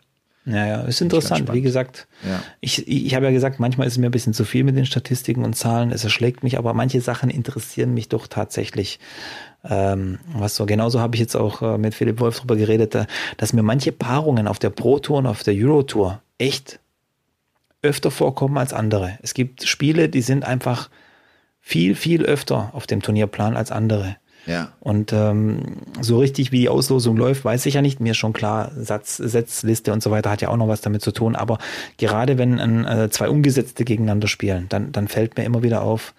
Ja, 0.44 0.66
ja, 0.66 0.80
ist 0.82 1.00
interessant. 1.00 1.52
Wie 1.52 1.60
gesagt, 1.60 2.08
Ja. 2.28 2.42
ich, 2.60 2.88
ich 2.88 3.14
habe 3.14 3.26
ja 3.26 3.30
gesagt, 3.30 3.60
manchmal 3.60 3.86
ist 3.86 3.94
es 3.94 3.98
mir 3.98 4.06
ein 4.06 4.12
bisschen 4.12 4.34
zu 4.34 4.44
viel 4.44 4.64
mit 4.64 4.76
den 4.76 4.86
Statistiken 4.86 5.44
und 5.44 5.54
Zahlen. 5.54 5.92
Es 5.92 6.02
erschlägt 6.02 6.42
mich, 6.42 6.58
aber 6.58 6.74
manche 6.74 7.00
Sachen 7.00 7.30
interessieren 7.30 7.94
mich 7.94 8.08
doch 8.08 8.26
tatsächlich. 8.26 8.98
Ähm, 9.64 10.18
was 10.34 10.56
so, 10.56 10.66
genauso 10.66 10.98
habe 10.98 11.14
ich 11.14 11.20
jetzt 11.20 11.36
auch 11.36 11.62
äh, 11.62 11.78
mit 11.78 11.94
Philipp 11.94 12.18
Wolf 12.18 12.40
drüber 12.40 12.56
geredet, 12.56 12.96
dass 13.36 13.52
mir 13.52 13.62
manche 13.62 13.92
Paarungen 13.92 14.48
auf 14.48 14.58
der 14.58 14.70
Pro 14.70 14.98
Tour 14.98 15.18
und 15.18 15.26
auf 15.26 15.44
der 15.44 15.54
Euro 15.54 15.84
Tour 15.84 16.20
echt 16.38 16.80
öfter 17.82 18.10
vorkommen 18.10 18.58
als 18.58 18.72
andere. 18.72 19.18
Es 19.22 19.34
gibt 19.34 19.66
Spiele, 19.68 20.08
die 20.08 20.22
sind 20.22 20.44
einfach 20.44 20.90
viel, 21.60 21.94
viel 21.94 22.24
öfter 22.24 22.70
auf 22.72 22.88
dem 22.88 23.02
Turnierplan 23.02 23.56
als 23.56 23.70
andere. 23.70 24.16
Ja. 24.46 24.72
Und 24.80 25.12
ähm, 25.12 25.78
so 26.00 26.18
richtig, 26.18 26.50
wie 26.52 26.60
die 26.60 26.68
Auslosung 26.68 27.16
läuft, 27.16 27.44
weiß 27.44 27.66
ich 27.66 27.74
ja 27.74 27.82
nicht. 27.82 28.00
Mir 28.00 28.10
ist 28.10 28.16
schon 28.18 28.32
klar, 28.32 28.72
Satz, 28.76 29.16
Setzliste 29.16 29.92
und 29.92 30.02
so 30.02 30.10
weiter 30.10 30.30
hat 30.30 30.42
ja 30.42 30.48
auch 30.48 30.56
noch 30.56 30.68
was 30.68 30.80
damit 30.80 31.02
zu 31.02 31.12
tun. 31.12 31.36
Aber 31.36 31.58
gerade 31.96 32.38
wenn 32.38 32.58
ein, 32.58 32.84
äh, 32.84 33.10
zwei 33.10 33.28
Umgesetzte 33.28 33.84
gegeneinander 33.84 34.28
spielen, 34.28 34.66
dann, 34.68 34.92
dann 34.92 35.08
fällt 35.08 35.36
mir 35.36 35.44
immer 35.44 35.62
wieder 35.62 35.82
auf, 35.82 36.12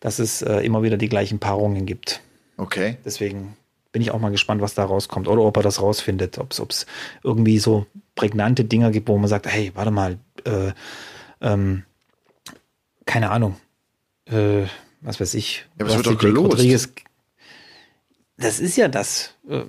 dass 0.00 0.18
es 0.18 0.42
äh, 0.42 0.58
immer 0.60 0.82
wieder 0.82 0.96
die 0.96 1.08
gleichen 1.08 1.38
Paarungen 1.38 1.86
gibt. 1.86 2.20
Okay. 2.56 2.98
Deswegen 3.04 3.56
bin 3.92 4.02
ich 4.02 4.10
auch 4.10 4.18
mal 4.20 4.32
gespannt, 4.32 4.60
was 4.60 4.74
da 4.74 4.84
rauskommt. 4.84 5.28
Oder 5.28 5.42
ob 5.42 5.56
er 5.56 5.62
das 5.62 5.80
rausfindet. 5.80 6.38
Ob 6.38 6.52
es 6.52 6.86
irgendwie 7.22 7.58
so 7.60 7.86
prägnante 8.16 8.64
Dinger 8.64 8.90
gibt, 8.90 9.08
wo 9.08 9.16
man 9.16 9.28
sagt, 9.28 9.46
hey, 9.46 9.70
warte 9.74 9.92
mal, 9.92 10.18
äh, 10.44 10.72
ähm, 11.40 11.84
keine 13.06 13.30
Ahnung. 13.30 13.56
Äh, 14.26 14.64
was 15.00 15.20
weiß 15.20 15.34
ich. 15.34 15.64
Ja, 15.78 15.84
aber 15.84 15.90
es 15.90 15.96
wird 15.96 16.06
was 16.06 16.12
doch 16.14 16.20
gelost. 16.20 16.52
Rodriguez- 16.54 16.88
das 18.36 18.60
ist 18.60 18.76
ja 18.76 18.88
das. 18.88 19.34
Äh, 19.48 19.62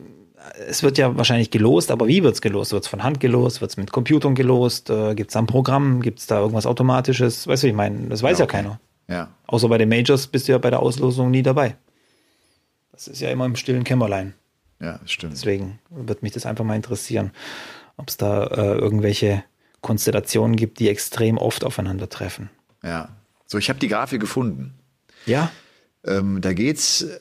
Es 0.67 0.83
wird 0.83 0.97
ja 0.99 1.17
wahrscheinlich 1.17 1.49
gelost, 1.49 1.89
aber 1.89 2.07
wie 2.07 2.21
wird's 2.23 2.39
gelost? 2.41 2.71
Wird's 2.71 2.87
von 2.87 3.01
Hand 3.03 3.19
gelost? 3.19 3.61
Wird's 3.61 3.77
mit 3.77 3.91
Computern 3.91 4.35
gelost? 4.35 4.89
Äh, 4.91 5.15
gibt's 5.15 5.33
da 5.33 5.39
ein 5.39 5.47
Programm? 5.47 6.01
Gibt's 6.01 6.27
da 6.27 6.39
irgendwas 6.39 6.65
Automatisches? 6.67 7.47
Weißt 7.47 7.63
du, 7.63 7.67
wie 7.67 7.71
ich 7.71 7.75
meine? 7.75 8.09
Das 8.09 8.21
weiß 8.21 8.37
ja, 8.39 8.45
okay. 8.45 8.57
keiner. 8.57 8.79
Ja. 9.07 9.29
Außer 9.47 9.67
bei 9.69 9.77
den 9.79 9.89
Majors 9.89 10.27
bist 10.27 10.47
du 10.47 10.51
ja 10.51 10.57
bei 10.59 10.69
der 10.69 10.79
Auslosung 10.81 11.31
nie 11.31 11.41
dabei. 11.43 11.75
Das 12.91 13.07
ist 13.07 13.21
ja 13.21 13.29
immer 13.31 13.45
im 13.45 13.55
stillen 13.55 13.83
Kämmerlein. 13.83 14.33
Ja, 14.79 14.99
das 14.99 15.11
stimmt. 15.11 15.33
Deswegen 15.33 15.79
wird 15.89 16.21
mich 16.21 16.33
das 16.33 16.45
einfach 16.45 16.63
mal 16.63 16.75
interessieren, 16.75 17.31
ob 17.97 18.09
es 18.09 18.17
da 18.17 18.45
äh, 18.45 18.77
irgendwelche 18.77 19.43
Konstellationen 19.81 20.55
gibt, 20.55 20.79
die 20.79 20.89
extrem 20.89 21.37
oft 21.37 21.63
aufeinandertreffen. 21.63 22.49
Ja. 22.83 23.09
So, 23.47 23.57
ich 23.57 23.69
habe 23.69 23.79
die 23.79 23.87
Grafik 23.87 24.19
gefunden. 24.21 24.73
Ja, 25.25 25.51
Ähm, 26.05 26.39
da 26.41 26.53
geht's 26.53 27.01
äh, 27.01 27.19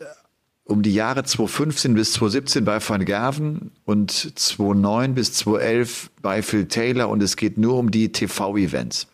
um 0.65 0.83
die 0.83 0.95
Jahre 0.95 1.25
2015 1.25 1.95
bis 1.95 2.13
2017 2.15 2.65
bei 2.65 2.79
Van 2.87 3.05
Gerven 3.05 3.71
und 3.85 4.11
2009 4.11 5.15
bis 5.15 5.33
2011 5.35 6.11
bei 6.23 6.43
Phil 6.43 6.67
Taylor 6.67 7.09
und 7.09 7.23
es 7.23 7.37
geht 7.37 7.59
nur 7.59 7.77
um 7.77 7.91
die 7.91 8.13
TV-Events. 8.13 9.07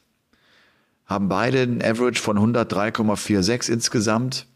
Haben 1.06 1.28
beide 1.28 1.62
einen 1.62 1.82
Average 1.82 2.22
von 2.22 2.38
103,46 2.38 3.70
insgesamt. 3.70 4.46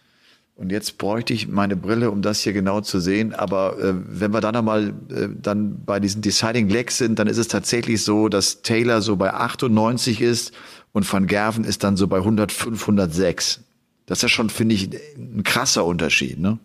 Und 0.57 0.71
jetzt 0.71 0.99
bräuchte 0.99 1.33
ich 1.33 1.49
meine 1.49 1.75
Brille, 1.75 2.13
um 2.13 2.23
das 2.23 2.43
hier 2.43 2.53
genau 2.53 2.81
zu 2.81 3.01
sehen. 3.01 3.35
Aber 3.35 3.77
äh, 3.81 3.93
wenn 4.07 4.33
wir 4.33 4.41
dann 4.41 4.55
nochmal 4.55 4.95
äh, 5.11 5.27
dann 5.37 5.85
bei 5.85 5.99
diesen 5.99 6.23
Deciding 6.23 6.69
Legs 6.69 6.99
sind, 6.99 7.19
dann 7.19 7.27
ist 7.27 7.39
es 7.39 7.49
tatsächlich 7.49 8.05
so, 8.05 8.29
dass 8.29 8.63
Taylor 8.63 9.03
so 9.03 9.17
bei 9.17 9.35
98 9.35 10.21
ist 10.21 10.53
und 10.93 11.13
Van 11.13 11.27
Gerven 11.27 11.65
ist 11.65 11.83
dann 11.83 11.97
so 11.97 12.07
bei 12.07 12.19
105, 12.19 12.81
106. 12.83 13.65
Das 14.07 14.19
ist 14.19 14.23
ja 14.23 14.29
schon, 14.29 14.49
finde 14.49 14.77
ich, 14.77 14.91
ein 15.17 15.43
krasser 15.43 15.85
Unterschied. 15.85 16.39
Ne? 16.39 16.61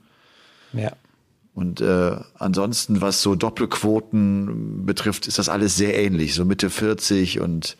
Ja. 0.73 0.91
Und 1.53 1.81
äh, 1.81 2.15
ansonsten, 2.35 3.01
was 3.01 3.21
so 3.21 3.35
Doppelquoten 3.35 4.85
betrifft, 4.85 5.27
ist 5.27 5.39
das 5.39 5.49
alles 5.49 5.75
sehr 5.75 5.97
ähnlich. 5.97 6.33
So 6.33 6.45
Mitte 6.45 6.69
40 6.69 7.41
und 7.41 7.75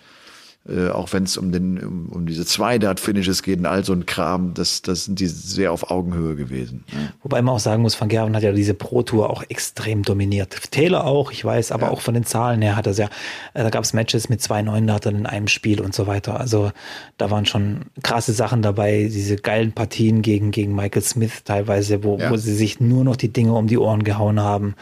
äh, 0.70 0.90
auch 0.90 1.12
wenn 1.14 1.24
es 1.24 1.38
um 1.38 1.52
den 1.52 1.84
um, 1.84 2.10
um 2.10 2.26
diese 2.26 2.46
Zwei-Dart-Finishes 2.46 3.44
geht 3.44 3.60
und 3.60 3.66
all 3.66 3.84
so 3.84 3.94
ein 3.94 4.06
Kram, 4.06 4.54
das, 4.54 4.82
das 4.82 5.06
sind 5.06 5.20
die 5.20 5.28
sehr 5.28 5.72
auf 5.72 5.90
Augenhöhe 5.92 6.36
gewesen. 6.36 6.84
Wobei 7.24 7.42
man 7.42 7.56
auch 7.56 7.60
sagen 7.60 7.82
muss, 7.82 8.00
Van 8.00 8.08
Gerven 8.10 8.36
hat 8.36 8.44
ja 8.44 8.52
diese 8.52 8.74
Pro 8.74 9.02
Tour 9.04 9.30
auch 9.30 9.44
extrem 9.50 10.04
dominiert. 10.04 10.72
Taylor 10.72 11.06
auch, 11.06 11.32
ich 11.32 11.44
weiß, 11.44 11.72
aber 11.72 11.88
Ja. 11.88 11.92
auch 11.92 12.02
von 12.02 12.14
den 12.14 12.26
Zahlen 12.26 12.62
her 12.62 12.76
hat 12.76 12.88
er 12.88 12.94
sehr, 12.94 13.10
äh, 13.54 13.64
da 13.64 13.70
gab 13.70 13.84
es 13.84 13.94
Matches 13.94 14.30
mit 14.30 14.42
zwei 14.42 14.62
Neundatern 14.62 15.16
in 15.16 15.26
einem 15.26 15.48
Spiel 15.48 15.82
und 15.82 15.94
so 15.96 16.08
weiter. 16.08 16.40
Also 16.40 16.72
da 17.18 17.32
waren 17.32 17.46
schon 17.46 17.82
krasse 18.04 18.34
Sachen 18.34 18.62
dabei, 18.62 19.10
diese 19.12 19.36
geilen 19.38 19.72
Partien 19.72 20.22
gegen, 20.22 20.52
gegen 20.52 20.76
Michael 20.76 21.02
Smith 21.04 21.44
teilweise, 21.44 22.04
wo, 22.04 22.18
Ja. 22.18 22.30
wo 22.32 22.38
sie 22.38 22.54
sich 22.56 22.80
nur 22.80 23.04
noch 23.04 23.16
die 23.16 23.32
Dinge 23.34 23.54
um 23.54 23.68
die 23.68 23.78
Ohren 23.78 24.04
gehauen 24.04 24.40
haben. 24.40 24.76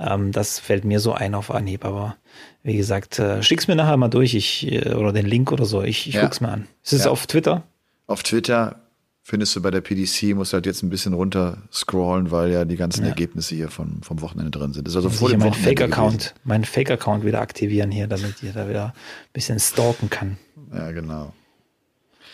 Ähm, 0.00 0.32
das 0.32 0.58
fällt 0.58 0.84
mir 0.84 1.00
so 1.00 1.12
ein 1.12 1.34
auf 1.34 1.50
Anhieb, 1.50 1.84
aber 1.84 2.16
wie 2.62 2.76
gesagt, 2.76 3.18
äh, 3.18 3.42
schick's 3.42 3.68
mir 3.68 3.76
nachher 3.76 3.96
mal 3.96 4.08
durch, 4.08 4.34
ich, 4.34 4.70
äh, 4.72 4.94
oder 4.94 5.12
den 5.12 5.26
Link 5.26 5.52
oder 5.52 5.64
so, 5.64 5.82
ich, 5.82 6.08
ich 6.08 6.14
Ja. 6.14 6.22
guck's 6.22 6.40
mir 6.40 6.48
an. 6.48 6.66
Ist 6.82 6.92
es 6.92 7.04
Ja. 7.04 7.10
auf 7.10 7.26
Twitter? 7.26 7.62
Auf 8.06 8.22
Twitter 8.22 8.80
findest 9.22 9.56
du 9.56 9.62
bei 9.62 9.70
der 9.70 9.80
PDC, 9.80 10.34
musst 10.34 10.52
halt 10.52 10.66
jetzt 10.66 10.82
ein 10.82 10.90
bisschen 10.90 11.14
runter 11.14 11.58
scrollen, 11.72 12.30
weil 12.30 12.50
ja 12.50 12.64
die 12.66 12.76
ganzen 12.76 13.02
Ja. 13.04 13.08
Ergebnisse 13.10 13.54
hier 13.54 13.70
vom, 13.70 14.02
vom 14.02 14.20
Wochenende 14.20 14.50
drin 14.50 14.72
sind. 14.74 14.86
Das 14.86 14.92
ist 14.92 14.96
also 14.96 15.08
Muss 15.08 15.18
vor 15.18 15.28
ich 15.28 15.34
dem 15.34 15.40
meinen 15.40 15.54
Fake-Account, 15.54 16.34
meinen 16.44 16.64
Fake-Account 16.64 17.24
wieder 17.24 17.40
aktivieren 17.40 17.90
hier, 17.90 18.06
damit 18.06 18.42
ich 18.42 18.52
da 18.52 18.68
wieder 18.68 18.86
ein 18.88 18.92
bisschen 19.32 19.58
stalken 19.60 20.10
kann. 20.10 20.36
Ja, 20.74 20.90
genau. 20.90 21.32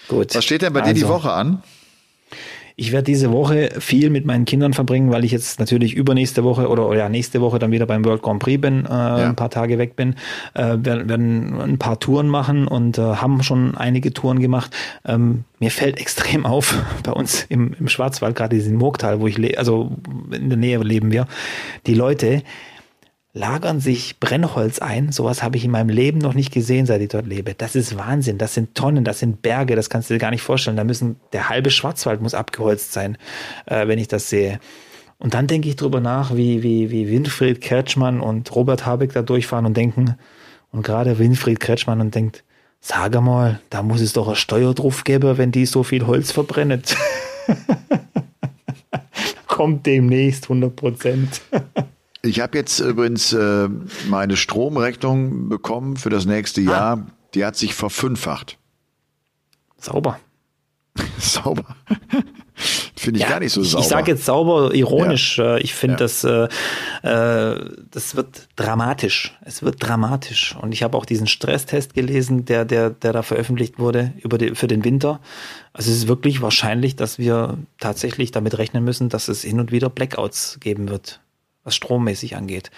Gut. 0.09 0.35
Was 0.35 0.45
steht 0.45 0.63
denn 0.63 0.73
bei 0.73 0.81
dir 0.81 0.95
die 0.95 1.03
Also, 1.05 1.15
Woche 1.15 1.31
an? 1.33 1.63
Ich 2.77 2.93
werde 2.93 3.05
diese 3.05 3.33
Woche 3.33 3.71
viel 3.79 4.11
mit 4.11 4.27
meinen 4.27 4.45
Kindern 4.45 4.73
verbringen, 4.73 5.11
weil 5.11 5.25
ich 5.25 5.33
jetzt 5.33 5.61
natürlich 5.61 5.95
übernächste 5.95 6.45
Woche 6.45 6.69
oder, 6.69 6.89
oder 6.89 6.99
ja, 6.99 7.09
nächste 7.09 7.41
Woche 7.41 7.59
dann 7.59 7.73
wieder 7.73 7.87
beim 7.87 8.05
World 8.05 8.23
Grand 8.23 8.41
Prix 8.41 8.61
bin, 8.61 8.87
äh, 8.87 8.89
ein 8.89 9.37
paar 9.37 9.51
Tage 9.51 9.79
weg 9.79 9.97
bin, 9.97 10.15
äh, 10.55 10.77
werden, 10.79 11.09
werden 11.09 11.61
ein 11.61 11.79
paar 11.79 11.99
Touren 11.99 12.29
machen 12.29 12.67
und 12.67 12.99
äh, 12.99 13.03
haben 13.03 13.43
schon 13.43 13.77
einige 13.77 14.13
Touren 14.13 14.41
gemacht. 14.41 14.75
Ähm, 15.05 15.45
mir 15.59 15.71
fällt 15.71 15.99
extrem 16.01 16.47
auf, 16.47 16.75
bei 17.03 17.13
uns 17.13 17.45
im, 17.49 17.75
im 17.79 17.89
Schwarzwald, 17.89 18.37
gerade 18.37 18.57
in 18.57 18.77
Murgtal, 18.77 19.21
wo 19.21 19.27
ich 19.27 19.39
lebe, 19.39 19.59
also 19.59 19.93
in 20.31 20.49
der 20.49 20.59
Nähe 20.59 20.79
leben 20.79 21.13
wir, 21.13 21.27
die 21.87 21.95
Leute 21.95 22.43
lagern 23.33 23.81
sich 23.81 24.19
Brennholz 24.19 24.81
ein. 24.81 25.13
Sowas 25.13 25.43
habe 25.43 25.57
ich 25.57 25.65
in 25.65 25.71
meinem 25.71 25.89
Leben 25.89 26.19
noch 26.19 26.35
nicht 26.35 26.53
gesehen, 26.53 26.87
seit 26.87 27.01
ich 27.01 27.09
dort 27.09 27.27
lebe. 27.27 27.55
Das 27.55 27.77
ist 27.77 27.97
Wahnsinn. 27.97 28.39
Das 28.39 28.55
sind 28.55 28.75
Tonnen, 28.75 29.05
das 29.05 29.21
sind 29.21 29.43
Berge, 29.43 29.77
das 29.77 29.89
kannst 29.89 30.11
du 30.11 30.15
dir 30.15 30.21
gar 30.21 30.31
nicht 30.31 30.43
vorstellen. 30.43 30.77
Da 30.77 30.85
müssen, 30.85 31.17
der 31.33 31.49
halbe 31.49 31.71
Schwarzwald 31.71 32.21
muss 32.21 32.35
abgeholzt 32.35 32.93
sein, 32.93 33.17
äh, 33.67 33.87
wenn 33.87 33.99
ich 33.99 34.09
das 34.09 34.29
sehe. 34.29 34.59
Und 35.19 35.35
dann 35.35 35.47
denke 35.47 35.69
ich 35.69 35.77
drüber 35.77 36.01
nach, 36.01 36.35
wie, 36.35 36.63
wie, 36.63 36.91
wie 36.91 37.11
Winfried 37.11 37.61
Kretschmann 37.61 38.21
und 38.21 38.55
Robert 38.55 38.87
Habeck 38.87 39.13
da 39.13 39.23
durchfahren 39.23 39.67
und 39.67 39.77
denken, 39.77 40.17
und 40.73 40.85
gerade 40.85 41.19
Winfried 41.19 41.61
Kretschmann 41.61 42.01
und 42.01 42.15
denkt, 42.15 42.45
sag 42.81 43.21
mal, 43.21 43.61
da 43.71 43.83
muss 43.83 44.01
es 44.01 44.13
doch 44.13 44.29
eine 44.29 44.37
Steuer 44.37 44.73
drauf 44.73 45.05
geben, 45.05 45.37
wenn 45.37 45.53
die 45.53 45.67
so 45.67 45.83
viel 45.83 46.07
Holz 46.07 46.33
verbrennen. 46.33 46.83
Kommt 49.47 49.85
demnächst 49.85 50.45
100 50.45 50.75
Prozent. 50.75 51.43
Ich 52.23 52.41
habe 52.41 52.59
jetzt 52.59 52.81
übrigens 52.81 53.33
äh, 53.33 53.69
meine 54.09 54.37
Stromrechnung 54.37 55.49
bekommen 55.49 55.97
für 55.97 56.11
das 56.11 56.27
nächste 56.27 56.61
Jahr. 56.61 57.07
Die 57.35 57.45
hat 57.45 57.57
sich 57.57 57.75
verfünffacht. 57.75 58.59
Sauber. 59.79 60.19
Sauber. 61.19 61.65
Finde 62.97 63.21
ich 63.21 63.27
gar 63.27 63.41
nicht 63.41 63.53
so 63.53 63.63
sauber. 63.63 63.83
Ich 63.83 63.89
sage 63.89 64.11
jetzt 64.11 64.27
sauber, 64.27 64.75
ironisch. 64.75 65.39
Äh, 65.39 65.61
Ich 65.63 65.75
finde, 65.75 65.95
Ja. 65.95 65.99
das, 66.01 66.25
äh, 66.25 66.49
äh, 67.03 67.71
das 67.91 68.17
wird 68.17 68.49
dramatisch. 68.57 69.39
Es 69.43 69.63
wird 69.63 69.77
dramatisch. 69.79 70.55
Und 70.61 70.73
ich 70.73 70.83
habe 70.83 70.99
auch 70.99 71.07
diesen 71.07 71.27
Stresstest 71.27 71.95
gelesen, 71.95 72.45
der, 72.45 72.67
der, 72.67 72.91
der 72.91 73.15
da 73.15 73.23
veröffentlicht 73.23 73.79
wurde 73.79 74.13
über 74.23 74.37
die, 74.37 74.55
für 74.55 74.67
den 74.67 74.85
Winter. 74.85 75.21
Also 75.73 75.91
es 75.91 75.97
ist 75.99 76.09
wirklich 76.09 76.43
wahrscheinlich, 76.43 76.97
dass 76.97 77.19
wir 77.19 77.57
tatsächlich 77.79 78.33
damit 78.33 78.59
rechnen 78.59 78.85
müssen, 78.85 79.09
dass 79.09 79.29
es 79.29 79.41
hin 79.43 79.61
und 79.61 79.73
wieder 79.73 79.89
Blackouts 79.89 80.59
geben 80.61 80.91
wird, 80.91 81.21
was 81.65 81.75
strommäßig 81.75 82.37
angeht. 82.37 82.71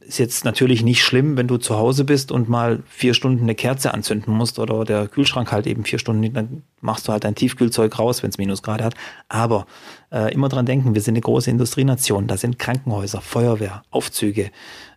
Ist 0.00 0.18
jetzt 0.18 0.44
natürlich 0.44 0.84
nicht 0.84 1.02
schlimm, 1.02 1.36
wenn 1.36 1.48
du 1.48 1.56
zu 1.56 1.76
Hause 1.76 2.04
bist 2.04 2.30
und 2.30 2.48
mal 2.48 2.84
vier 2.86 3.12
Stunden 3.12 3.42
eine 3.42 3.56
Kerze 3.56 3.92
anzünden 3.92 4.32
musst 4.32 4.60
oder 4.60 4.84
der 4.84 5.08
Kühlschrank 5.08 5.50
halt 5.50 5.66
eben 5.66 5.84
vier 5.84 5.98
Stunden, 5.98 6.32
dann 6.32 6.62
machst 6.80 7.08
du 7.08 7.12
halt 7.12 7.24
dein 7.24 7.34
Tiefkühlzeug 7.34 7.98
raus, 7.98 8.22
wenn 8.22 8.30
es 8.30 8.38
Minusgrade 8.38 8.84
hat. 8.84 8.94
Aber 9.28 9.66
äh, 10.12 10.32
immer 10.32 10.48
dran 10.48 10.64
denken, 10.64 10.94
wir 10.94 11.02
sind 11.02 11.14
eine 11.14 11.22
große 11.22 11.50
Industrienation, 11.50 12.28
da 12.28 12.36
sind 12.36 12.60
Krankenhäuser, 12.60 13.20
Feuerwehr, 13.20 13.82
Aufzüge, 13.90 14.52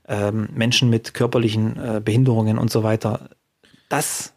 ähm, 0.07 0.49
Menschen 0.53 0.91
mit 0.91 1.15
körperlichen 1.15 1.77
äh, 1.77 2.01
Behinderungen 2.03 2.59
und 2.59 2.69
so 2.69 2.83
weiter. 2.83 3.31
Das, 3.89 4.33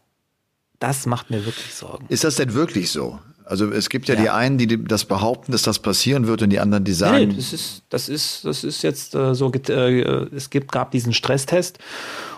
das 0.79 1.05
macht 1.05 1.29
mir 1.29 1.45
wirklich 1.45 1.75
Sorgen. 1.75 2.07
Ist 2.09 2.23
das 2.23 2.37
denn 2.37 2.55
wirklich 2.55 2.89
so? 2.89 3.19
Also 3.45 3.69
es 3.69 3.89
gibt 3.89 4.07
ja, 4.07 4.15
Ja. 4.15 4.21
die 4.21 4.29
einen, 4.29 4.57
die 4.57 4.83
das 4.83 5.05
behaupten, 5.05 5.51
dass 5.51 5.63
das 5.63 5.79
passieren 5.79 6.27
wird 6.27 6.41
und 6.41 6.49
die 6.49 6.59
anderen, 6.59 6.83
die 6.83 6.93
sagen, 6.93 7.29
Nee, 7.29 7.35
das 7.35 7.53
ist, 7.53 7.83
das 7.89 8.09
ist, 8.09 8.45
das 8.45 8.63
ist 8.63 8.81
jetzt 8.83 9.15
äh, 9.15 9.35
so, 9.35 9.51
äh, 9.51 10.01
es 10.35 10.49
gibt, 10.49 10.71
gab 10.71 10.91
diesen 10.91 11.13
Stresstest 11.13 11.79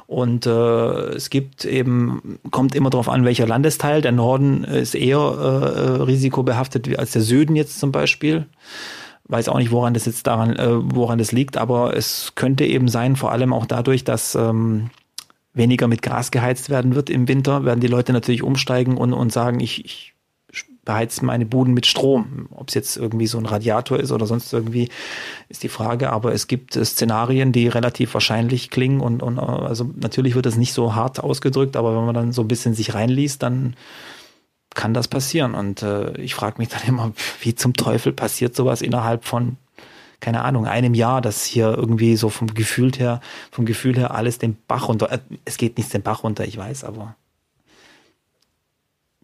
und 0.08 0.46
äh, 0.46 0.50
es 0.50 1.30
gibt 1.30 1.66
eben, 1.66 2.40
kommt 2.52 2.76
immer 2.76 2.90
darauf 2.90 3.10
an, 3.10 3.26
welcher 3.26 3.48
Landesteil. 3.48 4.02
Der 4.02 4.12
Norden 4.12 4.64
ist 4.64 4.96
eher 4.96 5.18
äh, 5.18 5.80
äh, 6.00 6.02
risikobehaftet 6.04 6.98
als 6.98 7.12
der 7.12 7.22
Süden 7.22 7.56
jetzt 7.56 7.80
zum 7.80 7.92
Beispiel. 7.92 8.46
Weiß 9.28 9.50
auch 9.50 9.58
nicht, 9.58 9.72
woran 9.72 9.96
das 9.96 10.06
jetzt 10.06 10.28
daran, 10.28 10.56
äh, 10.56 10.68
woran 10.70 11.18
das 11.18 11.32
liegt, 11.32 11.58
aber 11.58 11.96
es 11.98 12.34
könnte 12.36 12.66
eben 12.66 12.88
sein, 12.88 13.16
vor 13.16 13.32
allem 13.32 13.54
auch 13.54 13.66
dadurch, 13.66 14.04
dass 14.04 14.36
ähm, 14.36 14.92
weniger 15.56 15.88
mit 15.88 16.04
Gas 16.04 16.30
geheizt 16.30 16.70
werden 16.70 16.94
wird 16.94 17.10
im 17.10 17.28
Winter, 17.28 17.66
werden 17.66 17.80
die 17.80 17.88
Leute 17.88 18.14
natürlich 18.14 18.44
umsteigen 18.44 18.98
und, 18.98 19.14
und 19.14 19.34
sagen, 19.34 19.60
ich, 19.60 19.84
ich 19.86 20.15
beheize 20.86 21.26
meine 21.26 21.46
Buden 21.46 21.74
mit 21.74 21.88
Strom. 21.88 22.48
Ob 22.52 22.70
es 22.70 22.76
jetzt 22.76 22.96
irgendwie 22.96 23.28
so 23.28 23.38
ein 23.38 23.46
Radiator 23.46 24.00
ist 24.00 24.12
oder 24.12 24.28
sonst 24.28 24.54
irgendwie, 24.54 24.90
ist 25.50 25.64
die 25.64 25.70
Frage. 25.70 26.12
Aber 26.12 26.32
es 26.34 26.48
gibt 26.48 26.76
äh, 26.76 26.86
Szenarien, 26.86 27.52
die 27.52 27.68
relativ 27.68 28.14
wahrscheinlich 28.14 28.70
klingen 28.70 29.02
und, 29.02 29.22
und 29.22 29.38
äh, 29.38 29.42
also 29.42 29.90
natürlich 29.96 30.36
wird 30.36 30.46
das 30.46 30.56
nicht 30.56 30.74
so 30.74 30.96
hart 30.96 31.20
ausgedrückt, 31.20 31.76
aber 31.76 31.98
wenn 31.98 32.06
man 32.06 32.16
dann 32.16 32.32
so 32.32 32.44
ein 32.44 32.48
bisschen 32.48 32.76
sich 32.76 32.94
reinliest, 32.94 33.44
dann 33.44 33.76
kann 34.76 34.94
das 34.94 35.08
passieren. 35.08 35.56
Und 35.56 35.82
äh, 35.82 36.16
ich 36.20 36.36
frage 36.36 36.60
mich 36.60 36.70
dann 36.70 36.82
immer, 36.88 37.12
wie 37.42 37.56
zum 37.56 37.74
Teufel 37.74 38.14
passiert 38.14 38.56
sowas 38.56 38.82
innerhalb 38.82 39.26
von 39.26 39.58
keine 40.22 40.44
Ahnung, 40.44 40.66
einem 40.66 40.94
Jahr, 40.94 41.22
dass 41.22 41.44
hier 41.44 41.76
irgendwie 41.78 42.16
so 42.16 42.30
vom 42.30 42.48
Gefühl 42.48 42.92
her, 42.94 43.20
vom 43.52 43.66
Gefühl 43.66 43.96
her 43.98 44.16
alles 44.16 44.40
den 44.40 44.58
Bach 44.68 44.88
runter. 44.88 45.12
Äh, 45.12 45.20
es 45.44 45.58
geht 45.58 45.78
nicht 45.78 45.94
den 45.94 46.02
Bach 46.02 46.24
runter, 46.24 46.46
ich 46.46 46.58
weiß, 46.58 46.84
aber 46.84 47.16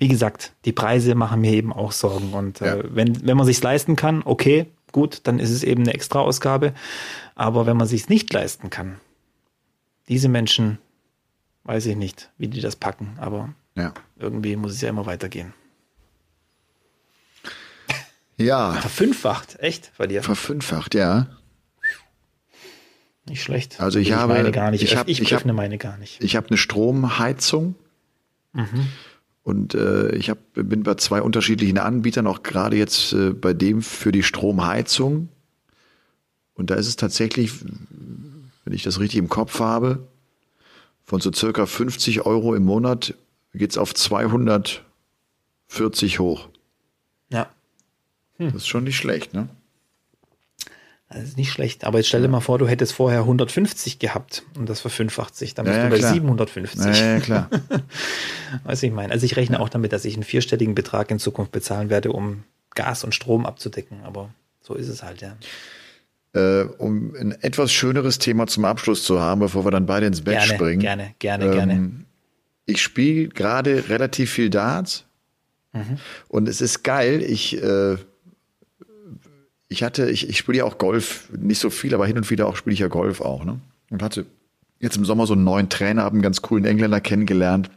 wie 0.02 0.08
gesagt, 0.08 0.54
die 0.66 0.72
Preise 0.72 1.14
machen 1.14 1.41
mir 1.41 1.52
eben 1.54 1.72
auch 1.72 1.91
Sorgen. 1.91 2.34
Und 2.34 2.60
Ja. 2.60 2.78
äh, 2.78 2.84
wenn, 2.95 3.24
wenn 3.24 3.38
man 3.38 3.45
sich's 3.45 3.62
leisten 3.62 3.95
kann, 3.95 4.24
okay, 4.26 4.66
gut, 4.91 5.22
dann 5.26 5.38
ist 5.38 5.52
es 5.52 5.64
eben 5.64 5.84
eine 5.84 5.93
Extraausgabe. 5.93 6.74
Aber 7.36 7.68
wenn 7.68 7.78
man 7.78 7.86
sich's 7.88 8.10
nicht 8.10 8.34
leisten 8.34 8.72
kann, 8.72 8.97
diese 10.10 10.28
Menschen, 10.28 10.80
weiß 11.66 11.86
ich 11.86 11.95
nicht, 11.95 12.32
wie 12.39 12.47
die 12.47 12.62
das 12.62 12.76
packen, 12.76 13.16
aber 13.20 13.54
ja. 13.76 13.93
irgendwie 14.18 14.56
muss 14.56 14.72
es 14.74 14.82
ja 14.82 14.89
immer 14.89 15.06
weitergehen. 15.06 15.54
Ja, 18.38 18.74
Verfünffacht, 18.74 19.60
echt 19.60 19.91
bei 19.99 20.08
dir? 20.08 20.24
verfünffacht, 20.24 20.95
ja. 20.95 21.28
Nicht 23.28 23.43
schlecht. 23.43 23.80
Also 23.80 23.99
ich 23.99 24.14
habe- 24.14 24.34
meine 24.34 24.52
gar 24.52 24.72
nicht. 24.72 24.82
ich 24.82 24.93
Ich, 24.93 24.97
hab- 24.97 25.08
ich 25.08 25.22
ich 25.22 25.32
hab- 25.32 25.41
öffne 25.41 25.54
meine 25.54 25.78
gar 25.78 25.97
nicht. 25.97 26.24
Ich 26.24 26.36
habe 26.36 26.47
eine 26.47 26.58
Stromheizung 26.58 27.76
und 29.44 29.74
äh, 29.74 30.16
ich 30.16 30.30
hab, 30.30 30.38
bin 30.54 30.84
bei 30.84 30.96
zwei 30.96 31.22
unterschiedlichen 31.22 31.78
Anbietern, 31.80 32.28
auch 32.28 32.44
gerade 32.44 32.78
jetzt 32.78 33.14
äh, 33.14 33.32
bei 33.32 33.54
dem 33.54 33.82
für 33.82 34.12
die 34.12 34.24
Stromheizung. 34.24 35.30
Und 36.54 36.70
da 36.70 36.76
ist 36.76 36.88
es 36.88 36.96
tatsächlich, 36.96 37.52
wenn 37.64 38.74
ich 38.74 38.84
das 38.84 39.00
richtig 39.00 39.18
im 39.20 39.30
Kopf 39.30 39.60
habe, 39.60 40.08
von 41.04 41.22
so 41.22 41.34
circa 41.34 41.66
50 41.66 42.26
Euro 42.26 42.54
im 42.56 42.64
Monat 42.64 43.16
geht's 43.54 43.78
auf 43.78 43.96
240 43.96 44.84
hoch. 46.20 46.48
Ja, 47.30 47.50
Das 48.38 48.64
ist 48.64 48.68
schon 48.68 48.84
nicht 48.84 48.98
schlecht, 48.98 49.34
ne? 49.34 49.50
Das 51.14 51.24
ist 51.24 51.38
nicht 51.38 51.51
schlecht. 51.51 51.84
Aber 51.86 51.97
jetzt 51.99 52.07
stell 52.07 52.22
dir 52.22 52.28
mal 52.28 52.39
vor, 52.41 52.57
du 52.57 52.68
hättest 52.68 52.93
vorher 52.93 53.20
150 53.22 53.99
gehabt 53.99 54.43
und 54.57 54.68
das 54.70 54.80
verfünffacht 54.82 55.36
sich. 55.36 55.53
Dann 55.53 55.66
Ja, 55.66 55.72
bist 55.72 55.80
ja, 55.80 55.86
du 55.86 55.89
bei 55.91 55.97
klar. 55.99 56.14
750. 56.14 56.86
Ja, 56.99 57.14
ja, 57.14 57.20
klar. 57.20 57.49
Weiß 58.64 58.84
ich 58.84 58.91
meine. 58.91 59.12
Also 59.14 59.26
ich 59.26 59.36
rechne 59.38 59.59
auch 59.59 59.70
damit, 59.70 59.93
dass 59.93 60.05
ich 60.05 60.14
einen 60.16 60.24
vierstelligen 60.24 60.76
Betrag 60.76 61.12
in 61.12 61.20
Zukunft 61.20 61.51
bezahlen 61.51 61.89
werde, 61.89 62.12
um 62.12 62.43
Gas 62.76 63.03
und 63.03 63.14
Strom 63.16 63.45
abzudecken. 63.45 64.01
Aber 64.03 64.30
so 64.62 64.74
ist 64.76 64.88
es 64.88 65.03
halt, 65.03 65.22
ja. 65.22 65.36
äh, 66.34 66.64
um 66.78 67.14
ein 67.16 67.32
etwas 67.41 67.72
schöneres 67.72 68.20
Thema 68.20 68.47
zum 68.47 68.66
Abschluss 68.66 69.03
zu 69.03 69.20
haben, 69.20 69.39
bevor 69.41 69.66
wir 69.66 69.72
dann 69.72 69.86
beide 69.86 70.05
ins 70.05 70.22
Bett 70.22 70.36
Gerne, 70.39 70.53
springen. 70.53 70.80
gerne, 70.80 71.16
gerne, 71.20 71.45
Ähm, 71.45 71.51
gerne. 71.51 71.91
Ich 72.66 72.82
spiele 72.82 73.28
gerade 73.30 73.89
relativ 73.89 74.32
viel 74.32 74.49
Darts 74.49 75.05
Mhm. 75.74 75.97
und 76.28 76.47
es 76.49 76.59
ist 76.62 76.84
geil. 76.84 77.22
Ich, 77.24 77.55
äh, 77.62 77.95
ich 79.72 79.84
hatte, 79.84 80.10
ich, 80.10 80.28
ich 80.28 80.38
spiele 80.38 80.60
ja 80.60 80.66
auch 80.66 80.78
Golf, 80.78 81.30
nicht 81.36 81.60
so 81.60 81.70
viel, 81.70 81.94
aber 81.94 82.06
hin 82.06 82.18
und 82.18 82.30
wieder 82.30 82.46
auch 82.48 82.58
spiele 82.58 82.74
ich 82.74 82.82
ja 82.82 82.90
Golf 82.90 83.22
auch. 83.22 83.46
Ne? 83.46 83.60
Und 83.90 84.04
hatte 84.04 84.26
jetzt 84.80 84.98
im 84.98 85.06
Sommer 85.06 85.26
so 85.28 85.34
einen 85.34 85.46
neuen 85.46 85.70
Trainer, 85.70 86.04
habe 86.04 86.14
einen 86.14 86.22
ganz 86.22 86.42
coolen 86.42 86.66
Engländer 86.66 87.00
kennengelernt, 87.00 87.72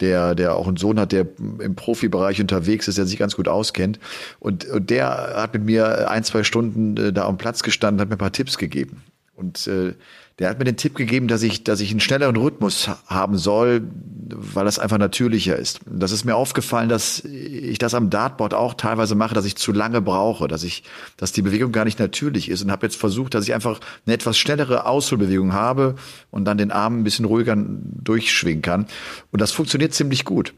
der, 0.00 0.34
der 0.34 0.56
auch 0.56 0.66
einen 0.66 0.78
Sohn 0.78 0.98
hat, 0.98 1.12
der 1.12 1.26
im 1.60 1.76
Profibereich 1.76 2.40
unterwegs 2.40 2.88
ist, 2.88 2.98
der 2.98 3.06
sich 3.06 3.18
ganz 3.18 3.36
gut 3.36 3.46
auskennt. 3.46 4.00
Und, 4.40 4.64
und 4.64 4.90
der 4.90 5.34
hat 5.36 5.54
mit 5.54 5.64
mir 5.64 6.10
ein, 6.10 6.24
zwei 6.24 6.42
Stunden 6.42 6.96
äh, 6.96 7.12
da 7.12 7.26
am 7.26 7.38
Platz 7.38 7.62
gestanden, 7.62 8.00
hat 8.00 8.08
mir 8.08 8.16
ein 8.16 8.18
paar 8.18 8.32
Tipps 8.32 8.58
gegeben. 8.58 9.04
Und 9.42 9.66
äh, 9.66 9.94
der 10.38 10.48
hat 10.48 10.58
mir 10.58 10.64
den 10.64 10.76
Tipp 10.76 10.94
gegeben, 10.94 11.26
dass 11.26 11.42
ich, 11.42 11.64
dass 11.64 11.80
ich 11.80 11.90
einen 11.90 11.98
schnelleren 11.98 12.36
Rhythmus 12.36 12.86
ha- 12.86 12.98
haben 13.08 13.36
soll, 13.36 13.82
weil 14.30 14.64
das 14.64 14.78
einfach 14.78 14.98
natürlicher 14.98 15.56
ist. 15.56 15.84
Und 15.86 15.98
das 15.98 16.12
ist 16.12 16.24
mir 16.24 16.36
aufgefallen, 16.36 16.88
dass 16.88 17.24
ich 17.24 17.78
das 17.78 17.94
am 17.94 18.08
Dartboard 18.08 18.54
auch 18.54 18.74
teilweise 18.74 19.16
mache, 19.16 19.34
dass 19.34 19.44
ich 19.44 19.56
zu 19.56 19.72
lange 19.72 20.00
brauche, 20.00 20.46
dass 20.46 20.62
ich, 20.62 20.84
dass 21.16 21.32
die 21.32 21.42
Bewegung 21.42 21.72
gar 21.72 21.84
nicht 21.84 21.98
natürlich 21.98 22.48
ist 22.48 22.62
und 22.62 22.70
habe 22.70 22.86
jetzt 22.86 22.96
versucht, 22.96 23.34
dass 23.34 23.46
ich 23.48 23.52
einfach 23.52 23.80
eine 24.06 24.14
etwas 24.14 24.38
schnellere 24.38 24.86
Ausholbewegung 24.86 25.52
habe 25.52 25.96
und 26.30 26.44
dann 26.44 26.56
den 26.56 26.70
Arm 26.70 27.00
ein 27.00 27.04
bisschen 27.04 27.24
ruhiger 27.24 27.56
durchschwingen 27.56 28.62
kann. 28.62 28.86
Und 29.32 29.40
das 29.40 29.50
funktioniert 29.50 29.92
ziemlich 29.92 30.24
gut. 30.24 30.54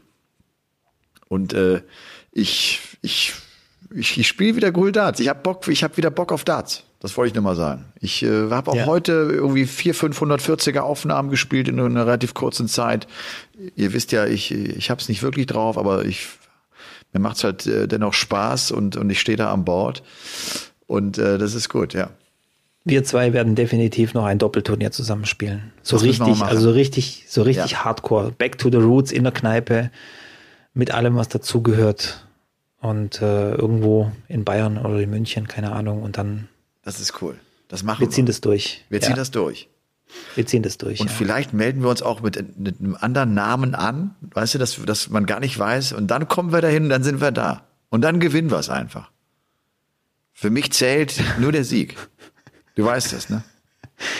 Und 1.27 1.53
äh, 1.53 1.81
ich, 2.31 2.79
ich, 3.01 3.33
ich, 3.93 4.17
ich 4.19 4.27
spiele 4.27 4.55
wieder 4.55 4.71
cool 4.77 4.91
Darts. 4.91 5.19
Ich 5.19 5.27
habe 5.27 5.39
Bock, 5.41 5.67
ich 5.67 5.83
habe 5.83 5.97
wieder 5.97 6.11
Bock 6.11 6.31
auf 6.31 6.43
Darts. 6.43 6.83
Das 7.05 7.15
wollte 7.17 7.27
ich 7.27 7.33
nur 7.35 7.43
mal 7.43 7.55
sagen. 7.55 7.85
Ich 7.99 8.23
äh, 8.23 8.49
habe 8.49 8.71
auch 8.71 8.75
Ja. 8.75 8.87
heute 8.87 9.11
irgendwie 9.31 9.65
vier 9.67 9.93
540er 9.93 10.79
Aufnahmen 10.79 11.29
gespielt 11.29 11.67
in 11.67 11.79
einer 11.79 12.07
relativ 12.07 12.33
kurzen 12.33 12.67
Zeit. 12.67 13.05
Ihr 13.75 13.93
wisst 13.93 14.11
ja, 14.11 14.25
ich, 14.25 14.51
ich 14.51 14.89
habe 14.89 14.99
es 14.99 15.07
nicht 15.07 15.21
wirklich 15.21 15.45
drauf, 15.45 15.77
aber 15.77 16.03
ich 16.03 16.27
mir 17.13 17.19
macht's 17.19 17.43
halt 17.43 17.67
äh, 17.67 17.87
dennoch 17.87 18.13
Spaß 18.13 18.71
und, 18.71 18.97
und 18.97 19.07
ich 19.11 19.19
stehe 19.19 19.37
da 19.37 19.53
an 19.53 19.65
Bord. 19.65 20.01
Und 20.87 21.19
äh, 21.19 21.37
das 21.37 21.53
ist 21.53 21.69
gut, 21.69 21.93
ja. 21.93 22.09
Wir 22.85 23.03
zwei 23.03 23.33
werden 23.33 23.53
definitiv 23.53 24.15
noch 24.15 24.25
ein 24.25 24.39
Doppelturnier 24.39 24.91
zusammenspielen. 24.91 25.71
So 25.83 25.97
Das 25.97 26.03
richtig, 26.05 26.41
also 26.41 26.61
so 26.61 26.71
richtig, 26.71 27.25
so 27.29 27.43
richtig 27.43 27.71
Ja. 27.73 27.85
hardcore. 27.85 28.31
Back 28.31 28.57
to 28.57 28.71
the 28.71 28.77
roots 28.77 29.11
in 29.11 29.21
der 29.25 29.31
Kneipe 29.31 29.91
mit 30.73 30.89
allem, 30.91 31.15
was 31.17 31.29
dazugehört. 31.29 32.25
Und 32.81 33.21
äh, 33.21 33.51
irgendwo 33.53 34.11
in 34.27 34.43
Bayern 34.43 34.79
oder 34.79 34.99
in 34.99 35.11
München, 35.11 35.47
keine 35.47 35.71
Ahnung. 35.71 36.01
Und 36.03 36.17
dann, 36.17 36.47
Das 36.85 37.01
ist 37.01 37.21
cool. 37.21 37.37
Das 37.67 37.83
machen 37.83 37.99
wir 37.99 38.07
wir. 38.07 38.11
ziehen 38.11 38.25
das 38.25 38.39
durch. 38.41 38.85
wir 38.89 39.01
ziehen 39.01 39.09
ja, 39.11 39.15
das 39.17 39.31
durch. 39.31 39.67
wir 40.35 40.45
ziehen 40.45 40.63
das 40.63 40.77
durch. 40.77 41.01
Und 41.01 41.07
ja. 41.09 41.13
vielleicht 41.13 41.51
melden 41.53 41.81
wir 41.81 41.89
uns 41.89 42.01
auch 42.01 42.21
mit, 42.21 42.57
mit 42.57 42.79
einem 42.79 42.95
anderen 42.95 43.33
Namen 43.33 43.75
an, 43.75 44.15
weißt 44.21 44.53
du, 44.53 44.57
dass, 44.59 44.79
dass 44.85 45.09
man 45.09 45.25
gar 45.25 45.39
nicht 45.41 45.57
weiß. 45.59 45.91
Und 45.93 46.07
dann 46.07 46.27
kommen 46.27 46.53
wir 46.53 46.61
dahin 46.61 46.83
und 46.83 46.89
dann 46.89 47.03
sind 47.03 47.19
wir 47.21 47.31
da. 47.31 47.65
Und 47.89 48.01
dann 48.01 48.19
gewinnen 48.19 48.51
wir 48.51 48.59
es 48.59 48.69
einfach. 48.69 49.09
Für 50.31 50.49
mich 50.49 50.71
zählt 50.73 51.21
nur 51.39 51.51
der 51.51 51.63
Sieg. 51.63 51.95
Du 52.75 52.85
weißt 52.85 53.13
das, 53.13 53.29
ne? 53.29 53.43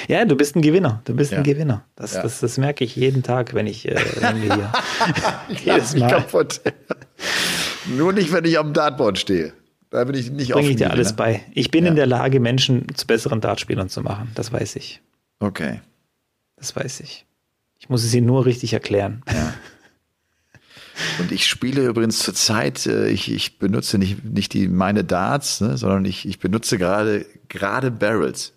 Ja, 0.08 0.24
du 0.24 0.36
bist 0.38 0.56
ein 0.56 0.62
Gewinner. 0.62 1.02
Du 1.04 1.14
bist 1.14 1.34
Ja. 1.34 1.40
ein 1.40 1.44
Gewinner. 1.44 1.84
Das, 1.98 2.14
Ja. 2.14 2.24
das, 2.24 2.40
das 2.40 2.58
merke 2.58 2.86
ich 2.86 2.96
jeden 2.96 3.22
Tag, 3.22 3.54
wenn 3.54 3.68
ich, 3.68 3.86
äh, 3.88 3.96
wenn 4.22 4.38
hier. 4.42 4.72
Jedes 5.66 5.94
mich 5.94 6.02
Mal 6.04 6.10
kaputt. 6.10 6.62
nur 7.86 8.14
nicht, 8.14 8.32
wenn 8.32 8.46
ich 8.46 8.58
am 8.58 8.74
Dartboard 8.74 9.20
stehe. 9.20 9.52
Da 9.96 10.04
bin 10.04 10.16
ich 10.16 10.30
nicht 10.30 10.52
bringe 10.52 10.72
ich 10.72 10.76
dir 10.76 10.92
alles 10.92 11.12
ne? 11.12 11.16
bei. 11.16 11.42
Ich 11.54 11.72
bin 11.72 11.86
Ja. 11.86 11.92
in 11.92 11.96
der 11.96 12.06
Lage, 12.06 12.42
Menschen 12.42 12.94
zu 12.96 13.08
besseren 13.08 13.40
Dartspielern 13.40 13.88
zu 13.88 14.02
machen. 14.02 14.30
Das 14.36 14.52
weiß 14.52 14.76
ich. 14.76 15.02
Okay. 15.40 15.80
Das 16.58 16.76
weiß 16.76 17.00
ich. 17.00 17.26
Ich 17.80 17.88
muss 17.88 18.04
es 18.04 18.14
ihnen 18.14 18.28
nur 18.28 18.46
richtig 18.46 18.74
erklären. 18.74 19.24
Und 21.20 21.32
ich 21.32 21.48
spiele 21.48 21.86
übrigens 21.86 22.20
zurzeit, 22.20 22.86
äh, 22.88 23.08
ich, 23.08 23.32
ich 23.32 23.58
benutze 23.58 23.98
nicht, 23.98 24.26
nicht 24.26 24.54
die 24.54 24.68
meine 24.68 25.06
Darts, 25.06 25.62
ne, 25.62 25.78
sondern 25.78 26.04
ich, 26.04 26.28
ich 26.28 26.40
benutze 26.40 26.78
gerade 26.78 27.26
gerade 27.48 27.90
Barrels. 27.90 28.52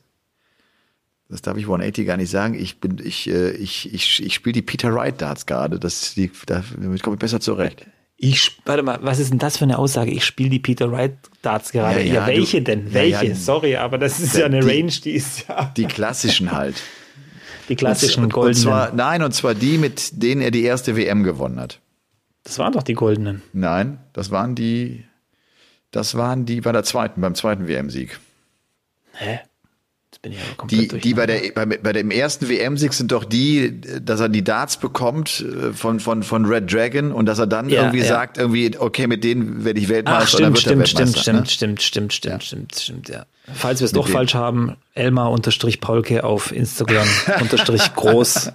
Das 1.29 1.43
darf 1.43 1.57
ich 1.57 1.65
180 1.65 2.05
gar 2.05 2.17
nicht 2.17 2.31
sagen. 2.31 2.55
Ich 2.55 2.81
bin, 2.81 2.99
ich, 3.01 3.29
äh, 3.31 3.51
ich, 3.51 3.95
ich, 3.95 4.25
ich 4.25 4.35
spiele 4.35 4.55
die 4.55 4.63
Peter 4.63 4.93
Wright 4.93 5.21
Darts 5.21 5.47
gerade. 5.47 5.79
Das 5.79 6.03
ist 6.03 6.17
die, 6.17 6.33
damit 6.47 7.03
komme 7.05 7.15
ich 7.15 7.21
besser 7.21 7.39
zurecht. 7.39 7.87
Ich, 8.21 8.59
warte 8.65 8.83
mal, 8.83 8.99
was 9.03 9.21
ist 9.21 9.31
denn 9.31 9.39
das 9.39 9.57
für 9.59 9.65
eine 9.65 9.79
Aussage? 9.79 10.11
Ich 10.11 10.25
spiele 10.25 10.51
die 10.51 10.59
Peter 10.59 10.91
Wright 10.91 11.17
Darts 11.43 11.71
gerade. 11.71 12.01
Ja, 12.01 12.07
Ja, 12.07 12.15
ja, 12.15 12.27
welche 12.27 12.59
du- 12.59 12.65
denn? 12.65 12.93
Welche? 12.93 13.27
ja. 13.27 13.35
Sorry, 13.37 13.77
aber 13.77 13.97
das 13.97 14.19
ist 14.19 14.37
Ja, 14.37 14.47
eine 14.47 14.59
die- 14.61 14.67
Range, 14.69 14.91
die 15.05 15.13
ist 15.13 15.47
ja 15.49 15.73
Die 15.77 15.85
klassischen 15.85 16.51
halt. 16.51 16.83
die 17.69 17.77
klassischen 17.77 18.21
und, 18.25 18.27
und 18.27 18.33
goldenen. 18.33 18.63
zwar, 18.63 18.93
nein, 18.93 19.23
und 19.23 19.33
zwar 19.35 19.55
die, 19.55 19.79
mit 19.79 20.21
denen 20.23 20.41
er 20.41 20.51
die 20.51 20.65
erste 20.65 20.97
WM 20.97 21.23
gewonnen 21.23 21.61
hat. 21.61 21.81
das 22.43 22.59
waren 22.59 22.73
doch 22.73 22.83
die 22.83 22.95
goldenen. 22.95 23.43
Nein, 23.53 23.99
das 24.15 24.31
waren 24.33 24.55
die, 24.57 25.05
das 25.93 26.17
waren 26.17 26.45
die 26.45 26.61
bei 26.61 26.73
der 26.73 26.83
zweiten, 26.83 27.21
beim 27.21 27.35
zweiten 27.37 27.69
WM-Sieg. 27.69 28.19
Hä? 29.13 29.41
Die, 30.25 30.89
die 30.89 31.15
bei, 31.15 31.27
der, 31.27 31.53
bei, 31.55 31.65
bei 31.65 31.93
dem 31.93 32.11
ersten 32.11 32.49
WM-Sieg 32.49 32.93
sind 32.93 33.13
doch 33.13 33.25
die, 33.25 33.81
dass 33.81 34.19
er 34.19 34.29
die 34.29 34.43
Darts 34.43 34.77
bekommt 34.77 35.41
äh, 35.47 35.73
von, 35.73 36.01
von, 36.01 36.25
von 36.25 36.45
Red 36.45 36.73
Dragon 36.73 37.13
und 37.13 37.27
dass 37.27 37.39
er 37.39 37.47
dann 37.47 37.69
Ja, 37.69 37.83
irgendwie 37.83 38.01
ja. 38.01 38.07
sagt, 38.07 38.37
irgendwie, 38.37 38.77
okay, 38.77 39.07
mit 39.07 39.23
denen 39.23 39.65
werde 39.65 39.79
ich 39.79 39.89
Weltmeister 39.89 40.25
Ach, 40.25 40.29
stimmt, 40.29 40.49
wird 40.49 40.59
stimmt, 40.59 40.89
stimmt, 40.89 40.99
Weltmeister. 40.99 41.23
stimmt, 41.23 41.41
ne? 41.41 41.47
stimmt, 41.51 41.83
stimmt, 41.83 42.13
stimmt, 42.13 42.43
stimmt, 42.43 42.75
stimmt, 42.75 43.09
ja. 43.09 43.27
Falls 43.55 43.81
wir 43.81 43.85
es 43.87 43.93
doch 43.93 44.09
falsch 44.09 44.35
haben, 44.35 44.75
Elmar 44.95 45.31
unterstrich 45.31 45.81
Paulke 45.81 46.25
auf 46.25 46.51
Instagram 46.53 47.07
unterstrich 47.41 47.95
groß. 47.95 48.53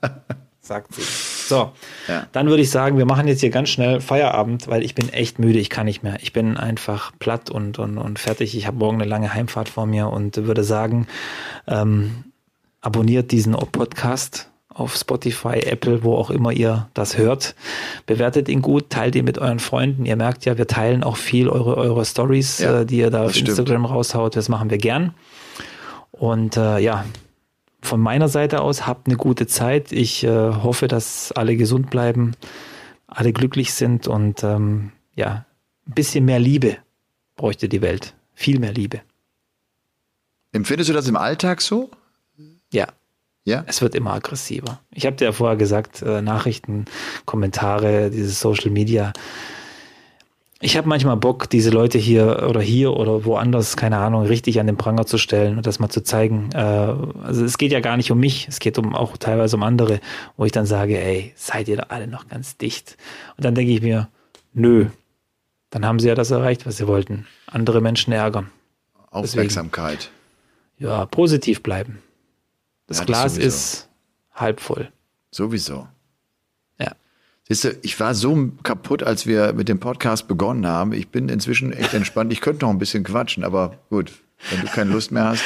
Sagt 0.60 0.94
sie. 0.94 1.02
So, 1.50 1.72
Ja. 2.08 2.26
dann 2.32 2.46
würde 2.48 2.62
ich 2.62 2.70
sagen, 2.70 2.96
wir 2.96 3.04
machen 3.04 3.28
jetzt 3.28 3.40
hier 3.40 3.50
ganz 3.50 3.68
schnell 3.68 4.00
Feierabend, 4.00 4.68
weil 4.68 4.82
ich 4.82 4.94
bin 4.94 5.12
echt 5.12 5.38
müde, 5.38 5.58
ich 5.58 5.68
kann 5.68 5.84
nicht 5.84 6.02
mehr. 6.02 6.16
Ich 6.22 6.32
bin 6.32 6.56
einfach 6.56 7.12
platt 7.18 7.50
und, 7.50 7.78
und, 7.78 7.98
und 7.98 8.18
fertig. 8.18 8.56
Ich 8.56 8.66
habe 8.66 8.78
morgen 8.78 9.00
eine 9.02 9.08
lange 9.10 9.34
Heimfahrt 9.34 9.68
vor 9.68 9.84
mir 9.86 10.08
und 10.08 10.36
würde 10.46 10.64
sagen, 10.64 11.06
ähm, 11.68 12.24
abonniert 12.80 13.30
diesen 13.30 13.52
Podcast 13.52 14.46
auf 14.72 14.94
Spotify, 14.96 15.58
Apple, 15.66 16.04
wo 16.04 16.14
auch 16.16 16.30
immer 16.30 16.52
ihr 16.52 16.88
das 16.94 17.18
hört. 17.18 17.54
Bewertet 18.06 18.48
ihn 18.48 18.62
gut, 18.62 18.88
teilt 18.88 19.14
ihn 19.16 19.24
mit 19.26 19.36
euren 19.38 19.58
Freunden. 19.58 20.06
Ihr 20.06 20.16
merkt 20.16 20.44
ja, 20.46 20.56
wir 20.56 20.66
teilen 20.68 21.02
auch 21.04 21.16
viel 21.18 21.48
eure, 21.48 21.76
eure 21.76 22.04
Stories, 22.04 22.60
Ja, 22.60 22.80
äh, 22.80 22.86
die 22.86 22.98
ihr 22.98 23.10
da 23.10 23.24
auf 23.24 23.32
stimmt. 23.34 23.48
Instagram 23.50 23.84
raushaut. 23.84 24.36
Das 24.36 24.48
machen 24.48 24.70
wir 24.70 24.78
gern. 24.78 25.12
Und 26.12 26.56
äh, 26.56 26.78
ja, 26.78 27.04
von 27.82 28.00
meiner 28.00 28.28
Seite 28.28 28.60
aus, 28.60 28.86
habt 28.86 29.06
eine 29.06 29.16
gute 29.16 29.46
Zeit. 29.46 29.92
Ich 29.92 30.24
äh, 30.24 30.28
hoffe, 30.28 30.88
dass 30.88 31.32
alle 31.32 31.56
gesund 31.56 31.90
bleiben, 31.90 32.32
alle 33.06 33.32
glücklich 33.32 33.72
sind 33.74 34.06
und 34.06 34.44
ähm, 34.44 34.92
ja, 35.14 35.44
ein 35.86 35.94
bisschen 35.94 36.24
mehr 36.24 36.38
Liebe 36.38 36.76
bräuchte 37.36 37.68
die 37.68 37.82
Welt. 37.82 38.14
Viel 38.34 38.58
mehr 38.58 38.72
Liebe. 38.72 39.00
Empfindest 40.52 40.90
du 40.90 40.94
das 40.94 41.08
im 41.08 41.16
Alltag 41.16 41.60
so? 41.60 41.90
Ja, 42.72 42.88
Ja? 43.44 43.64
es 43.66 43.82
wird 43.82 43.94
immer 43.94 44.12
aggressiver. 44.12 44.80
Ich 44.90 45.06
habe 45.06 45.16
dir 45.16 45.26
ja 45.26 45.32
vorher 45.32 45.56
gesagt, 45.56 46.02
äh, 46.02 46.22
Nachrichten, 46.22 46.84
Kommentare, 47.24 48.10
dieses 48.10 48.40
Social 48.40 48.70
Media. 48.70 49.12
Ich 50.62 50.76
habe 50.76 50.86
manchmal 50.86 51.16
Bock, 51.16 51.48
diese 51.48 51.70
Leute 51.70 51.96
hier 51.96 52.46
oder 52.46 52.60
hier 52.60 52.92
oder 52.92 53.24
woanders, 53.24 53.78
keine 53.78 53.96
Ahnung, 53.96 54.26
richtig 54.26 54.60
an 54.60 54.66
den 54.66 54.76
Pranger 54.76 55.06
zu 55.06 55.16
stellen 55.16 55.56
und 55.56 55.66
das 55.66 55.78
mal 55.78 55.88
zu 55.88 56.02
zeigen. 56.02 56.50
Äh, 56.52 56.58
also 56.58 57.44
es 57.46 57.56
geht 57.56 57.72
ja 57.72 57.80
gar 57.80 57.96
nicht 57.96 58.12
um 58.12 58.20
mich, 58.20 58.46
es 58.46 58.58
geht 58.58 58.76
um 58.76 58.94
auch 58.94 59.16
teilweise 59.16 59.56
um 59.56 59.62
andere, 59.62 60.00
wo 60.36 60.44
ich 60.44 60.52
dann 60.52 60.66
sage, 60.66 61.00
ey, 61.00 61.32
seid 61.34 61.68
ihr 61.68 61.78
da 61.78 61.84
alle 61.84 62.06
noch 62.06 62.28
ganz 62.28 62.58
dicht? 62.58 62.98
Und 63.38 63.44
dann 63.46 63.54
denke 63.54 63.72
ich 63.72 63.80
mir, 63.80 64.08
nö, 64.52 64.88
dann 65.70 65.86
haben 65.86 65.98
sie 65.98 66.08
ja 66.08 66.14
das 66.14 66.30
erreicht, 66.30 66.66
was 66.66 66.76
sie 66.76 66.86
wollten. 66.86 67.26
Andere 67.46 67.80
Menschen 67.80 68.12
ärgern. 68.12 68.50
Aufmerksamkeit. 69.10 70.10
Ja, 70.78 71.06
positiv 71.06 71.62
bleiben. 71.62 72.02
Das 72.86 72.98
Ja, 72.98 73.04
das 73.04 73.06
Glas 73.06 73.34
sowieso. 73.36 73.48
ist 73.48 73.88
halb 74.34 74.60
voll. 74.60 74.92
Sowieso. 75.30 75.88
Siehst 77.50 77.64
du, 77.64 77.76
ich 77.82 77.98
war 77.98 78.14
so 78.14 78.52
kaputt, 78.62 79.02
als 79.02 79.26
wir 79.26 79.54
mit 79.54 79.68
dem 79.68 79.80
Podcast 79.80 80.28
begonnen 80.28 80.68
haben. 80.68 80.92
Ich 80.92 81.08
bin 81.08 81.28
inzwischen 81.28 81.72
echt 81.72 81.92
entspannt. 81.94 82.32
Ich 82.32 82.40
könnte 82.40 82.64
noch 82.64 82.70
ein 82.70 82.78
bisschen 82.78 83.02
quatschen, 83.02 83.42
aber 83.42 83.72
gut, 83.90 84.12
wenn 84.50 84.60
du 84.60 84.68
keine 84.68 84.92
Lust 84.92 85.10
mehr 85.10 85.24
hast. 85.24 85.42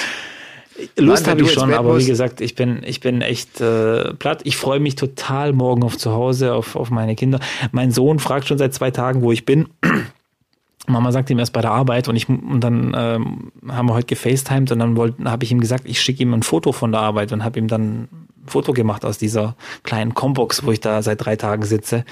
Lust 0.98 1.26
habe 1.26 1.40
ich 1.40 1.52
schon, 1.52 1.72
aber 1.72 1.98
wie 1.98 2.05
gesagt, 2.05 2.43
ich 2.43 2.56
bin, 2.56 2.82
ich 2.85 3.01
bin 3.01 3.22
echt 3.22 3.59
äh, 3.62 4.12
platt. 4.12 4.43
Ich 4.44 4.59
freue 4.59 4.81
mich 4.81 4.97
total 4.97 5.55
morgen 5.55 5.82
auf 5.82 5.97
zu 5.97 6.12
Hause, 6.12 6.52
auf, 6.52 6.76
auf 6.76 6.90
meine 6.90 7.14
Kinder. 7.14 7.40
Mein 7.72 7.90
Sohn 7.90 8.18
fragt 8.18 8.48
schon 8.48 8.59
seit 8.59 8.74
zwei 8.74 8.90
Tagen, 8.90 9.22
wo 9.22 9.32
ich 9.32 9.47
bin. 9.47 9.68
Mama 10.86 11.10
sagt 11.10 11.31
ihm 11.31 11.39
erst 11.39 11.55
bei 11.55 11.62
der 11.62 11.70
Arbeit 11.70 12.09
und 12.09 12.16
ich 12.16 12.28
und 12.28 12.60
dann 12.60 12.93
ähm, 12.94 13.52
haben 13.66 13.89
wir 13.89 13.94
heute 13.94 14.09
gefacetimed 14.09 14.70
und 14.72 14.78
dann 14.78 15.24
habe 15.24 15.44
ich 15.44 15.51
ihm 15.51 15.60
gesagt, 15.60 15.85
ich 15.86 16.02
schicke 16.02 16.22
ihm 16.22 16.35
ein 16.35 16.43
Foto 16.43 16.72
von 16.72 16.93
der 16.93 17.01
Arbeit 17.01 17.32
und 17.32 17.43
habe 17.44 17.59
ihm 17.59 17.68
dann 17.68 18.09
Foto 18.46 18.72
gemacht 18.72 19.04
aus 19.04 19.18
dieser 19.18 19.56
kleinen 19.82 20.14
Combox, 20.14 20.64
wo 20.64 20.72
ich 20.72 20.80
da 20.80 21.02
seit 21.02 21.24
drei 21.24 21.36
Tagen 21.36 21.64
sitze 21.64 22.04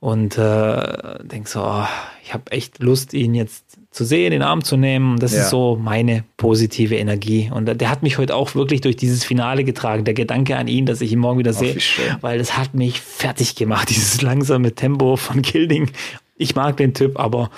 und 0.00 0.36
äh, 0.36 1.18
denk 1.24 1.48
so, 1.48 1.62
oh, 1.62 1.84
ich 2.22 2.34
habe 2.34 2.50
echt 2.52 2.82
Lust, 2.82 3.14
ihn 3.14 3.34
jetzt 3.34 3.64
zu 3.90 4.04
sehen, 4.04 4.26
in 4.26 4.40
den 4.40 4.42
Arm 4.42 4.62
zu 4.64 4.76
nehmen. 4.76 5.18
Das 5.18 5.32
Ja. 5.32 5.42
ist 5.42 5.50
so 5.50 5.78
meine 5.80 6.24
positive 6.36 6.96
Energie. 6.96 7.50
Und 7.54 7.80
der 7.80 7.88
hat 7.90 8.02
mich 8.02 8.18
heute 8.18 8.34
auch 8.34 8.54
wirklich 8.54 8.80
durch 8.80 8.96
dieses 8.96 9.24
Finale 9.24 9.62
getragen. 9.64 10.04
Der 10.04 10.14
Gedanke 10.14 10.56
an 10.56 10.66
ihn, 10.68 10.84
dass 10.84 11.00
ich 11.00 11.12
ihn 11.12 11.20
morgen 11.20 11.38
wieder 11.38 11.52
sehe, 11.52 11.76
weil 12.20 12.38
das 12.38 12.58
hat 12.58 12.74
mich 12.74 13.00
fertig 13.00 13.54
gemacht, 13.54 13.88
dieses 13.90 14.20
langsame 14.20 14.74
Tempo 14.74 15.16
von 15.16 15.40
Gilding. 15.42 15.90
Ich 16.36 16.54
mag 16.56 16.76
den 16.76 16.92
Typ, 16.92 17.18
aber 17.18 17.50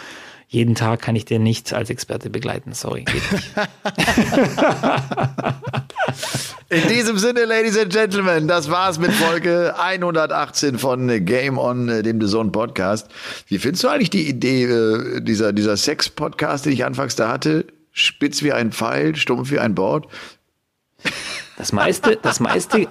jeden 0.48 0.74
Tag 0.74 1.02
kann 1.02 1.16
ich 1.16 1.24
den 1.24 1.42
nicht 1.42 1.72
als 1.72 1.90
Experte 1.90 2.30
begleiten. 2.30 2.72
Sorry, 2.72 3.04
geht 3.04 3.32
nicht. 3.32 3.54
In 6.68 6.88
diesem 6.88 7.16
Sinne, 7.16 7.44
Ladies 7.44 7.78
and 7.78 7.92
Gentlemen, 7.92 8.48
das 8.48 8.70
war's 8.70 8.98
mit 8.98 9.12
Folge 9.12 9.74
118 9.78 10.78
von 10.78 11.24
Game 11.24 11.58
On, 11.58 11.88
äh, 11.88 12.02
dem 12.02 12.20
The 12.20 12.26
Zone 12.26 12.50
Podcast. 12.50 13.08
Wie 13.46 13.58
findest 13.58 13.84
du 13.84 13.88
eigentlich 13.88 14.10
die 14.10 14.28
Idee 14.28 14.64
äh, 14.64 15.20
dieser, 15.20 15.52
dieser 15.52 15.76
Sex-Podcast, 15.76 16.66
den 16.66 16.72
ich 16.72 16.84
anfangs 16.84 17.14
da 17.14 17.28
hatte? 17.28 17.66
Spitz 17.92 18.42
wie 18.42 18.52
ein 18.52 18.72
Pfeil, 18.72 19.14
stumpf 19.14 19.52
wie 19.52 19.60
ein 19.60 19.76
Board. 19.76 20.08
Das 21.56 21.72
meiste, 21.72 22.18
das 22.20 22.40
meiste, 22.40 22.80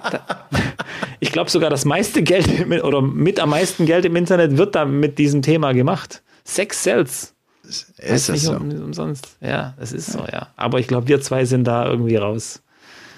ich 1.20 1.30
glaube 1.30 1.50
sogar 1.50 1.68
das 1.68 1.84
meiste 1.84 2.22
Geld 2.22 2.48
oder 2.82 3.02
mit 3.02 3.38
am 3.38 3.50
meisten 3.50 3.84
Geld 3.84 4.06
im 4.06 4.16
Internet 4.16 4.56
wird 4.56 4.74
da 4.74 4.86
mit 4.86 5.18
diesem 5.18 5.42
Thema 5.42 5.72
gemacht. 5.72 6.22
Sex 6.44 6.82
sells. 6.82 7.35
Ist 7.66 7.90
Ist 7.98 8.28
das 8.28 8.28
nicht 8.30 8.42
so? 8.44 8.52
um, 8.56 8.70
umsonst. 8.82 9.36
Ja, 9.40 9.74
das 9.78 9.92
ist 9.92 10.12
so, 10.12 10.20
ja. 10.30 10.48
Aber 10.56 10.78
ich 10.78 10.86
glaube, 10.88 11.08
wir 11.08 11.20
zwei 11.20 11.44
sind 11.44 11.64
da 11.64 11.86
irgendwie 11.88 12.16
raus. 12.16 12.62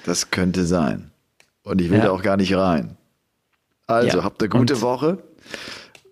Das 0.05 0.31
könnte 0.31 0.65
sein. 0.65 1.11
Und 1.63 1.81
ich 1.81 1.91
will 1.91 1.99
Ja. 1.99 2.05
da 2.07 2.11
auch 2.13 2.23
gar 2.23 2.37
nicht 2.37 2.55
rein. 2.55 2.97
Also, 3.87 4.19
Ja. 4.19 4.25
habt 4.25 4.43
eine 4.43 4.49
gute 4.49 4.75
Und- 4.75 4.83
Woche. 4.83 5.19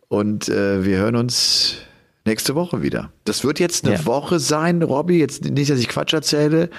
Und 0.08 0.48
äh, 0.48 0.84
wir 0.84 0.98
hören 0.98 1.16
uns 1.16 1.76
nächste 2.24 2.54
Woche 2.54 2.82
wieder. 2.82 3.10
Das 3.24 3.42
wird 3.44 3.58
jetzt 3.58 3.84
eine 3.86 3.96
Ja. 3.96 4.06
Woche 4.06 4.38
sein, 4.38 4.82
Robby. 4.82 5.18
Jetzt 5.18 5.44
nicht, 5.44 5.70
dass 5.70 5.78
ich 5.78 5.88
Quatsch 5.88 6.12
erzähle, 6.12 6.70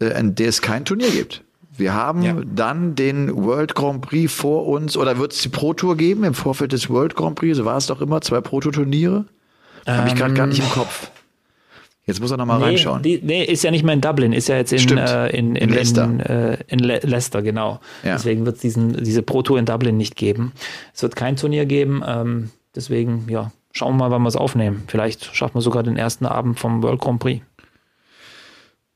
äh, 0.00 0.18
in 0.18 0.34
der 0.34 0.48
es 0.48 0.62
kein 0.62 0.84
Turnier 0.84 1.10
gibt. 1.10 1.42
Wir 1.78 1.92
haben 1.94 2.22
Ja. 2.22 2.34
dann 2.54 2.94
den 2.94 3.34
World 3.44 3.74
Grand 3.74 4.00
Prix 4.00 4.32
vor 4.32 4.66
uns, 4.66 4.96
oder 4.96 5.18
wird 5.18 5.32
es 5.34 5.42
die 5.42 5.50
Pro 5.50 5.74
Tour 5.74 5.96
geben 5.96 6.24
im 6.24 6.32
Vorfeld 6.34 6.72
des 6.72 6.88
World 6.88 7.14
Grand 7.14 7.36
Prix? 7.36 7.56
So 7.58 7.64
war 7.66 7.76
es 7.76 7.86
doch 7.86 8.00
immer, 8.00 8.20
zwei 8.22 8.40
Pro 8.40 8.60
Tour 8.60 8.72
Turniere. 8.72 9.26
Habe 9.86 10.08
ich 10.08 10.14
gerade 10.14 10.34
gar 10.34 10.46
nicht 10.46 10.58
im 10.60 10.68
Kopf. 10.70 11.10
Jetzt 12.04 12.20
muss 12.20 12.30
er 12.30 12.36
noch 12.36 12.46
mal 12.46 12.54
Ähm. 12.54 12.60
Nee, 12.60 12.66
reinschauen. 12.66 13.02
die, 13.02 13.20
nee, 13.22 13.42
ist 13.44 13.64
ja 13.64 13.70
nicht 13.72 13.82
mehr 13.84 13.94
in 13.94 14.00
Dublin, 14.00 14.32
ist 14.32 14.48
ja 14.48 14.56
jetzt 14.56 14.72
in, 14.72 14.96
äh, 14.96 15.28
in, 15.30 15.56
in, 15.56 15.68
In 15.68 15.70
Leicester. 15.70 16.04
In, 16.04 16.20
äh, 16.20 16.58
in 16.68 16.78
Le 16.78 17.00
Leicester, 17.02 17.42
genau. 17.42 17.80
Ja. 18.04 18.12
Deswegen 18.14 18.46
wird 18.46 18.62
es 18.62 18.74
diese 18.74 19.22
Pro 19.22 19.42
Tour 19.42 19.58
in 19.58 19.64
Dublin 19.66 19.96
nicht 19.96 20.14
geben. 20.14 20.52
Es 20.94 21.02
wird 21.02 21.16
kein 21.16 21.34
Turnier 21.36 21.66
geben. 21.66 22.04
Ähm, 22.06 22.50
deswegen, 22.76 23.26
ja, 23.28 23.50
schauen 23.72 23.94
wir 23.96 24.04
mal, 24.04 24.10
wann 24.12 24.22
wir 24.22 24.28
es 24.28 24.36
aufnehmen. 24.36 24.84
Vielleicht 24.86 25.34
schaffen 25.34 25.54
wir 25.56 25.62
sogar 25.62 25.82
den 25.82 25.96
ersten 25.96 26.26
Abend 26.26 26.60
vom 26.60 26.80
World 26.84 27.00
Grand 27.00 27.18
Prix. 27.18 27.44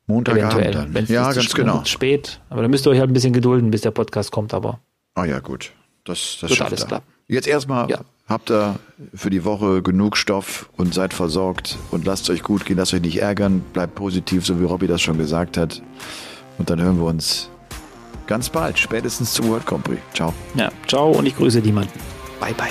Montagabend 0.06 0.52
Eventuell. 0.66 0.88
dann. 0.92 1.06
Ja, 1.06 1.32
ganz 1.32 1.54
genau. 1.54 1.84
spät. 1.84 2.40
Aber 2.48 2.62
da 2.62 2.68
müsst 2.68 2.86
ihr 2.86 2.90
euch 2.90 2.98
halt 3.00 3.10
ein 3.10 3.14
bisschen 3.14 3.32
gedulden, 3.32 3.70
bis 3.70 3.82
der 3.82 3.90
Podcast 3.92 4.30
kommt. 4.32 4.54
Aber 4.54 4.80
Ah 5.14 5.24
ja, 5.24 5.40
gut. 5.40 5.72
Das, 6.04 6.38
das 6.40 6.50
Wird 6.50 6.58
schafft 6.58 6.70
alles 6.70 6.82
er. 6.82 6.88
klappen. 6.88 7.06
Jetzt 7.28 7.46
erstmal 7.48 7.88
Ja. 7.90 8.00
Habt 8.30 8.50
ihr 8.50 8.76
für 9.12 9.28
die 9.28 9.44
Woche 9.44 9.82
genug 9.82 10.16
Stoff 10.16 10.70
und 10.76 10.94
seid 10.94 11.12
versorgt 11.12 11.76
und 11.90 12.06
lasst 12.06 12.30
euch 12.30 12.42
gut 12.42 12.64
gehen, 12.64 12.78
lasst 12.78 12.94
euch 12.94 13.02
nicht 13.02 13.20
ärgern, 13.20 13.60
bleibt 13.72 13.96
positiv, 13.96 14.46
so 14.46 14.58
wie 14.60 14.64
Robby 14.64 14.86
das 14.86 15.02
schon 15.02 15.18
gesagt 15.18 15.58
hat. 15.58 15.82
Und 16.56 16.70
dann 16.70 16.80
hören 16.80 16.98
wir 16.98 17.06
uns 17.06 17.50
ganz 18.26 18.48
bald, 18.48 18.78
spätestens 18.78 19.34
zum 19.34 19.48
World 19.48 19.66
Grand 19.66 19.84
Prix. 19.84 20.00
Ciao. 20.14 20.32
ja, 20.54 20.70
ciao 20.86 21.10
und 21.10 21.26
ich 21.26 21.36
grüße 21.36 21.58
niemanden. 21.58 21.98
Bye, 22.38 22.54
bye. 22.54 22.68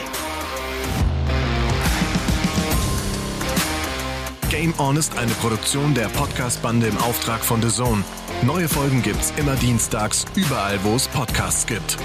Game 4.49 4.73
On 4.79 4.95
ist 4.95 5.17
eine 5.17 5.31
Produktion 5.33 5.93
der 5.93 6.07
Podcast-Bande 6.07 6.87
im 6.87 6.97
Auftrag 6.97 7.43
von 7.43 7.61
The 7.61 7.69
Zone. 7.69 8.03
Neue 8.43 8.67
Folgen 8.67 9.01
gibt's 9.03 9.33
immer 9.37 9.55
dienstags, 9.55 10.25
überall, 10.35 10.79
wo 10.83 10.95
es 10.95 11.07
Podcasts 11.09 11.65
gibt. 11.67 11.97